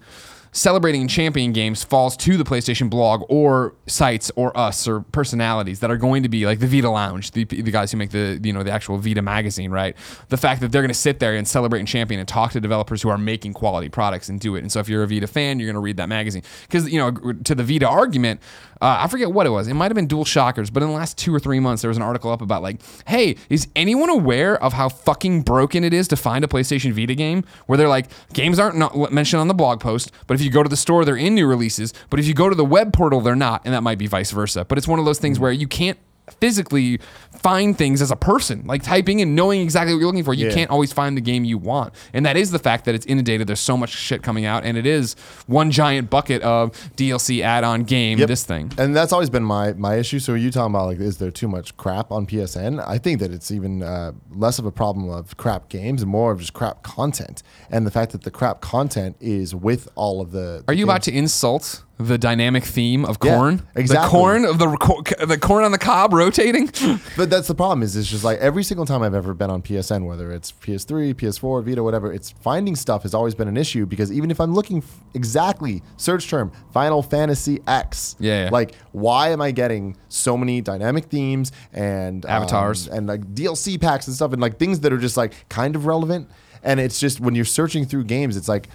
celebrating 0.53 1.03
and 1.03 1.11
championing 1.11 1.53
games 1.53 1.85
falls 1.85 2.17
to 2.17 2.37
the 2.37 2.45
PlayStation 2.45 2.89
blog 2.89 3.23
or 3.29 3.75
sites 3.87 4.31
or 4.35 4.57
us 4.57 4.89
or 4.89 5.01
personalities 5.01 5.81
that 5.81 5.91
are 5.91 5.97
going 5.97 6.23
to 6.23 6.29
be 6.29 6.47
like 6.47 6.59
the 6.59 6.67
Vita 6.67 6.91
Lounge, 6.91 7.33
the, 7.33 7.45
the 7.45 7.71
guys 7.71 7.93
who 7.93 7.99
make 7.99 8.11
the 8.11 8.41
you 8.43 8.53
know 8.53 8.63
the 8.63 8.71
actual 8.71 8.99
Vita 8.99 9.23
magazine, 9.23 9.71
right? 9.71 9.97
The 10.29 10.37
fact 10.37 10.61
that 10.61 10.73
they're 10.73 10.83
going 10.83 10.89
to 10.89 10.95
sit 10.95 11.21
there 11.21 11.35
and 11.35 11.47
celebrate 11.47 11.81
and 11.81 11.89
champion 11.89 12.19
and 12.19 12.29
talk 12.29 12.53
to 12.53 12.61
developers 12.61 13.03
who 13.03 13.09
are 13.09 13.19
making 13.19 13.53
quality 13.53 13.89
products 13.89 14.29
and 14.29 14.41
do 14.41 14.57
it. 14.57 14.61
And 14.61 14.73
so 14.73 14.81
if 14.81 14.89
you're 14.89 15.03
a 15.03 15.07
Vita 15.07 15.27
fan, 15.27 15.59
you're 15.59 15.67
going 15.67 15.75
to 15.75 15.81
read 15.81 15.97
that 15.99 16.09
magazine 16.09 16.43
because 16.63 16.91
you 16.91 16.99
know 16.99 17.33
to 17.45 17.55
the 17.55 17.65
Vita 17.65 17.87
argument, 17.89 18.41
uh, 18.81 18.99
I 19.01 19.09
forget 19.09 19.33
what 19.33 19.47
it 19.47 19.51
was. 19.51 19.69
It 19.69 19.75
might 19.75 19.87
have 19.87 19.95
been 19.95 20.09
DualShockers, 20.09 20.73
but 20.73 20.83
in 20.83 20.89
the 20.89 20.95
last 20.95 21.19
two 21.19 21.35
or 21.35 21.41
three 21.41 21.61
months, 21.61 21.83
there 21.83 21.89
was 21.89 21.97
an 21.97 22.03
article 22.03 22.31
up 22.31 22.41
about 22.41 22.63
like, 22.63 22.81
hey, 23.07 23.37
is 23.49 23.69
anyone 23.75 24.09
aware 24.09 24.63
of 24.63 24.73
how 24.73 24.89
fucking 24.89 25.43
broken 25.43 25.85
it 25.85 25.93
is 25.93 26.09
to 26.09 26.17
find 26.17 26.45
a 26.45 26.49
PlayStation 26.49 26.93
Vita 26.93 27.15
game? 27.15 27.45
Where 27.67 27.77
they're 27.77 27.89
like, 27.89 28.07
games 28.33 28.59
aren't 28.59 28.77
not 28.77 29.13
mentioned 29.13 29.41
on 29.41 29.49
the 29.49 29.55
blog 29.55 29.81
post, 29.81 30.13
but 30.27 30.35
if 30.35 30.43
you 30.43 30.51
go 30.51 30.63
to 30.63 30.69
the 30.69 30.77
store, 30.77 31.05
they're 31.05 31.17
in 31.17 31.35
new 31.35 31.47
releases. 31.47 31.93
But 32.11 32.21
if 32.21 32.27
you 32.27 32.35
go 32.35 32.49
to 32.49 32.55
the 32.55 32.65
web 32.65 32.93
portal, 32.93 33.21
they're 33.21 33.37
not, 33.37 33.63
and 33.65 33.75
that 33.75 33.83
might 33.83 33.99
be 33.99 34.07
vice 34.07 34.31
versa. 34.31 34.65
But 34.65 34.79
it's 34.79 34.89
one 34.89 34.99
of 34.99 35.05
those 35.05 35.19
things 35.19 35.39
where 35.39 35.53
you 35.53 35.67
can't 35.67 35.99
physically 36.35 36.99
find 37.41 37.77
things 37.79 38.03
as 38.03 38.11
a 38.11 38.17
person 38.17 38.63
like 38.67 38.83
typing 38.83 39.21
and 39.21 39.35
knowing 39.37 39.61
exactly 39.61 39.93
what 39.95 39.99
you're 40.01 40.07
looking 40.09 40.25
for 40.25 40.35
you 40.35 40.47
Yeah. 40.49 40.55
can't 40.55 40.71
always 40.71 40.93
find 40.93 41.17
the 41.17 41.21
game 41.21 41.45
you 41.45 41.59
want 41.59 41.95
and 42.13 42.25
that 42.27 42.37
is 42.37 42.51
the 42.51 42.59
fact 42.59 42.85
that 42.87 42.95
it's 42.95 43.07
inundated 43.07 43.47
there's 43.47 43.61
so 43.61 43.77
much 43.77 43.91
shit 43.91 44.23
coming 44.23 44.45
out 44.45 44.65
and 44.65 44.77
it 44.77 44.87
is 44.87 45.15
one 45.47 45.71
giant 45.71 46.11
bucket 46.11 46.43
of 46.43 46.73
dlc 46.97 47.41
add-on 47.43 47.85
game 47.85 48.19
Yep. 48.19 48.29
this 48.29 48.45
thing 48.45 48.73
And 48.79 48.95
that's 48.97 49.13
always 49.13 49.31
been 49.31 49.45
my 49.45 49.73
my 49.75 49.97
issue. 49.97 50.19
So 50.19 50.33
are 50.33 50.37
you 50.37 50.51
talking 50.51 50.75
about 50.75 50.87
like, 50.87 50.99
is 50.99 51.19
there 51.19 51.31
too 51.31 51.49
much 51.49 51.77
crap 51.77 52.11
on 52.11 52.27
PSN? 52.27 52.83
I 52.87 52.99
think 52.99 53.21
that 53.21 53.31
it's 53.31 53.51
even 53.51 53.83
uh, 53.83 54.13
less 54.31 54.59
of 54.59 54.67
a 54.67 54.71
problem 54.73 55.09
of 55.11 55.37
crap 55.37 55.69
games 55.69 56.03
and 56.03 56.11
more 56.11 56.33
of 56.33 56.41
just 56.41 56.53
crap 56.53 56.83
content. 56.83 57.43
And 57.71 57.87
the 57.87 57.91
fact 57.91 58.13
that 58.13 58.23
the 58.23 58.31
crap 58.31 58.61
content 58.61 59.17
is 59.21 59.55
with 59.55 59.89
all 59.95 60.21
of 60.21 60.33
the. 60.33 60.65
Are 60.69 60.75
you 60.75 60.85
about 60.85 61.03
to 61.03 61.13
insult 61.13 61.85
the 61.99 62.17
dynamic 62.17 62.65
theme 62.65 63.05
of 63.05 63.19
Yeah, 63.23 63.35
corn? 63.37 63.63
The 63.75 63.81
exactly. 63.81 64.09
corn 64.11 64.45
of 64.45 64.59
the 64.59 64.67
the 65.27 65.37
corn 65.39 65.65
on 65.65 65.73
the 65.73 65.79
cob 65.79 66.13
rotating. 66.13 66.71
But 67.17 67.29
that's 67.31 67.49
the 67.49 67.55
problem. 67.55 67.83
Is 67.83 67.97
it's 67.97 68.09
just 68.09 68.23
like 68.23 68.39
every 68.39 68.63
single 68.63 68.87
time 68.87 69.03
I've 69.03 69.15
ever 69.15 69.35
been 69.35 69.51
on 69.51 69.61
PSN, 69.63 70.07
whether 70.07 70.31
it's 70.31 70.53
PS3, 70.53 71.13
PS4, 71.15 71.65
Vita, 71.65 71.83
whatever, 71.83 72.13
it's 72.13 72.31
finding 72.31 72.77
stuff 72.77 73.03
has 73.03 73.15
always 73.15 73.35
been 73.35 73.49
an 73.49 73.57
issue 73.57 73.85
because 73.87 74.13
even 74.13 74.31
if 74.31 74.41
I'm 74.41 74.55
looking 74.55 74.79
f- 74.79 75.01
exactly 75.15 75.83
search 75.97 76.29
term 76.31 76.53
Final 76.73 77.03
Fantasy 77.03 77.61
X, 77.67 78.15
Yeah, 78.21 78.45
yeah. 78.45 78.51
like 78.51 78.75
why 78.93 79.31
am 79.31 79.41
I 79.43 79.51
getting 79.51 79.97
so 80.09 80.37
many 80.37 80.61
dynamic 80.61 81.07
themes 81.07 81.51
and 81.73 82.25
um, 82.27 82.31
Avatars. 82.31 82.87
and 82.87 83.07
like 83.09 83.23
DLC 83.35 83.81
packs 83.81 84.07
and 84.07 84.15
stuff 84.15 84.33
and 84.33 84.41
like 84.41 84.59
things 84.59 84.81
that 84.81 84.93
are 84.93 84.99
just 84.99 85.17
like 85.17 85.49
kind 85.49 85.75
of 85.75 85.87
relevant? 85.87 86.31
And 86.63 86.79
it's 86.81 87.01
just 87.01 87.19
when 87.21 87.35
you're 87.35 87.45
searching 87.45 87.85
through 87.87 88.05
games, 88.05 88.37
it's 88.37 88.49
like 88.49 88.69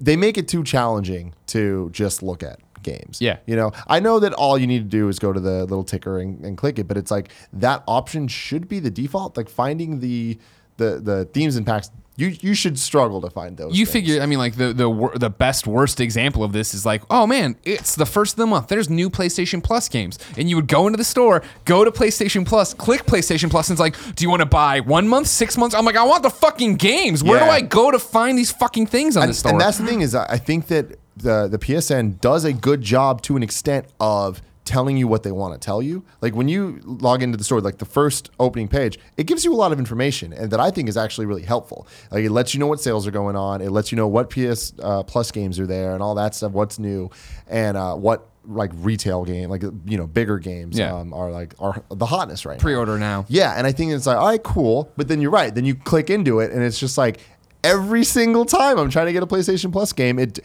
they 0.00 0.16
make 0.16 0.38
it 0.38 0.48
too 0.48 0.64
challenging 0.64 1.34
to 1.48 1.90
just 1.92 2.22
look 2.22 2.42
at 2.42 2.60
games. 2.82 3.20
Yeah. 3.20 3.38
You 3.46 3.56
know, 3.56 3.72
I 3.86 4.00
know 4.00 4.18
that 4.20 4.32
all 4.34 4.58
you 4.58 4.66
need 4.66 4.80
to 4.80 4.84
do 4.88 5.08
is 5.08 5.18
go 5.18 5.32
to 5.32 5.40
the 5.40 5.60
little 5.64 5.84
ticker 5.84 6.18
and, 6.18 6.44
and 6.44 6.56
click 6.56 6.78
it, 6.78 6.88
but 6.88 6.96
it's 6.96 7.10
like 7.10 7.30
that 7.52 7.82
option 7.86 8.28
should 8.28 8.68
be 8.68 8.80
the 8.80 8.90
default. 8.90 9.36
Like 9.36 9.48
finding 9.48 10.00
the 10.00 10.38
the 10.76 11.00
the 11.00 11.24
themes 11.26 11.56
and 11.56 11.66
packs, 11.66 11.90
you 12.22 12.36
you 12.40 12.54
should 12.54 12.78
struggle 12.78 13.20
to 13.20 13.30
find 13.30 13.56
those. 13.56 13.76
You 13.76 13.84
things. 13.84 13.92
figure, 13.92 14.22
I 14.22 14.26
mean, 14.26 14.38
like 14.38 14.56
the 14.56 14.72
the 14.72 15.10
the 15.16 15.30
best 15.30 15.66
worst 15.66 16.00
example 16.00 16.44
of 16.44 16.52
this 16.52 16.74
is 16.74 16.86
like, 16.86 17.02
oh 17.10 17.26
man, 17.26 17.56
it's 17.64 17.94
the 17.94 18.06
first 18.06 18.34
of 18.34 18.36
the 18.36 18.46
month. 18.46 18.68
There's 18.68 18.88
new 18.88 19.10
PlayStation 19.10 19.62
Plus 19.62 19.88
games, 19.88 20.18
and 20.36 20.48
you 20.48 20.56
would 20.56 20.68
go 20.68 20.86
into 20.86 20.96
the 20.96 21.04
store, 21.04 21.42
go 21.64 21.84
to 21.84 21.90
PlayStation 21.90 22.46
Plus, 22.46 22.74
click 22.74 23.04
PlayStation 23.04 23.50
Plus, 23.50 23.68
and 23.68 23.74
it's 23.74 23.80
like, 23.80 23.96
do 24.14 24.24
you 24.24 24.30
want 24.30 24.40
to 24.40 24.46
buy 24.46 24.80
one 24.80 25.08
month, 25.08 25.26
six 25.26 25.56
months? 25.58 25.74
I'm 25.74 25.84
like, 25.84 25.96
I 25.96 26.04
want 26.04 26.22
the 26.22 26.30
fucking 26.30 26.76
games. 26.76 27.24
Where 27.24 27.40
do 27.40 27.46
I 27.46 27.60
go 27.60 27.90
to 27.90 27.98
find 27.98 28.38
these 28.38 28.52
fucking 28.52 28.86
things 28.86 29.16
on 29.16 29.24
and, 29.24 29.30
the 29.30 29.34
store? 29.34 29.52
and 29.52 29.60
that's 29.60 29.78
the 29.78 29.86
thing 29.86 30.00
is 30.00 30.14
I 30.14 30.26
I 30.30 30.38
think 30.38 30.68
that 30.68 30.98
the 31.16 31.48
the 31.48 31.58
PSN 31.58 32.20
does 32.20 32.44
a 32.44 32.52
good 32.52 32.82
job 32.82 33.22
to 33.22 33.36
an 33.36 33.42
extent 33.42 33.86
of 34.00 34.40
telling 34.64 34.96
you 34.96 35.08
what 35.08 35.22
they 35.24 35.32
want 35.32 35.52
to 35.54 35.64
tell 35.64 35.82
you. 35.82 36.04
Like 36.20 36.34
when 36.36 36.48
you 36.48 36.80
log 36.84 37.22
into 37.22 37.36
the 37.36 37.44
store, 37.44 37.60
like 37.60 37.78
the 37.78 37.84
first 37.84 38.30
opening 38.38 38.68
page, 38.68 38.98
it 39.16 39.24
gives 39.26 39.44
you 39.44 39.52
a 39.52 39.56
lot 39.56 39.72
of 39.72 39.78
information, 39.78 40.32
and 40.32 40.50
that 40.52 40.60
I 40.60 40.70
think 40.70 40.88
is 40.88 40.96
actually 40.96 41.26
really 41.26 41.42
helpful. 41.42 41.86
Like 42.10 42.24
it 42.24 42.30
lets 42.30 42.54
you 42.54 42.60
know 42.60 42.66
what 42.68 42.80
sales 42.80 43.06
are 43.06 43.10
going 43.10 43.34
on, 43.36 43.60
it 43.60 43.70
lets 43.70 43.90
you 43.92 43.96
know 43.96 44.06
what 44.08 44.30
PS 44.30 44.72
uh, 44.80 45.02
Plus 45.02 45.30
games 45.32 45.58
are 45.58 45.66
there, 45.66 45.94
and 45.94 46.02
all 46.02 46.14
that 46.14 46.34
stuff, 46.34 46.52
what's 46.52 46.78
new, 46.78 47.10
and 47.48 47.76
uh, 47.76 47.94
what 47.94 48.28
like 48.44 48.70
retail 48.74 49.24
game, 49.24 49.48
like 49.50 49.62
you 49.62 49.96
know 49.96 50.06
bigger 50.06 50.38
games, 50.38 50.76
Yeah. 50.78 50.94
um, 50.94 51.12
are 51.12 51.30
like 51.30 51.54
are 51.60 51.82
the 51.90 52.06
hotness 52.06 52.44
right 52.44 52.58
now. 52.58 52.62
pre-order 52.62 52.98
now. 52.98 53.24
Yeah, 53.28 53.54
and 53.56 53.66
I 53.66 53.72
think 53.72 53.92
it's 53.92 54.06
like, 54.06 54.16
all 54.16 54.26
right, 54.28 54.42
cool. 54.42 54.90
But 54.96 55.08
then 55.08 55.20
you're 55.20 55.30
right. 55.30 55.54
Then 55.54 55.64
you 55.64 55.74
click 55.74 56.10
into 56.10 56.40
it, 56.40 56.50
and 56.52 56.62
it's 56.62 56.78
just 56.78 56.96
like 56.98 57.20
every 57.64 58.02
single 58.04 58.44
time 58.44 58.78
I'm 58.78 58.90
trying 58.90 59.06
to 59.06 59.12
get 59.12 59.22
a 59.22 59.26
PlayStation 59.26 59.72
Plus 59.72 59.92
game, 59.92 60.18
it 60.18 60.38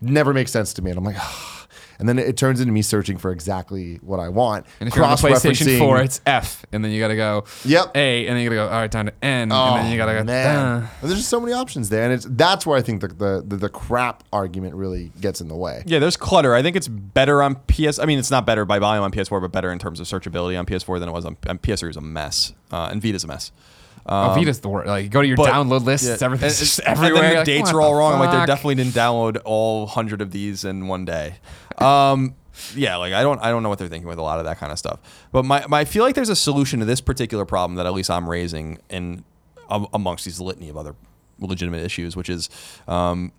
never 0.00 0.32
makes 0.34 0.52
sense 0.52 0.72
to 0.74 0.82
me. 0.82 0.90
And 0.90 0.98
I'm 0.98 1.04
like, 1.04 1.16
and 1.98 2.08
then 2.08 2.18
it, 2.18 2.28
it 2.28 2.36
turns 2.36 2.60
into 2.60 2.72
me 2.72 2.82
searching 2.82 3.18
for 3.18 3.30
exactly 3.32 3.96
what 4.02 4.20
I 4.20 4.28
want. 4.28 4.66
And 4.80 4.88
if 4.88 4.94
you're 4.96 5.04
on 5.04 5.16
the 5.16 5.16
PlayStation 5.28 5.64
Cross-referencing- 5.66 5.78
4, 5.78 6.00
it's 6.02 6.20
F, 6.26 6.64
and 6.72 6.84
then 6.84 6.92
you 6.92 7.00
gotta 7.00 7.16
go 7.16 7.44
Yep. 7.64 7.96
A, 7.96 8.26
and 8.26 8.36
then 8.36 8.42
you 8.42 8.48
gotta 8.50 8.56
go 8.68 8.72
all 8.74 8.80
right 8.80 8.90
down 8.90 9.06
to 9.06 9.12
N, 9.22 9.50
Oh, 9.52 9.74
and 9.74 9.84
then 9.86 9.92
you 9.92 9.98
gotta 9.98 10.12
go. 10.18 10.24
man. 10.24 10.56
uh. 10.56 10.88
And 11.02 11.10
there's 11.10 11.18
just 11.20 11.28
so 11.30 11.40
many 11.40 11.52
options 11.52 11.88
there, 11.88 12.04
and 12.04 12.12
it's 12.12 12.26
that's 12.28 12.64
where 12.66 12.78
I 12.78 12.82
think 12.82 13.00
the 13.00 13.08
the, 13.08 13.44
the 13.46 13.56
the 13.56 13.68
crap 13.68 14.22
argument 14.32 14.74
really 14.74 15.12
gets 15.20 15.40
in 15.40 15.48
the 15.48 15.56
way. 15.56 15.82
Yeah, 15.86 15.98
there's 15.98 16.16
clutter. 16.16 16.54
I 16.54 16.62
think 16.62 16.76
it's 16.76 16.88
better 16.88 17.42
on 17.42 17.56
PS. 17.66 17.98
I 17.98 18.04
mean, 18.04 18.18
it's 18.18 18.30
not 18.30 18.46
better 18.46 18.64
by 18.64 18.78
volume 18.78 19.02
on 19.04 19.10
PS4, 19.12 19.40
but 19.40 19.52
better 19.52 19.72
in 19.72 19.78
terms 19.78 20.00
of 20.00 20.06
searchability 20.06 20.58
on 20.58 20.66
PS4 20.66 20.98
than 21.00 21.08
it 21.08 21.12
was 21.12 21.24
on, 21.24 21.36
on 21.48 21.58
PS3. 21.58 21.82
It 21.82 21.86
was 21.88 21.96
a 21.96 22.00
mess, 22.00 22.52
uh, 22.72 22.88
and 22.92 23.02
Vita's 23.02 23.24
a 23.24 23.26
mess. 23.26 23.50
Oh, 24.06 24.34
Vita's 24.34 24.60
the 24.60 24.68
worst. 24.68 24.86
Like, 24.88 25.10
go 25.10 25.20
to 25.22 25.28
your 25.28 25.36
but- 25.36 25.50
download 25.52 25.84
list. 25.84 26.04
Yeah. 26.04 26.16
Everything's 26.24 26.52
And- 26.52 26.66
just 26.66 26.78
and 26.80 26.88
everywhere. 26.88 27.22
then 27.22 27.30
the 27.30 27.36
Like, 27.38 27.44
dates 27.46 27.72
are 27.72 27.80
all 27.80 27.94
wrong. 27.94 28.14
I'm 28.14 28.18
like, 28.20 28.30
they 28.30 28.46
definitely 28.46 28.76
didn't 28.76 28.94
download 28.94 29.40
all 29.44 29.86
hundred 29.86 30.20
of 30.22 30.30
these 30.30 30.64
in 30.64 30.86
one 30.88 31.04
day. 31.04 31.36
Um, 31.78 32.34
yeah, 32.74 32.96
like 32.96 33.12
I 33.12 33.22
don't, 33.22 33.38
I 33.40 33.50
don't 33.50 33.62
know 33.62 33.68
what 33.68 33.78
they're 33.78 33.88
thinking 33.88 34.08
with 34.08 34.18
a 34.18 34.22
lot 34.22 34.38
of 34.38 34.44
that 34.46 34.58
kind 34.58 34.72
of 34.72 34.78
stuff. 34.78 34.98
But 35.32 35.44
my, 35.44 35.64
my 35.68 35.80
I 35.80 35.84
feel 35.84 36.02
like 36.04 36.14
there's 36.14 36.28
a 36.28 36.36
solution 36.36 36.80
to 36.80 36.84
this 36.86 37.00
particular 37.00 37.44
problem 37.44 37.76
that 37.76 37.86
at 37.86 37.92
least 37.92 38.10
I'm 38.10 38.28
raising 38.28 38.78
in 38.90 39.24
um, 39.70 39.86
amongst 39.92 40.24
these 40.24 40.40
litany 40.40 40.68
of 40.68 40.76
other 40.76 40.94
legitimate 41.38 41.84
issues, 41.84 42.16
which 42.16 42.28
is, 42.28 42.48
um, 42.88 43.30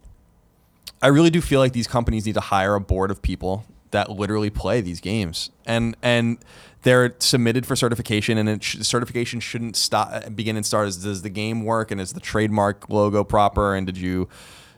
I 1.01 1.07
really 1.07 1.29
do 1.29 1.41
feel 1.41 1.59
like 1.59 1.73
these 1.73 1.87
companies 1.87 2.25
need 2.25 2.35
to 2.35 2.39
hire 2.41 2.75
a 2.75 2.79
board 2.81 3.11
of 3.11 3.21
people 3.21 3.65
that 3.91 4.09
literally 4.09 4.49
play 4.49 4.81
these 4.81 4.99
games, 4.99 5.49
and 5.65 5.95
and 6.01 6.37
they're 6.83 7.15
submitted 7.19 7.65
for 7.65 7.75
certification, 7.75 8.37
and 8.37 8.47
it 8.49 8.63
sh- 8.63 8.77
certification 8.81 9.39
shouldn't 9.39 9.75
stop 9.75 10.35
begin 10.35 10.55
and 10.55 10.65
start 10.65 10.87
as 10.87 10.97
does 10.97 11.21
the 11.21 11.29
game 11.29 11.63
work, 11.63 11.91
and 11.91 11.99
is 11.99 12.13
the 12.13 12.19
trademark 12.19 12.89
logo 12.89 13.23
proper, 13.23 13.75
and 13.75 13.85
did 13.85 13.97
you, 13.97 14.29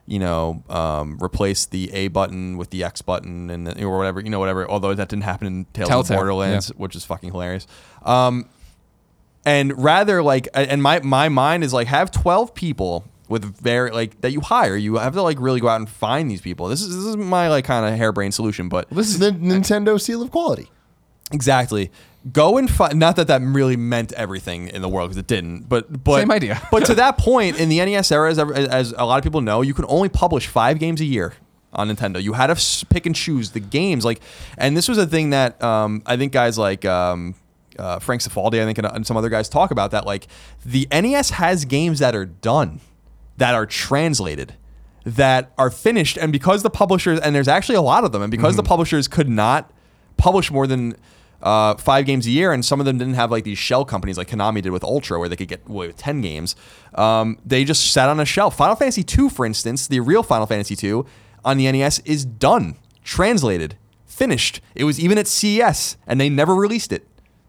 you 0.05 0.19
know, 0.19 0.63
um, 0.69 1.17
replace 1.21 1.65
the 1.65 1.91
A 1.93 2.07
button 2.07 2.57
with 2.57 2.69
the 2.71 2.83
X 2.83 3.01
button, 3.01 3.49
and 3.49 3.67
the, 3.67 3.83
or 3.83 3.97
whatever, 3.97 4.19
you 4.19 4.29
know, 4.29 4.39
whatever. 4.39 4.69
Although 4.69 4.93
that 4.93 5.09
didn't 5.09 5.23
happen 5.23 5.47
in 5.47 5.65
Tales 5.73 5.89
Telltale, 5.89 6.15
of 6.15 6.19
Borderlands, 6.19 6.69
yeah. 6.69 6.81
which 6.81 6.95
is 6.95 7.05
fucking 7.05 7.31
hilarious. 7.31 7.67
Um, 8.03 8.49
and 9.45 9.81
rather 9.81 10.21
like 10.21 10.47
and 10.53 10.83
my 10.83 10.99
my 11.01 11.29
mind 11.29 11.63
is 11.63 11.73
like 11.73 11.87
have 11.87 12.11
12 12.11 12.53
people 12.53 13.05
with 13.31 13.43
very 13.57 13.89
like 13.91 14.21
that 14.21 14.31
you 14.31 14.41
hire 14.41 14.75
you 14.75 14.97
have 14.97 15.13
to 15.13 15.21
like 15.23 15.39
really 15.39 15.59
go 15.59 15.67
out 15.67 15.79
and 15.79 15.89
find 15.89 16.29
these 16.29 16.41
people 16.41 16.67
this 16.67 16.81
is 16.81 16.89
this 16.95 17.05
is 17.05 17.17
my 17.17 17.49
like 17.49 17.65
kind 17.65 17.85
of 17.91 17.97
harebrained 17.97 18.33
solution 18.33 18.69
but 18.69 18.87
This 18.91 19.07
is 19.09 19.17
the 19.19 19.31
Nintendo 19.31 19.99
seal 19.99 20.21
of 20.21 20.29
quality. 20.29 20.69
exactly 21.31 21.89
go 22.31 22.57
and 22.57 22.69
find 22.69 22.99
not 22.99 23.15
that 23.15 23.27
that 23.27 23.41
really 23.41 23.75
meant 23.77 24.11
everything 24.13 24.67
in 24.67 24.81
the 24.83 24.89
world 24.89 25.09
because 25.09 25.17
it 25.17 25.27
didn't 25.27 25.67
but 25.67 26.03
but 26.03 26.19
Same 26.19 26.31
idea. 26.31 26.61
but 26.71 26.85
to 26.85 26.93
that 26.95 27.17
point 27.29 27.59
in 27.59 27.69
the 27.69 27.79
nes 27.83 28.11
era 28.11 28.29
as, 28.29 28.37
as 28.37 28.93
a 28.97 29.05
lot 29.05 29.17
of 29.17 29.23
people 29.23 29.41
know 29.41 29.61
you 29.61 29.73
can 29.73 29.85
only 29.87 30.09
publish 30.09 30.45
five 30.47 30.77
games 30.77 31.01
a 31.01 31.05
year 31.05 31.33
on 31.73 31.87
Nintendo, 31.89 32.21
you 32.21 32.33
had 32.33 32.47
to 32.47 32.85
pick 32.87 33.05
and 33.05 33.15
choose 33.15 33.51
the 33.51 33.61
games. 33.61 34.03
Like, 34.03 34.19
and 34.57 34.75
this 34.75 34.89
was 34.89 34.97
a 34.97 35.07
thing 35.07 35.29
that 35.29 35.63
um, 35.63 36.03
I 36.05 36.17
think 36.17 36.33
guys 36.33 36.57
like 36.57 36.83
um, 36.83 37.33
uh, 37.79 37.97
Frank 37.99 38.21
Cifaldi, 38.21 38.61
I 38.61 38.65
think, 38.65 38.77
and, 38.77 38.85
and 38.87 39.07
some 39.07 39.15
other 39.15 39.29
guys 39.29 39.47
talk 39.47 39.71
about 39.71 39.91
that. 39.91 40.05
Like, 40.05 40.27
the 40.65 40.85
NES 40.91 41.29
has 41.29 41.63
games 41.63 41.99
that 41.99 42.13
are 42.13 42.25
done, 42.25 42.81
that 43.41 43.55
are 43.55 43.65
translated, 43.65 44.53
that 45.03 45.51
are 45.57 45.71
finished, 45.71 46.15
and 46.15 46.31
because 46.31 46.61
the 46.61 46.69
publishers, 46.69 47.19
and 47.21 47.33
there's 47.33 47.47
actually 47.47 47.73
a 47.73 47.81
lot 47.81 48.03
of 48.03 48.11
them, 48.11 48.21
and 48.21 48.29
because 48.29 48.55
the 48.55 48.61
publishers 48.61 49.07
could 49.07 49.27
not 49.27 49.73
publish 50.17 50.51
more 50.51 50.67
than 50.67 50.95
uh, 51.41 51.73
five 51.73 52.05
games 52.05 52.27
a 52.27 52.29
year, 52.29 52.53
and 52.53 52.63
some 52.63 52.79
of 52.79 52.85
them 52.85 52.99
didn't 52.99 53.15
have 53.15 53.31
like 53.31 53.43
these 53.43 53.57
shell 53.57 53.83
companies 53.83 54.15
like 54.15 54.29
Konami 54.29 54.61
did 54.61 54.69
with 54.69 54.83
Ultra, 54.83 55.17
where 55.17 55.27
they 55.27 55.35
could 55.35 55.47
get 55.47 55.67
away 55.67 55.87
with 55.87 55.97
ten 55.97 56.21
games. 56.21 56.55
Um, 56.93 57.39
they 57.43 57.63
just 57.63 57.91
sat 57.91 58.09
on 58.09 58.19
a 58.19 58.25
shelf. 58.25 58.55
Final 58.55 58.75
Fantasy 58.75 59.03
II, 59.03 59.27
for 59.29 59.43
instance, 59.43 59.87
the 59.87 60.01
real 60.01 60.21
Final 60.21 60.45
Fantasy 60.45 60.77
II 60.87 61.01
on 61.43 61.57
the 61.57 61.71
NES 61.71 61.97
is 62.05 62.23
done, 62.23 62.75
translated, 63.03 63.75
finished. 64.05 64.61
It 64.75 64.83
was 64.83 64.99
even 64.99 65.17
at 65.17 65.25
CES, 65.25 65.97
and 66.05 66.21
they 66.21 66.29
never 66.29 66.53
released 66.53 66.91
it. 66.91 67.07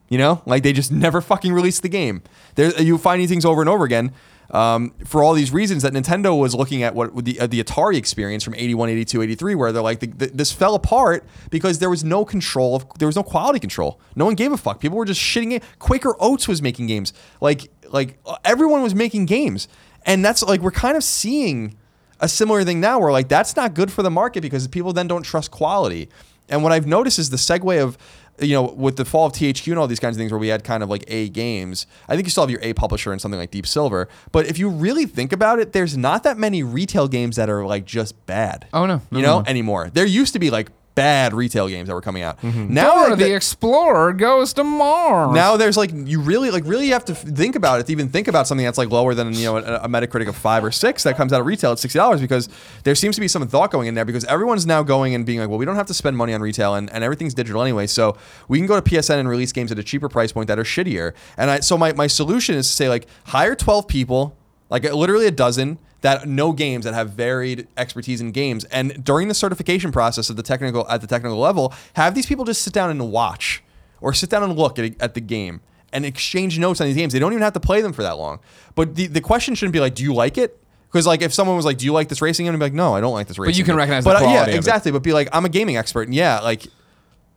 You 0.09 0.17
know, 0.17 0.41
like 0.47 0.63
they 0.63 0.73
just 0.73 0.91
never 0.91 1.21
fucking 1.21 1.53
released 1.53 1.83
the 1.83 1.91
game. 1.91 2.23
There, 2.55 2.81
you 2.81 2.97
find 2.97 3.21
these 3.21 3.29
things 3.29 3.45
over 3.45 3.61
and 3.61 3.69
over 3.69 3.85
again. 3.85 4.13
Um, 4.53 4.93
for 5.07 5.25
all 5.25 5.33
these 5.33 5.51
reasons 5.51 5.83
that 5.83 5.95
Nintendo 5.95 6.39
was 6.39 6.55
looking 6.55 6.83
at 6.83 6.95
what 6.95 7.25
the 7.25 7.41
uh, 7.41 7.47
the 7.47 7.65
Atari 7.65 7.97
experience 7.97 8.45
from 8.45 8.55
81, 8.55 8.91
82, 8.91 9.23
83, 9.23 9.55
where 9.55 9.73
they're 9.73 9.83
like, 9.83 10.01
the, 10.01 10.09
the, 10.09 10.27
this 10.27 10.53
fell 10.53 10.75
apart 10.75 11.25
because 11.51 11.79
there 11.79 11.89
was 11.89 12.05
no 12.05 12.25
control 12.27 12.77
of, 12.77 12.87
there 12.99 13.09
was 13.09 13.17
no 13.17 13.23
quality 13.23 13.59
control. 13.59 13.99
No 14.15 14.27
one 14.27 14.35
gave 14.35 14.53
a 14.53 14.59
fuck. 14.59 14.79
People 14.79 14.99
were 14.99 15.07
just 15.07 15.21
shitting 15.21 15.53
it. 15.53 15.63
Quaker 15.79 16.15
Oats 16.21 16.49
was 16.49 16.61
making 16.61 16.87
games. 16.87 17.15
Like, 17.41 17.71
like 17.91 18.19
uh, 18.27 18.37
everyone 18.45 18.83
was 18.83 18.95
making 18.95 19.25
games. 19.25 19.69
And 20.05 20.23
that's 20.23 20.43
like, 20.43 20.61
we're 20.61 20.71
kind 20.71 20.99
of 20.99 21.05
seeing 21.05 21.79
a 22.21 22.29
similar 22.29 22.63
thing 22.63 22.81
now 22.81 23.01
where 23.01 23.11
like 23.11 23.29
that's 23.29 23.57
not 23.57 23.75
good 23.75 23.91
for 23.91 24.03
the 24.03 24.11
market 24.11 24.43
because 24.43 24.69
people 24.69 24.93
then 24.93 25.09
don't 25.09 25.25
trust 25.25 25.51
quality. 25.51 26.09
And 26.49 26.63
what 26.63 26.73
I've 26.73 26.87
noticed 26.87 27.19
is 27.19 27.31
the 27.31 27.37
segue 27.37 27.83
of 27.83 27.97
you 28.39 28.55
know, 28.55 28.63
with 28.63 28.97
the 28.97 29.05
fall 29.05 29.27
of 29.27 29.33
THQ 29.33 29.69
and 29.69 29.79
all 29.79 29.87
these 29.87 30.01
kinds 30.01 30.17
of 30.17 30.19
things 30.19 30.33
where 30.33 30.39
we 30.39 30.49
had 30.49 30.65
kind 30.65 30.83
of 30.83 30.89
like 30.89 31.05
A 31.09 31.29
games, 31.29 31.87
I 32.09 32.15
think 32.17 32.27
you 32.27 32.31
still 32.31 32.43
have 32.45 32.51
your 32.51 32.61
A 32.63 32.73
publisher 32.73 33.13
and 33.13 33.21
something 33.21 33.39
like 33.39 33.51
Deep 33.51 33.67
Silver. 33.67 34.09
But 34.33 34.47
if 34.47 34.59
you 34.59 34.69
really 34.69 35.07
think 35.07 35.33
about 35.33 35.59
it, 35.59 35.73
there's 35.73 35.97
not 35.97 36.23
that 36.25 36.39
many 36.39 36.63
retail 36.63 37.09
games 37.09 37.37
that 37.37 37.49
are 37.51 37.65
like 37.65 37.85
just 37.85 38.27
bad. 38.27 38.67
Oh, 38.73 38.87
no. 38.87 39.01
No, 39.11 39.19
you 39.19 39.23
no, 39.23 39.29
know, 39.37 39.41
no. 39.41 39.47
anymore. 39.49 39.91
There 39.93 40.07
used 40.07 40.33
to 40.33 40.39
be 40.39 40.51
like 40.51 40.71
bad 40.95 41.33
retail 41.33 41.69
games 41.69 41.89
that 41.89 41.95
were 41.95 42.01
coming 42.03 42.23
out. 42.23 42.41
Mm-hmm. 42.43 42.75
Now 42.75 42.91
Dora 42.95 43.11
like, 43.11 43.19
the 43.19 43.25
the- 43.27 43.35
Explorer 43.35 44.13
goes 44.13 44.53
to 44.55 44.65
Mars. 44.65 45.35
now 45.35 45.57
there's 45.57 45.77
like 45.77 45.91
you 45.93 46.21
really 46.21 46.51
like 46.51 46.65
really 46.67 46.89
have 46.89 47.05
to 47.07 47.15
think 47.15 47.57
about 47.57 47.81
it 47.81 47.87
to 47.87 47.93
even 47.93 48.09
think 48.09 48.29
about 48.29 48.47
something 48.47 48.65
that's 48.65 48.79
like 48.79 48.91
lower 48.91 49.15
than 49.15 49.33
you 49.35 49.45
know 49.45 49.57
a, 49.57 49.77
a 49.85 49.89
Metacritic 49.89 50.29
of 50.29 50.37
five 50.37 50.63
or 50.65 50.71
six 50.71 51.03
that 51.05 51.17
comes 51.17 51.33
out 51.33 51.41
of 51.41 51.47
retail 51.47 51.73
at 51.73 51.79
sixty 51.79 51.99
dollars 51.99 52.21
because 52.21 52.49
there 52.85 52.95
seems 52.95 53.15
to 53.15 53.21
be 53.21 53.29
some 53.29 53.47
thought 53.49 53.71
going 53.71 53.89
in 53.89 53.95
there 53.95 54.05
because 54.05 54.25
everyone's 54.27 54.67
now 54.67 54.83
going 54.83 55.15
and 55.15 55.25
being 55.25 55.39
like 55.39 55.49
well 55.49 55.59
we 55.59 55.65
don't 55.65 55.77
have 55.77 55.87
to 55.87 55.95
spend 55.95 56.17
money 56.17 56.35
on 56.35 56.41
retail 56.41 56.75
and, 56.75 56.91
and 56.93 57.03
everything's 57.03 57.35
digital 57.35 57.63
anyway 57.63 57.87
so 57.87 58.17
we 58.49 58.59
can 58.59 58.67
go 58.67 58.79
to 58.79 58.83
PSN 58.91 59.19
and 59.19 59.29
release 59.29 59.53
games 59.53 59.73
at 59.73 59.79
a 59.79 59.83
cheaper 59.85 60.09
price 60.09 60.33
point 60.33 60.47
that 60.49 60.59
are 60.59 60.65
shittier 60.65 61.15
and 61.37 61.51
I 61.51 61.61
so 61.61 61.79
my 61.79 61.93
my 61.95 62.07
solution 62.07 62.55
is 62.55 62.67
to 62.67 62.73
say 62.73 62.89
like 62.89 63.07
hire 63.27 63.55
twelve 63.55 63.89
people 63.89 64.37
like 64.71 64.85
literally 64.85 65.27
a 65.27 65.31
dozen 65.31 65.79
that 66.03 66.29
know 66.29 66.53
games 66.53 66.85
that 66.85 66.95
have 66.95 67.11
varied 67.11 67.67
expertise 67.77 68.21
in 68.21 68.31
games 68.31 68.65
and 68.65 69.03
during 69.03 69.29
the 69.29 69.35
certification 69.35 69.91
process 69.91 70.31
of 70.31 70.37
the 70.37 70.43
technical 70.43 70.89
at 70.89 71.01
the 71.01 71.07
technical 71.07 71.39
level 71.39 71.73
have 71.95 72.15
these 72.15 72.27
people 72.27 72.45
just 72.45 72.63
sit 72.63 72.73
down 72.73 72.91
and 72.91 73.11
watch 73.11 73.63
or 74.01 74.13
sit 74.13 74.31
down 74.31 74.43
and 74.43 74.57
look 74.57 74.79
at, 74.79 75.01
at 75.01 75.15
the 75.15 75.21
game 75.21 75.61
and 75.93 76.05
exchange 76.05 76.59
notes 76.59 76.81
on 76.81 76.87
these 76.87 76.97
games 76.97 77.13
they 77.13 77.19
don't 77.19 77.33
even 77.33 77.43
have 77.43 77.53
to 77.53 77.61
play 77.61 77.81
them 77.81 77.93
for 77.93 78.03
that 78.03 78.19
long 78.19 78.39
but 78.75 78.95
the, 78.95 79.07
the 79.07 79.21
question 79.21 79.55
shouldn't 79.55 79.73
be 79.73 79.81
like 79.81 79.95
do 79.95 80.03
you 80.03 80.15
like 80.15 80.37
it 80.37 80.59
because 80.91 81.07
like 81.07 81.23
if 81.23 81.33
someone 81.33 81.57
was 81.57 81.65
like 81.65 81.79
do 81.79 81.85
you 81.85 81.93
like 81.93 82.09
this 82.09 82.21
racing 82.21 82.47
game 82.47 82.55
i'd 82.55 82.59
be 82.59 82.65
like 82.65 82.73
no 82.73 82.95
i 82.95 83.01
don't 83.01 83.15
like 83.15 83.29
this 83.29 83.39
racing 83.39 83.53
but 83.53 83.59
you 83.59 83.65
can 83.65 83.73
game. 83.73 83.79
recognize 83.79 84.05
the 84.05 84.11
but 84.11 84.17
uh, 84.17 84.21
quality 84.21 84.43
of 84.43 84.49
yeah 84.49 84.55
exactly 84.55 84.93
but 84.93 85.03
be 85.03 85.13
like 85.13 85.29
i'm 85.33 85.45
a 85.45 85.49
gaming 85.49 85.77
expert 85.77 86.03
and 86.09 86.15
yeah 86.15 86.41
like 86.41 86.67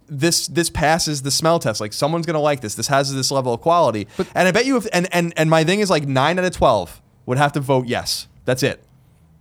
this 0.07 0.47
this 0.47 0.69
passes 0.69 1.21
the 1.21 1.31
smell 1.31 1.59
test. 1.59 1.81
Like 1.81 1.93
someone's 1.93 2.25
gonna 2.25 2.39
like 2.39 2.61
this. 2.61 2.75
This 2.75 2.87
has 2.87 3.13
this 3.13 3.31
level 3.31 3.53
of 3.53 3.61
quality. 3.61 4.07
But 4.17 4.27
and 4.35 4.47
I 4.47 4.51
bet 4.51 4.65
you 4.65 4.77
if 4.77 4.87
and 4.93 5.07
and 5.13 5.33
and 5.37 5.49
my 5.49 5.63
thing 5.63 5.79
is 5.79 5.89
like 5.89 6.07
nine 6.07 6.37
out 6.39 6.45
of 6.45 6.53
twelve 6.53 7.01
would 7.25 7.37
have 7.37 7.51
to 7.53 7.59
vote 7.59 7.87
yes. 7.87 8.27
That's 8.45 8.63
it. 8.63 8.83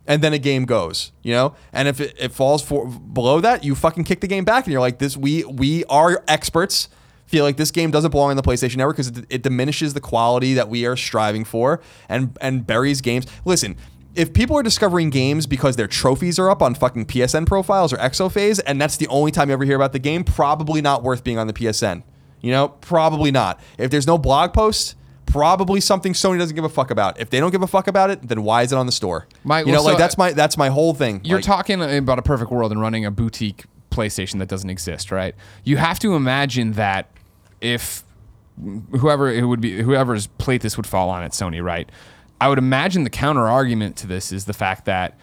And 0.07 0.23
then 0.23 0.33
a 0.35 0.39
game 0.39 0.67
goes, 0.67 1.13
you 1.23 1.33
know. 1.33 1.55
And 1.73 1.89
if 1.89 2.01
it, 2.01 2.15
it 2.19 2.33
falls 2.33 2.63
for 2.63 2.87
below 2.87 3.41
that, 3.41 3.65
you 3.65 3.75
fucking 3.75 4.05
kick 4.05 4.21
the 4.21 4.27
game 4.27 4.45
back, 4.45 4.65
and 4.65 4.73
you're 4.73 4.81
like, 4.81 4.99
this 4.99 5.17
we 5.17 5.45
we 5.45 5.85
are 5.85 6.23
experts. 6.29 6.89
Feel 7.27 7.45
like 7.45 7.57
this 7.57 7.71
game 7.71 7.91
doesn't 7.91 8.11
belong 8.11 8.31
on 8.31 8.37
the 8.37 8.43
PlayStation 8.43 8.77
Network 8.77 8.97
because 8.97 9.09
it, 9.09 9.25
it 9.31 9.43
diminishes 9.43 9.95
the 9.95 10.01
quality 10.01 10.53
that 10.55 10.69
we 10.69 10.85
are 10.85 10.97
striving 10.97 11.45
for, 11.45 11.81
and 12.09 12.37
and 12.43 12.67
buries 12.67 13.01
games. 13.01 13.27
Listen, 13.47 13.77
if 14.15 14.33
people 14.33 14.57
are 14.57 14.63
discovering 14.63 15.11
games 15.11 15.47
because 15.47 15.77
their 15.77 15.89
trophies 15.89 16.39
are 16.39 16.51
up 16.51 16.63
on 16.63 16.75
fucking 16.75 17.07
PSN 17.07 17.47
profiles 17.47 17.93
or 17.93 17.97
Exophase, 17.97 18.61
and 18.67 18.81
that's 18.81 18.97
the 18.97 19.09
only 19.09 19.31
time 19.31 19.49
you 19.49 19.55
ever 19.55 19.65
hear 19.65 19.77
about 19.77 19.93
the 19.93 19.99
game, 19.99 20.23
probably 20.23 20.81
not 20.81 21.03
worth 21.03 21.25
being 21.25 21.39
on 21.39 21.47
the 21.47 21.53
PSN. 21.53 22.03
You 22.41 22.51
know, 22.51 22.69
probably 22.69 23.31
not. 23.31 23.59
If 23.79 23.91
there's 23.91 24.07
no 24.07 24.19
blog 24.19 24.53
post, 24.53 24.97
probably 25.35 25.81
something 25.81 26.13
Sony 26.13 26.39
doesn't 26.39 26.55
give 26.55 26.63
a 26.65 26.69
fuck 26.69 26.93
about. 26.93 27.19
If 27.19 27.29
they 27.29 27.41
don't 27.41 27.51
give 27.51 27.63
a 27.63 27.67
fuck 27.67 27.89
about 27.89 28.09
it, 28.09 28.23
then 28.29 28.45
why 28.45 28.63
is 28.63 28.71
it 28.71 28.77
on 28.77 28.87
the 28.87 28.93
store? 28.93 29.27
My- 29.43 29.63
you 29.63 29.67
know, 29.67 29.73
well, 29.83 29.85
like 29.85 29.99
that's 29.99 30.15
uh, 30.15 30.23
my 30.23 30.33
that's 30.33 30.57
my 30.57 30.69
whole 30.69 30.95
thing. 30.95 31.23
You're 31.25 31.39
Like, 31.39 31.45
talking 31.45 31.83
about 31.83 32.21
a 32.21 32.23
perfect 32.23 32.53
world 32.53 32.71
and 32.71 32.81
running 32.81 33.05
a 33.05 33.11
boutique 33.11 33.65
PlayStation 33.91 34.39
that 34.39 34.47
doesn't 34.47 34.71
exist, 34.71 35.11
right? 35.11 35.35
You 35.65 35.77
have 35.77 35.99
to 35.99 36.15
imagine 36.15 36.75
that 36.75 37.11
if 37.61 38.05
whoever 38.93 39.29
it 39.29 39.45
would 39.45 39.61
be, 39.61 39.83
whoever's 39.83 40.29
plate 40.29 40.63
this 40.63 40.77
would 40.77 40.87
fall 40.87 41.11
on 41.11 41.25
at 41.25 41.33
Sony, 41.33 41.61
right? 41.61 41.91
I 42.41 42.49
would 42.49 42.59
imagine 42.59 43.03
the 43.03 43.11
counter 43.11 43.49
argument 43.49 43.97
to 43.97 44.07
this 44.07 44.31
is 44.31 44.45
the 44.45 44.53
fact 44.53 44.85
that, 44.85 45.19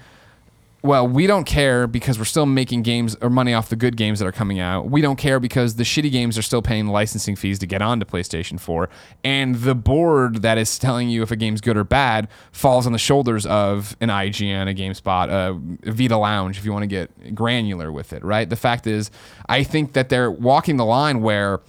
well, 0.83 1.07
we 1.07 1.27
don't 1.27 1.43
care 1.43 1.85
because 1.85 2.17
we're 2.17 2.25
still 2.25 2.47
making 2.47 2.81
games 2.81 3.15
or 3.21 3.29
money 3.29 3.53
off 3.53 3.69
the 3.69 3.75
good 3.75 3.95
games 3.95 4.17
that 4.17 4.25
are 4.25 4.31
coming 4.31 4.59
out. 4.59 4.89
We 4.89 5.01
don't 5.01 5.15
care 5.15 5.39
because 5.39 5.75
the 5.75 5.83
shitty 5.83 6.11
games 6.11 6.39
are 6.39 6.41
still 6.41 6.63
paying 6.63 6.87
licensing 6.87 7.35
fees 7.35 7.59
to 7.59 7.67
get 7.67 7.83
onto 7.83 8.03
PlayStation 8.03 8.59
4. 8.59 8.89
And 9.23 9.55
the 9.55 9.75
board 9.75 10.41
that 10.41 10.57
is 10.57 10.79
telling 10.79 11.07
you 11.09 11.21
if 11.21 11.29
a 11.29 11.35
game's 11.35 11.61
good 11.61 11.77
or 11.77 11.83
bad 11.83 12.29
falls 12.51 12.87
on 12.87 12.93
the 12.93 12.99
shoulders 12.99 13.45
of 13.45 13.95
an 14.01 14.09
IGN, 14.09 14.69
a 14.69 14.73
GameSpot, 14.73 15.29
a 15.29 15.91
Vita 15.91 16.17
Lounge, 16.17 16.57
if 16.57 16.65
you 16.65 16.71
want 16.71 16.83
to 16.83 16.87
get 16.87 17.35
granular 17.35 17.91
with 17.91 18.11
it, 18.11 18.23
right? 18.23 18.49
The 18.49 18.55
fact 18.55 18.87
is, 18.87 19.11
I 19.47 19.63
think 19.63 19.93
that 19.93 20.09
they're 20.09 20.31
walking 20.31 20.77
the 20.77 20.85
line 20.85 21.21
where 21.21 21.59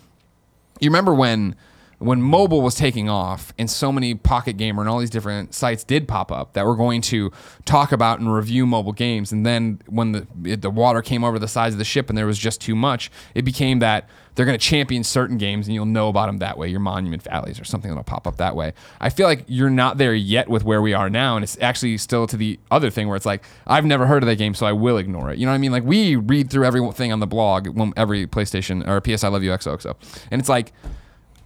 you 0.81 0.89
remember 0.89 1.13
when 1.13 1.55
when 2.03 2.20
mobile 2.20 2.62
was 2.62 2.74
taking 2.74 3.09
off 3.09 3.53
and 3.59 3.70
so 3.70 3.92
many 3.92 4.14
pocket 4.14 4.57
gamer 4.57 4.82
and 4.82 4.88
all 4.88 4.98
these 4.98 5.11
different 5.11 5.55
sites 5.55 5.84
did 5.84 6.09
pop 6.09 6.32
up 6.32 6.55
that 6.55 6.66
were 6.66 6.76
going 6.76 7.00
to 7.00 7.30
talk 7.64 7.92
about 7.92 8.18
and 8.18 8.32
review 8.32 8.66
mobile 8.66 8.92
games. 8.92 9.32
And 9.32 9.46
then 9.46 9.80
when 9.86 10.12
the 10.12 10.26
it, 10.44 10.62
the 10.62 10.70
water 10.70 11.03
came 11.03 11.24
over 11.24 11.38
the 11.38 11.48
sides 11.48 11.74
of 11.74 11.78
the 11.78 11.84
ship 11.84 12.09
and 12.09 12.18
there 12.18 12.26
was 12.26 12.38
just 12.38 12.61
too 12.61 12.74
much 12.74 13.11
it 13.34 13.42
became 13.42 13.78
that 13.80 14.09
they're 14.34 14.46
going 14.46 14.59
to 14.59 14.64
champion 14.64 15.05
certain 15.05 15.36
games 15.36 15.66
and 15.66 15.74
you'll 15.74 15.84
know 15.84 16.09
about 16.09 16.26
them 16.26 16.38
that 16.38 16.57
way. 16.57 16.68
Your 16.68 16.80
monument 16.80 17.22
valleys 17.22 17.61
or 17.61 17.64
something 17.64 17.90
that'll 17.90 18.03
pop 18.03 18.26
up 18.26 18.38
that 18.38 18.57
way. 18.57 18.72
I 19.00 19.11
feel 19.11 19.26
like 19.26 19.44
you're 19.46 19.70
not 19.70 19.98
there 19.98 20.14
yet 20.14 20.48
with 20.48 20.64
where 20.64 20.80
we 20.80 20.94
are 20.94 21.11
now 21.11 21.36
and 21.36 21.42
it's 21.42 21.59
actually 21.61 21.98
still 21.98 22.26
to 22.28 22.36
the 22.36 22.59
other 22.70 22.90
thing 22.90 23.09
where 23.09 23.16
it's 23.16 23.26
like 23.26 23.44
i've 23.66 23.84
never 23.84 24.07
heard 24.07 24.22
of 24.22 24.28
that 24.28 24.36
game 24.36 24.55
so 24.55 24.66
i 24.66 24.72
will 24.72 24.96
ignore 24.96 25.30
it. 25.30 25.38
You 25.38 25.46
know 25.46 25.53
what 25.53 25.57
i 25.57 25.59
mean? 25.59 25.72
Like 25.72 25.84
we 25.84 26.16
read 26.16 26.50
through 26.50 26.64
everything 26.64 27.12
on 27.12 27.20
the 27.20 27.26
blog 27.26 27.68
every 27.96 28.26
playstation 28.26 28.86
or 28.88 29.00
ps 29.00 29.22
i 29.22 29.28
love 29.28 29.42
you 29.42 29.50
xoxo 29.50 29.94
and 30.30 30.40
it's 30.40 30.48
like 30.48 30.72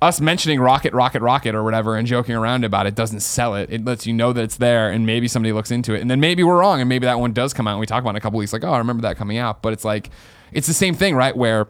us 0.07 0.20
mentioning 0.20 0.61
rocket 0.61 0.92
rocket 0.94 1.20
rocket 1.20 1.54
or 1.54 1.62
whatever 1.62 1.96
and 1.96 2.07
joking 2.07 2.34
around 2.34 2.64
about 2.64 2.86
it 2.86 2.94
doesn't 2.94 3.20
sell 3.20 3.54
it. 3.54 3.70
It 3.70 3.84
lets 3.84 4.07
you 4.07 4.12
know 4.12 4.32
that 4.32 4.42
it's 4.42 4.57
there 4.57 4.90
and 4.90 5.04
maybe 5.04 5.28
somebody 5.28 5.52
looks 5.52 5.70
into 5.70 5.94
it. 5.94 6.00
And 6.00 6.11
then 6.11 6.20
maybe 6.20 6.42
we're 6.42 6.59
wrong 6.59 6.80
and 6.80 6.88
maybe 6.88 7.07
that 7.07 7.18
one 7.18 7.32
does 7.32 7.52
come 7.52 7.66
out 7.66 7.72
and 7.72 7.80
we 7.80 7.86
talk 7.86 8.00
about 8.00 8.11
it 8.11 8.14
in 8.14 8.16
a 8.16 8.20
couple 8.20 8.38
weeks 8.38 8.52
like 8.52 8.64
oh 8.64 8.72
i 8.72 8.78
remember 8.78 9.02
that 9.02 9.16
coming 9.16 9.36
out. 9.38 9.62
But 9.62 9.72
it's 9.72 9.84
like 9.84 10.11
it's 10.52 10.66
the 10.66 10.74
same 10.74 10.94
thing 10.94 11.14
right 11.14 11.36
where 11.36 11.68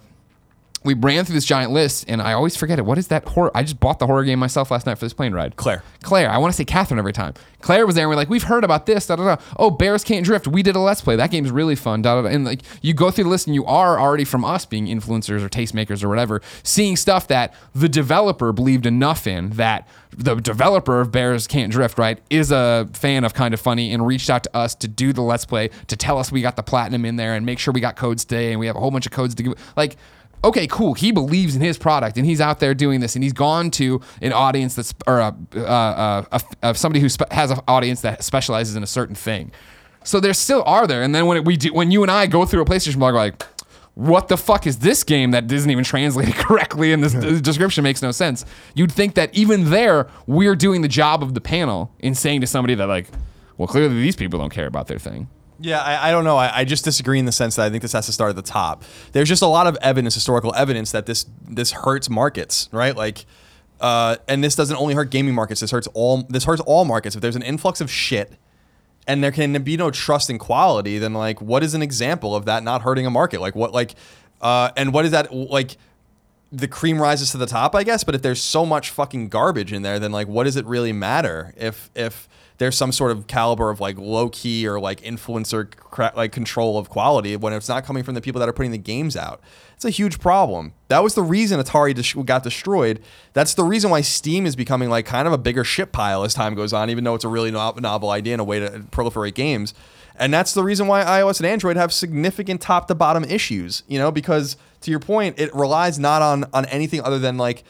we 0.87 0.95
ran 0.95 1.24
through 1.24 1.34
this 1.34 1.45
giant 1.45 1.72
list 1.72 2.05
and 2.09 2.22
i 2.22 2.32
always 2.32 2.57
forget 2.57 2.78
it 2.78 2.82
what 2.82 2.97
is 2.97 3.09
that 3.09 3.26
horror 3.28 3.51
i 3.55 3.62
just 3.62 3.78
bought 3.78 3.99
the 3.99 4.07
horror 4.07 4.24
game 4.24 4.39
myself 4.39 4.70
last 4.70 4.87
night 4.87 4.97
for 4.97 5.05
this 5.05 5.12
plane 5.12 5.34
ride 5.34 5.57
Claire. 5.57 5.82
claire 6.03 6.30
i 6.30 6.39
want 6.39 6.53
to 6.53 6.57
say 6.57 6.64
catherine 6.64 6.99
every 6.99 7.12
time 7.12 7.34
claire 7.61 7.84
was 7.84 7.97
there 7.97 8.05
and 8.05 8.11
we're 8.11 8.16
like 8.16 8.30
we've 8.30 8.45
heard 8.45 8.64
about 8.64 8.87
this 8.87 9.07
da, 9.09 9.16
da, 9.16 9.37
da. 9.37 9.43
oh 9.59 9.70
bears 9.70 10.05
can't 10.05 10.24
drift 10.24 10.47
we 10.47 10.62
did 10.62 10.76
a 10.76 10.78
let's 10.78 11.01
play 11.01 11.16
that 11.16 11.30
game's 11.30 11.51
really 11.51 11.74
fun 11.74 12.01
da, 12.01 12.14
da, 12.14 12.22
da. 12.22 12.28
and 12.28 12.45
like 12.45 12.62
you 12.80 12.95
go 12.95 13.11
through 13.11 13.24
the 13.24 13.30
list 13.30 13.47
and 13.47 13.55
you 13.55 13.64
are 13.66 13.99
already 13.99 14.24
from 14.24 14.45
us 14.45 14.64
being 14.64 14.87
influencers 14.87 15.43
or 15.43 15.49
tastemakers 15.49 16.03
or 16.03 16.09
whatever 16.09 16.41
seeing 16.62 16.97
stuff 16.97 17.26
that 17.28 17.53
the 17.74 17.89
developer 17.89 18.53
believed 18.53 18.87
enough 18.87 19.26
in 19.26 19.51
that 19.51 19.87
the 20.16 20.37
developer 20.37 21.01
of 21.01 21.12
bears 21.12 21.47
can't 21.47 21.70
drift 21.70 21.99
right 21.99 22.18
is 22.30 22.51
a 22.51 22.89
fan 22.95 23.24
of 23.24 23.34
kind 23.34 23.53
of 23.53 23.61
funny 23.61 23.93
and 23.93 24.07
reached 24.07 24.30
out 24.30 24.45
to 24.45 24.57
us 24.57 24.74
to 24.74 24.89
do 24.89 25.12
the 25.12 25.20
let's 25.20 25.45
play 25.45 25.68
to 25.89 25.97
tell 25.97 26.18
us 26.18 26.32
we 26.32 26.41
got 26.41 26.57
the 26.57 26.62
platinum 26.62 27.05
in 27.05 27.16
there 27.16 27.34
and 27.34 27.45
make 27.45 27.59
sure 27.59 27.72
we 27.72 27.80
got 27.80 27.97
codes 27.97 28.24
today 28.24 28.51
and 28.53 28.61
we 28.61 28.66
have 28.66 28.76
a 28.76 28.80
whole 28.80 28.91
bunch 28.91 29.07
of 29.07 29.12
codes 29.12 29.34
to 29.34 29.43
give 29.43 29.74
like 29.76 29.97
okay, 30.47 30.67
cool. 30.67 30.95
He 30.95 31.13
believes 31.13 31.57
in 31.57 31.63
his 31.63 31.77
product 31.77 32.17
and 32.17 32.25
he's 32.25 32.41
out 32.41 32.61
there 32.61 32.75
doing 32.75 33.01
this 33.01 33.15
and 33.15 33.23
he's 33.23 33.33
gone 33.33 33.71
to 33.73 34.01
an 34.23 34.33
audience 34.33 34.75
that's, 34.75 34.95
or 35.07 35.19
a, 35.19 35.37
uh, 35.55 35.61
uh, 35.61 36.25
a, 36.33 36.71
a, 36.71 36.75
somebody 36.75 37.01
who 37.01 37.09
spe- 37.09 37.31
has 37.33 37.51
an 37.51 37.59
audience 37.69 38.01
that 38.03 38.23
specializes 38.23 38.77
in 38.77 38.83
a 38.83 38.87
certain 38.87 39.15
thing. 39.15 39.53
So 40.05 40.21
there 40.21 40.33
still 40.35 40.63
are 40.67 40.87
there. 40.87 41.03
And 41.03 41.15
then 41.15 41.27
when 41.27 41.37
it, 41.37 41.45
we 41.45 41.57
do, 41.57 41.73
when 41.73 41.91
you 41.91 42.03
and 42.03 42.11
I 42.11 42.27
go 42.27 42.47
through 42.47 42.63
a 42.63 42.65
PlayStation 42.65 42.99
blog, 42.99 43.15
we're 43.15 43.21
like, 43.21 43.43
what 43.95 44.29
the 44.29 44.37
fuck 44.37 44.67
is 44.67 44.79
this 44.79 45.03
game 45.03 45.33
that 45.33 45.51
isn't 45.51 45.71
even 45.71 45.83
translated 45.83 46.35
correctly 46.37 46.93
and 46.93 47.03
this 47.03 47.41
description 47.41 47.83
makes 47.83 48.03
no 48.03 48.13
sense? 48.13 48.45
You'd 48.75 48.93
think 48.93 49.15
that 49.15 49.35
even 49.35 49.71
there, 49.71 50.09
we're 50.27 50.55
doing 50.55 50.83
the 50.83 50.89
job 50.89 51.23
of 51.23 51.35
the 51.35 51.41
panel 51.41 51.93
in 51.99 52.15
saying 52.15 52.43
to 52.43 52.47
somebody 52.47 52.75
that 52.77 52.87
like, 52.87 53.09
well, 53.57 53.67
clearly 53.67 53.95
these 54.01 54.15
people 54.15 54.39
don't 54.39 54.51
care 54.51 54.67
about 54.67 54.87
their 54.87 54.99
thing. 54.99 55.29
Yeah, 55.59 55.81
I, 55.81 56.09
I 56.09 56.11
don't 56.11 56.25
know. 56.25 56.37
I, 56.37 56.59
I 56.59 56.65
just 56.65 56.85
disagree 56.85 57.19
in 57.19 57.25
the 57.25 57.33
sense 57.33 57.57
that 57.57 57.65
I 57.65 57.71
think 57.71 57.83
this 57.83 57.93
has 57.93 58.07
to 58.07 58.13
start 58.13 58.31
at 58.31 58.37
the 58.37 58.43
top. 58.43 58.85
There's 59.13 59.29
just 59.29 59.43
a 59.43 59.47
lot 59.47 59.67
of 59.67 59.77
evidence, 59.81 60.15
historical 60.15 60.55
evidence, 60.55 60.93
that 60.93 61.07
this 61.07 61.27
this 61.49 61.73
hurts 61.73 62.11
markets, 62.11 62.69
right? 62.73 62.95
Like, 62.95 63.25
uh, 63.81 64.17
and 64.29 64.45
this 64.45 64.55
doesn't 64.55 64.77
only 64.77 64.95
hurt 64.95 65.11
gaming 65.11 65.35
markets. 65.35 65.61
This 65.61 65.71
hurts 65.71 65.87
all. 65.89 66.25
This 66.29 66.45
hurts 66.45 66.61
all 66.63 66.85
markets. 66.85 67.17
If 67.17 67.23
there's 67.23 67.37
an 67.37 67.43
influx 67.43 67.81
of 67.81 67.91
shit, 67.91 68.33
and 69.07 69.25
there 69.25 69.33
can 69.33 69.63
be 69.63 69.77
no 69.77 69.91
trust 69.91 70.29
in 70.29 70.39
quality, 70.39 70.99
then 70.99 71.15
like, 71.15 71.41
what 71.41 71.63
is 71.63 71.75
an 71.75 71.83
example 71.83 72.37
of 72.37 72.45
that 72.45 72.63
not 72.63 72.83
hurting 72.83 73.07
a 73.07 73.11
market? 73.11 73.41
Like, 73.41 73.55
what 73.55 73.73
like, 73.73 73.95
uh, 74.43 74.71
and 74.77 74.93
what 74.93 75.05
is 75.05 75.13
that 75.13 75.35
like? 75.35 75.77
the 76.53 76.69
cream 76.69 77.01
rises 77.01 77.33
to 77.33 77.37
the 77.39 77.47
top, 77.47 77.75
I 77.75 77.83
guess. 77.83 78.05
But 78.05 78.15
if 78.15 78.23
there's 78.23 78.41
so 78.41 78.65
much 78.65 78.91
fucking 78.91 79.29
garbage 79.29 79.73
in 79.73 79.83
there, 79.83 79.99
then 79.99 80.13
like, 80.13 80.29
what 80.29 80.45
does 80.45 80.57
it 80.57 80.65
really 80.65 80.93
matter 80.93 81.53
if 81.57 81.91
if 81.95 82.29
there's 82.59 82.77
some 82.77 82.93
sort 82.93 83.13
of 83.13 83.27
caliber 83.27 83.71
of 83.71 83.81
like 83.81 83.99
low 83.99 84.29
key 84.29 84.67
or 84.67 84.81
like 84.81 85.01
influencer 85.03 85.71
cra- 85.77 86.13
like 86.17 86.33
control 86.33 86.79
of 86.79 86.89
quality 86.89 87.37
when 87.37 87.53
it's 87.53 87.69
not 87.69 87.85
coming 87.85 88.03
from 88.03 88.15
the 88.15 88.21
people 88.21 88.39
that 88.41 88.49
are 88.49 88.53
putting 88.53 88.73
the 88.73 88.79
games 88.79 89.17
out? 89.17 89.41
It's 89.75 89.85
a 89.85 89.91
huge 89.91 90.21
problem. 90.21 90.73
That 90.89 91.03
was 91.03 91.15
the 91.15 91.23
reason 91.23 91.61
Atari 91.61 92.25
got 92.25 92.43
destroyed. 92.43 93.01
That's 93.35 93.55
the 93.55 93.65
reason 93.65 93.91
why 93.91 94.01
Steam 94.01 94.47
is 94.47 94.57
becoming 94.57 94.89
like 94.89 95.05
kind 95.05 95.27
of 95.27 95.35
a 95.35 95.39
bigger 95.39 95.65
shit 95.65 95.93
pile 95.93 96.25
as 96.25 96.33
time 96.33 96.55
goes 96.55 96.73
on, 96.73 96.89
even 96.89 97.05
though 97.05 97.15
it's 97.15 97.25
a 97.25 97.29
really 97.29 97.51
no- 97.51 97.75
novel 97.79 98.11
idea 98.11 98.35
and 98.35 98.41
a 98.41 98.45
way 98.45 98.61
to 98.61 98.71
proliferate 98.91 99.35
games. 99.35 99.75
And 100.19 100.33
that's 100.33 100.55
the 100.55 100.63
reason 100.63 100.87
why 100.87 101.05
iOS 101.05 101.41
and 101.41 101.47
Android 101.47 101.77
have 101.77 101.93
significant 101.93 102.63
top 102.63 102.89
to 102.89 102.95
bottom 102.95 103.25
issues, 103.25 103.83
you 103.87 103.99
know, 103.99 104.11
because 104.11 104.57
to 104.81 104.91
your 104.91 105.01
point, 105.01 105.39
it 105.39 105.55
relies 105.55 105.99
not 105.99 106.23
on 106.23 106.45
on 106.55 106.65
anything 106.67 107.03
other 107.03 107.19
than 107.19 107.37
like 107.37 107.65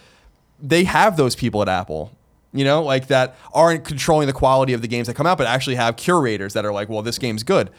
they 0.60 0.84
have 0.84 1.16
those 1.16 1.34
people 1.34 1.60
at 1.62 1.68
Apple. 1.68 2.15
You 2.56 2.64
know, 2.64 2.82
like 2.82 3.08
that 3.08 3.36
aren't 3.52 3.84
controlling 3.84 4.26
the 4.26 4.32
quality 4.32 4.72
of 4.72 4.82
the 4.82 4.88
games 4.88 5.06
that 5.06 5.14
come 5.14 5.26
out, 5.26 5.38
but 5.38 5.46
actually 5.46 5.76
have 5.76 5.96
curators 5.96 6.54
that 6.54 6.64
are 6.64 6.72
like, 6.72 6.88
well, 6.88 7.02
this 7.02 7.18
game's 7.18 7.42
good. 7.42 7.70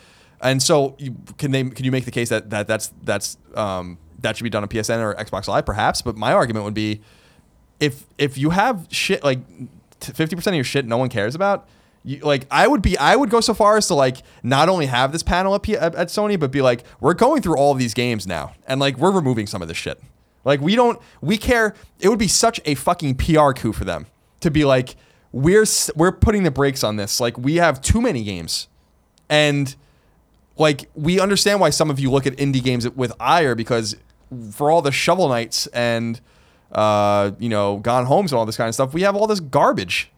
And 0.41 0.61
so, 0.61 0.95
you, 0.99 1.15
can 1.37 1.51
they? 1.51 1.63
Can 1.63 1.83
you 1.83 1.91
make 1.91 2.05
the 2.05 2.11
case 2.11 2.29
that, 2.29 2.51
that 2.51 2.67
that's 2.67 2.93
that's 3.03 3.37
um, 3.55 3.97
that 4.19 4.37
should 4.37 4.43
be 4.43 4.51
done 4.51 4.61
on 4.61 4.69
PSN 4.69 4.99
or 4.99 5.15
Xbox 5.15 5.47
Live, 5.47 5.65
perhaps? 5.65 6.03
But 6.03 6.15
my 6.15 6.31
argument 6.31 6.63
would 6.65 6.75
be, 6.75 7.01
if 7.79 8.05
if 8.19 8.37
you 8.37 8.51
have 8.51 8.87
shit 8.91 9.23
like 9.23 9.39
fifty 9.99 10.35
percent 10.35 10.53
of 10.53 10.57
your 10.57 10.63
shit 10.63 10.85
no 10.85 10.97
one 10.97 11.09
cares 11.09 11.33
about, 11.33 11.67
you, 12.03 12.19
like 12.19 12.45
I 12.51 12.67
would 12.67 12.83
be, 12.83 12.95
I 12.99 13.15
would 13.15 13.31
go 13.31 13.41
so 13.41 13.55
far 13.55 13.77
as 13.77 13.87
to 13.87 13.95
like 13.95 14.17
not 14.43 14.69
only 14.69 14.85
have 14.85 15.11
this 15.11 15.23
panel 15.23 15.55
at, 15.55 15.67
at 15.69 16.07
Sony, 16.09 16.39
but 16.39 16.51
be 16.51 16.61
like, 16.61 16.83
we're 16.99 17.15
going 17.15 17.41
through 17.41 17.57
all 17.57 17.71
of 17.71 17.79
these 17.79 17.95
games 17.95 18.27
now, 18.27 18.53
and 18.67 18.79
like 18.79 18.97
we're 18.97 19.11
removing 19.11 19.47
some 19.47 19.63
of 19.63 19.67
this 19.67 19.77
shit. 19.77 19.99
Like 20.45 20.61
we 20.61 20.75
don't, 20.75 20.99
we 21.19 21.37
care. 21.39 21.73
It 21.99 22.09
would 22.09 22.19
be 22.19 22.27
such 22.27 22.61
a 22.63 22.75
fucking 22.75 23.15
PR 23.15 23.53
coup 23.53 23.73
for 23.73 23.85
them 23.85 24.05
to 24.41 24.51
be 24.51 24.65
like, 24.65 24.95
we're 25.31 25.65
we're 25.95 26.11
putting 26.11 26.43
the 26.43 26.51
brakes 26.51 26.83
on 26.83 26.95
this. 26.95 27.19
Like 27.19 27.37
we 27.37 27.55
have 27.55 27.81
too 27.81 28.01
many 28.01 28.23
games, 28.23 28.67
and 29.29 29.75
like 30.57 30.89
we 30.95 31.19
understand 31.19 31.59
why 31.59 31.69
some 31.69 31.89
of 31.89 31.99
you 31.99 32.09
look 32.11 32.25
at 32.25 32.35
indie 32.37 32.63
games 32.63 32.89
with 32.89 33.13
ire 33.19 33.55
because 33.55 33.95
for 34.51 34.71
all 34.71 34.81
the 34.81 34.91
shovel 34.91 35.29
knights 35.29 35.67
and 35.67 36.19
uh, 36.71 37.31
you 37.39 37.49
know 37.49 37.77
gone 37.77 38.05
homes 38.05 38.31
and 38.31 38.39
all 38.39 38.45
this 38.45 38.57
kind 38.57 38.67
of 38.67 38.73
stuff, 38.73 38.93
we 38.93 39.01
have 39.01 39.15
all 39.15 39.27
this 39.27 39.39
garbage, 39.39 40.11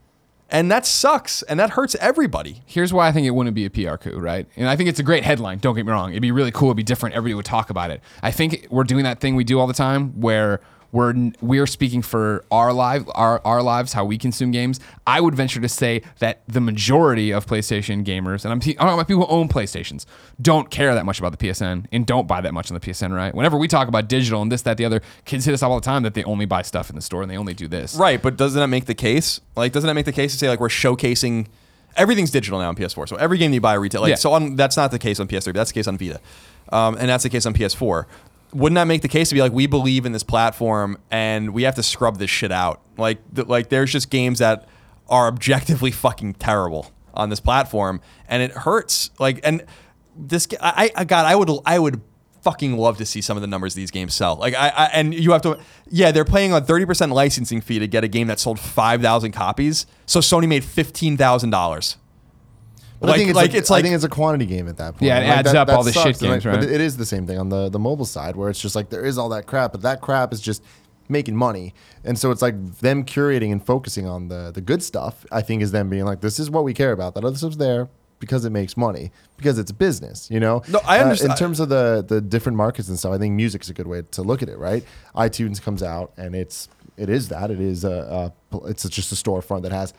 and 0.50 0.72
that 0.72 0.86
sucks 0.86 1.42
and 1.44 1.60
that 1.60 1.72
hurts 1.72 1.96
everybody. 1.96 2.62
Here's 2.66 2.94
why 2.94 3.08
I 3.08 3.12
think 3.12 3.28
it 3.28 3.32
wouldn't 3.32 3.56
be 3.56 3.66
a 3.66 3.70
PR 3.70 3.98
coup, 3.98 4.18
right? 4.20 4.48
And 4.56 4.70
I 4.70 4.76
think 4.76 4.90
it's 4.90 5.00
a 5.00 5.04
great 5.04 5.24
headline. 5.24 5.58
Don't 5.60 5.76
get 5.76 5.86
me 5.86 5.92
wrong. 5.92 6.12
It'd 6.12 6.22
be 6.22 6.32
really 6.32 6.52
cool. 6.52 6.70
It'd 6.70 6.78
be 6.78 6.84
different. 6.84 7.16
Everybody 7.16 7.36
would 7.36 7.46
talk 7.46 7.70
about 7.70 7.92
it. 7.92 8.02
I 8.24 8.32
think 8.32 8.68
we're 8.70 8.84
doing 8.84 9.04
that 9.04 9.20
thing 9.20 9.36
we 9.36 9.44
do 9.44 9.60
all 9.60 9.68
the 9.68 9.74
time 9.74 10.20
where 10.22 10.62
we're 10.92 11.32
we're 11.42 11.68
speaking 11.68 12.02
for 12.02 12.44
our 12.52 12.74
life, 12.74 13.04
our 13.16 13.42
our 13.46 13.62
lives, 13.62 13.94
how 13.94 14.06
we 14.06 14.18
consume 14.18 14.52
games. 14.52 14.80
I 15.06 15.22
would 15.22 15.36
venture 15.36 15.60
to 15.62 15.70
say 15.70 16.02
that 16.20 16.42
the 16.48 16.62
majority 16.62 17.32
of 17.32 17.46
PlayStation 17.46 18.04
gamers, 18.04 18.44
and 18.46 18.52
I'm 18.52 18.60
I 18.62 18.74
don't 18.74 18.88
know 18.88 18.94
about 18.96 19.08
people 19.08 19.26
who 19.26 19.32
own 19.32 19.48
PlayStations, 19.50 20.06
don't 20.42 20.70
care 20.70 20.94
that 20.96 21.06
much 21.06 21.20
about 21.20 21.38
the 21.38 21.48
PSN 21.48 21.86
and 21.92 22.06
don't 22.06 22.28
buy 22.28 22.42
that 22.42 22.54
much 22.54 22.72
on 22.72 22.74
the 22.74 22.80
PSN, 22.80 23.14
right? 23.16 23.34
Whenever 23.34 23.58
we 23.58 23.68
talk 23.68 23.88
about 23.88 24.08
digital 24.08 24.42
and 24.42 24.52
this, 24.52 24.62
that, 24.64 24.78
the 24.78 24.86
other, 24.86 25.02
kids 25.26 25.46
hit 25.46 25.54
us 25.54 25.62
up 25.64 25.70
all 25.70 25.80
the 25.80 25.86
time 25.86 26.04
that 26.04 26.14
they 26.14 26.24
only 26.24 26.46
buy 26.46 26.62
stuff 26.62 26.90
in 26.90 26.96
the 26.96 27.02
store 27.02 27.22
and 27.22 27.30
they 27.32 27.38
only 27.38 27.54
do 27.54 27.68
this. 27.68 27.96
Right, 27.96 28.22
but 28.22 28.38
doesn't 28.38 28.60
that 28.60 28.68
make 28.68 28.86
the 28.86 28.96
case? 28.96 29.42
Like, 29.56 29.72
doesn't 29.72 29.88
that 29.88 29.94
make 29.94 30.06
the 30.06 30.12
case 30.12 30.32
to 30.34 30.38
say 30.38 30.50
like 30.50 30.60
we're 30.60 30.70
showcasing 30.70 31.48
everything's 31.96 32.32
digital 32.32 32.60
now 32.60 32.70
on 32.70 32.76
PS4? 32.76 33.10
So 33.10 33.16
every 33.18 33.38
game 33.38 33.54
you 33.54 33.62
buy 33.62 33.74
retail, 33.74 34.02
like 34.02 34.10
Yeah. 34.10 34.16
so 34.16 34.34
on 34.34 34.56
that's 34.56 34.78
not 34.78 34.92
the 34.92 35.00
case 35.00 35.20
on 35.20 35.28
PS3, 35.28 35.46
but 35.46 35.54
that's 35.56 35.72
the 35.72 35.76
case 35.76 35.88
on 35.88 35.98
Vita, 35.98 36.20
um, 36.72 36.96
and 37.00 37.10
that's 37.10 37.24
the 37.24 37.30
case 37.30 37.46
on 37.46 37.54
PS4. 37.54 38.06
Wouldn't 38.54 38.76
that 38.76 38.86
make 38.86 39.02
the 39.02 39.08
case 39.08 39.30
to 39.30 39.36
be 39.36 39.42
like 39.42 39.52
we 39.52 39.68
believe 39.68 40.06
in 40.06 40.12
this 40.12 40.24
platform 40.24 40.98
and 41.12 41.54
we 41.54 41.64
have 41.64 41.76
to 41.76 41.84
scrub 41.84 42.18
this 42.18 42.30
shit 42.30 42.52
out? 42.52 42.82
Like, 42.98 43.20
th- 43.34 43.48
like 43.48 43.70
there's 43.70 43.92
just 43.92 44.10
games 44.10 44.40
that 44.40 44.68
are 45.08 45.28
objectively 45.28 45.92
fucking 45.92 46.36
terrible 46.36 46.92
on 47.14 47.30
this 47.30 47.40
platform, 47.40 48.02
and 48.28 48.42
it 48.42 48.52
hurts. 48.52 49.12
Like, 49.20 49.40
and 49.44 49.66
this, 50.16 50.48
I, 50.62 50.92
I 50.96 51.04
God, 51.06 51.26
I 51.26 51.36
would, 51.36 51.50
I 51.66 51.80
would 51.80 52.02
fucking 52.42 52.78
love 52.78 52.98
to 52.98 53.06
see 53.06 53.22
some 53.22 53.38
of 53.38 53.42
the 53.42 53.48
numbers 53.48 53.74
these 53.74 53.92
games 53.92 54.14
sell. 54.14 54.36
Like 54.36 54.54
I, 54.56 54.70
I 54.70 54.86
and 54.94 55.14
you 55.14 55.32
have 55.32 55.42
to 55.44 55.60
yeah, 55.90 56.12
they're 56.12 56.26
paying 56.26 56.54
a 56.54 56.62
30% 56.62 57.12
licensing 57.12 57.62
fee 57.62 57.80
to 57.80 57.88
get 57.88 58.04
a 58.04 58.08
game 58.08 58.28
that 58.28 58.40
sold 58.40 58.60
5,000 58.60 59.32
copies. 59.32 59.86
So 60.06 60.20
Sony 60.20 60.48
made 60.48 60.64
$15,000. 60.64 61.96
But 63.00 63.12
I 63.12 63.18
think 63.18 63.30
it's 63.30 63.36
like, 63.38 63.54
it's 63.54 63.72
I 63.72 63.82
think 63.82 63.96
it's 63.96 64.04
a 64.04 64.10
quantity 64.10 64.46
game 64.46 64.68
at 64.68 64.78
that 64.78 64.94
point. 64.94 65.04
Yeah, 65.04 65.20
it 65.20 65.28
Like, 65.28 65.38
adds 65.38 65.54
up 65.54 65.70
all 65.70 65.84
the 65.84 65.92
shit 65.94 66.04
sucks, 66.04 66.22
and, 66.22 66.32
games, 66.32 66.46
like, 66.46 66.54
right? 66.56 66.62
But 66.66 66.70
it 66.74 66.82
is 66.82 66.98
the 66.98 67.06
same 67.06 67.26
thing 67.26 67.40
on 67.40 67.50
the 67.50 67.70
the 67.70 67.80
mobile 67.80 68.06
side 68.06 68.36
where 68.36 68.50
it's 68.50 68.60
just 68.60 68.76
like 68.76 68.90
there 68.90 69.06
is 69.06 69.18
all 69.18 69.30
that 69.30 69.46
crap, 69.48 69.72
but 69.72 69.82
that 69.84 70.02
crap 70.02 70.34
is 70.34 70.42
just 70.42 70.64
making 71.08 71.36
money, 71.36 71.74
and 72.04 72.20
so 72.20 72.30
it's 72.32 72.42
like 72.42 72.56
them 72.80 73.04
curating 73.04 73.52
and 73.52 73.66
focusing 73.66 74.06
on 74.08 74.28
the 74.28 74.52
the 74.54 74.62
good 74.62 74.84
stuff. 74.84 75.26
I 75.32 75.42
think 75.42 75.62
is 75.62 75.72
them 75.72 75.90
being 75.90 76.06
like, 76.06 76.22
this 76.22 76.40
is 76.40 76.50
what 76.50 76.64
we 76.64 76.74
care 76.74 76.92
about. 76.92 77.16
That 77.16 77.24
other 77.24 77.38
stuff's 77.38 77.56
there 77.58 77.88
because 78.20 78.44
it 78.44 78.50
makes 78.50 78.76
money 78.76 79.12
because 79.38 79.58
it's 79.58 79.72
a 79.72 79.74
business. 79.74 80.30
You 80.30 80.42
know. 80.42 80.62
No, 80.68 80.82
I 80.86 81.00
Uh, 81.00 81.04
understand- 81.04 81.32
in 81.32 81.38
terms 81.38 81.60
of 81.62 81.70
the 81.70 82.04
the 82.06 82.20
different 82.20 82.58
markets 82.58 82.90
and 82.90 83.00
stuff, 83.00 83.14
I 83.14 83.18
think 83.18 83.34
music's 83.34 83.70
a 83.70 83.74
good 83.74 83.88
way 83.88 84.02
to 84.12 84.22
look 84.24 84.42
at 84.44 84.50
it. 84.50 84.58
Right? 84.58 84.84
iTunes 85.16 85.62
comes 85.62 85.82
out 85.84 86.12
and 86.18 86.36
it's 86.36 86.68
it 86.98 87.10
is 87.10 87.30
that 87.30 87.50
it 87.50 87.62
is 87.62 87.86
a, 87.86 88.34
a 88.52 88.58
it's 88.68 88.84
just 88.90 89.10
a 89.14 89.16
storefront 89.16 89.62
that 89.62 89.72
has 89.72 89.94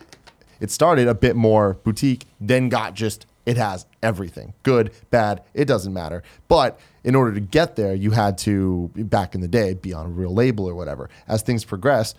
it 0.60 0.70
started 0.70 1.08
a 1.08 1.14
bit 1.14 1.36
more 1.36 1.74
boutique, 1.84 2.26
then 2.40 2.68
got 2.68 2.94
just 2.94 3.26
it 3.46 3.56
has 3.56 3.86
everything 4.02 4.52
good, 4.62 4.92
bad, 5.10 5.42
it 5.54 5.64
doesn't 5.64 5.92
matter. 5.92 6.22
But 6.46 6.78
in 7.02 7.14
order 7.14 7.32
to 7.34 7.40
get 7.40 7.76
there, 7.76 7.94
you 7.94 8.10
had 8.10 8.38
to 8.38 8.90
back 8.94 9.34
in 9.34 9.40
the 9.40 9.48
day 9.48 9.74
be 9.74 9.92
on 9.92 10.06
a 10.06 10.08
real 10.10 10.34
label 10.34 10.68
or 10.68 10.74
whatever. 10.74 11.08
As 11.26 11.42
things 11.42 11.64
progress, 11.64 12.14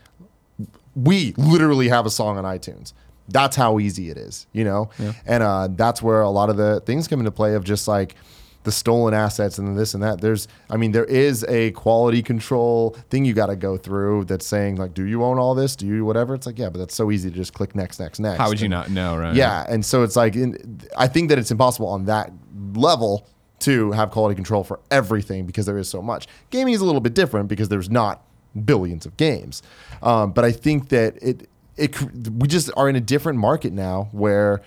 we 0.96 1.34
literally 1.38 1.88
have 1.90 2.06
a 2.06 2.10
song 2.10 2.38
on 2.38 2.44
iTunes. 2.44 2.94
That's 3.30 3.56
how 3.56 3.80
easy 3.80 4.10
it 4.10 4.18
is, 4.18 4.48
you 4.52 4.64
know? 4.64 4.90
And 5.26 5.44
uh, 5.44 5.70
that's 5.72 6.02
where 6.02 6.22
a 6.22 6.30
lot 6.30 6.50
of 6.50 6.58
the 6.58 6.82
things 6.82 7.08
come 7.08 7.20
into 7.20 7.32
play 7.32 7.54
of 7.54 7.64
just 7.64 7.88
like 7.88 8.16
the 8.64 8.72
stolen 8.72 9.14
assets 9.14 9.58
and 9.58 9.78
this 9.78 9.94
and 9.94 10.04
that. 10.04 10.22
There's, 10.22 10.48
I 10.70 10.78
mean, 10.78 10.92
there 10.92 11.06
is 11.06 11.44
a 11.50 11.72
quality 11.72 12.22
control 12.22 12.92
thing 13.10 13.26
you 13.26 13.34
got 13.34 13.48
to 13.48 13.56
go 13.56 13.78
through 13.78 14.26
that's 14.26 14.46
saying, 14.46 14.76
like, 14.76 14.94
do 14.94 15.04
you 15.06 15.24
own 15.24 15.40
all 15.40 15.56
this? 15.56 15.76
Do 15.76 15.88
you 15.88 16.06
whatever? 16.06 16.36
It's 16.36 16.46
like, 16.46 16.60
yeah, 16.60 16.70
but 16.70 16.78
that's 16.80 16.94
so 16.96 17.10
easy 17.12 17.30
to 17.30 17.36
just 17.36 17.54
click 17.54 17.76
next, 17.76 18.00
next, 18.00 18.20
next. 18.20 18.38
How 18.38 18.50
would 18.50 18.60
you 18.60 18.66
And- 18.66 18.72
not 18.72 18.90
know, 18.92 19.18
right? 19.18 19.36
yeah, 19.36 19.66
and 19.68 19.84
so 19.86 20.04
it's 20.04 20.16
like 20.16 20.36
in, 20.36 20.80
I 20.98 21.08
think 21.08 21.30
that 21.30 21.40
it's 21.40 21.50
impossible 21.52 21.88
on 21.88 22.06
that 22.06 22.32
level 22.76 23.28
to 23.60 23.92
have 23.92 24.12
quality 24.12 24.36
control 24.36 24.64
for 24.64 24.80
everything 24.90 25.46
because 25.46 25.66
there 25.66 25.78
is 25.78 25.88
so 25.90 26.02
much. 26.02 26.28
Gaming 26.50 26.74
is 26.74 26.82
a 26.82 26.86
little 26.86 27.02
bit 27.02 27.14
different 27.14 27.48
because 27.48 27.70
there's 27.70 27.90
not 27.90 28.24
billions 28.66 29.06
of 29.06 29.18
games, 29.18 29.62
um, 30.04 30.32
but 30.34 30.44
I 30.46 30.52
think 30.52 30.90
that 30.90 31.16
it 31.22 31.48
it 31.78 31.96
we 32.32 32.48
just 32.48 32.70
are 32.76 32.90
in 32.90 32.96
a 32.96 33.02
different 33.02 33.40
market 33.40 33.72
now 33.72 34.10
where 34.12 34.62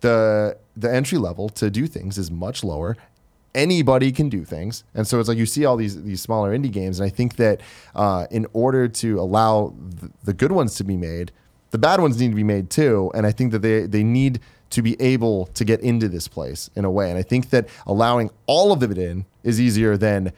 the 0.00 0.56
the 0.76 0.92
entry 0.92 1.18
level 1.18 1.48
to 1.50 1.70
do 1.70 1.86
things 1.86 2.18
is 2.18 2.30
much 2.30 2.62
lower. 2.64 2.96
Anybody 3.54 4.12
can 4.12 4.28
do 4.28 4.44
things, 4.44 4.84
and 4.94 5.06
so 5.06 5.18
it's 5.18 5.28
like 5.28 5.38
you 5.38 5.46
see 5.46 5.64
all 5.64 5.76
these 5.76 6.02
these 6.02 6.20
smaller 6.20 6.56
indie 6.56 6.70
games, 6.70 7.00
and 7.00 7.06
I 7.06 7.10
think 7.10 7.36
that 7.36 7.60
uh, 7.94 8.26
in 8.30 8.46
order 8.52 8.88
to 8.88 9.18
allow 9.18 9.74
the, 9.78 10.10
the 10.24 10.32
good 10.34 10.52
ones 10.52 10.74
to 10.76 10.84
be 10.84 10.96
made, 10.96 11.32
the 11.70 11.78
bad 11.78 12.00
ones 12.00 12.20
need 12.20 12.30
to 12.30 12.36
be 12.36 12.44
made 12.44 12.70
too. 12.70 13.10
And 13.14 13.26
i 13.26 13.32
think 13.32 13.52
that 13.52 13.60
they 13.60 13.86
they 13.86 14.02
need 14.02 14.40
to 14.70 14.82
be 14.82 15.00
able 15.00 15.46
to 15.46 15.64
get 15.64 15.80
into 15.80 16.08
this 16.08 16.28
place 16.28 16.68
in 16.76 16.84
a 16.84 16.90
way. 16.90 17.10
And 17.10 17.18
i 17.18 17.22
think 17.22 17.50
that 17.50 17.68
allowing 17.86 18.30
all 18.46 18.72
of 18.72 18.82
it 18.82 18.98
in 18.98 19.24
is 19.42 19.60
easier 19.60 19.96
than 19.96 20.32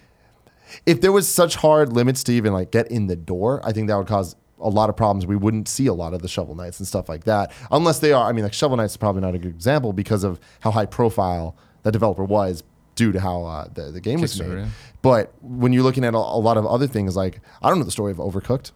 if 0.87 1.01
there 1.01 1.13
was 1.13 1.29
such 1.29 1.57
hard 1.57 1.93
limits 1.93 2.23
to 2.25 2.33
even 2.33 2.53
like 2.53 2.71
get 2.71 2.89
in 2.91 3.09
the 3.09 3.17
door 3.17 3.61
i 3.65 3.73
think 3.73 3.89
that 3.89 3.97
would 3.97 4.07
cause 4.07 4.37
a 4.63 4.69
lot 4.69 4.91
of 4.91 4.97
problems. 4.97 5.27
We 5.27 5.37
wouldn't 5.37 5.69
see 5.69 5.87
a 5.87 5.95
lot 5.95 6.13
of 6.13 6.21
the 6.21 6.29
shovel 6.29 6.55
knights 6.55 6.79
and 6.81 6.87
stuff 6.87 7.09
like 7.09 7.25
that 7.25 7.51
unless 7.71 7.99
they 7.99 8.13
are 8.13 8.29
i 8.29 8.33
mean 8.33 8.45
like 8.45 8.53
shovel 8.53 8.77
knights 8.77 8.93
is 8.93 8.97
probably 8.97 9.23
not 9.23 9.35
a 9.35 9.39
good 9.39 9.55
example 9.55 9.93
because 9.93 10.23
of 10.23 10.39
how 10.61 10.71
high 10.71 10.87
profile 10.87 11.57
that 11.83 11.93
developer 11.93 12.25
was 12.25 12.63
due 13.01 13.13
to 13.17 13.21
how 13.29 13.37
uh, 13.45 13.67
the, 13.77 13.85
the 13.97 14.01
game 14.09 14.21
was 14.21 14.39
made 14.41 14.53
yeah. 14.59 14.69
but 15.03 15.33
when 15.41 15.73
you're 15.73 15.83
looking 15.89 16.05
at 16.05 16.15
a, 16.15 16.23
a 16.39 16.43
lot 16.49 16.57
of 16.61 16.65
other 16.75 16.87
things 16.97 17.17
like 17.23 17.35
i 17.63 17.69
don't 17.69 17.79
know 17.81 17.85
the 17.93 17.97
story 18.01 18.13
of 18.13 18.19
overcooked 18.19 18.73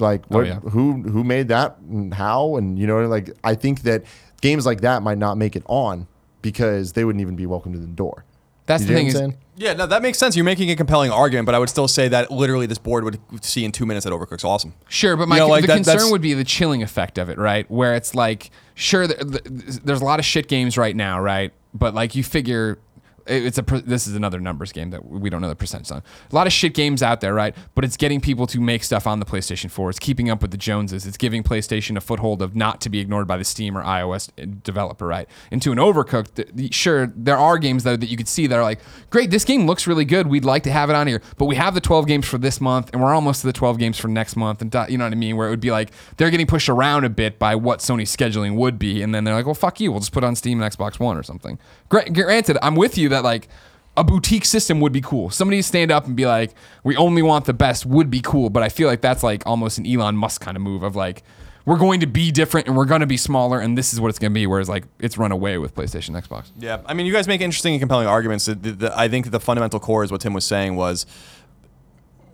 like 0.00 0.22
what, 0.26 0.40
Oh, 0.40 0.46
yeah. 0.52 0.60
who 0.74 0.84
who 1.14 1.22
made 1.24 1.46
that 1.48 1.78
and 1.78 2.12
how 2.14 2.56
and 2.58 2.78
you 2.80 2.86
know 2.88 2.98
like 3.16 3.30
I 3.44 3.54
think 3.54 3.82
that 3.82 4.02
games 4.40 4.66
like 4.66 4.80
that 4.80 5.02
might 5.08 5.18
not 5.18 5.34
make 5.44 5.54
it 5.60 5.62
on 5.84 6.08
because 6.42 6.92
they 6.94 7.04
wouldn't 7.06 7.22
even 7.22 7.36
be 7.36 7.46
welcome 7.46 7.72
to 7.72 7.78
the 7.78 7.86
door. 7.86 8.24
That's 8.66 8.82
You 8.82 8.88
the 8.88 8.94
thing 8.94 9.06
what 9.06 9.14
is, 9.14 9.20
I'm 9.20 9.30
saying? 9.30 9.38
Yeah, 9.56 9.72
no, 9.74 9.86
that 9.86 10.02
makes 10.02 10.18
sense. 10.18 10.34
You're 10.36 10.44
making 10.44 10.68
a 10.70 10.76
compelling 10.76 11.12
argument, 11.12 11.46
but 11.46 11.54
I 11.54 11.60
would 11.60 11.68
still 11.68 11.86
say 11.86 12.08
that 12.08 12.30
literally 12.32 12.66
this 12.66 12.78
board 12.78 13.04
would 13.04 13.20
see 13.44 13.64
in 13.64 13.70
two 13.70 13.86
minutes 13.86 14.04
that 14.04 14.10
Overcooked's 14.12 14.42
awesome. 14.42 14.72
Sure, 14.88 15.16
but 15.16 15.28
my 15.28 15.36
You 15.36 15.42
know, 15.42 15.48
like 15.48 15.62
the 15.62 15.68
that- 15.68 15.84
concern 15.84 16.10
would 16.10 16.22
be 16.22 16.34
the 16.34 16.44
chilling 16.44 16.82
effect 16.82 17.16
of 17.16 17.28
it, 17.28 17.38
right? 17.38 17.70
Where 17.70 17.94
it's 17.94 18.14
like, 18.16 18.50
sure, 18.74 19.06
th- 19.06 19.20
th- 19.20 19.42
there's 19.84 20.00
a 20.00 20.04
lot 20.04 20.18
of 20.18 20.24
shit 20.24 20.48
games 20.48 20.76
right 20.76 20.96
now, 20.96 21.20
right? 21.20 21.52
But 21.72 21.94
like 21.94 22.14
you 22.16 22.24
figure, 22.24 22.72
it- 22.72 22.78
it's 23.26 23.58
a 23.58 23.62
this 23.62 24.06
is 24.06 24.14
another 24.14 24.40
numbers 24.40 24.72
game 24.72 24.90
that 24.90 25.04
we 25.04 25.30
don't 25.30 25.40
know 25.40 25.48
the 25.48 25.56
percentage 25.56 25.90
on. 25.90 26.02
A 26.30 26.34
lot 26.34 26.46
of 26.46 26.52
shit 26.52 26.74
games 26.74 27.02
out 27.02 27.20
there, 27.20 27.34
right? 27.34 27.56
But 27.74 27.84
it's 27.84 27.96
getting 27.96 28.20
people 28.20 28.46
to 28.48 28.60
make 28.60 28.84
stuff 28.84 29.06
on 29.06 29.20
the 29.20 29.26
PlayStation 29.26 29.70
4. 29.70 29.90
It's 29.90 29.98
keeping 29.98 30.30
up 30.30 30.42
with 30.42 30.50
the 30.50 30.56
Joneses. 30.56 31.06
It's 31.06 31.16
giving 31.16 31.42
PlayStation 31.42 31.96
a 31.96 32.00
foothold 32.00 32.42
of 32.42 32.54
not 32.54 32.80
to 32.82 32.90
be 32.90 33.00
ignored 33.00 33.26
by 33.26 33.36
the 33.36 33.44
Steam 33.44 33.76
or 33.76 33.82
iOS 33.82 34.30
developer, 34.62 35.06
right? 35.06 35.28
Into 35.50 35.72
an 35.72 35.78
Overcooked, 35.78 36.72
sure, 36.72 37.12
there 37.16 37.38
are 37.38 37.58
games 37.58 37.84
that, 37.84 38.00
that 38.00 38.08
you 38.08 38.16
could 38.16 38.28
see 38.28 38.46
that 38.46 38.56
are 38.56 38.62
like, 38.62 38.80
great, 39.10 39.30
this 39.30 39.44
game 39.44 39.66
looks 39.66 39.86
really 39.86 40.04
good. 40.04 40.26
We'd 40.26 40.44
like 40.44 40.62
to 40.64 40.72
have 40.72 40.90
it 40.90 40.96
on 40.96 41.06
here, 41.06 41.22
but 41.38 41.46
we 41.46 41.56
have 41.56 41.74
the 41.74 41.80
12 41.80 42.06
games 42.06 42.26
for 42.26 42.38
this 42.38 42.60
month, 42.60 42.90
and 42.92 43.02
we're 43.02 43.14
almost 43.14 43.40
to 43.42 43.46
the 43.46 43.52
12 43.52 43.78
games 43.78 43.98
for 43.98 44.08
next 44.08 44.36
month, 44.36 44.62
and 44.62 44.74
you 44.90 44.98
know 44.98 45.04
what 45.04 45.12
I 45.12 45.16
mean? 45.16 45.36
Where 45.36 45.46
it 45.46 45.50
would 45.50 45.60
be 45.60 45.70
like 45.70 45.90
they're 46.16 46.30
getting 46.30 46.46
pushed 46.46 46.68
around 46.68 47.04
a 47.04 47.10
bit 47.10 47.38
by 47.38 47.54
what 47.54 47.80
Sony's 47.80 48.14
scheduling 48.14 48.56
would 48.56 48.78
be, 48.78 49.02
and 49.02 49.14
then 49.14 49.24
they're 49.24 49.34
like, 49.34 49.46
well, 49.46 49.54
fuck 49.54 49.80
you, 49.80 49.90
we'll 49.90 50.00
just 50.00 50.12
put 50.12 50.24
on 50.24 50.36
Steam 50.36 50.60
and 50.60 50.72
Xbox 50.72 50.98
One 50.98 51.16
or 51.16 51.22
something. 51.22 51.58
Granted, 51.88 52.58
I'm 52.62 52.74
with 52.74 52.98
you 52.98 53.08
that 53.14 53.24
like 53.24 53.48
a 53.96 54.04
boutique 54.04 54.44
system 54.44 54.80
would 54.80 54.92
be 54.92 55.00
cool. 55.00 55.30
Somebody 55.30 55.62
stand 55.62 55.90
up 55.90 56.06
and 56.06 56.16
be 56.16 56.26
like, 56.26 56.52
we 56.82 56.96
only 56.96 57.22
want 57.22 57.44
the 57.44 57.54
best 57.54 57.86
would 57.86 58.10
be 58.10 58.20
cool, 58.20 58.50
but 58.50 58.62
I 58.62 58.68
feel 58.68 58.88
like 58.88 59.00
that's 59.00 59.22
like 59.22 59.46
almost 59.46 59.78
an 59.78 59.86
Elon 59.86 60.16
Musk 60.16 60.40
kind 60.40 60.56
of 60.56 60.62
move 60.62 60.82
of 60.82 60.96
like, 60.96 61.22
we're 61.64 61.78
going 61.78 62.00
to 62.00 62.06
be 62.06 62.30
different 62.30 62.66
and 62.66 62.76
we're 62.76 62.84
going 62.84 63.00
to 63.00 63.06
be 63.06 63.16
smaller 63.16 63.58
and 63.60 63.78
this 63.78 63.94
is 63.94 64.00
what 64.00 64.08
it's 64.08 64.18
going 64.18 64.32
to 64.32 64.34
be. 64.34 64.46
Whereas 64.46 64.68
like 64.68 64.84
it's 64.98 65.16
run 65.16 65.32
away 65.32 65.58
with 65.58 65.74
PlayStation, 65.74 66.20
Xbox. 66.20 66.50
Yeah, 66.58 66.82
I 66.86 66.92
mean, 66.92 67.06
you 67.06 67.12
guys 67.12 67.26
make 67.26 67.40
interesting 67.40 67.72
and 67.72 67.80
compelling 67.80 68.06
arguments. 68.06 68.46
The, 68.46 68.54
the, 68.54 68.72
the- 68.72 68.98
I 68.98 69.08
think 69.08 69.30
the 69.30 69.40
fundamental 69.40 69.80
core 69.80 70.04
is 70.04 70.12
what 70.12 70.20
Tim 70.20 70.34
was 70.34 70.44
saying 70.44 70.76
was, 70.76 71.06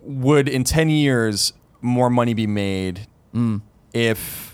would 0.01 0.49
in 0.49 0.63
ten 0.63 0.89
years 0.89 1.53
more 1.79 2.09
money 2.09 2.33
be 2.33 2.47
made 2.47 3.07
mm. 3.35 3.61
if 3.93 4.50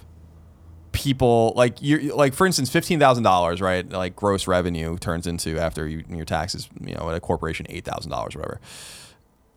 people 0.97 1.53
like 1.55 1.79
you 1.79 2.15
like 2.15 2.33
for 2.33 2.47
instance 2.47 2.71
fifteen 2.71 2.99
thousand 2.99 3.23
dollars 3.23 3.61
right 3.61 3.87
like 3.87 4.15
gross 4.15 4.47
revenue 4.47 4.97
turns 4.97 5.27
into 5.27 5.59
after 5.59 5.87
you, 5.87 6.03
your 6.09 6.25
taxes 6.25 6.67
you 6.81 6.95
know 6.95 7.07
at 7.07 7.15
a 7.15 7.19
corporation 7.19 7.67
eight 7.69 7.85
thousand 7.85 8.09
dollars 8.09 8.35
whatever. 8.35 8.59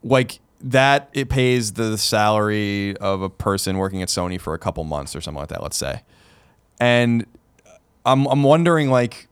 Like 0.05 0.39
that 0.61 1.09
it 1.15 1.31
pays 1.31 1.73
the 1.73 1.97
salary 1.97 2.95
of 2.99 3.23
a 3.23 3.31
person 3.31 3.79
working 3.79 4.03
at 4.03 4.09
Sony 4.09 4.39
for 4.39 4.53
a 4.53 4.59
couple 4.59 4.85
months 4.85 5.17
or 5.17 5.23
something 5.23 5.41
like 5.41 5.49
that 5.49 5.63
let's 5.63 5.79
say. 5.79 6.03
And 6.79 7.25
I'm 8.05 8.27
I'm 8.27 8.43
wondering 8.43 8.91
like 8.91 9.29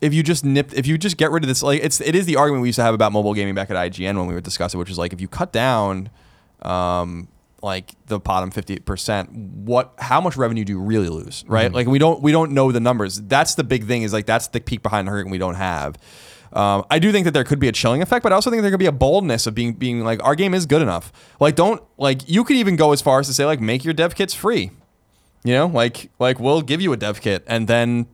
if 0.00 0.12
you 0.12 0.24
just 0.24 0.44
nip 0.44 0.72
if 0.74 0.88
you 0.88 0.98
just 0.98 1.16
get 1.16 1.30
rid 1.30 1.44
of 1.44 1.48
this 1.48 1.62
like 1.62 1.84
it's 1.84 2.00
it 2.00 2.16
is 2.16 2.26
the 2.26 2.34
argument 2.34 2.62
we 2.62 2.68
used 2.68 2.76
to 2.76 2.82
have 2.82 2.94
about 2.94 3.12
mobile 3.12 3.32
gaming 3.32 3.54
back 3.54 3.70
at 3.70 3.76
IGN 3.76 4.16
when 4.16 4.26
we 4.26 4.34
would 4.34 4.44
discuss 4.44 4.74
it 4.74 4.78
which 4.78 4.90
is 4.90 4.98
like 4.98 5.12
if 5.12 5.20
you 5.20 5.28
cut 5.28 5.52
down 5.52 6.10
um 6.62 7.28
like 7.62 7.94
the 8.06 8.18
bottom 8.18 8.50
50% 8.50 9.32
what 9.32 9.94
how 9.98 10.20
much 10.20 10.36
revenue 10.36 10.64
do 10.64 10.72
you 10.72 10.80
really 10.80 11.08
lose 11.08 11.44
right 11.48 11.72
like 11.72 11.86
we 11.86 11.98
don't 11.98 12.22
we 12.22 12.30
don't 12.30 12.52
know 12.52 12.70
the 12.70 12.80
numbers 12.80 13.20
that's 13.22 13.54
the 13.54 13.64
big 13.64 13.86
thing 13.86 14.02
is 14.02 14.12
like 14.12 14.26
that's 14.26 14.48
the 14.48 14.60
peak 14.60 14.82
behind 14.82 15.08
the 15.08 15.12
hurricane 15.12 15.30
we 15.30 15.38
don't 15.38 15.54
have 15.54 15.96
um, 16.52 16.86
I 16.90 16.98
do 16.98 17.12
think 17.12 17.24
that 17.24 17.32
there 17.32 17.44
could 17.44 17.58
be 17.58 17.68
a 17.68 17.72
chilling 17.72 18.00
effect, 18.00 18.22
but 18.22 18.32
I 18.32 18.34
also 18.34 18.50
think 18.50 18.62
there 18.62 18.70
could 18.70 18.80
be 18.80 18.86
a 18.86 18.92
boldness 18.92 19.46
of 19.46 19.54
being 19.54 19.74
being 19.74 20.04
like 20.04 20.22
our 20.24 20.34
game 20.34 20.54
is 20.54 20.64
good 20.64 20.80
enough. 20.80 21.12
Like 21.38 21.54
don't 21.54 21.82
like 21.98 22.28
you 22.28 22.44
could 22.44 22.56
even 22.56 22.76
go 22.76 22.92
as 22.92 23.02
far 23.02 23.20
as 23.20 23.26
to 23.26 23.34
say 23.34 23.44
like 23.44 23.60
make 23.60 23.84
your 23.84 23.92
dev 23.92 24.14
kits 24.14 24.32
free. 24.32 24.70
You 25.44 25.52
know, 25.52 25.66
like 25.66 26.10
like 26.18 26.40
we'll 26.40 26.62
give 26.62 26.80
you 26.80 26.92
a 26.94 26.96
dev 26.96 27.20
kit 27.20 27.44
and 27.46 27.68
then 27.68 28.06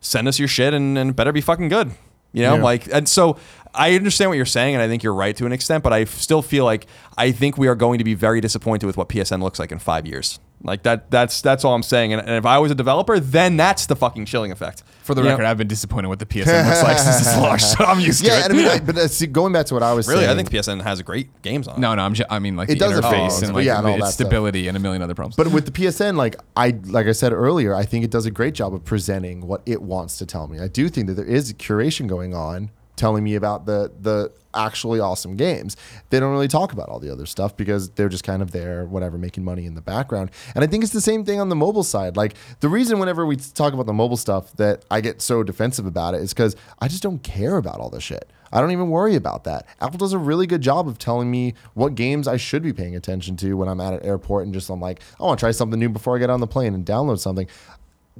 send 0.00 0.26
us 0.26 0.38
your 0.38 0.48
shit 0.48 0.72
and, 0.72 0.96
and 0.96 1.14
better 1.14 1.32
be 1.32 1.42
fucking 1.42 1.68
good. 1.68 1.92
You 2.32 2.42
know, 2.42 2.56
Yeah. 2.56 2.62
like 2.62 2.88
and 2.92 3.08
so 3.08 3.36
I 3.74 3.94
understand 3.94 4.30
what 4.30 4.36
you're 4.36 4.44
saying 4.46 4.74
and 4.74 4.82
I 4.82 4.88
think 4.88 5.02
you're 5.02 5.14
right 5.14 5.34
to 5.36 5.46
an 5.46 5.52
extent, 5.52 5.82
but 5.82 5.92
I 5.92 6.04
still 6.04 6.42
feel 6.42 6.64
like 6.64 6.86
I 7.16 7.30
think 7.32 7.56
we 7.56 7.68
are 7.68 7.74
going 7.74 7.98
to 7.98 8.04
be 8.04 8.14
very 8.14 8.40
disappointed 8.40 8.86
with 8.86 8.96
what 8.96 9.08
PSN 9.08 9.42
looks 9.42 9.58
like 9.58 9.72
in 9.72 9.78
five 9.78 10.06
years. 10.06 10.38
Like 10.64 10.84
that 10.84 11.10
that's 11.10 11.40
that's 11.42 11.64
all 11.64 11.74
I'm 11.74 11.82
saying. 11.82 12.12
And, 12.12 12.20
and 12.22 12.30
if 12.30 12.46
I 12.46 12.58
was 12.58 12.70
a 12.70 12.74
developer, 12.74 13.18
then 13.18 13.56
that's 13.56 13.86
the 13.86 13.96
fucking 13.96 14.26
chilling 14.26 14.52
effect. 14.52 14.82
For 15.02 15.14
the 15.14 15.20
You 15.20 15.24
know? 15.24 15.30
record, 15.34 15.46
I've 15.46 15.58
been 15.58 15.66
disappointed 15.66 16.06
with 16.08 16.20
the 16.20 16.26
PSN 16.26 16.64
looks 16.68 16.82
like 16.84 16.98
since 16.98 17.18
it's 17.26 17.36
launched, 17.38 17.64
so 17.66 17.84
I'm 17.84 17.98
used 17.98 18.24
to 18.24 18.30
it. 18.30 18.44
and 18.44 18.52
I 18.52 18.56
mean, 18.56 18.68
I, 18.68 18.78
but 18.86 18.96
uh, 18.96 19.08
see, 19.08 19.26
going 19.26 19.52
back 19.52 19.66
to 19.66 19.74
what 19.74 19.82
I 19.82 19.92
was 19.92 20.06
Really, 20.06 20.20
saying, 20.20 20.30
I 20.30 20.36
think 20.36 20.50
PSN 20.50 20.80
has 20.82 21.02
great 21.02 21.42
games 21.42 21.66
on 21.66 21.76
it. 21.78 21.80
no, 21.80 21.92
no, 21.96 22.02
I'm 22.02 22.14
ju- 22.14 22.24
I 22.30 22.38
mean 22.38 22.54
like 22.56 22.68
It 22.70 22.74
the 22.74 22.78
does 22.86 22.92
have 22.92 23.04
interface 23.04 23.16
flaws, 23.30 23.42
and 23.42 23.50
but 23.52 23.56
like 23.56 23.64
yeah, 23.66 23.78
and 23.78 23.86
all 23.88 23.94
its 23.94 24.04
that 24.04 24.12
stuff. 24.12 24.26
stability 24.28 24.68
and 24.68 24.76
a 24.76 24.80
million 24.80 25.02
other 25.02 25.16
problems. 25.16 25.34
But 25.34 25.48
with 25.48 25.64
the 25.66 25.72
PSN, 25.72 26.16
like 26.16 26.36
I 26.56 26.78
like 26.86 27.06
I 27.08 27.12
said 27.12 27.32
earlier, 27.32 27.74
I 27.74 27.84
think 27.84 28.04
it 28.04 28.12
does 28.12 28.26
a 28.26 28.30
great 28.30 28.54
job 28.54 28.72
of 28.72 28.84
presenting 28.84 29.48
what 29.48 29.62
it 29.66 29.82
wants 29.82 30.16
to 30.18 30.26
tell 30.26 30.46
me. 30.46 30.60
I 30.60 30.68
do 30.68 30.88
think 30.88 31.08
that 31.08 31.14
there 31.14 31.24
is 31.26 31.52
curation 31.54 32.06
going 32.06 32.32
on, 32.34 32.70
telling 32.96 33.24
me 33.24 33.34
about 33.34 33.66
the 33.66 33.92
the 34.00 34.32
actually 34.54 35.00
awesome 35.00 35.36
games. 35.36 35.76
They 36.10 36.20
don't 36.20 36.32
really 36.32 36.48
talk 36.48 36.72
about 36.72 36.88
all 36.88 37.00
the 37.00 37.10
other 37.10 37.26
stuff 37.26 37.56
because 37.56 37.90
they're 37.90 38.08
just 38.08 38.24
kind 38.24 38.42
of 38.42 38.50
there, 38.50 38.84
whatever, 38.84 39.18
making 39.18 39.44
money 39.44 39.66
in 39.66 39.74
the 39.74 39.80
background. 39.80 40.30
And 40.54 40.62
I 40.62 40.66
think 40.66 40.84
it's 40.84 40.92
the 40.92 41.00
same 41.00 41.24
thing 41.24 41.40
on 41.40 41.48
the 41.48 41.56
mobile 41.56 41.82
side. 41.82 42.16
Like 42.16 42.34
the 42.60 42.68
reason 42.68 42.98
whenever 42.98 43.24
we 43.24 43.36
talk 43.36 43.72
about 43.72 43.86
the 43.86 43.92
mobile 43.92 44.16
stuff 44.16 44.54
that 44.56 44.84
I 44.90 45.00
get 45.00 45.22
so 45.22 45.42
defensive 45.42 45.86
about 45.86 46.14
it 46.14 46.20
is 46.20 46.34
because 46.34 46.56
I 46.80 46.88
just 46.88 47.02
don't 47.02 47.22
care 47.22 47.56
about 47.56 47.80
all 47.80 47.90
this 47.90 48.02
shit. 48.02 48.30
I 48.52 48.60
don't 48.60 48.70
even 48.70 48.90
worry 48.90 49.16
about 49.16 49.44
that. 49.44 49.66
Apple 49.80 49.96
does 49.96 50.12
a 50.12 50.18
really 50.18 50.46
good 50.46 50.60
job 50.60 50.86
of 50.86 50.98
telling 50.98 51.30
me 51.30 51.54
what 51.72 51.94
games 51.94 52.28
I 52.28 52.36
should 52.36 52.62
be 52.62 52.74
paying 52.74 52.94
attention 52.94 53.36
to 53.38 53.54
when 53.54 53.68
I'm 53.68 53.80
at 53.80 53.94
an 53.94 54.02
airport 54.02 54.44
and 54.44 54.52
just 54.52 54.68
I'm 54.68 54.80
like, 54.80 55.00
I 55.18 55.24
want 55.24 55.38
to 55.38 55.42
try 55.42 55.52
something 55.52 55.80
new 55.80 55.88
before 55.88 56.16
I 56.16 56.18
get 56.18 56.28
on 56.28 56.40
the 56.40 56.46
plane 56.46 56.74
and 56.74 56.84
download 56.84 57.18
something. 57.18 57.48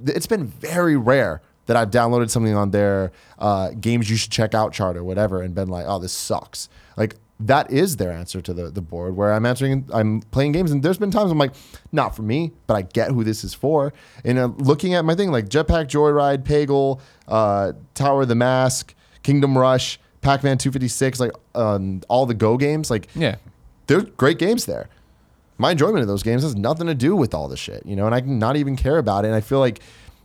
It's 0.06 0.26
been 0.26 0.46
very 0.46 0.96
rare 0.96 1.42
that 1.66 1.76
I've 1.76 1.90
downloaded 1.90 2.30
something 2.30 2.54
on 2.54 2.70
their 2.70 3.12
uh, 3.38 3.70
games 3.70 4.10
you 4.10 4.16
should 4.16 4.32
check 4.32 4.54
out 4.54 4.72
chart 4.72 4.96
or 4.96 5.04
whatever 5.04 5.42
and 5.42 5.54
been 5.54 5.68
like, 5.68 5.84
oh, 5.86 5.98
this 5.98 6.12
sucks. 6.12 6.68
Like 6.96 7.16
that 7.40 7.70
is 7.70 7.96
their 7.96 8.12
answer 8.12 8.40
to 8.40 8.52
the, 8.52 8.70
the 8.70 8.80
board 8.80 9.16
where 9.16 9.32
I'm 9.32 9.46
answering, 9.46 9.88
I'm 9.92 10.20
playing 10.20 10.52
games 10.52 10.70
and 10.70 10.82
there's 10.82 10.98
been 10.98 11.10
times 11.10 11.30
I'm 11.30 11.38
like, 11.38 11.54
not 11.90 12.14
for 12.14 12.22
me, 12.22 12.52
but 12.66 12.74
I 12.74 12.82
get 12.82 13.10
who 13.10 13.24
this 13.24 13.44
is 13.44 13.54
for. 13.54 13.92
And 14.24 14.38
uh, 14.38 14.46
looking 14.58 14.94
at 14.94 15.04
my 15.04 15.14
thing 15.14 15.30
like 15.30 15.48
Jetpack 15.48 15.86
Joyride, 15.86 16.44
Peggle, 16.44 17.00
uh, 17.28 17.72
Tomb 17.94 18.20
of 18.20 18.28
the 18.28 18.34
Mask, 18.34 18.94
Kingdom 19.22 19.56
Rush, 19.56 19.98
Pac-Man 20.20 20.56
256, 20.56 21.20
like 21.20 21.32
um, 21.54 22.00
all 22.08 22.26
the 22.26 22.34
Go 22.34 22.56
games, 22.56 22.90
like 22.90 23.08
yeah, 23.14 23.36
they're 23.88 24.02
great 24.02 24.38
games 24.38 24.66
there. 24.66 24.88
My 25.58 25.72
enjoyment 25.72 26.00
of 26.00 26.08
those 26.08 26.22
games 26.22 26.42
has 26.42 26.56
nothing 26.56 26.86
to 26.86 26.94
do 26.94 27.14
with 27.14 27.34
all 27.34 27.48
the 27.48 27.56
shit, 27.56 27.84
you 27.84 27.94
know, 27.94 28.06
and 28.06 28.14
I 28.14 28.20
can 28.20 28.38
not 28.38 28.56
even 28.56 28.76
care 28.76 28.98
about 28.98 29.24
it. 29.24 29.28
And 29.28 29.36
I 29.36 29.40
feel 29.40 29.58
like 29.58 29.80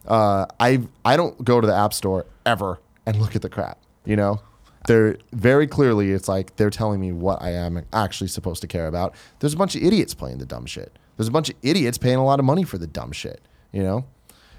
uh, 0.07 0.45
I 0.59 0.81
I 1.05 1.17
don't 1.17 1.43
go 1.43 1.59
to 1.61 1.67
the 1.67 1.75
app 1.75 1.93
store 1.93 2.25
ever 2.45 2.79
and 3.05 3.19
look 3.19 3.35
at 3.35 3.41
the 3.41 3.49
crap, 3.49 3.79
you 4.05 4.15
know. 4.15 4.41
They're 4.87 5.17
very 5.33 5.67
clearly 5.67 6.11
it's 6.11 6.27
like 6.29 6.55
they're 6.55 6.69
telling 6.69 7.01
me 7.01 7.11
what 7.11 7.41
I 7.41 7.51
am 7.51 7.83
actually 7.91 8.29
supposed 8.29 8.61
to 8.61 8.67
care 8.67 8.87
about. 8.87 9.13
There's 9.39 9.53
a 9.53 9.57
bunch 9.57 9.75
of 9.75 9.83
idiots 9.83 10.13
playing 10.13 10.37
the 10.37 10.45
dumb 10.45 10.65
shit. 10.65 10.97
There's 11.17 11.27
a 11.27 11.31
bunch 11.31 11.49
of 11.49 11.55
idiots 11.61 11.97
paying 11.97 12.15
a 12.17 12.23
lot 12.23 12.39
of 12.39 12.45
money 12.45 12.63
for 12.63 12.77
the 12.77 12.87
dumb 12.87 13.11
shit, 13.11 13.41
you 13.73 13.83
know. 13.83 14.05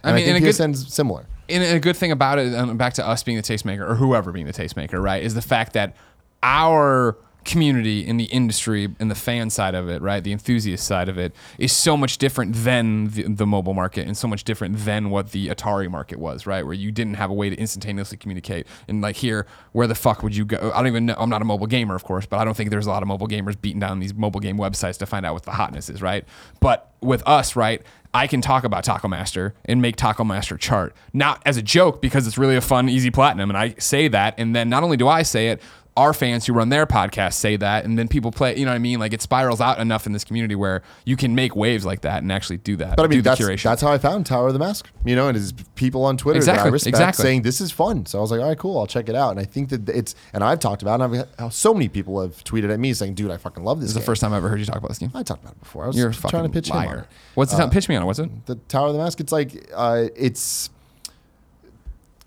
I 0.04 0.10
And 0.10 0.16
mean, 0.16 0.24
I 0.26 0.28
and 0.28 0.44
think 0.44 0.54
a 0.54 0.58
good- 0.58 0.72
PSN's 0.74 0.92
similar. 0.92 1.26
and 1.48 1.62
a 1.64 1.80
good 1.80 1.96
thing 1.96 2.12
about 2.12 2.38
it, 2.38 2.76
back 2.76 2.92
to 2.94 3.06
us 3.08 3.22
being 3.22 3.36
the 3.38 3.42
tastemaker 3.42 3.88
or 3.88 3.94
whoever 3.94 4.30
being 4.32 4.44
the 4.46 4.52
tastemaker, 4.52 5.02
right, 5.02 5.22
is 5.22 5.34
the 5.34 5.40
fact 5.42 5.72
that 5.72 5.96
our 6.42 7.16
community 7.48 8.06
in 8.06 8.18
the 8.18 8.26
industry 8.26 8.94
and 9.00 9.10
the 9.10 9.14
fan 9.14 9.48
side 9.48 9.74
of 9.74 9.88
it, 9.88 10.02
right, 10.02 10.22
the 10.22 10.32
enthusiast 10.32 10.86
side 10.86 11.08
of 11.08 11.18
it, 11.18 11.34
is 11.58 11.72
so 11.72 11.96
much 11.96 12.18
different 12.18 12.54
than 12.54 13.08
the, 13.08 13.22
the 13.22 13.46
mobile 13.46 13.74
market 13.74 14.06
and 14.06 14.16
so 14.16 14.28
much 14.28 14.44
different 14.44 14.76
than 14.84 15.08
what 15.08 15.32
the 15.32 15.48
Atari 15.48 15.90
market 15.90 16.18
was, 16.18 16.46
right, 16.46 16.64
where 16.64 16.74
you 16.74 16.92
didn't 16.92 17.14
have 17.14 17.30
a 17.30 17.34
way 17.34 17.48
to 17.48 17.56
instantaneously 17.56 18.18
communicate. 18.18 18.66
And 18.86 19.00
like 19.00 19.16
here, 19.16 19.46
where 19.72 19.86
the 19.86 19.94
fuck 19.94 20.22
would 20.22 20.36
you 20.36 20.44
go? 20.44 20.70
I 20.74 20.78
don't 20.78 20.88
even 20.88 21.06
know. 21.06 21.14
I'm 21.18 21.30
not 21.30 21.40
a 21.40 21.46
mobile 21.46 21.66
gamer, 21.66 21.94
of 21.94 22.04
course, 22.04 22.26
but 22.26 22.38
I 22.38 22.44
don't 22.44 22.56
think 22.56 22.70
there's 22.70 22.86
a 22.86 22.90
lot 22.90 23.02
of 23.02 23.08
mobile 23.08 23.26
gamers 23.26 23.58
beating 23.60 23.80
down 23.80 23.98
these 23.98 24.14
mobile 24.14 24.40
game 24.40 24.58
websites 24.58 24.98
to 24.98 25.06
find 25.06 25.24
out 25.24 25.32
what 25.32 25.44
the 25.44 25.52
hotness 25.52 25.88
is, 25.88 26.02
right? 26.02 26.24
But 26.60 26.92
with 27.00 27.26
us, 27.26 27.56
right, 27.56 27.82
I 28.14 28.26
can 28.26 28.40
talk 28.40 28.64
about 28.64 28.84
Taco 28.84 29.06
Master 29.06 29.54
and 29.66 29.82
make 29.82 29.96
Taco 29.96 30.24
Master 30.24 30.56
chart. 30.56 30.94
Not 31.12 31.42
as 31.44 31.56
a 31.56 31.62
joke 31.62 32.00
because 32.00 32.26
it's 32.26 32.38
really 32.38 32.56
a 32.56 32.60
fun, 32.60 32.88
easy 32.88 33.10
platinum. 33.10 33.50
And 33.50 33.56
I 33.56 33.74
say 33.78 34.08
that. 34.08 34.34
And 34.38 34.56
then 34.56 34.68
not 34.68 34.82
only 34.82 34.96
do 34.96 35.08
I 35.08 35.22
say 35.22 35.48
it, 35.48 35.60
our 35.98 36.14
fans 36.14 36.46
who 36.46 36.52
run 36.52 36.68
their 36.68 36.86
podcast 36.86 37.34
say 37.34 37.56
that. 37.56 37.84
And 37.84 37.98
then 37.98 38.06
people 38.08 38.30
play, 38.30 38.56
you 38.56 38.64
know 38.64 38.70
what 38.70 38.76
I 38.76 38.78
mean? 38.78 39.00
Like 39.00 39.12
it 39.12 39.20
spirals 39.20 39.60
out 39.60 39.78
enough 39.80 40.06
in 40.06 40.12
this 40.12 40.22
community 40.24 40.54
where 40.54 40.82
you 41.04 41.16
can 41.16 41.34
make 41.34 41.56
waves 41.56 41.84
like 41.84 42.02
that 42.02 42.22
and 42.22 42.30
actually 42.30 42.58
do 42.58 42.76
that. 42.76 42.96
But 42.96 43.04
I 43.04 43.08
mean, 43.08 43.22
that's, 43.22 43.62
that's 43.62 43.82
how 43.82 43.90
I 43.92 43.98
found 43.98 44.24
Tomb 44.24 44.46
of 44.46 44.52
the 44.52 44.58
Mask. 44.60 44.88
You 45.04 45.16
know, 45.16 45.28
and 45.28 45.36
it's 45.36 45.52
people 45.74 46.04
on 46.04 46.16
Twitter 46.16 46.38
that 46.40 46.48
I 46.48 46.52
Exactly, 46.52 46.70
respect 46.70 46.94
exactly. 46.94 47.22
saying 47.24 47.42
this 47.42 47.60
is 47.60 47.72
fun. 47.72 48.06
So 48.06 48.18
I 48.18 48.20
was 48.22 48.30
like, 48.30 48.40
all 48.40 48.48
right, 48.48 48.58
cool, 48.58 48.78
I'll 48.78 48.86
check 48.86 49.08
it 49.08 49.16
out. 49.16 49.30
And 49.32 49.40
I 49.40 49.44
think 49.44 49.70
that 49.70 49.88
it's, 49.88 50.14
and 50.32 50.44
I've 50.44 50.60
talked 50.60 50.82
about, 50.82 51.00
it, 51.00 51.04
and 51.04 51.16
I've 51.20 51.28
had, 51.38 51.52
so 51.52 51.74
many 51.74 51.88
people 51.88 52.22
have 52.22 52.44
tweeted 52.44 52.72
at 52.72 52.78
me 52.78 52.92
saying, 52.94 53.14
dude, 53.14 53.30
I 53.32 53.36
fucking 53.36 53.64
love 53.64 53.80
this. 53.80 53.88
this 53.88 53.96
is 53.96 54.00
the 54.00 54.06
first 54.06 54.20
time 54.20 54.32
I've 54.32 54.38
ever 54.38 54.48
heard 54.48 54.60
you 54.60 54.66
talk 54.66 54.76
about 54.76 54.88
this 54.88 54.98
game. 54.98 55.10
I 55.14 55.22
talked 55.24 55.42
about 55.42 55.54
it 55.56 55.60
before. 55.60 55.84
I 55.84 55.88
was 55.88 55.96
You're 55.96 56.12
trying 56.12 56.30
fucking 56.30 56.42
to 56.44 56.48
pitch 56.50 56.68
him 56.70 56.76
on 56.76 56.86
liar. 56.86 56.98
it. 57.00 57.06
What's 57.34 57.50
the 57.50 57.58
time? 57.58 57.70
Pitch 57.70 57.88
me 57.88 57.96
on 57.96 58.02
it. 58.02 58.06
What's 58.06 58.20
it? 58.20 58.46
The 58.46 58.54
Tomb 58.54 58.84
of 58.84 58.92
the 58.92 58.98
Mask. 59.00 59.18
It's 59.18 59.32
like 59.32 59.68
uh, 59.74 60.04
it's 60.14 60.70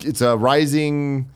it's 0.03 0.22
a 0.22 0.36
rising 0.36 1.30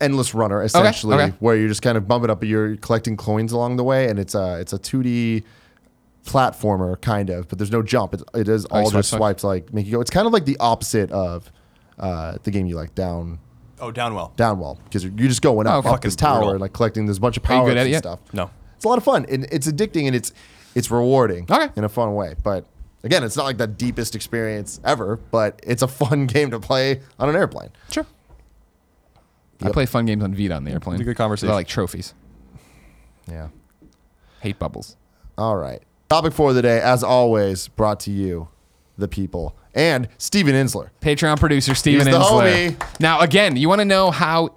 endless 0.00 0.34
runner 0.34 0.62
essentially, 0.62 1.14
okay. 1.16 1.34
where 1.40 1.56
you're 1.56 1.68
just 1.68 1.82
kind 1.82 1.96
of 1.96 2.06
bumping 2.08 2.30
up, 2.30 2.40
but 2.40 2.48
you're 2.48 2.76
collecting 2.76 3.16
coins 3.16 3.52
along 3.52 3.76
the 3.76 3.84
way, 3.84 4.08
and 4.08 4.18
it's 4.18 4.34
a 4.34 4.58
it's 4.60 4.72
a 4.72 4.78
2D 4.78 5.42
platformer 6.24 7.00
kind 7.00 7.30
of, 7.30 7.48
but 7.48 7.58
there's 7.58 7.70
no 7.70 7.82
jump. 7.82 8.14
It, 8.14 8.22
it 8.34 8.48
is 8.48 8.66
Oh, 8.70 8.78
all 8.80 8.90
swipe, 8.90 8.98
just 9.00 9.10
swipe. 9.10 9.18
swipes 9.20 9.44
like 9.44 9.72
make 9.72 9.86
you 9.86 9.92
go. 9.92 10.00
It's 10.00 10.10
kind 10.10 10.26
of 10.26 10.32
like 10.32 10.44
the 10.44 10.56
opposite 10.58 11.10
of 11.12 11.50
uh, 11.98 12.38
the 12.42 12.50
game 12.50 12.66
you 12.66 12.76
like 12.76 12.94
down 12.94 13.38
Oh, 13.78 13.92
Downwell. 13.92 14.34
downwell 14.36 14.78
because 14.84 15.04
you're 15.04 15.12
you're 15.16 15.28
just 15.28 15.42
going 15.42 15.66
Oh, 15.66 15.78
up, 15.80 15.86
up 15.86 16.00
this 16.00 16.16
tower 16.16 16.38
brutal. 16.38 16.52
and 16.52 16.60
like 16.60 16.72
collecting 16.72 17.06
this 17.06 17.18
bunch 17.18 17.36
of 17.36 17.42
power 17.42 17.70
and 17.70 17.90
yet? 17.90 17.98
stuff. 17.98 18.20
No. 18.32 18.50
It's 18.76 18.84
a 18.84 18.88
lot 18.88 18.98
of 18.98 19.04
fun 19.04 19.26
and 19.28 19.44
it's 19.52 19.66
addicting 19.70 20.06
and 20.06 20.16
it's 20.16 20.32
it's 20.74 20.90
rewarding 20.90 21.46
Okay. 21.50 21.68
in 21.76 21.84
a 21.84 21.88
fun 21.88 22.14
way. 22.14 22.34
But 22.42 22.66
again, 23.04 23.22
it's 23.22 23.36
not 23.36 23.44
like 23.44 23.58
the 23.58 23.66
deepest 23.66 24.14
experience 24.16 24.80
ever, 24.84 25.18
but 25.30 25.60
it's 25.62 25.82
a 25.82 25.88
fun 25.88 26.26
game 26.26 26.50
to 26.50 26.58
play 26.60 27.02
on 27.18 27.28
an 27.28 27.36
airplane. 27.36 27.68
Sure. 27.90 28.06
I 29.62 29.70
play 29.70 29.86
fun 29.86 30.06
games 30.06 30.22
on 30.22 30.34
Vita 30.34 30.54
on 30.54 30.64
the 30.64 30.72
airplane. 30.72 30.94
It's 30.96 31.02
a 31.02 31.04
good 31.04 31.16
conversation. 31.16 31.50
I 31.50 31.54
like 31.54 31.68
trophies. 31.68 32.14
Yeah. 33.30 33.48
Hate 34.40 34.58
bubbles. 34.58 34.96
All 35.38 35.56
right. 35.56 35.82
Topic 36.08 36.32
for 36.32 36.52
the 36.52 36.62
day, 36.62 36.80
as 36.80 37.02
always, 37.02 37.68
brought 37.68 38.00
to 38.00 38.10
you, 38.10 38.48
the 38.96 39.08
people, 39.08 39.56
and 39.74 40.08
Steven 40.18 40.54
Insler. 40.54 40.90
Patreon 41.00 41.38
producer 41.38 41.74
Steven 41.74 42.06
He's 42.06 42.14
the 42.14 42.20
Insler. 42.22 42.76
homie. 42.76 43.00
Now, 43.00 43.20
again, 43.20 43.56
you 43.56 43.68
want 43.68 43.80
to 43.80 43.84
know 43.84 44.10
how 44.10 44.54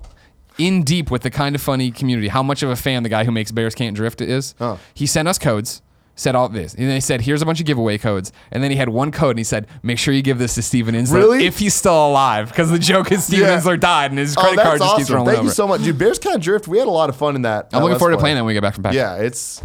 in 0.59 0.83
deep 0.83 1.09
with 1.09 1.23
the 1.23 1.31
kind 1.31 1.55
of 1.55 1.61
funny 1.61 1.89
community, 1.89 2.27
how 2.27 2.43
much 2.43 2.61
of 2.61 2.69
a 2.69 2.75
fan 2.75 3.03
the 3.03 3.09
guy 3.09 3.23
who 3.23 3.31
makes 3.31 3.51
Bears 3.51 3.73
Can't 3.73 3.95
Drift 3.95 4.21
is. 4.21 4.53
Huh. 4.59 4.77
He 4.93 5.07
sent 5.07 5.27
us 5.27 5.39
codes, 5.39 5.81
said 6.19 6.35
all 6.35 6.49
this, 6.49 6.73
and 6.73 6.89
they 6.89 6.99
said, 6.99 7.21
"Here's 7.21 7.41
a 7.41 7.45
bunch 7.45 7.59
of 7.61 7.65
giveaway 7.65 7.97
codes." 7.97 8.31
And 8.51 8.61
then 8.61 8.71
he 8.71 8.77
had 8.77 8.89
one 8.89 9.11
code, 9.11 9.31
and 9.31 9.39
he 9.39 9.43
said, 9.43 9.67
"Make 9.83 9.97
sure 9.97 10.13
you 10.13 10.21
give 10.21 10.37
this 10.37 10.55
to 10.55 10.61
Steven 10.61 10.93
Insler 10.95 11.13
Really? 11.13 11.45
if 11.45 11.59
he's 11.59 11.73
still 11.73 12.07
alive," 12.09 12.49
because 12.49 12.69
the 12.69 12.77
joke 12.79 13.11
is 13.11 13.23
Steven 13.23 13.47
Yeah. 13.47 13.57
Insler 13.59 13.79
died, 13.79 14.11
and 14.11 14.19
his 14.19 14.35
Oh, 14.37 14.41
credit 14.41 14.57
that's 14.57 14.67
card 14.67 14.79
just 14.79 14.95
keeps 14.97 15.05
awesome. 15.05 15.15
rolling 15.15 15.27
Thank 15.29 15.37
over. 15.39 15.47
you 15.47 15.51
so 15.53 15.67
much. 15.67 15.81
Dude, 15.83 15.97
Bears 15.97 16.19
Can't 16.19 16.43
Drift, 16.43 16.67
we 16.67 16.77
had 16.77 16.87
a 16.87 16.91
lot 16.91 17.09
of 17.09 17.15
fun 17.15 17.35
in 17.35 17.43
that. 17.43 17.69
I'm 17.71 17.77
uh, 17.77 17.81
looking 17.81 17.91
Let's 17.93 17.99
forward 17.99 18.11
to 18.15 18.17
playing 18.19 18.35
that 18.35 18.41
when 18.41 18.47
we 18.49 18.53
get 18.53 18.61
back 18.63 18.73
from 18.75 18.83
PAX. 18.83 18.95
Yeah, 18.95 19.15
it's 19.15 19.63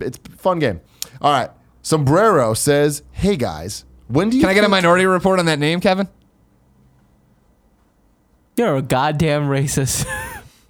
it's 0.00 0.18
fun 0.38 0.58
game. 0.58 0.80
All 1.20 1.32
right. 1.32 1.50
Sombrero 1.82 2.54
says, 2.54 3.02
"Hey 3.12 3.36
guys, 3.36 3.84
when 4.08 4.30
do 4.30 4.36
you 4.36 4.42
Can 4.42 4.50
I 4.50 4.54
get 4.54 4.64
a 4.64 4.68
minority 4.68 5.04
report 5.06 5.38
on 5.38 5.46
that 5.46 5.58
name, 5.58 5.80
Kevin? 5.80 6.08
You're 8.56 8.76
a 8.76 8.82
goddamn 8.82 9.48
racist. 9.48 10.06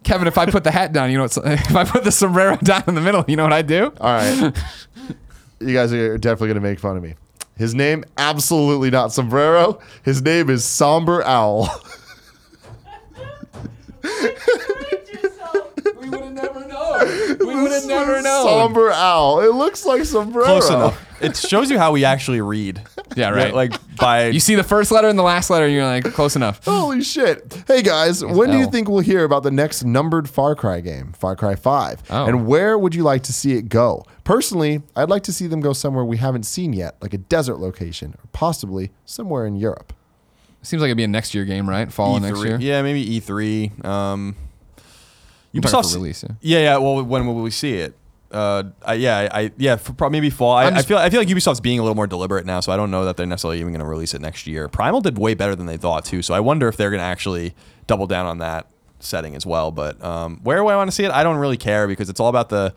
Kevin, 0.06 0.28
if 0.28 0.38
I 0.38 0.46
put 0.46 0.62
the 0.62 0.70
hat 0.70 0.92
down, 0.92 1.10
you 1.10 1.18
know 1.18 1.24
what? 1.24 1.36
If 1.46 1.74
I 1.74 1.82
put 1.82 2.04
the 2.04 2.12
sombrero 2.12 2.56
down 2.62 2.84
in 2.86 2.94
the 2.94 3.00
middle, 3.00 3.24
you 3.26 3.34
know 3.34 3.42
what 3.42 3.52
I 3.52 3.62
do? 3.62 3.92
All 4.00 4.12
right. 4.12 4.56
you 5.58 5.74
guys 5.74 5.92
are 5.92 6.16
definitely 6.16 6.46
going 6.46 6.54
to 6.54 6.60
make 6.60 6.78
fun 6.78 6.96
of 6.96 7.02
me. 7.02 7.14
His 7.56 7.74
name, 7.74 8.04
absolutely 8.16 8.90
not 8.90 9.12
sombrero. 9.12 9.80
His 10.04 10.22
name 10.22 10.48
is 10.48 10.64
Somber 10.64 11.24
Owl. 11.24 11.68
We 17.56 17.62
would 17.62 17.72
have 17.72 17.86
never 17.86 18.22
known. 18.22 18.46
Somber 18.46 18.90
Owl. 18.92 19.40
It 19.40 19.52
looks 19.52 19.84
like 19.84 20.04
sombrero. 20.04 20.46
Close 20.46 20.68
enough. 20.68 21.02
It 21.22 21.36
shows 21.36 21.70
you 21.70 21.78
how 21.78 21.92
we 21.92 22.04
actually 22.04 22.40
read. 22.40 22.82
Yeah, 23.14 23.30
right. 23.30 23.54
Like 23.54 23.72
by 23.96 24.26
You 24.26 24.40
see 24.40 24.56
the 24.56 24.64
first 24.64 24.90
letter 24.90 25.08
and 25.08 25.18
the 25.18 25.22
last 25.22 25.48
letter, 25.48 25.64
and 25.64 25.72
you're 25.72 25.86
like, 25.86 26.04
close 26.12 26.36
enough. 26.36 26.62
Holy 26.66 27.02
shit. 27.02 27.62
Hey 27.66 27.80
guys, 27.80 28.22
when 28.22 28.50
do 28.50 28.58
you 28.58 28.64
L. 28.64 28.70
think 28.70 28.88
we'll 28.88 28.98
hear 28.98 29.24
about 29.24 29.42
the 29.42 29.50
next 29.50 29.84
numbered 29.84 30.28
Far 30.28 30.54
Cry 30.54 30.80
game, 30.80 31.14
Far 31.14 31.34
Cry 31.34 31.54
5? 31.54 32.02
Oh. 32.10 32.26
And 32.26 32.46
where 32.46 32.76
would 32.76 32.94
you 32.94 33.04
like 33.04 33.22
to 33.22 33.32
see 33.32 33.52
it 33.52 33.70
go? 33.70 34.04
Personally, 34.24 34.82
I'd 34.94 35.08
like 35.08 35.22
to 35.22 35.32
see 35.32 35.46
them 35.46 35.60
go 35.60 35.72
somewhere 35.72 36.04
we 36.04 36.18
haven't 36.18 36.42
seen 36.42 36.74
yet, 36.74 36.96
like 37.00 37.14
a 37.14 37.18
desert 37.18 37.58
location, 37.58 38.16
or 38.18 38.28
possibly 38.32 38.90
somewhere 39.06 39.46
in 39.46 39.56
Europe. 39.56 39.94
Seems 40.60 40.82
like 40.82 40.88
it'd 40.88 40.98
be 40.98 41.04
a 41.04 41.08
next 41.08 41.34
year 41.34 41.46
game, 41.46 41.66
right? 41.66 41.90
Fall 41.90 42.16
of 42.16 42.22
next 42.22 42.44
year. 42.44 42.58
E 42.60 42.64
Yeah, 42.64 42.82
maybe 42.82 43.18
E3. 43.20 43.82
Um, 43.82 44.36
Ubisoft's- 45.60 45.92
for 45.92 45.98
release. 45.98 46.22
Yeah. 46.22 46.34
Yeah, 46.40 46.58
yeah. 46.58 46.76
Well, 46.78 47.02
when 47.02 47.26
will 47.26 47.34
we 47.34 47.50
see 47.50 47.74
it? 47.74 47.94
Uh, 48.30 48.64
I, 48.84 48.94
yeah, 48.94 49.28
I, 49.32 49.52
yeah, 49.56 49.76
for 49.76 49.92
probably 49.92 50.18
maybe 50.20 50.30
fall. 50.30 50.52
I, 50.52 50.64
I'm 50.64 50.74
I 50.74 50.82
feel 50.82 50.98
I 50.98 51.10
feel 51.10 51.20
like 51.20 51.28
Ubisoft's 51.28 51.60
being 51.60 51.78
a 51.78 51.82
little 51.82 51.94
more 51.94 52.08
deliberate 52.08 52.44
now, 52.44 52.58
so 52.60 52.72
I 52.72 52.76
don't 52.76 52.90
know 52.90 53.04
that 53.04 53.16
they're 53.16 53.24
necessarily 53.24 53.60
even 53.60 53.72
going 53.72 53.80
to 53.80 53.86
release 53.86 54.14
it 54.14 54.20
next 54.20 54.46
year. 54.46 54.68
Primal 54.68 55.00
did 55.00 55.16
way 55.16 55.34
better 55.34 55.54
than 55.54 55.66
they 55.66 55.76
thought 55.76 56.04
too, 56.04 56.22
so 56.22 56.34
I 56.34 56.40
wonder 56.40 56.66
if 56.68 56.76
they're 56.76 56.90
going 56.90 57.00
to 57.00 57.04
actually 57.06 57.54
double 57.86 58.06
down 58.08 58.26
on 58.26 58.38
that 58.38 58.66
setting 58.98 59.36
as 59.36 59.46
well. 59.46 59.70
But 59.70 60.02
um, 60.04 60.40
where 60.42 60.56
do 60.56 60.66
I 60.66 60.74
want 60.76 60.88
to 60.88 60.92
see 60.94 61.04
it? 61.04 61.12
I 61.12 61.22
don't 61.22 61.36
really 61.36 61.56
care 61.56 61.86
because 61.86 62.10
it's 62.10 62.18
all 62.18 62.28
about 62.28 62.48
the 62.48 62.74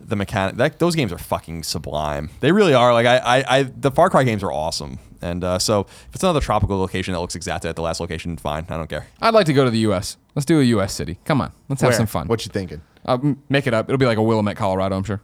the 0.00 0.16
mechanic. 0.16 0.56
That 0.56 0.78
those 0.78 0.94
games 0.94 1.12
are 1.12 1.18
fucking 1.18 1.64
sublime. 1.64 2.30
They 2.40 2.52
really 2.52 2.74
are. 2.74 2.92
Like 2.92 3.06
I, 3.06 3.18
I, 3.18 3.58
I 3.58 3.62
the 3.64 3.90
Far 3.90 4.08
Cry 4.08 4.22
games 4.22 4.42
are 4.44 4.52
awesome. 4.52 4.98
And 5.22 5.44
uh, 5.44 5.58
so 5.58 5.80
if 5.80 6.14
it's 6.14 6.22
another 6.22 6.40
tropical 6.40 6.78
location 6.78 7.14
that 7.14 7.20
looks 7.20 7.34
exactly 7.34 7.68
like 7.68 7.76
the 7.76 7.82
last 7.82 8.00
location, 8.00 8.36
fine. 8.36 8.66
I 8.68 8.76
don't 8.76 8.88
care. 8.88 9.06
I'd 9.20 9.34
like 9.34 9.46
to 9.46 9.52
go 9.52 9.64
to 9.64 9.70
the 9.70 9.78
U.S. 9.80 10.16
Let's 10.34 10.46
do 10.46 10.60
a 10.60 10.64
U.S. 10.64 10.92
city. 10.92 11.18
Come 11.24 11.40
on, 11.40 11.52
let's 11.68 11.82
have 11.82 11.90
Where? 11.90 11.96
some 11.96 12.06
fun. 12.06 12.26
What 12.28 12.44
you 12.44 12.50
thinking? 12.50 12.82
Uh, 13.04 13.14
m- 13.14 13.42
make 13.48 13.66
it 13.66 13.74
up. 13.74 13.88
It'll 13.88 13.98
be 13.98 14.06
like 14.06 14.18
a 14.18 14.22
Willamette, 14.22 14.56
Colorado. 14.56 14.96
I'm 14.96 15.04
sure. 15.04 15.20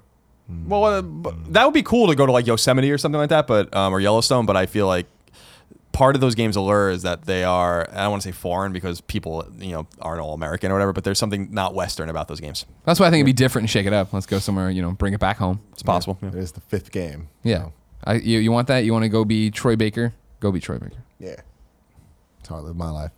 Well, 0.67 0.85
uh, 0.85 1.03
but 1.03 1.53
that 1.53 1.65
would 1.65 1.75
be 1.75 1.83
cool 1.83 2.09
to 2.09 2.15
go 2.15 2.25
to 2.25 2.33
like 2.33 2.47
Yosemite 2.47 2.91
or 2.91 2.97
something 2.97 3.19
like 3.19 3.29
that, 3.29 3.47
but 3.47 3.75
um, 3.77 3.93
or 3.93 4.01
Yellowstone. 4.01 4.47
But 4.47 4.57
I 4.57 4.65
feel 4.65 4.87
like 4.87 5.07
part 5.93 6.15
of 6.15 6.21
those 6.21 6.35
games' 6.35 6.57
allure 6.57 6.91
is 6.91 7.03
that 7.03 7.27
they 7.27 7.45
are. 7.45 7.87
I 7.91 8.03
don't 8.03 8.11
want 8.13 8.23
to 8.23 8.29
say 8.29 8.33
foreign 8.33 8.73
because 8.73 9.01
people, 9.03 9.47
you 9.59 9.73
know, 9.73 9.87
aren't 10.01 10.21
all 10.23 10.33
American 10.33 10.71
or 10.71 10.75
whatever. 10.75 10.93
But 10.95 11.05
there's 11.05 11.19
something 11.19 11.49
not 11.51 11.75
Western 11.75 12.09
about 12.09 12.29
those 12.29 12.41
games. 12.41 12.65
That's 12.85 12.99
why 12.99 13.07
I 13.07 13.11
think 13.11 13.21
it'd 13.21 13.27
be 13.27 13.33
different 13.35 13.65
and 13.65 13.71
shake 13.71 13.87
it 13.87 13.93
up. 13.93 14.13
Let's 14.13 14.27
go 14.27 14.39
somewhere. 14.39 14.71
You 14.71 14.81
know, 14.81 14.93
bring 14.93 15.13
it 15.13 15.21
back 15.21 15.37
home. 15.37 15.61
It's 15.73 15.83
possible. 15.83 16.19
Yeah. 16.23 16.29
It 16.29 16.35
is 16.37 16.53
the 16.53 16.61
fifth 16.63 16.93
game. 16.93 17.29
Yeah. 17.43 17.69
I, 18.05 18.15
you, 18.15 18.39
you 18.39 18.53
want 18.53 18.69
that? 18.69 18.85
You 18.85 18.93
want 18.93 19.05
to 19.05 19.09
go 19.09 19.25
be 19.25 19.51
Troy 19.51 19.77
Baker? 19.77 20.15
Go 20.41 20.53
be 20.53 20.61
Troy 20.61 20.79
Baker. 20.79 21.03
Yeah. 21.19 21.37
That's 22.39 22.49
how 22.49 22.57
I 22.57 22.61
live 22.61 22.77
my 22.77 22.91
life. 22.91 23.11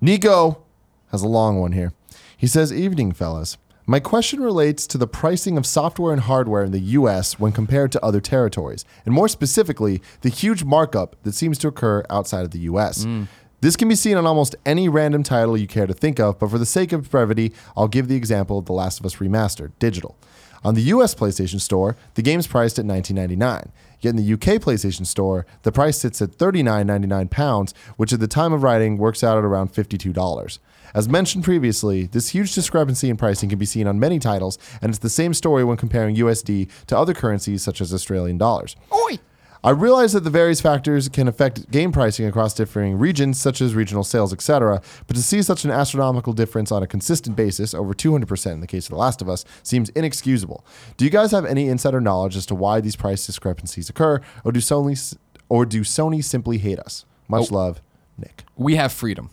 Nico 0.00 0.62
has 1.10 1.22
a 1.22 1.28
long 1.28 1.60
one 1.60 1.72
here. 1.72 1.92
He 2.36 2.46
says, 2.46 2.72
Evening, 2.72 3.12
fellas. 3.12 3.58
My 3.84 3.98
question 3.98 4.40
relates 4.40 4.86
to 4.86 4.98
the 4.98 5.08
pricing 5.08 5.58
of 5.58 5.66
software 5.66 6.12
and 6.12 6.22
hardware 6.22 6.64
in 6.64 6.70
the 6.70 6.80
US 6.80 7.38
when 7.38 7.50
compared 7.50 7.90
to 7.92 8.04
other 8.04 8.20
territories, 8.20 8.84
and 9.04 9.12
more 9.12 9.28
specifically, 9.28 10.00
the 10.20 10.28
huge 10.28 10.62
markup 10.62 11.16
that 11.24 11.34
seems 11.34 11.58
to 11.58 11.68
occur 11.68 12.04
outside 12.08 12.44
of 12.44 12.52
the 12.52 12.60
US. 12.60 13.04
Mm. 13.04 13.26
This 13.60 13.76
can 13.76 13.88
be 13.88 13.94
seen 13.94 14.16
on 14.16 14.26
almost 14.26 14.56
any 14.66 14.88
random 14.88 15.22
title 15.22 15.56
you 15.56 15.66
care 15.66 15.86
to 15.86 15.94
think 15.94 16.18
of, 16.18 16.38
but 16.38 16.50
for 16.50 16.58
the 16.58 16.66
sake 16.66 16.92
of 16.92 17.10
brevity, 17.10 17.52
I'll 17.76 17.88
give 17.88 18.08
the 18.08 18.16
example 18.16 18.58
of 18.58 18.66
The 18.66 18.72
Last 18.72 18.98
of 18.98 19.06
Us 19.06 19.16
Remastered, 19.16 19.72
digital. 19.78 20.16
On 20.64 20.74
the 20.74 20.82
US 20.82 21.14
PlayStation 21.14 21.60
Store, 21.60 21.96
the 22.14 22.22
game's 22.22 22.46
priced 22.46 22.78
at 22.78 22.84
$19.99. 22.84 23.70
Yet 24.00 24.10
in 24.10 24.16
the 24.16 24.32
UK 24.32 24.60
PlayStation 24.60 25.06
Store, 25.06 25.46
the 25.62 25.72
price 25.72 25.98
sits 25.98 26.20
at 26.20 26.30
£39.99, 26.30 27.30
pounds, 27.30 27.74
which 27.96 28.12
at 28.12 28.20
the 28.20 28.28
time 28.28 28.52
of 28.52 28.62
writing 28.62 28.96
works 28.96 29.22
out 29.22 29.38
at 29.38 29.44
around 29.44 29.72
$52. 29.72 30.58
As 30.94 31.08
mentioned 31.08 31.44
previously, 31.44 32.06
this 32.06 32.30
huge 32.30 32.54
discrepancy 32.54 33.08
in 33.08 33.16
pricing 33.16 33.48
can 33.48 33.58
be 33.58 33.64
seen 33.66 33.86
on 33.86 33.98
many 33.98 34.18
titles, 34.18 34.58
and 34.80 34.90
it's 34.90 34.98
the 34.98 35.08
same 35.08 35.34
story 35.34 35.64
when 35.64 35.76
comparing 35.76 36.16
USD 36.16 36.68
to 36.86 36.98
other 36.98 37.14
currencies 37.14 37.62
such 37.62 37.80
as 37.80 37.94
Australian 37.94 38.38
dollars. 38.38 38.76
Oi! 38.92 39.18
I 39.64 39.70
realize 39.70 40.12
that 40.12 40.24
the 40.24 40.30
various 40.30 40.60
factors 40.60 41.08
can 41.08 41.28
affect 41.28 41.70
game 41.70 41.92
pricing 41.92 42.26
across 42.26 42.52
differing 42.52 42.98
regions, 42.98 43.40
such 43.40 43.60
as 43.60 43.76
regional 43.76 44.02
sales, 44.02 44.32
etc., 44.32 44.82
but 45.06 45.14
to 45.14 45.22
see 45.22 45.40
such 45.40 45.64
an 45.64 45.70
astronomical 45.70 46.32
difference 46.32 46.72
on 46.72 46.82
a 46.82 46.86
consistent 46.88 47.36
basis, 47.36 47.72
over 47.72 47.94
200% 47.94 48.52
in 48.52 48.60
the 48.60 48.66
case 48.66 48.86
of 48.86 48.90
The 48.90 48.96
Last 48.96 49.22
of 49.22 49.28
Us, 49.28 49.44
seems 49.62 49.88
inexcusable. 49.90 50.64
Do 50.96 51.04
you 51.04 51.12
guys 51.12 51.30
have 51.30 51.44
any 51.44 51.68
insider 51.68 52.00
knowledge 52.00 52.34
as 52.34 52.44
to 52.46 52.56
why 52.56 52.80
these 52.80 52.96
price 52.96 53.24
discrepancies 53.24 53.88
occur, 53.88 54.20
or 54.44 54.50
do 54.50 54.58
Sony, 54.58 55.16
or 55.48 55.64
do 55.64 55.82
Sony 55.82 56.24
simply 56.24 56.58
hate 56.58 56.80
us? 56.80 57.04
Much 57.28 57.52
Oh. 57.52 57.54
love, 57.54 57.80
Nick. 58.18 58.42
We 58.56 58.74
have 58.74 58.90
freedom, 58.92 59.30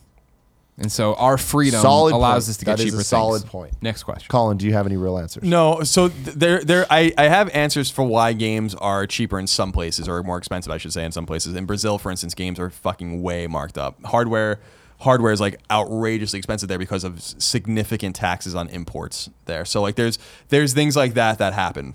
and 0.80 0.91
so 0.91 1.14
our 1.15 1.38
freedom 1.38 1.81
Solid 1.81 2.14
allows 2.14 2.45
point. 2.45 2.49
us 2.49 2.57
to 2.57 2.65
get 2.65 2.77
That 2.77 2.84
is 2.84 2.91
cheaper 2.91 3.01
a 3.01 3.03
solid 3.03 3.41
things. 3.41 3.51
point. 3.51 3.73
Next 3.81 4.03
question. 4.03 4.27
Colin, 4.30 4.57
do 4.57 4.65
you 4.65 4.73
have 4.73 4.85
any 4.85 4.97
real 4.97 5.18
answers? 5.18 5.43
No, 5.43 5.84
so 5.84 6.07
th- 6.10 6.35
there, 6.35 6.64
there. 6.64 6.85
I, 6.89 7.11
I 7.18 7.23
have 7.27 7.49
answers 7.49 7.91
for 7.91 8.03
why 8.03 8.34
games 8.34 8.73
are 8.76 9.06
cheaper 9.06 9.38
in 9.39 9.47
some 9.47 9.72
places, 9.72 10.07
or 10.07 10.23
more 10.23 10.38
expensive, 10.38 10.72
I 10.72 10.77
should 10.77 10.93
say, 10.93 11.03
in 11.06 11.11
some 11.11 11.26
places. 11.26 11.53
In 11.56 11.65
Brazil, 11.65 11.97
for 11.97 12.10
instance, 12.10 12.34
games 12.34 12.60
are 12.60 12.69
fucking 12.69 13.22
way 13.22 13.45
marked 13.47 13.77
up. 13.77 14.01
Hardware, 14.06 14.60
hardware 15.01 15.31
is 15.34 15.41
like 15.41 15.60
outrageously 15.69 16.38
expensive 16.38 16.69
there 16.69 16.80
because 16.80 17.03
of 17.03 17.22
significant 17.22 18.15
taxes 18.15 18.56
on 18.56 18.69
imports 18.69 19.30
there. 19.45 19.65
So 19.65 19.81
like, 19.81 19.95
there's 19.95 20.18
there's 20.47 20.73
things 20.73 20.95
like 20.95 21.14
that 21.15 21.38
that 21.39 21.53
happen. 21.53 21.93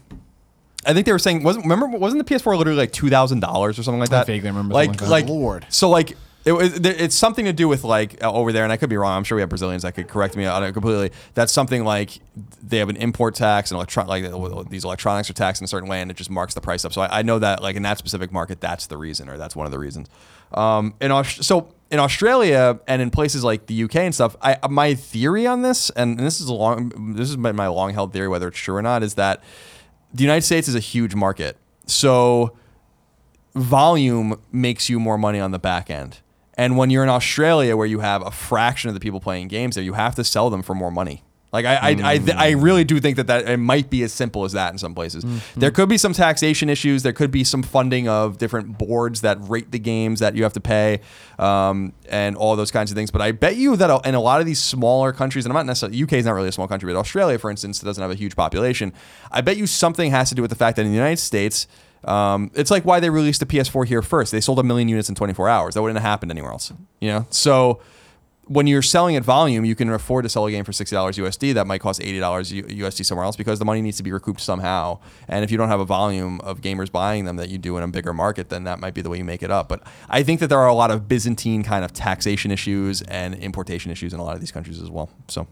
I 0.87 0.93
think 0.93 1.07
they 1.07 1.13
were 1.13 1.19
saying 1.19 1.43
wasn't 1.43 1.65
remember 1.65 1.87
wasn't 1.97 2.27
the 2.27 2.35
PS4 2.35 2.59
literally 2.59 2.79
like 2.79 2.93
two 2.93 3.09
thousand 3.09 3.41
dollars 3.41 3.79
or 3.79 3.83
something 3.83 4.01
like 4.01 4.11
that? 4.11 4.23
I 4.23 4.25
vaguely 4.25 4.51
remember 4.51 4.75
Like 4.75 4.91
like 4.91 4.99
that. 4.99 5.09
like 5.09 5.27
Lord. 5.29 5.65
So 5.71 5.89
like 5.89 6.15
it 6.45 6.53
was 6.53 6.75
it's 6.75 7.15
something 7.15 7.47
to 7.47 7.53
do 7.53 7.69
with 7.69 7.85
like 7.85 8.23
uh, 8.23 8.31
over 8.31 8.53
there, 8.53 8.65
and 8.65 8.73
I 8.73 8.77
could 8.77 8.91
be 8.91 8.97
wrong. 8.97 9.17
I'm 9.17 9.25
sure 9.25 9.37
we 9.37 9.43
have 9.43 9.49
Brazilians 9.49 9.83
that 9.83 9.93
could 9.93 10.09
correct 10.09 10.37
me 10.37 10.45
on 10.45 10.63
it 10.63 10.73
completely. 10.73 11.11
That's 11.33 11.53
something 11.53 11.85
like 11.85 12.21
they 12.63 12.79
have 12.79 12.91
an 12.91 12.97
import 12.97 13.35
tax 13.35 13.71
and 13.71 13.77
electron 13.77 14.07
like 14.07 14.25
uh, 14.25 14.65
these 14.69 14.85
electronics 14.85 15.31
are 15.31 15.35
taxed 15.35 15.63
in 15.63 15.65
a 15.65 15.69
certain 15.69 15.89
way, 15.89 16.03
and 16.03 16.11
it 16.11 16.17
just 16.17 16.31
marks 16.31 16.55
the 16.55 16.61
price 16.61 16.85
up. 16.85 16.93
So 16.93 17.01
I, 17.01 17.21
I 17.21 17.23
know 17.23 17.39
that 17.39 17.63
like 17.63 17.77
in 17.77 17.83
that 17.85 17.99
specific 17.99 18.31
market, 18.31 18.61
that's 18.61 18.87
the 18.87 18.99
reason, 18.99 19.29
or 19.29 19.39
that's 19.39 19.57
one 19.57 19.65
of 19.67 19.73
the 19.73 19.79
reasons. 19.79 20.09
Um, 20.53 20.95
so 21.25 21.73
in 21.91 21.99
Australia 21.99 22.79
and 22.87 23.01
in 23.01 23.11
places 23.11 23.43
like 23.43 23.67
the 23.67 23.85
UK 23.85 23.97
and 23.97 24.15
stuff, 24.15 24.37
I 24.43 24.59
my 24.69 24.95
theory 24.95 25.47
on 25.47 25.63
this, 25.63 25.89
and 25.91 26.19
this 26.19 26.43
is 26.43 26.49
a 26.49 26.55
long 26.55 27.15
this 27.15 27.31
is 27.31 27.39
my 27.39 27.69
long 27.69 27.95
held 27.95 28.13
theory, 28.13 28.29
whether 28.29 28.49
it's 28.49 28.59
true 28.59 28.77
or 28.77 28.83
not, 28.83 29.03
is 29.03 29.15
that 29.15 29.43
the 30.13 30.23
United 30.23 30.43
States 30.43 30.69
is 30.69 30.75
a 30.75 30.81
huge 30.81 31.15
market. 31.15 31.57
So 31.87 32.57
volume 33.55 34.41
makes 34.53 34.89
you 34.89 35.01
more 35.01 35.17
money 35.17 35.41
on 35.41 35.51
the 35.51 35.59
back 35.59 35.91
end. 35.91 36.21
And 36.57 36.77
when 36.77 36.91
you're 36.91 37.03
in 37.03 37.09
Australia, 37.09 37.77
where 37.77 37.87
you 37.87 38.01
have 38.01 38.25
a 38.25 38.31
fraction 38.31 38.89
of 38.89 38.95
the 38.95 39.01
people 39.01 39.21
playing 39.21 39.49
games 39.49 39.75
there, 39.75 39.85
you 39.85 39.95
have 39.95 40.15
to 40.17 40.25
sell 40.25 40.51
them 40.51 40.63
for 40.63 40.75
more 40.75 40.91
money. 40.91 41.23
Like 41.55 41.67
I, 41.67 41.77
I, 41.77 41.97
I, 42.03 42.21
I 42.37 42.51
really 42.51 42.83
do 42.83 42.99
think 42.99 43.15
that 43.15 43.29
that 43.29 43.49
it 43.49 43.59
might 43.59 43.89
be 43.89 44.03
as 44.03 44.13
simple 44.13 44.43
as 44.45 44.53
that 44.55 44.73
in 44.73 44.79
some 44.79 44.93
places. 44.93 45.25
There 45.55 45.71
could 45.71 45.89
be 45.89 45.97
some 45.99 46.13
taxation 46.13 46.69
issues. 46.69 47.05
There 47.05 47.13
could 47.13 47.31
be 47.31 47.45
some 47.45 47.63
funding 47.63 48.09
of 48.09 48.39
different 48.39 48.77
boards 48.77 49.21
that 49.21 49.39
rate 49.41 49.71
the 49.71 49.79
games 49.79 50.19
that 50.19 50.35
you 50.35 50.43
have 50.43 50.53
to 50.55 50.61
pay, 50.61 51.01
um, 51.39 51.93
and 52.09 52.35
all 52.37 52.57
those 52.57 52.73
kinds 52.73 52.91
of 52.91 52.97
things. 52.97 53.13
But 53.13 53.23
I 53.23 53.31
bet 53.31 53.55
you 53.55 53.77
that 53.77 54.05
in 54.05 54.17
a 54.17 54.21
lot 54.21 54.41
of 54.41 54.47
these 54.47 54.61
smaller 54.61 55.13
countries, 55.13 55.45
and 55.45 55.53
I'm 55.53 55.55
not 55.55 55.67
necessarily 55.67 56.03
UK 56.03 56.15
is 56.15 56.25
not 56.25 56.33
really 56.33 56.49
a 56.49 56.53
small 56.53 56.67
country, 56.67 56.93
but 56.93 56.99
Australia, 56.99 57.39
for 57.39 57.53
instance, 57.53 57.79
doesn't 57.79 58.03
have 58.03 58.11
a 58.11 58.17
huge 58.17 58.35
population. 58.35 58.93
I 59.31 59.41
bet 59.41 59.57
you 59.57 59.69
something 59.69 60.11
has 60.11 60.31
to 60.31 60.35
do 60.35 60.43
with 60.43 60.51
the 60.51 60.57
fact 60.57 60.75
that 60.75 60.83
in 60.83 60.89
the 60.89 60.97
United 60.97 61.21
States. 61.21 61.69
Um, 62.07 62.51
it's 62.55 62.71
like 62.71 62.85
why 62.85 63.01
they 63.01 63.11
released 63.11 63.41
the 63.41 63.47
PS4 63.47 63.87
here 63.87 64.03
first. 64.03 64.33
They 64.33 64.41
sold 64.41 64.59
a 64.59 64.63
million 64.63 64.89
units 64.89 65.09
in 65.09 65.15
24 65.15 65.49
hours. 65.49 65.75
That 65.75 65.83
wouldn't 65.83 65.99
have 65.99 66.09
happened 66.09 66.31
anywhere 66.31 66.53
else. 66.53 66.73
You 67.01 67.09
know, 67.09 67.27
so 67.31 67.81
when 68.47 68.67
you're 68.67 68.83
selling 68.83 69.17
at 69.17 69.25
volume, 69.25 69.65
you 69.65 69.75
can 69.75 69.89
afford 69.91 70.25
to 70.25 70.29
sell 70.29 70.47
a 70.47 70.51
game 70.51 70.65
for 70.65 70.73
sixty 70.73 70.95
dollars 70.95 71.17
USD 71.17 71.55
that 71.55 71.67
might 71.67 71.81
cost 71.81 72.03
eighty 72.03 72.19
dollars 72.19 72.53
USD 72.53 73.05
somewhere 73.05 73.25
else 73.25 73.37
because 73.37 73.59
the 73.59 73.65
money 73.65 73.81
needs 73.81 73.97
to 73.97 74.03
be 74.03 74.13
recouped 74.13 74.41
somehow. 74.41 74.99
And 75.29 75.45
if 75.45 75.51
you 75.51 75.57
don't 75.57 75.69
have 75.69 75.81
a 75.81 75.85
volume 75.85 76.41
of 76.43 76.61
gamers 76.61 76.91
buying 76.91 77.25
them 77.25 77.37
that 77.37 77.49
you 77.49 77.59
do 77.59 77.77
in 77.77 77.83
a 77.83 77.89
bigger 77.89 78.13
market, 78.13 78.51
then 78.51 78.65
that 78.65 78.81
might 78.81 78.95
be 78.95 79.03
the 79.03 79.11
way 79.11 79.19
you 79.19 79.25
make 79.25 79.43
it 79.43 79.51
up. 79.51 79.69
But 79.69 79.83
I 80.09 80.23
think 80.23 80.41
that 80.41 80.49
there 80.49 80.59
are 80.59 80.69
a 80.69 80.75
lot 80.75 80.91
of 80.91 81.09
Byzantine 81.09 81.63
kind 81.63 81.85
of 81.85 81.93
taxation 81.93 82.51
issues 82.51 83.03
and 83.03 83.35
importation 83.35 83.91
issues 83.91 84.13
in 84.13 84.21
a 84.21 84.25
lot 84.25 84.35
of 84.35 84.41
these 84.41 84.53
countries 84.53 84.81
as 84.83 84.91
well. 84.91 85.11
So 85.29 85.47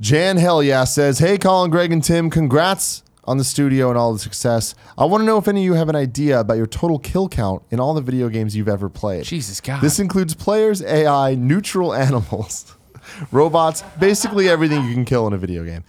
Jan 0.00 0.36
Hell 0.36 0.62
yeah 0.62 0.84
says, 0.84 1.18
Hey, 1.18 1.38
Colin, 1.38 1.70
Greg, 1.70 1.92
and 1.92 2.04
Tim, 2.04 2.28
congrats 2.28 3.02
on 3.26 3.38
the 3.38 3.44
studio 3.44 3.88
and 3.88 3.98
all 3.98 4.12
the 4.12 4.18
success. 4.18 4.74
I 4.98 5.04
want 5.06 5.22
to 5.22 5.24
know 5.26 5.38
if 5.38 5.48
any 5.48 5.60
of 5.60 5.64
you 5.64 5.74
have 5.74 5.88
an 5.88 5.96
idea 5.96 6.40
about 6.40 6.54
your 6.58 6.66
total 6.66 6.98
kill 6.98 7.28
count 7.28 7.62
in 7.70 7.80
all 7.80 7.94
the 7.94 8.00
video 8.02 8.28
games 8.28 8.54
you've 8.56 8.68
ever 8.68 8.88
played. 8.88 9.24
Jesus 9.24 9.60
God. 9.60 9.80
This 9.80 9.98
includes 9.98 10.34
players, 10.34 10.82
AI, 10.82 11.34
neutral 11.34 11.94
animals, 11.94 12.74
robots, 13.32 13.82
basically 13.98 14.48
everything 14.48 14.84
you 14.86 14.94
can 14.94 15.04
kill 15.04 15.26
in 15.26 15.32
a 15.32 15.38
video 15.38 15.64
game. 15.64 15.84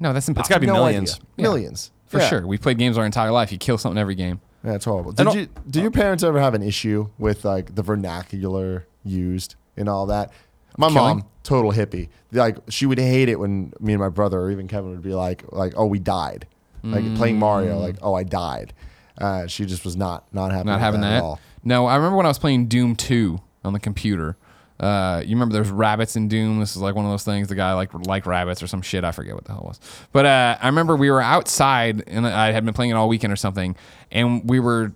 no, 0.00 0.12
that's 0.12 0.28
impossible. 0.28 0.42
it's 0.42 0.48
got 0.48 0.54
to 0.56 0.60
be 0.60 0.66
No 0.66 0.74
millions. 0.74 1.14
idea. 1.14 1.24
Millions. 1.36 1.90
for 2.06 2.18
Yeah. 2.20 2.28
sure. 2.28 2.46
We've 2.46 2.60
played 2.60 2.78
games 2.78 2.96
our 2.96 3.04
entire 3.06 3.30
life. 3.30 3.52
You 3.52 3.58
kill 3.58 3.78
something 3.78 3.98
every 3.98 4.14
game. 4.14 4.40
Yeah, 4.64 4.74
it's 4.74 4.84
horrible. 4.86 5.12
Did 5.12 5.32
you 5.34 5.48
did 5.70 5.82
your 5.82 5.90
parents 5.92 6.24
ever 6.24 6.40
have 6.40 6.54
an 6.54 6.62
issue 6.62 7.08
with 7.18 7.44
like 7.44 7.74
the 7.74 7.82
vernacular 7.82 8.86
used 9.04 9.54
and 9.76 9.88
all 9.88 10.06
that? 10.06 10.32
My 10.76 10.88
Killing? 10.88 11.18
mom, 11.18 11.24
total 11.44 11.72
hippie. 11.72 12.08
Like 12.32 12.56
she 12.68 12.86
would 12.86 12.98
hate 12.98 13.28
it 13.28 13.38
when 13.38 13.72
me 13.80 13.92
and 13.92 14.00
my 14.00 14.08
brother 14.08 14.40
or 14.40 14.50
even 14.50 14.66
Kevin 14.68 14.90
would 14.90 15.02
be 15.02 15.14
like 15.14 15.44
like, 15.52 15.74
"Oh, 15.76 15.86
we 15.86 15.98
died." 16.00 16.46
Like 16.82 17.14
playing 17.16 17.38
Mario. 17.38 17.78
Like, 17.78 17.96
oh, 18.02 18.14
I 18.14 18.22
died. 18.24 18.72
Uh, 19.16 19.46
she 19.46 19.66
just 19.66 19.84
was 19.84 19.96
not 19.96 20.32
not 20.32 20.52
happy. 20.52 20.66
Not 20.66 20.80
having 20.80 21.00
that, 21.00 21.10
that. 21.10 21.16
at 21.16 21.22
all. 21.22 21.40
No, 21.64 21.86
I 21.86 21.96
remember 21.96 22.16
when 22.16 22.26
I 22.26 22.30
was 22.30 22.38
playing 22.38 22.66
Doom 22.68 22.94
2 22.96 23.40
on 23.64 23.72
the 23.72 23.80
computer. 23.80 24.36
Uh, 24.80 25.22
you 25.24 25.34
remember 25.34 25.52
there's 25.52 25.70
rabbits 25.70 26.14
in 26.14 26.28
Doom? 26.28 26.60
This 26.60 26.76
is 26.76 26.82
like 26.82 26.94
one 26.94 27.04
of 27.04 27.10
those 27.10 27.24
things. 27.24 27.48
The 27.48 27.56
guy 27.56 27.72
like 27.74 27.92
like 28.06 28.26
rabbits 28.26 28.62
or 28.62 28.68
some 28.68 28.80
shit. 28.80 29.02
I 29.02 29.10
forget 29.10 29.34
what 29.34 29.44
the 29.44 29.52
hell 29.52 29.62
it 29.62 29.66
was. 29.66 29.80
But 30.12 30.26
uh, 30.26 30.56
I 30.62 30.66
remember 30.66 30.96
we 30.96 31.10
were 31.10 31.20
outside 31.20 32.04
and 32.06 32.26
I 32.26 32.52
had 32.52 32.64
been 32.64 32.74
playing 32.74 32.92
it 32.92 32.94
all 32.94 33.08
weekend 33.08 33.32
or 33.32 33.36
something, 33.36 33.74
and 34.12 34.48
we 34.48 34.60
were 34.60 34.92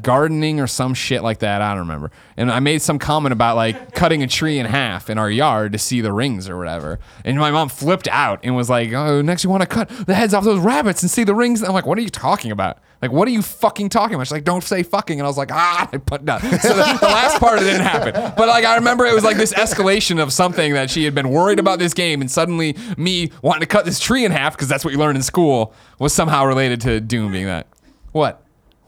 gardening 0.00 0.58
or 0.58 0.66
some 0.66 0.94
shit 0.94 1.22
like 1.22 1.40
that. 1.40 1.60
I 1.60 1.70
don't 1.70 1.80
remember. 1.80 2.10
And 2.36 2.50
I 2.50 2.60
made 2.60 2.80
some 2.80 2.98
comment 2.98 3.32
about 3.32 3.56
like 3.56 3.94
cutting 3.94 4.22
a 4.22 4.26
tree 4.26 4.58
in 4.58 4.66
half 4.66 5.10
in 5.10 5.18
our 5.18 5.30
yard 5.30 5.72
to 5.72 5.78
see 5.78 6.00
the 6.00 6.12
rings 6.12 6.48
or 6.48 6.56
whatever. 6.56 6.98
And 7.24 7.38
my 7.38 7.50
mom 7.50 7.68
flipped 7.68 8.08
out 8.08 8.40
and 8.42 8.56
was 8.56 8.70
like, 8.70 8.92
"Oh, 8.92 9.20
next 9.20 9.44
you 9.44 9.50
want 9.50 9.62
to 9.62 9.66
cut 9.66 9.88
the 9.88 10.14
heads 10.14 10.32
off 10.32 10.44
those 10.44 10.60
rabbits 10.60 11.02
and 11.02 11.10
see 11.10 11.24
the 11.24 11.34
rings?" 11.34 11.62
I'm 11.62 11.72
like, 11.72 11.86
"What 11.86 11.98
are 11.98 12.02
you 12.02 12.08
talking 12.08 12.50
about? 12.50 12.78
Like, 13.02 13.12
what 13.12 13.28
are 13.28 13.30
you 13.30 13.42
fucking 13.42 13.90
talking 13.90 14.14
about?" 14.14 14.26
She's 14.26 14.32
like, 14.32 14.44
"Don't 14.44 14.64
say 14.64 14.82
fucking." 14.82 15.18
And 15.18 15.26
I 15.26 15.28
was 15.28 15.36
like, 15.38 15.52
"Ah!" 15.52 15.88
I 15.92 15.96
put 15.98 16.24
down. 16.24 16.40
So 16.40 16.68
the, 16.68 16.98
the 17.00 17.06
last 17.06 17.38
part 17.38 17.58
didn't 17.60 17.82
happen. 17.82 18.12
But 18.36 18.48
like, 18.48 18.64
I 18.64 18.76
remember 18.76 19.04
it 19.04 19.14
was 19.14 19.24
like 19.24 19.36
this 19.36 19.52
escalation 19.52 20.22
of 20.22 20.32
something 20.32 20.72
that 20.72 20.90
she 20.90 21.04
had 21.04 21.14
been 21.14 21.28
worried 21.28 21.58
about 21.58 21.78
this 21.78 21.92
game, 21.92 22.22
and 22.22 22.30
suddenly 22.30 22.76
me 22.96 23.30
wanting 23.42 23.60
to 23.60 23.66
cut 23.66 23.84
this 23.84 24.00
tree 24.00 24.24
in 24.24 24.32
half 24.32 24.54
because 24.54 24.68
that's 24.68 24.84
what 24.84 24.92
you 24.92 24.98
learn 24.98 25.16
in 25.16 25.22
school 25.22 25.74
was 25.98 26.14
somehow 26.14 26.46
related 26.46 26.80
to 26.82 27.00
Doom 27.00 27.32
being 27.32 27.46
that. 27.46 27.66
What? 28.12 28.42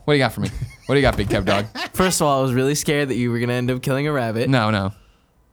What 0.05 0.13
do 0.13 0.17
you 0.17 0.23
got 0.23 0.33
for 0.33 0.41
me? 0.41 0.49
What 0.85 0.95
do 0.95 0.99
you 0.99 1.01
got, 1.01 1.15
Big 1.15 1.29
Kev 1.29 1.45
Dog? 1.45 1.65
First 1.93 2.19
of 2.21 2.27
all, 2.27 2.39
I 2.39 2.41
was 2.41 2.53
really 2.53 2.75
scared 2.75 3.09
that 3.09 3.15
you 3.15 3.31
were 3.31 3.39
gonna 3.39 3.53
end 3.53 3.71
up 3.71 3.81
killing 3.81 4.07
a 4.07 4.11
rabbit. 4.11 4.49
No, 4.49 4.69
no, 4.69 4.91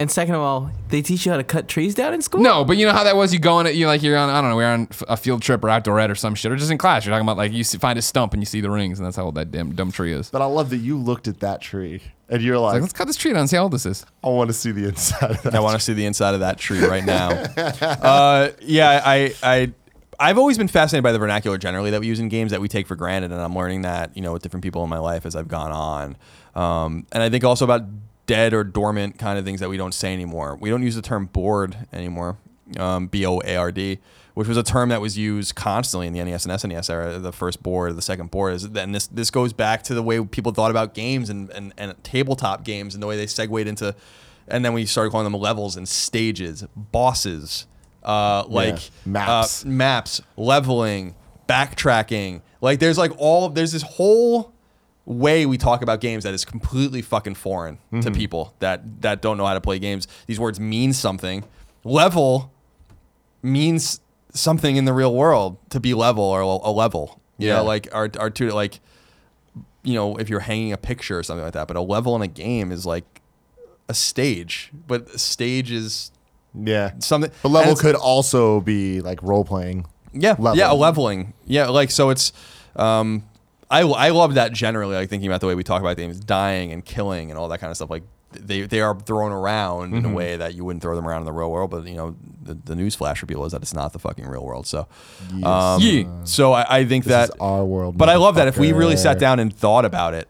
And 0.01 0.11
second 0.11 0.35
of 0.35 0.41
all, 0.41 0.71
they 0.89 1.03
teach 1.03 1.25
you 1.25 1.31
how 1.31 1.37
to 1.39 1.45
cut 1.45 1.69
trees 1.69 1.95
down 1.95 2.15
in 2.15 2.23
school. 2.23 2.41
no. 2.43 2.65
But 2.65 2.77
you 2.77 2.87
know 2.87 2.93
how 2.93 3.05
that 3.05 3.15
was. 3.17 3.33
You 3.33 3.39
go 3.39 3.53
on 3.55 3.67
it. 3.67 3.75
You 3.77 3.87
like 3.87 4.03
you're 4.03 4.17
on. 4.17 4.29
I 4.29 4.41
don't 4.41 4.51
know. 4.51 4.57
We're 4.57 4.73
on 4.73 4.89
a 5.09 5.17
field 5.17 5.43
trip 5.43 5.63
or 5.63 5.69
outdoor 5.69 6.01
ed 6.01 6.11
or 6.11 6.15
some 6.17 6.35
shit, 6.35 6.51
or 6.51 6.57
just 6.57 6.71
in 6.71 6.79
class. 6.79 7.05
You're 7.05 7.13
talking 7.13 7.27
about 7.27 7.37
like 7.37 7.53
you 7.53 7.63
see, 7.63 7.79
find 7.79 7.99
a 7.99 8.03
stump 8.03 8.33
and 8.33 8.43
you 8.43 8.47
see 8.47 8.61
the 8.61 8.71
rings, 8.71 8.99
and 8.99 9.07
that's 9.07 9.17
how 9.17 9.25
old 9.27 9.37
that 9.37 9.51
damn 9.53 9.75
dumb 9.75 9.93
tree 9.93 10.13
is. 10.13 10.31
But 10.31 10.43
I 10.43 10.47
love 10.47 10.71
that 10.71 10.79
you 10.79 10.99
looked 10.99 11.29
at 11.29 11.41
that 11.41 11.61
tree 11.61 12.03
and 12.29 12.43
you're 12.43 12.59
Like, 12.59 12.75
like, 12.75 12.83
let's 12.83 12.93
cut 12.93 13.07
this 13.07 13.17
tree 13.17 13.33
down 13.33 13.41
and 13.41 13.51
see 13.51 13.57
how 13.57 13.65
old 13.65 13.73
this 13.73 13.85
is. 13.87 14.07
I 14.25 14.29
want 14.29 14.49
to 14.51 14.55
see 14.55 14.71
the 14.73 14.87
inside 14.89 15.31
of 15.33 15.43
that. 15.43 15.55
I 15.55 15.61
want 15.61 15.79
to 15.79 15.85
see 15.85 15.93
the 15.93 16.07
inside 16.07 16.35
of 16.35 16.41
that 16.41 16.59
tree 16.59 16.81
right 16.81 17.05
now. 17.05 17.31
uh, 17.57 18.51
yeah, 18.63 19.03
I, 19.05 19.35
I, 19.43 19.73
I've 20.23 20.37
always 20.37 20.59
been 20.59 20.69
fascinated 20.69 21.03
by 21.03 21.13
the 21.13 21.19
vernacular 21.19 21.57
generally 21.57 21.91
that 21.93 22.01
we 22.01 22.07
use 22.07 22.21
in 22.21 22.29
games 22.29 22.51
that 22.51 22.61
we 22.61 22.69
take 22.69 22.87
for 22.87 22.95
granted, 22.95 23.33
and 23.33 23.41
I'm 23.41 23.55
learning 23.55 23.83
that 23.83 24.15
you 24.15 24.23
know 24.23 24.35
with 24.35 24.43
different 24.43 24.63
people 24.63 24.85
in 24.85 24.91
my 24.91 24.99
life 24.99 25.25
as 25.25 25.35
I've 25.35 25.49
gone 25.49 25.73
on. 25.73 26.17
Um, 26.55 27.07
and 27.11 27.23
I 27.23 27.31
think 27.31 27.43
also 27.43 27.65
about 27.65 27.87
dead 28.27 28.53
or 28.53 28.63
dormant 28.63 29.19
kind 29.19 29.39
of 29.39 29.47
things 29.47 29.61
that 29.61 29.71
we 29.71 29.79
don't 29.79 29.95
say 29.95 30.13
anymore. 30.13 30.57
We 30.61 30.69
don't 30.69 30.83
use 30.83 30.95
the 30.95 31.03
term 31.03 31.27
bored 31.27 31.75
anymore, 31.91 32.37
um, 32.79 33.07
B 33.07 33.25
O 33.25 33.41
A 33.43 33.57
R 33.57 33.73
D, 33.73 33.99
which 34.35 34.47
was 34.47 34.59
a 34.59 34.63
term 34.63 34.91
that 34.91 35.01
was 35.01 35.17
used 35.17 35.55
constantly 35.55 36.07
in 36.07 36.13
the 36.13 36.23
NES 36.23 36.45
and 36.45 36.53
SNES 36.53 36.91
era. 36.91 37.19
The 37.19 37.33
first 37.33 37.63
board, 37.63 37.97
the 37.97 38.03
second 38.03 38.31
board 38.31 38.53
is, 38.53 38.65
and 38.65 38.95
this 38.95 39.07
this 39.07 39.31
goes 39.31 39.55
back 39.55 39.83
to 39.85 39.95
the 39.95 40.03
way 40.03 40.23
people 40.23 40.53
thought 40.53 40.71
about 40.71 40.93
games 40.93 41.31
and 41.31 41.49
and, 41.51 41.73
and 41.79 42.05
tabletop 42.05 42.63
games 42.63 42.95
and 42.95 43.03
the 43.03 43.07
way 43.07 43.17
they 43.17 43.27
segued 43.27 43.67
into 43.67 43.95
and 44.51 44.65
then 44.65 44.73
we 44.73 44.85
started 44.85 45.11
calling 45.11 45.25
them 45.25 45.41
levels 45.41 45.77
and 45.77 45.89
stages, 45.89 46.65
bosses, 46.75 47.67
uh, 48.03 48.45
like 48.49 48.91
Maps. 49.05 49.65
uh, 49.65 49.69
maps, 49.69 50.21
leveling, 50.37 51.15
backtracking. 51.49 52.43
Like 52.61 52.79
there's 52.81 52.99
like 52.99 53.13
all 53.19 53.49
there's 53.49 53.73
this 53.73 53.83
whole 53.83 54.53
way 55.07 55.45
we 55.47 55.59
talk 55.59 55.83
about 55.83 56.01
games 56.01 56.25
that 56.25 56.35
is 56.35 56.45
completely 56.45 57.03
fucking 57.03 57.35
foreign 57.35 57.79
to 58.03 58.11
people 58.11 58.55
that 58.61 59.03
that 59.03 59.21
don't 59.23 59.37
know 59.37 59.47
how 59.47 59.55
to 59.55 59.61
play 59.61 59.79
games. 59.79 60.07
These 60.27 60.39
words 60.41 60.61
mean 60.61 60.93
something. 60.93 61.45
Level 61.85 62.53
means 63.43 64.01
something 64.33 64.77
in 64.77 64.85
the 64.85 64.93
real 64.93 65.15
world 65.15 65.57
to 65.71 65.81
be 65.81 65.95
level 65.95 66.25
or 66.25 66.41
a 66.41 66.71
level. 66.71 67.21
You 67.39 67.49
Yeah. 67.49 67.57
know, 67.57 67.65
like 67.65 67.89
our 67.95 68.11
our 68.19 68.31
two 68.31 68.51
like 68.51 68.81
you 69.83 69.95
know, 69.95 70.17
if 70.17 70.29
you're 70.29 70.41
hanging 70.41 70.73
a 70.75 70.77
picture 70.77 71.19
or 71.19 71.23
something 71.23 71.43
like 71.43 71.55
that, 71.55 71.67
but 71.67 71.75
a 71.77 71.81
level 71.81 72.15
in 72.15 72.21
a 72.21 72.27
game 72.29 72.71
is 72.71 72.85
like 72.85 73.23
a 73.89 73.95
stage. 73.95 74.71
But 74.87 75.09
a 75.15 75.19
stage 75.19 75.73
is 75.73 76.13
Yeah. 76.55 76.93
something 76.99 77.31
But 77.43 77.49
level 77.51 77.77
could 77.77 77.95
also 77.95 78.61
be 78.61 79.01
like 79.01 79.23
role 79.23 79.45
playing. 79.45 79.87
yeah, 80.13 80.31
level. 80.39 80.57
yeah, 80.57 80.71
leveling. 80.73 81.33
Yeah, 81.47 81.69
like 81.69 81.91
so 81.91 82.11
it's 82.11 82.33
um 82.77 83.25
I 83.71 83.83
I 83.83 84.09
love 84.11 84.35
that 84.35 84.53
generally, 84.53 84.97
like 84.97 85.09
thinking 85.09 85.29
about 85.29 85.41
the 85.41 85.47
way 85.47 85.55
we 85.55 85.63
talk 85.63 85.81
about 85.81 85.97
things, 85.97 86.19
dying 86.21 86.73
and 86.73 86.85
killing 86.85 87.31
and 87.31 87.39
all 87.39 87.49
that 87.49 87.59
kind 87.61 87.71
of 87.71 87.77
stuff. 87.77 87.89
Like 87.91 88.03
they 88.33 88.63
they 88.63 88.81
are 88.81 88.99
thrown 88.99 89.31
around 89.33 89.93
Mm-hmm. 89.93 89.97
in 90.07 90.13
a 90.13 90.15
way 90.15 90.37
that 90.37 90.55
you 90.55 90.65
wouldn't 90.65 90.83
throw 90.83 90.97
them 90.97 91.07
around 91.07 91.21
in 91.23 91.27
the 91.27 91.33
real 91.33 91.51
world. 91.53 91.71
But 91.71 91.85
you 91.87 91.95
know, 91.95 92.17
the, 92.43 92.55
the 92.55 92.75
news 92.75 92.95
flash 92.97 93.21
for 93.21 93.27
people 93.27 93.45
is 93.45 93.53
that 93.53 93.63
it's 93.63 93.75
not 93.75 93.93
the 93.93 93.99
fucking 94.01 94.27
real 94.27 94.45
world. 94.45 94.67
So, 94.67 94.89
um, 95.45 95.81
Yeah. 95.81 96.05
so 96.25 96.53
I, 96.53 96.79
I 96.79 96.85
think 96.85 97.05
This 97.05 97.13
that 97.13 97.25
is 97.31 97.37
our 97.41 97.65
world. 97.65 97.97
but 97.97 98.09
I 98.09 98.17
love 98.17 98.35
that 98.37 98.49
if 98.49 98.59
we 98.59 98.73
really 98.73 98.97
sat 98.97 99.19
down 99.21 99.39
and 99.39 99.55
thought 99.55 99.85
about 99.85 100.15
it, 100.15 100.29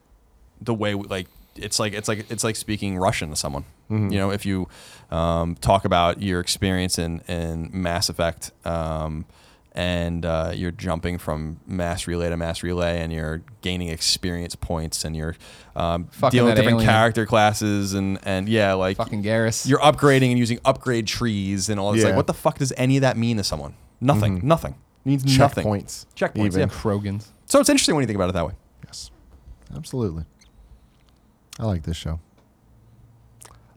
the 0.60 0.74
way 0.74 0.94
we, 0.94 1.04
like 1.08 1.26
it's 1.62 1.78
like 1.78 1.92
it's 1.92 2.08
like 2.08 2.30
it's 2.30 2.44
like 2.44 2.56
speaking 2.56 2.98
Russian 2.98 3.30
to 3.30 3.36
someone. 3.36 3.64
Mm-hmm. 3.90 4.12
You 4.12 4.18
know, 4.18 4.30
if 4.30 4.46
you 4.46 4.68
um, 5.10 5.56
talk 5.56 5.84
about 5.84 6.22
your 6.22 6.40
experience 6.40 6.98
in 6.98 7.20
in 7.28 7.70
Mass 7.72 8.08
Effect. 8.08 8.52
Um, 8.64 9.26
and 9.72 10.26
uh, 10.26 10.52
you're 10.54 10.72
jumping 10.72 11.18
from 11.18 11.60
mass 11.66 12.06
relay 12.06 12.28
to 12.28 12.36
mass 12.36 12.62
relay, 12.62 13.00
and 13.00 13.12
you're 13.12 13.42
gaining 13.62 13.88
experience 13.88 14.56
points, 14.56 15.04
and 15.04 15.16
you're 15.16 15.36
um, 15.76 16.08
dealing 16.30 16.46
with 16.46 16.56
different 16.56 16.78
alien. 16.78 16.90
character 16.90 17.26
classes, 17.26 17.94
and 17.94 18.18
and 18.24 18.48
yeah, 18.48 18.72
like 18.72 18.96
Fucking 18.96 19.22
Garrus. 19.22 19.68
you're 19.68 19.78
upgrading 19.78 20.30
and 20.30 20.38
using 20.38 20.58
upgrade 20.64 21.06
trees 21.06 21.68
and 21.68 21.78
all 21.78 21.92
this. 21.92 22.02
Yeah. 22.02 22.08
Like, 22.08 22.16
what 22.16 22.26
the 22.26 22.34
fuck 22.34 22.58
does 22.58 22.72
any 22.76 22.96
of 22.96 23.02
that 23.02 23.16
mean 23.16 23.36
to 23.36 23.44
someone? 23.44 23.74
Nothing. 24.00 24.40
Nothing. 24.46 24.72
It 25.04 25.08
means 25.08 25.38
nothing. 25.38 25.64
checkpoints. 25.64 26.06
Checkpoints. 26.16 26.46
Even. 26.46 26.60
Yeah. 26.60 26.66
Krogans. 26.66 27.28
So 27.46 27.60
it's 27.60 27.68
interesting 27.68 27.94
when 27.94 28.02
you 28.02 28.06
think 28.06 28.16
about 28.16 28.30
it 28.30 28.32
that 28.32 28.46
way. 28.46 28.54
Yes, 28.84 29.10
absolutely. 29.74 30.24
I 31.58 31.66
like 31.66 31.82
this 31.82 31.96
show. 31.96 32.20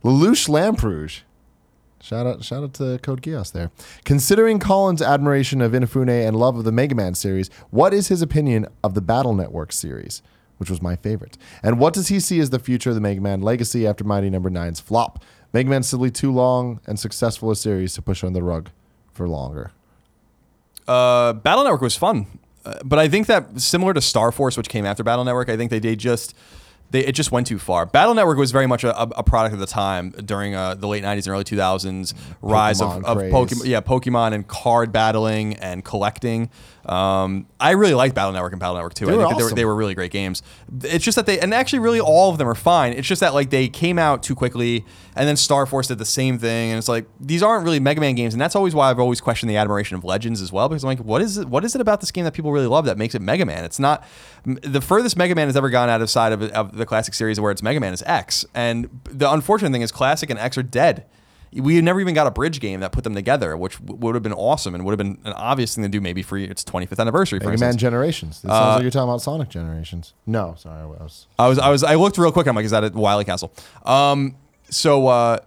Lelouch 0.03 0.49
Lamperouge. 0.49 1.21
Shout 2.01 2.27
out, 2.27 2.43
shout 2.43 2.63
out 2.63 2.73
to 2.75 2.99
Code 3.01 3.21
Geass 3.21 3.53
there. 3.53 3.71
Considering 4.03 4.59
Colin's 4.59 5.01
admiration 5.01 5.61
of 5.61 5.71
Inafune 5.71 6.27
and 6.27 6.35
love 6.35 6.57
of 6.57 6.65
the 6.65 6.71
Mega 6.71 6.95
Man 6.95 7.15
series, 7.15 7.49
what 7.69 7.93
is 7.93 8.09
his 8.09 8.21
opinion 8.21 8.67
of 8.83 8.93
the 8.93 8.99
Battle 8.99 9.33
Network 9.33 9.71
series, 9.71 10.21
which 10.57 10.69
was 10.69 10.81
my 10.81 10.97
favorite? 10.97 11.37
And 11.63 11.79
what 11.79 11.93
does 11.93 12.09
he 12.09 12.19
see 12.19 12.41
as 12.41 12.49
the 12.49 12.59
future 12.59 12.89
of 12.89 12.95
the 12.95 13.01
Mega 13.01 13.21
Man 13.21 13.41
legacy 13.41 13.87
after 13.87 14.03
Mighty 14.03 14.29
Number 14.29 14.49
9's 14.49 14.81
flop? 14.81 15.23
Mega 15.53 15.69
Man 15.69 15.81
simply 15.81 16.11
too 16.11 16.33
long 16.33 16.81
and 16.85 16.99
successful 16.99 17.51
a 17.51 17.55
series 17.55 17.93
to 17.93 18.01
push 18.01 18.21
on 18.21 18.33
the 18.33 18.43
rug 18.43 18.69
for 19.13 19.29
longer. 19.29 19.71
Uh, 20.85 21.31
Battle 21.31 21.63
Network 21.63 21.81
was 21.81 21.95
fun, 21.95 22.27
uh, 22.65 22.79
but 22.83 22.99
I 22.99 23.07
think 23.07 23.27
that 23.27 23.61
similar 23.61 23.93
to 23.93 24.01
Star 24.01 24.33
Force, 24.33 24.57
which 24.57 24.67
came 24.67 24.85
after 24.85 25.03
Battle 25.03 25.23
Network, 25.23 25.47
I 25.47 25.55
think 25.55 25.71
they, 25.71 25.79
did 25.79 25.99
just 25.99 26.35
they 26.93 27.03
it 27.05 27.13
just 27.13 27.31
went 27.31 27.47
too 27.47 27.59
far. 27.59 27.85
Battle 27.87 28.13
Network 28.13 28.37
was 28.37 28.51
very 28.51 28.67
much 28.67 28.83
a, 28.83 29.01
a 29.01 29.23
product 29.23 29.53
of 29.53 29.59
the 29.59 29.65
time 29.65 30.11
during 30.11 30.55
uh, 30.55 30.75
the 30.75 30.87
late 30.87 31.03
'90s 31.03 31.25
and 31.25 31.27
early 31.29 31.43
2000s 31.43 32.13
rise 32.41 32.81
of, 32.81 32.89
Pokemon 32.89 33.03
of. 33.03 33.17
Pokemon, 33.17 33.65
yeah, 33.65 33.81
Pokemon 33.81 34.33
and 34.33 34.47
card 34.47 34.91
battling 34.91 35.55
and 35.55 35.83
collecting. 35.83 36.49
Um, 36.85 37.47
I 37.59 37.71
really 37.71 37.93
liked 37.93 38.13
Battle 38.13 38.33
Network 38.33 38.51
and 38.51 38.59
Battle 38.59 38.75
Network 38.75 38.93
2. 38.93 39.05
They 39.05 39.11
I 39.13 39.15
think 39.15 39.21
that 39.21 39.29
they 39.29 39.35
were, 39.35 39.45
awesome. 39.45 39.55
they 39.55 39.65
were 39.65 39.75
really 39.75 39.95
great 39.95 40.11
games. 40.11 40.43
It's 40.81 41.05
just 41.05 41.15
that 41.15 41.25
they, 41.25 41.39
and 41.39 41.53
actually, 41.53 41.79
really 41.79 42.01
all 42.01 42.29
of 42.29 42.37
them 42.37 42.47
are 42.47 42.55
fine. 42.55 42.93
It's 42.93 43.07
just 43.07 43.21
that 43.21 43.33
like 43.33 43.51
they 43.51 43.69
came 43.69 43.97
out 43.97 44.21
too 44.21 44.35
quickly, 44.35 44.85
and 45.15 45.27
then 45.27 45.37
Star 45.37 45.65
Force 45.65 45.87
did 45.87 45.97
the 45.97 46.05
same 46.05 46.37
thing, 46.37 46.71
and 46.71 46.77
it's 46.77 46.89
like 46.89 47.05
these 47.21 47.41
aren't 47.41 47.63
really 47.63 47.79
Mega 47.79 48.01
Man 48.01 48.15
games, 48.15 48.33
and 48.33 48.41
that's 48.41 48.55
always 48.55 48.75
why 48.75 48.89
I've 48.89 48.99
always 48.99 49.21
questioned 49.21 49.49
the 49.49 49.55
admiration 49.55 49.95
of 49.95 50.03
Legends 50.03 50.41
as 50.41 50.51
well, 50.51 50.67
because 50.67 50.83
I'm 50.83 50.89
like, 50.89 50.99
what 50.99 51.21
is 51.21 51.37
it? 51.37 51.47
What 51.47 51.63
is 51.63 51.73
it 51.73 51.79
about 51.79 52.01
this 52.01 52.11
game 52.11 52.25
that 52.25 52.33
people 52.33 52.51
really 52.51 52.67
love 52.67 52.85
that 52.85 52.97
makes 52.97 53.15
it 53.15 53.21
Mega 53.21 53.45
Man? 53.45 53.63
It's 53.63 53.79
not 53.79 54.03
the 54.45 54.81
furthest 54.81 55.15
Mega 55.15 55.35
Man 55.35 55.47
has 55.47 55.55
ever 55.55 55.69
gone 55.69 55.89
out 55.89 56.01
of 56.01 56.09
side 56.09 56.33
of, 56.33 56.43
of 56.51 56.75
the 56.75 56.85
classic 56.85 57.13
series 57.13 57.39
where 57.39 57.51
it's 57.51 57.63
Mega 57.63 57.79
Man 57.79 57.93
is 57.93 58.03
X, 58.05 58.45
and 58.53 58.89
the 59.05 59.31
unfortunate 59.31 59.71
thing 59.71 59.83
is 59.83 59.91
Classic 59.91 60.29
and 60.29 60.37
X 60.37 60.57
are 60.57 60.63
dead. 60.63 61.05
We 61.55 61.79
never 61.81 61.99
even 62.01 62.13
got 62.13 62.27
a 62.27 62.31
bridge 62.31 62.59
game 62.59 62.79
that 62.79 62.91
put 62.91 63.03
them 63.03 63.13
together, 63.15 63.55
which 63.57 63.77
w- 63.79 63.99
would 63.99 64.15
have 64.15 64.23
been 64.23 64.33
awesome 64.33 64.73
and 64.75 64.83
would 64.85 64.91
have 64.91 64.97
been 64.97 65.19
an 65.25 65.33
obvious 65.33 65.75
thing 65.75 65.83
to 65.83 65.89
do 65.89 65.99
maybe 66.01 66.21
for 66.23 66.37
its 66.37 66.63
25th 66.63 66.99
anniversary. 66.99 67.39
For 67.39 67.45
Mega 67.49 67.59
Man 67.59 67.69
instance. 67.69 67.81
Generations. 67.81 68.37
It 68.43 68.47
sounds 68.47 68.75
like 68.75 68.81
you're 68.81 68.91
talking 68.91 69.09
about 69.09 69.21
Sonic 69.21 69.49
Generations. 69.49 70.13
No, 70.25 70.55
sorry, 70.57 70.81
I 70.81 70.85
was. 70.85 71.27
I 71.37 71.47
was, 71.47 71.59
I 71.59 71.69
was, 71.69 71.83
I 71.83 71.95
looked 71.95 72.17
real 72.17 72.31
quick. 72.31 72.47
I'm 72.47 72.55
like, 72.55 72.65
is 72.65 72.71
that 72.71 72.83
at 72.83 72.93
Wily 72.93 73.25
Castle? 73.25 73.51
Um, 73.85 74.35
so 74.69 75.07
uh, 75.07 75.37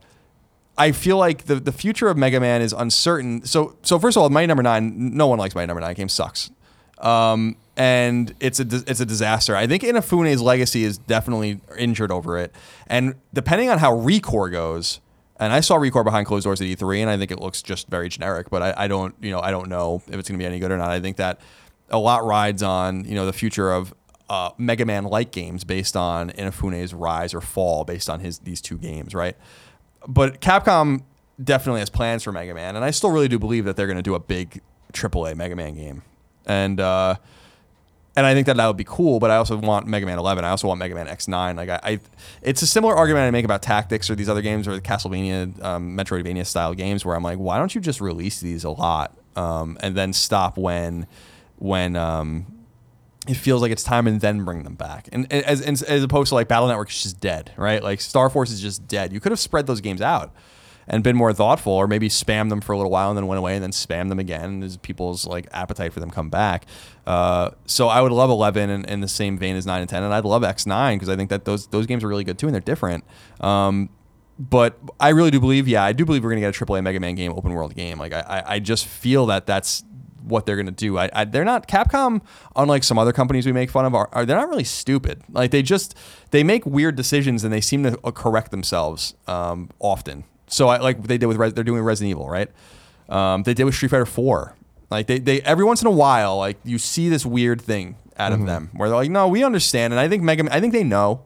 I 0.79 0.93
feel 0.93 1.17
like 1.17 1.45
the 1.47 1.57
the 1.57 1.73
future 1.73 2.09
of 2.09 2.17
Mega 2.17 2.39
Man 2.41 2.61
is 2.63 2.73
uncertain. 2.73 3.45
So, 3.45 3.77
so 3.83 3.99
first 3.99 4.17
of 4.17 4.23
all, 4.23 4.29
Mighty 4.31 4.47
Number 4.47 4.63
Nine. 4.63 5.17
No 5.17 5.27
one 5.27 5.39
likes 5.39 5.55
Mighty 5.55 5.67
Number 5.67 5.81
Nine. 5.81 5.95
Game 5.95 6.09
sucks, 6.09 6.51
um, 6.99 7.57
and 7.77 8.35
it's 8.41 8.61
a 8.61 8.67
it's 8.87 9.01
a 9.01 9.07
disaster. 9.07 9.57
I 9.57 9.67
think 9.67 9.83
Inafune's 9.83 10.43
legacy 10.43 10.85
is 10.85 10.99
definitely 10.99 11.61
injured 11.79 12.11
over 12.13 12.39
it, 12.39 12.55
and 12.87 13.15
depending 13.33 13.71
on 13.71 13.79
how 13.79 13.93
Recore 13.97 14.51
goes. 14.53 15.01
And 15.39 15.53
I 15.53 15.61
saw 15.61 15.77
Recore 15.77 16.05
behind 16.05 16.27
closed 16.27 16.45
doors 16.45 16.61
at 16.61 16.67
E3, 16.67 17.01
and 17.01 17.11
I 17.11 17.19
think 17.19 17.31
it 17.31 17.41
looks 17.41 17.63
just 17.63 17.89
very 17.89 18.09
generic. 18.09 18.49
But 18.51 18.63
I, 18.63 18.85
I 18.85 18.89
don't, 18.89 19.15
you 19.21 19.31
know, 19.31 19.41
I 19.41 19.51
don't 19.51 19.69
know 19.69 20.03
if 20.07 20.15
it's 20.15 20.29
going 20.29 20.39
to 20.39 20.43
be 20.43 20.47
any 20.47 20.59
good 20.59 20.71
or 20.71 20.79
not. 20.79 20.91
I 20.91 21.01
think 21.01 21.17
that 21.19 21.41
a 21.91 21.99
lot 21.99 22.25
rides 22.25 22.63
on, 22.63 23.05
you 23.05 23.15
know, 23.15 23.27
the 23.27 23.33
future 23.33 23.71
of 23.71 23.95
uh, 24.29 24.51
Mega 24.59 24.85
Man 24.87 25.05
like 25.05 25.31
games 25.31 25.65
based 25.65 25.97
on 25.97 26.31
Inafune's 26.31 26.95
rise 26.95 27.35
or 27.35 27.41
fall 27.41 27.85
based 27.85 28.09
on 28.09 28.21
his 28.21 28.39
these 28.41 28.61
two 28.61 28.79
games, 28.79 29.15
right? 29.15 29.37
But 30.09 30.41
Capcom 30.41 31.03
definitely 31.43 31.81
has 31.81 31.91
plans 31.91 32.23
for 32.23 32.33
Mega 32.33 32.55
Man, 32.55 32.75
and 32.77 32.85
I 32.85 32.91
still 32.91 33.11
really 33.11 33.29
do 33.29 33.39
believe 33.39 33.67
that 33.67 33.77
they're 33.77 33.87
going 33.87 33.99
to 33.99 34.03
do 34.03 34.15
a 34.15 34.21
big 34.21 34.61
AAA 34.93 35.37
Mega 35.37 35.55
Man 35.55 35.75
game. 35.75 36.03
and 36.47 36.81
uh, 36.81 37.17
and 38.17 38.25
I 38.25 38.35
think 38.35 38.47
that 38.47 38.57
that 38.57 38.67
would 38.67 38.77
be 38.77 38.85
cool. 38.85 39.21
But 39.21 39.31
I 39.31 39.37
also 39.37 39.57
want 39.57 39.87
Mega 39.87 40.07
Man 40.07 40.19
11. 40.19 40.45
I 40.45 40.49
also 40.49 40.67
want 40.67 40.79
Mega 40.79 40.95
Man 40.95 41.07
X9. 41.07 41.57
Like 41.57 41.69
I, 41.69 41.81
I 41.83 42.01
it's 42.43 42.63
a 42.63 42.67
similar 42.67 42.97
argument 42.97 43.25
I 43.25 43.31
make 43.31 43.45
about 43.45 43.63
Tactics 43.63 44.09
or 44.09 44.15
these 44.15 44.29
other 44.29 44.43
games 44.43 44.67
or 44.67 44.75
the 44.75 44.81
Castlevania, 44.81 45.63
um, 45.63 45.97
Metroidvania 45.97 46.47
style 46.47 46.75
games 46.75 47.05
where 47.05 47.15
I'm 47.15 47.23
like, 47.23 47.39
why 47.39 47.59
don't 47.59 47.75
you 47.75 47.81
just 47.81 48.01
release 48.01 48.41
these 48.41 48.65
a 48.65 48.71
lot 48.71 49.17
um, 49.37 49.77
and 49.81 49.95
then 49.95 50.13
stop 50.13 50.57
when 50.57 51.07
when 51.59 51.95
um, 51.97 52.47
it 53.29 53.35
feels 53.35 53.63
like 53.63 53.71
it's 53.71 53.83
time 53.83 54.07
and 54.07 54.21
then 54.21 54.45
bring 54.45 54.63
them 54.63 54.75
back. 54.75 55.09
And 55.13 55.31
as, 55.33 55.83
as 55.83 56.03
opposed 56.03 56.31
to 56.31 56.35
like 56.35 56.49
Battle 56.49 56.69
Network 56.69 56.91
is 56.91 57.03
just 57.03 57.21
dead, 57.21 57.53
right? 57.57 57.83
Like 57.83 58.01
Star 58.01 58.31
Force 58.31 58.51
is 58.51 58.61
just 58.61 58.87
dead. 58.89 59.13
You 59.13 59.21
could 59.21 59.33
have 59.33 59.39
spread 59.39 59.67
those 59.67 59.81
games 59.81 60.01
out 60.01 60.35
and 60.89 61.03
been 61.03 61.17
more 61.17 61.33
thoughtful 61.33 61.73
or 61.73 61.87
maybe 61.87 62.09
spam 62.09 62.49
them 62.49 62.61
for 62.61 62.73
a 62.73 62.77
little 62.77 62.91
while 62.91 63.11
and 63.11 63.19
then 63.19 63.27
went 63.27 63.39
away 63.39 63.55
and 63.55 63.63
then 63.63 63.73
spam 63.73 64.09
them 64.09 64.19
again 64.19 64.63
as 64.63 64.77
people's 64.77 65.27
like 65.27 65.47
appetite 65.53 65.93
for 65.93 66.01
them 66.01 66.11
come 66.11 66.31
back. 66.31 66.67
Uh, 67.07 67.51
so 67.67 67.89
I 67.89 68.01
would 68.01 68.13
love 68.13 68.31
11 68.31 68.71
in, 68.71 68.85
in, 68.85 69.01
the 69.01 69.09
same 69.09 69.39
vein 69.39 69.57
as 69.57 69.67
9 69.67 69.81
and 69.81 69.89
10 69.89 70.03
and 70.03 70.13
I'd 70.13 70.25
love 70.25 70.43
X9 70.43 70.95
because 70.95 71.09
I 71.09 71.17
think 71.17 71.31
that 71.31 71.45
those 71.45 71.69
those 71.69 71.87
games 71.87 72.03
are 72.03 72.09
really 72.09 72.25
good 72.25 72.39
too 72.39 72.47
and 72.47 72.55
they're 72.55 72.61
different. 72.61 73.05
Um, 73.41 73.91
but 74.39 74.79
I 75.01 75.11
really 75.11 75.31
do 75.31 75.41
believe, 75.41 75.67
yeah, 75.67 75.83
I 75.83 75.93
do 75.93 76.05
believe 76.05 76.23
we're 76.23 76.31
going 76.31 76.43
to 76.43 76.47
get 76.47 76.61
a 76.61 76.65
AAA 76.65 76.83
Mega 76.83 77.01
Man 77.01 77.15
game, 77.15 77.33
open 77.33 77.53
world 77.53 77.75
game. 77.75 77.99
Like 77.99 78.13
I, 78.13 78.43
I 78.47 78.59
just 78.59 78.87
feel 78.87 79.27
that 79.27 79.47
that's 79.47 79.83
what 80.27 80.45
they're 80.45 80.57
going 80.57 80.67
to 80.67 80.73
do. 80.73 80.99
I, 80.99 81.09
I, 81.13 81.25
they're 81.25 81.45
not 81.45 81.69
Capcom, 81.69 82.21
unlike 82.55 82.85
some 82.85 82.99
other 82.99 83.13
companies 83.13 83.47
we 83.47 83.53
make 83.53 83.71
fun 83.71 83.87
of. 83.87 83.95
Are, 83.95 84.09
are, 84.13 84.27
they're 84.27 84.37
not 84.37 84.49
really 84.49 84.65
stupid. 84.65 85.23
Like 85.31 85.53
they 85.53 85.63
just 85.63 85.97
they 86.33 86.43
make 86.43 86.67
weird 86.67 86.97
decisions 86.97 87.45
and 87.45 87.53
they 87.53 87.61
seem 87.61 87.85
to 87.85 87.99
uh, 88.05 88.11
correct 88.11 88.51
themselves 88.51 89.15
um, 89.27 89.71
often. 89.79 90.25
So 90.49 90.69
I 90.69 90.79
like 90.79 90.99
what 90.99 91.09
they 91.09 91.19
did 91.19 91.27
with 91.27 91.55
they're 91.55 91.65
doing 91.65 91.83
Resident 91.83 92.11
Evil, 92.11 92.29
right? 92.29 92.51
Um, 93.09 93.43
they 93.43 93.55
did 93.55 93.65
with 93.65 93.75
Street 93.75 93.91
Fighter 93.91 94.07
Four. 94.07 94.55
Like 94.91 95.07
they, 95.07 95.19
they 95.19 95.41
every 95.43 95.65
once 95.65 95.81
in 95.81 95.89
a 95.89 95.93
while, 95.93 96.37
like 96.37 96.59
you 96.65 96.79
see 96.79 97.09
this 97.09 97.27
weird 97.27 97.61
thing 97.61 97.97
out 98.17 98.33
of 98.33 98.39
mm-hmm. 98.39 98.47
them 98.47 98.71
where 98.75 98.89
they're 98.89 98.97
like, 98.97 99.11
no, 99.11 99.29
we 99.29 99.43
understand, 99.45 99.93
and 99.93 100.01
I 100.01 100.09
think 100.09 100.23
Mega, 100.23 100.47
I 100.51 100.61
think 100.61 100.73
they 100.73 100.85
know 100.85 101.23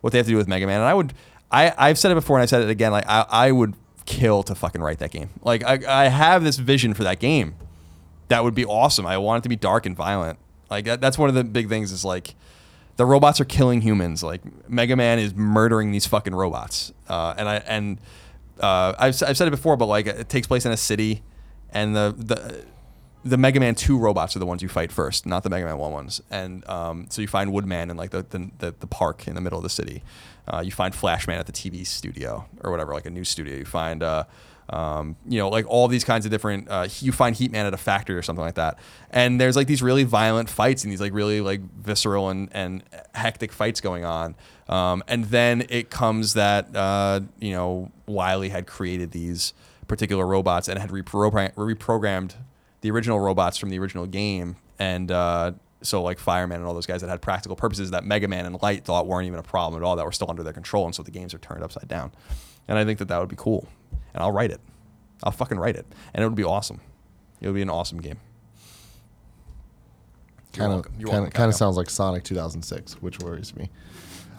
what 0.00 0.12
they 0.12 0.18
have 0.18 0.26
to 0.26 0.32
do 0.32 0.36
with 0.36 0.48
Mega 0.48 0.66
Man, 0.66 0.80
and 0.80 0.88
I 0.88 0.94
would, 0.94 1.12
I 1.50 1.74
I've 1.76 1.98
said 1.98 2.10
it 2.10 2.14
before 2.14 2.38
and 2.38 2.42
I 2.42 2.46
said 2.46 2.62
it 2.62 2.70
again, 2.70 2.92
like 2.92 3.04
I, 3.06 3.26
I 3.28 3.52
would 3.52 3.74
kill 4.06 4.42
to 4.44 4.54
fucking 4.54 4.80
write 4.80 4.98
that 5.00 5.10
game. 5.10 5.30
Like 5.42 5.62
I, 5.62 6.04
I 6.04 6.08
have 6.08 6.42
this 6.42 6.56
vision 6.56 6.94
for 6.94 7.04
that 7.04 7.20
game 7.20 7.54
that 8.32 8.44
would 8.44 8.54
be 8.54 8.64
awesome. 8.64 9.06
I 9.06 9.18
want 9.18 9.40
it 9.40 9.42
to 9.42 9.50
be 9.50 9.56
dark 9.56 9.84
and 9.84 9.94
violent. 9.94 10.38
Like 10.70 10.86
that, 10.86 11.02
that's 11.02 11.18
one 11.18 11.28
of 11.28 11.34
the 11.34 11.44
big 11.44 11.68
things 11.68 11.92
is 11.92 12.02
like 12.02 12.34
the 12.96 13.04
robots 13.04 13.40
are 13.40 13.44
killing 13.44 13.82
humans. 13.82 14.22
Like 14.22 14.40
Mega 14.68 14.96
Man 14.96 15.18
is 15.18 15.34
murdering 15.34 15.92
these 15.92 16.06
fucking 16.06 16.34
robots. 16.34 16.92
Uh, 17.08 17.34
and 17.36 17.46
I 17.46 17.56
and 17.56 17.98
uh, 18.60 18.94
I've, 18.98 19.22
I've 19.22 19.36
said 19.36 19.48
it 19.48 19.52
before, 19.52 19.76
but 19.76 19.86
like 19.86 20.06
it 20.06 20.28
takes 20.28 20.46
place 20.46 20.64
in 20.66 20.72
a 20.72 20.76
city, 20.76 21.22
and 21.70 21.96
the 21.96 22.14
the 22.16 22.64
the 23.24 23.36
Mega 23.36 23.60
Man 23.60 23.74
two 23.74 23.98
robots 23.98 24.34
are 24.34 24.40
the 24.40 24.46
ones 24.46 24.62
you 24.62 24.68
fight 24.68 24.90
first, 24.90 25.26
not 25.26 25.42
the 25.42 25.50
Mega 25.50 25.64
Man 25.64 25.78
one 25.78 25.92
ones. 25.92 26.20
And 26.30 26.68
um, 26.68 27.06
so 27.08 27.22
you 27.22 27.28
find 27.28 27.52
Woodman 27.52 27.90
in 27.90 27.96
like 27.96 28.10
the, 28.10 28.22
the, 28.58 28.74
the 28.78 28.86
park 28.86 29.28
in 29.28 29.34
the 29.34 29.40
middle 29.40 29.58
of 29.58 29.62
the 29.62 29.70
city. 29.70 30.02
Uh, 30.48 30.60
you 30.64 30.72
find 30.72 30.94
Flashman 30.94 31.38
at 31.38 31.46
the 31.46 31.52
TV 31.52 31.86
studio 31.86 32.46
or 32.62 32.70
whatever, 32.70 32.92
like 32.92 33.06
a 33.06 33.10
news 33.10 33.28
studio. 33.28 33.56
You 33.56 33.64
find 33.64 34.02
uh, 34.02 34.24
um, 34.72 35.16
you 35.28 35.38
know, 35.38 35.50
like 35.50 35.66
all 35.68 35.86
these 35.86 36.02
kinds 36.02 36.24
of 36.24 36.30
different. 36.30 36.68
Uh, 36.68 36.88
you 37.00 37.12
find 37.12 37.36
Heat 37.36 37.52
Man 37.52 37.66
at 37.66 37.74
a 37.74 37.76
factory 37.76 38.16
or 38.16 38.22
something 38.22 38.44
like 38.44 38.54
that, 38.54 38.78
and 39.10 39.38
there's 39.38 39.54
like 39.54 39.66
these 39.66 39.82
really 39.82 40.04
violent 40.04 40.48
fights 40.48 40.82
and 40.82 40.90
these 40.90 41.00
like 41.00 41.12
really 41.12 41.42
like 41.42 41.60
visceral 41.60 42.30
and, 42.30 42.48
and 42.52 42.82
hectic 43.14 43.52
fights 43.52 43.82
going 43.82 44.04
on. 44.04 44.34
Um, 44.68 45.04
and 45.06 45.26
then 45.26 45.66
it 45.68 45.90
comes 45.90 46.34
that 46.34 46.74
uh, 46.74 47.20
you 47.38 47.52
know 47.52 47.92
Wily 48.06 48.48
had 48.48 48.66
created 48.66 49.10
these 49.10 49.52
particular 49.88 50.26
robots 50.26 50.68
and 50.68 50.78
had 50.78 50.88
reprogram- 50.88 51.52
reprogrammed 51.54 52.34
the 52.80 52.90
original 52.90 53.20
robots 53.20 53.58
from 53.58 53.68
the 53.68 53.78
original 53.78 54.06
game, 54.06 54.56
and 54.78 55.10
uh, 55.10 55.52
so 55.82 56.02
like 56.02 56.18
Fireman 56.18 56.56
and 56.56 56.66
all 56.66 56.72
those 56.72 56.86
guys 56.86 57.02
that 57.02 57.10
had 57.10 57.20
practical 57.20 57.56
purposes 57.56 57.90
that 57.90 58.04
Mega 58.04 58.26
Man 58.26 58.46
and 58.46 58.60
Light 58.62 58.86
thought 58.86 59.06
weren't 59.06 59.26
even 59.26 59.38
a 59.38 59.42
problem 59.42 59.82
at 59.82 59.84
all, 59.84 59.96
that 59.96 60.06
were 60.06 60.12
still 60.12 60.30
under 60.30 60.42
their 60.42 60.54
control, 60.54 60.86
and 60.86 60.94
so 60.94 61.02
the 61.02 61.10
games 61.10 61.34
are 61.34 61.38
turned 61.38 61.62
upside 61.62 61.88
down. 61.88 62.10
And 62.68 62.78
I 62.78 62.86
think 62.86 63.00
that 63.00 63.08
that 63.08 63.18
would 63.18 63.28
be 63.28 63.36
cool 63.36 63.68
and 64.14 64.22
I'll 64.22 64.32
write 64.32 64.50
it. 64.50 64.60
I'll 65.22 65.32
fucking 65.32 65.58
write 65.58 65.76
it, 65.76 65.86
and 66.14 66.24
it 66.24 66.26
would 66.26 66.36
be 66.36 66.44
awesome. 66.44 66.80
It 67.40 67.46
would 67.46 67.54
be 67.54 67.62
an 67.62 67.70
awesome 67.70 68.00
game. 68.00 68.18
Kind 70.52 70.72
of, 70.72 71.32
kind 71.32 71.48
of 71.48 71.54
sounds 71.54 71.76
like 71.76 71.88
Sonic 71.88 72.24
2006, 72.24 72.94
which 73.00 73.18
worries 73.20 73.56
me. 73.56 73.70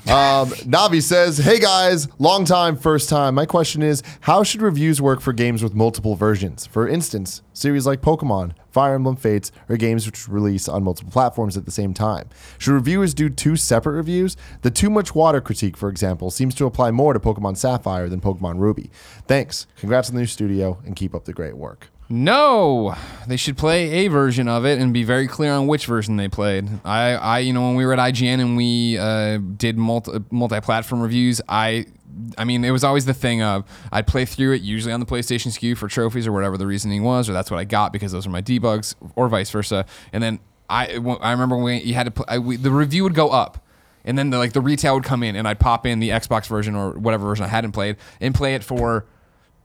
Um, 0.05 0.49
Navi 0.67 1.01
says, 1.01 1.37
"Hey 1.37 1.59
guys, 1.59 2.09
long 2.19 2.43
time, 2.43 2.75
first 2.75 3.07
time. 3.07 3.35
My 3.35 3.45
question 3.45 3.81
is, 3.81 4.03
how 4.21 4.43
should 4.43 4.61
reviews 4.61 5.01
work 5.01 5.21
for 5.21 5.31
games 5.31 5.63
with 5.63 5.73
multiple 5.73 6.15
versions? 6.15 6.65
For 6.67 6.89
instance, 6.89 7.41
series 7.53 7.87
like 7.87 8.01
Pokemon, 8.01 8.51
Fire 8.69 8.95
Emblem 8.95 9.15
Fates, 9.15 9.53
or 9.69 9.77
games 9.77 10.05
which 10.05 10.27
release 10.27 10.67
on 10.67 10.83
multiple 10.83 11.11
platforms 11.11 11.55
at 11.55 11.63
the 11.63 11.71
same 11.71 11.93
time. 11.93 12.27
Should 12.57 12.73
reviewers 12.73 13.13
do 13.13 13.29
two 13.29 13.55
separate 13.55 13.93
reviews? 13.93 14.35
The 14.61 14.71
too 14.71 14.89
much 14.89 15.15
water 15.15 15.39
critique, 15.39 15.77
for 15.77 15.87
example, 15.87 16.31
seems 16.31 16.53
to 16.55 16.65
apply 16.65 16.91
more 16.91 17.13
to 17.13 17.19
Pokemon 17.19 17.55
Sapphire 17.55 18.09
than 18.09 18.19
Pokemon 18.19 18.59
Ruby. 18.59 18.91
Thanks. 19.25 19.67
Congrats 19.77 20.09
on 20.09 20.15
the 20.15 20.21
new 20.21 20.27
studio, 20.27 20.79
and 20.85 20.97
keep 20.97 21.15
up 21.15 21.23
the 21.23 21.33
great 21.33 21.55
work." 21.55 21.92
No, 22.15 22.95
they 23.25 23.37
should 23.37 23.57
play 23.57 24.05
a 24.05 24.07
version 24.07 24.47
of 24.47 24.67
it 24.67 24.77
and 24.77 24.93
be 24.93 25.03
very 25.03 25.27
clear 25.27 25.51
on 25.51 25.65
which 25.65 25.87
version 25.87 26.15
they 26.15 26.27
played. 26.27 26.69
I, 26.85 27.15
I 27.15 27.39
you 27.39 27.53
know, 27.53 27.63
when 27.63 27.75
we 27.75 27.87
were 27.87 27.93
at 27.93 27.97
IGN 27.97 28.39
and 28.39 28.55
we 28.55 28.99
uh, 28.99 29.39
did 29.57 29.79
multi 29.79 30.19
multi-platform 30.29 31.01
reviews, 31.01 31.41
I 31.49 31.87
I 32.37 32.43
mean, 32.43 32.63
it 32.63 32.69
was 32.69 32.83
always 32.83 33.05
the 33.05 33.15
thing 33.15 33.41
of 33.41 33.67
I'd 33.91 34.05
play 34.05 34.25
through 34.25 34.53
it 34.53 34.61
usually 34.61 34.93
on 34.93 34.99
the 34.99 35.07
PlayStation 35.07 35.47
SKU 35.47 35.75
for 35.75 35.87
trophies 35.87 36.27
or 36.27 36.31
whatever 36.31 36.55
the 36.55 36.67
reasoning 36.67 37.03
was, 37.03 37.27
or 37.31 37.33
that's 37.33 37.49
what 37.49 37.59
I 37.59 37.63
got 37.63 37.91
because 37.91 38.11
those 38.11 38.27
are 38.27 38.29
my 38.29 38.43
debugs, 38.43 38.93
or 39.15 39.27
vice 39.27 39.49
versa. 39.49 39.83
And 40.11 40.21
then 40.21 40.39
I, 40.69 40.99
I 41.19 41.31
remember 41.31 41.57
when 41.57 41.81
you 41.81 41.95
had 41.95 42.03
to 42.03 42.11
play, 42.11 42.25
I, 42.27 42.37
we, 42.37 42.57
the 42.57 42.69
review 42.69 43.01
would 43.05 43.15
go 43.15 43.31
up, 43.31 43.65
and 44.05 44.19
then 44.19 44.29
the, 44.29 44.37
like 44.37 44.53
the 44.53 44.61
retail 44.61 44.93
would 44.93 45.03
come 45.03 45.23
in, 45.23 45.35
and 45.35 45.47
I'd 45.47 45.59
pop 45.59 45.87
in 45.87 45.99
the 45.99 46.09
Xbox 46.09 46.45
version 46.45 46.75
or 46.75 46.91
whatever 46.91 47.25
version 47.25 47.43
I 47.43 47.47
hadn't 47.47 47.71
played 47.71 47.97
and 48.21 48.35
play 48.35 48.53
it 48.53 48.63
for 48.63 49.07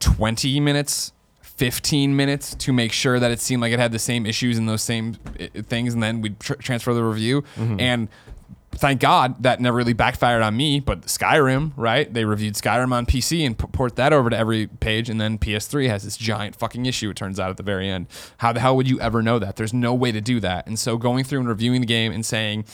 twenty 0.01 0.61
minutes 0.61 1.13
15 1.59 2.15
minutes 2.15 2.55
to 2.55 2.73
make 2.73 2.93
sure 2.93 3.19
that 3.19 3.33
it 3.33 3.41
seemed 3.41 3.61
like 3.61 3.73
it 3.73 3.81
had 3.81 3.91
the 3.91 3.99
same 3.99 4.27
issues 4.27 4.59
and 4.59 4.69
those 4.69 4.83
same 4.83 5.17
uh, 5.41 5.63
things, 5.63 5.93
and 5.93 6.03
then 6.03 6.21
we'd 6.21 6.39
tr- 6.39 6.55
transfer 6.55 6.95
the 6.95 7.03
review. 7.03 7.43
Mm-hmm. 7.57 7.81
And 7.81 8.09
thank 8.73 9.01
God 9.01 9.43
that 9.43 9.61
never 9.61 9.77
really 9.77 9.93
backfired 9.93 10.41
on 10.41 10.57
me. 10.57 10.79
But 10.79 11.03
Skyrim, 11.03 11.73
right? 11.77 12.13
They 12.13 12.25
reviewed 12.25 12.55
Skyrim 12.55 12.93
on 12.93 13.07
PC 13.07 13.45
and 13.45 13.59
port 13.59 13.97
that 13.97 14.13
over 14.13 14.31
to 14.31 14.39
every 14.39 14.69
page, 14.69 15.11
and 15.11 15.21
then 15.21 15.37
PS3 15.37 15.89
has 15.89 16.05
this 16.05 16.17
giant 16.17 16.55
fucking 16.55 16.87
issue. 16.87 17.11
It 17.11 17.17
turns 17.17 17.41
out 17.41 17.51
at 17.51 17.57
the 17.57 17.65
very 17.65 17.91
end. 17.91 18.07
How 18.39 18.53
the 18.53 18.61
hell 18.61 18.77
would 18.77 18.89
you 18.89 19.01
ever 19.01 19.21
know 19.21 19.41
that? 19.41 19.57
There's 19.57 19.75
no 19.75 19.93
way 19.93 20.13
to 20.13 20.21
do 20.21 20.39
that. 20.39 20.69
And 20.69 20.79
so 20.79 20.97
going 20.97 21.25
through 21.25 21.41
and 21.41 21.49
reviewing 21.49 21.81
the 21.81 21.89
game 21.89 22.13
and 22.13 22.25
saying, 22.25 22.67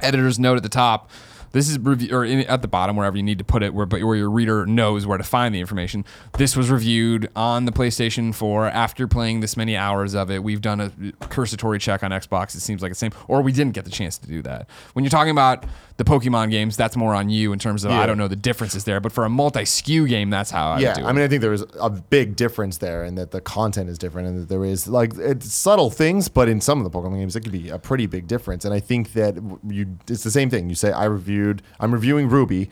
editor's 0.00 0.38
note 0.38 0.56
at 0.56 0.62
the 0.62 0.68
top 0.68 1.10
this 1.52 1.68
is 1.68 1.78
review 1.78 2.14
or 2.14 2.24
in, 2.24 2.40
at 2.40 2.62
the 2.62 2.68
bottom 2.68 2.96
wherever 2.96 3.16
you 3.16 3.22
need 3.22 3.38
to 3.38 3.44
put 3.44 3.62
it, 3.62 3.72
where 3.72 3.86
but 3.86 4.02
where 4.02 4.16
your 4.16 4.30
reader 4.30 4.66
knows 4.66 5.06
where 5.06 5.18
to 5.18 5.24
find 5.24 5.54
the 5.54 5.60
information. 5.60 6.04
This 6.36 6.56
was 6.56 6.70
reviewed 6.70 7.30
on 7.36 7.64
the 7.64 7.72
PlayStation 7.72 8.34
4 8.34 8.66
after 8.68 9.06
playing 9.06 9.40
this 9.40 9.56
many 9.56 9.76
hours 9.76 10.14
of 10.14 10.30
it. 10.30 10.42
We've 10.42 10.60
done 10.60 10.80
a 10.80 10.90
cursory 11.28 11.78
check 11.78 12.02
on 12.02 12.10
Xbox. 12.10 12.54
It 12.54 12.60
seems 12.60 12.82
like 12.82 12.90
the 12.90 12.96
same, 12.96 13.12
or 13.28 13.42
we 13.42 13.52
didn't 13.52 13.72
get 13.74 13.84
the 13.84 13.90
chance 13.90 14.18
to 14.18 14.26
do 14.26 14.42
that. 14.42 14.68
When 14.94 15.04
you're 15.04 15.10
talking 15.10 15.30
about 15.30 15.64
the 15.96 16.04
Pokemon 16.04 16.50
games, 16.50 16.76
that's 16.76 16.96
more 16.96 17.14
on 17.14 17.28
you 17.28 17.52
in 17.52 17.58
terms 17.58 17.84
of 17.84 17.90
yeah. 17.90 18.00
I 18.00 18.06
don't 18.06 18.18
know 18.18 18.28
the 18.28 18.36
differences 18.36 18.84
there. 18.84 19.00
But 19.00 19.12
for 19.12 19.24
a 19.24 19.28
multi 19.28 19.60
SKU 19.60 20.08
game, 20.08 20.30
that's 20.30 20.50
how 20.50 20.70
I 20.70 20.80
do 20.80 20.86
it. 20.86 20.98
yeah. 20.98 21.06
I 21.06 21.12
mean, 21.12 21.24
I 21.24 21.28
think 21.28 21.42
there 21.42 21.52
is 21.52 21.64
a 21.80 21.90
big 21.90 22.36
difference 22.36 22.78
there, 22.78 23.04
and 23.04 23.16
that 23.18 23.30
the 23.30 23.40
content 23.40 23.90
is 23.90 23.98
different, 23.98 24.28
and 24.28 24.40
that 24.40 24.48
there 24.48 24.64
is 24.64 24.88
like 24.88 25.12
it's 25.16 25.52
subtle 25.52 25.90
things, 25.90 26.28
but 26.28 26.48
in 26.48 26.60
some 26.60 26.84
of 26.84 26.90
the 26.90 26.98
Pokemon 26.98 27.16
games, 27.18 27.36
it 27.36 27.40
could 27.42 27.52
be 27.52 27.68
a 27.68 27.78
pretty 27.78 28.06
big 28.06 28.26
difference. 28.26 28.64
And 28.64 28.74
I 28.74 28.80
think 28.80 29.12
that 29.12 29.36
you 29.68 29.98
it's 30.08 30.22
the 30.22 30.30
same 30.30 30.50
thing. 30.50 30.68
You 30.68 30.74
say 30.74 30.92
I 30.92 31.04
reviewed, 31.04 31.62
I'm 31.80 31.92
reviewing 31.92 32.28
Ruby. 32.28 32.70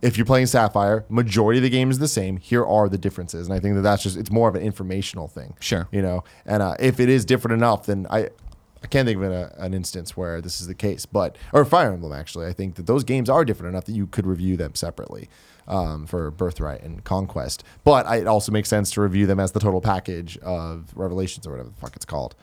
If 0.00 0.16
you're 0.16 0.26
playing 0.26 0.46
Sapphire, 0.46 1.04
majority 1.08 1.58
of 1.58 1.64
the 1.64 1.70
game 1.70 1.90
is 1.90 1.98
the 1.98 2.06
same. 2.06 2.36
Here 2.36 2.64
are 2.64 2.88
the 2.88 2.98
differences, 2.98 3.48
and 3.48 3.54
I 3.54 3.58
think 3.58 3.74
that 3.74 3.80
that's 3.82 4.04
just 4.04 4.16
it's 4.16 4.30
more 4.30 4.48
of 4.48 4.54
an 4.54 4.62
informational 4.62 5.26
thing. 5.26 5.56
Sure, 5.58 5.88
you 5.90 6.02
know, 6.02 6.22
and 6.46 6.62
uh, 6.62 6.76
if 6.78 7.00
it 7.00 7.08
is 7.08 7.24
different 7.24 7.54
enough, 7.54 7.86
then 7.86 8.06
I 8.08 8.28
I 8.82 8.86
can't 8.86 9.06
think 9.06 9.16
of 9.16 9.22
an, 9.24 9.32
a, 9.32 9.52
an 9.58 9.74
instance 9.74 10.16
where 10.16 10.40
this 10.40 10.60
is 10.60 10.66
the 10.66 10.74
case, 10.74 11.06
but 11.06 11.36
or 11.52 11.64
Fire 11.64 11.92
Emblem 11.92 12.12
actually. 12.12 12.46
I 12.46 12.52
think 12.52 12.76
that 12.76 12.86
those 12.86 13.04
games 13.04 13.28
are 13.28 13.44
different 13.44 13.72
enough 13.72 13.84
that 13.86 13.92
you 13.92 14.06
could 14.06 14.26
review 14.26 14.56
them 14.56 14.74
separately 14.74 15.28
um, 15.66 16.06
for 16.06 16.30
Birthright 16.30 16.82
and 16.82 17.04
Conquest. 17.04 17.62
But 17.84 18.06
I, 18.06 18.16
it 18.16 18.26
also 18.26 18.52
makes 18.52 18.68
sense 18.68 18.90
to 18.92 19.00
review 19.00 19.26
them 19.26 19.38
as 19.38 19.52
the 19.52 19.60
total 19.60 19.80
package 19.80 20.38
of 20.38 20.92
Revelations 20.94 21.46
or 21.46 21.50
whatever 21.50 21.68
the 21.68 21.76
fuck 21.76 21.94
it's 21.94 22.04
called. 22.04 22.34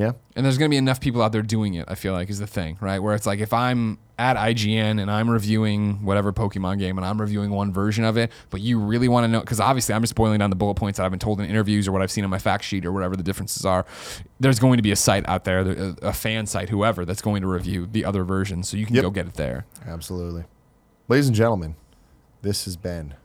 Yeah. 0.00 0.12
And 0.34 0.46
there's 0.46 0.56
going 0.56 0.70
to 0.70 0.72
be 0.72 0.78
enough 0.78 0.98
people 0.98 1.20
out 1.20 1.30
there 1.30 1.42
doing 1.42 1.74
it, 1.74 1.84
I 1.86 1.94
feel 1.94 2.14
like, 2.14 2.30
is 2.30 2.38
the 2.38 2.46
thing, 2.46 2.78
right? 2.80 3.00
Where 3.00 3.14
it's 3.14 3.26
like 3.26 3.38
if 3.38 3.52
I'm 3.52 3.98
at 4.18 4.36
IGN 4.36 4.98
and 4.98 5.10
I'm 5.10 5.28
reviewing 5.28 6.06
whatever 6.06 6.32
Pokemon 6.32 6.78
game 6.78 6.96
and 6.96 7.06
I'm 7.06 7.20
reviewing 7.20 7.50
one 7.50 7.70
version 7.70 8.04
of 8.04 8.16
it, 8.16 8.32
but 8.48 8.62
you 8.62 8.78
really 8.78 9.08
want 9.08 9.24
to 9.24 9.28
know, 9.28 9.40
because 9.40 9.60
obviously 9.60 9.94
I'm 9.94 10.00
just 10.00 10.14
boiling 10.14 10.38
down 10.38 10.48
the 10.48 10.56
bullet 10.56 10.76
points 10.76 10.96
that 10.96 11.04
I've 11.04 11.10
been 11.10 11.20
told 11.20 11.38
in 11.38 11.50
interviews 11.50 11.86
or 11.86 11.92
what 11.92 12.00
I've 12.00 12.10
seen 12.10 12.24
on 12.24 12.30
my 12.30 12.38
fact 12.38 12.64
sheet 12.64 12.86
or 12.86 12.92
whatever 12.92 13.14
the 13.14 13.22
differences 13.22 13.66
are. 13.66 13.84
There's 14.38 14.58
going 14.58 14.78
to 14.78 14.82
be 14.82 14.90
a 14.90 14.96
site 14.96 15.28
out 15.28 15.44
there, 15.44 15.60
uh, 15.60 15.94
a, 16.00 16.14
fan 16.14 16.46
site, 16.46 16.70
whoever, 16.70 17.04
that's 17.04 17.20
going 17.20 17.42
to 17.42 17.48
review 17.48 17.84
the 17.84 18.06
other 18.06 18.24
version. 18.24 18.62
So 18.62 18.78
you 18.78 18.86
can 18.86 18.94
yep. 18.94 19.02
go 19.02 19.10
get 19.10 19.26
it 19.26 19.34
there. 19.34 19.66
Absolutely. 19.86 20.44
Ladies 21.08 21.26
and 21.26 21.36
gentlemen, 21.36 21.76
this 22.40 22.64
has 22.64 22.78
been 22.78 23.16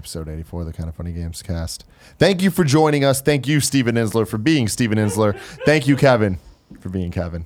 episode 0.00 0.30
84 0.30 0.60
of 0.62 0.66
the 0.66 0.72
Kind 0.72 0.88
of 0.88 0.94
Funny 0.94 1.12
Games 1.12 1.42
cast. 1.42 1.84
Thank 2.18 2.40
you 2.40 2.50
for 2.50 2.64
joining 2.64 3.04
us. 3.04 3.20
Thank 3.20 3.46
you, 3.46 3.60
Steven 3.60 3.96
Insler, 3.96 4.26
for 4.26 4.38
being 4.38 4.66
Steven 4.66 4.96
Insler. 4.96 5.38
Thank 5.66 5.86
you, 5.86 5.94
Kevin. 5.94 6.38
for 6.80 6.88
being 6.88 7.10
Kevin. 7.10 7.44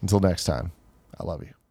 Until 0.00 0.20
next 0.20 0.44
time, 0.44 0.70
I 1.18 1.24
love 1.24 1.42
you. 1.42 1.63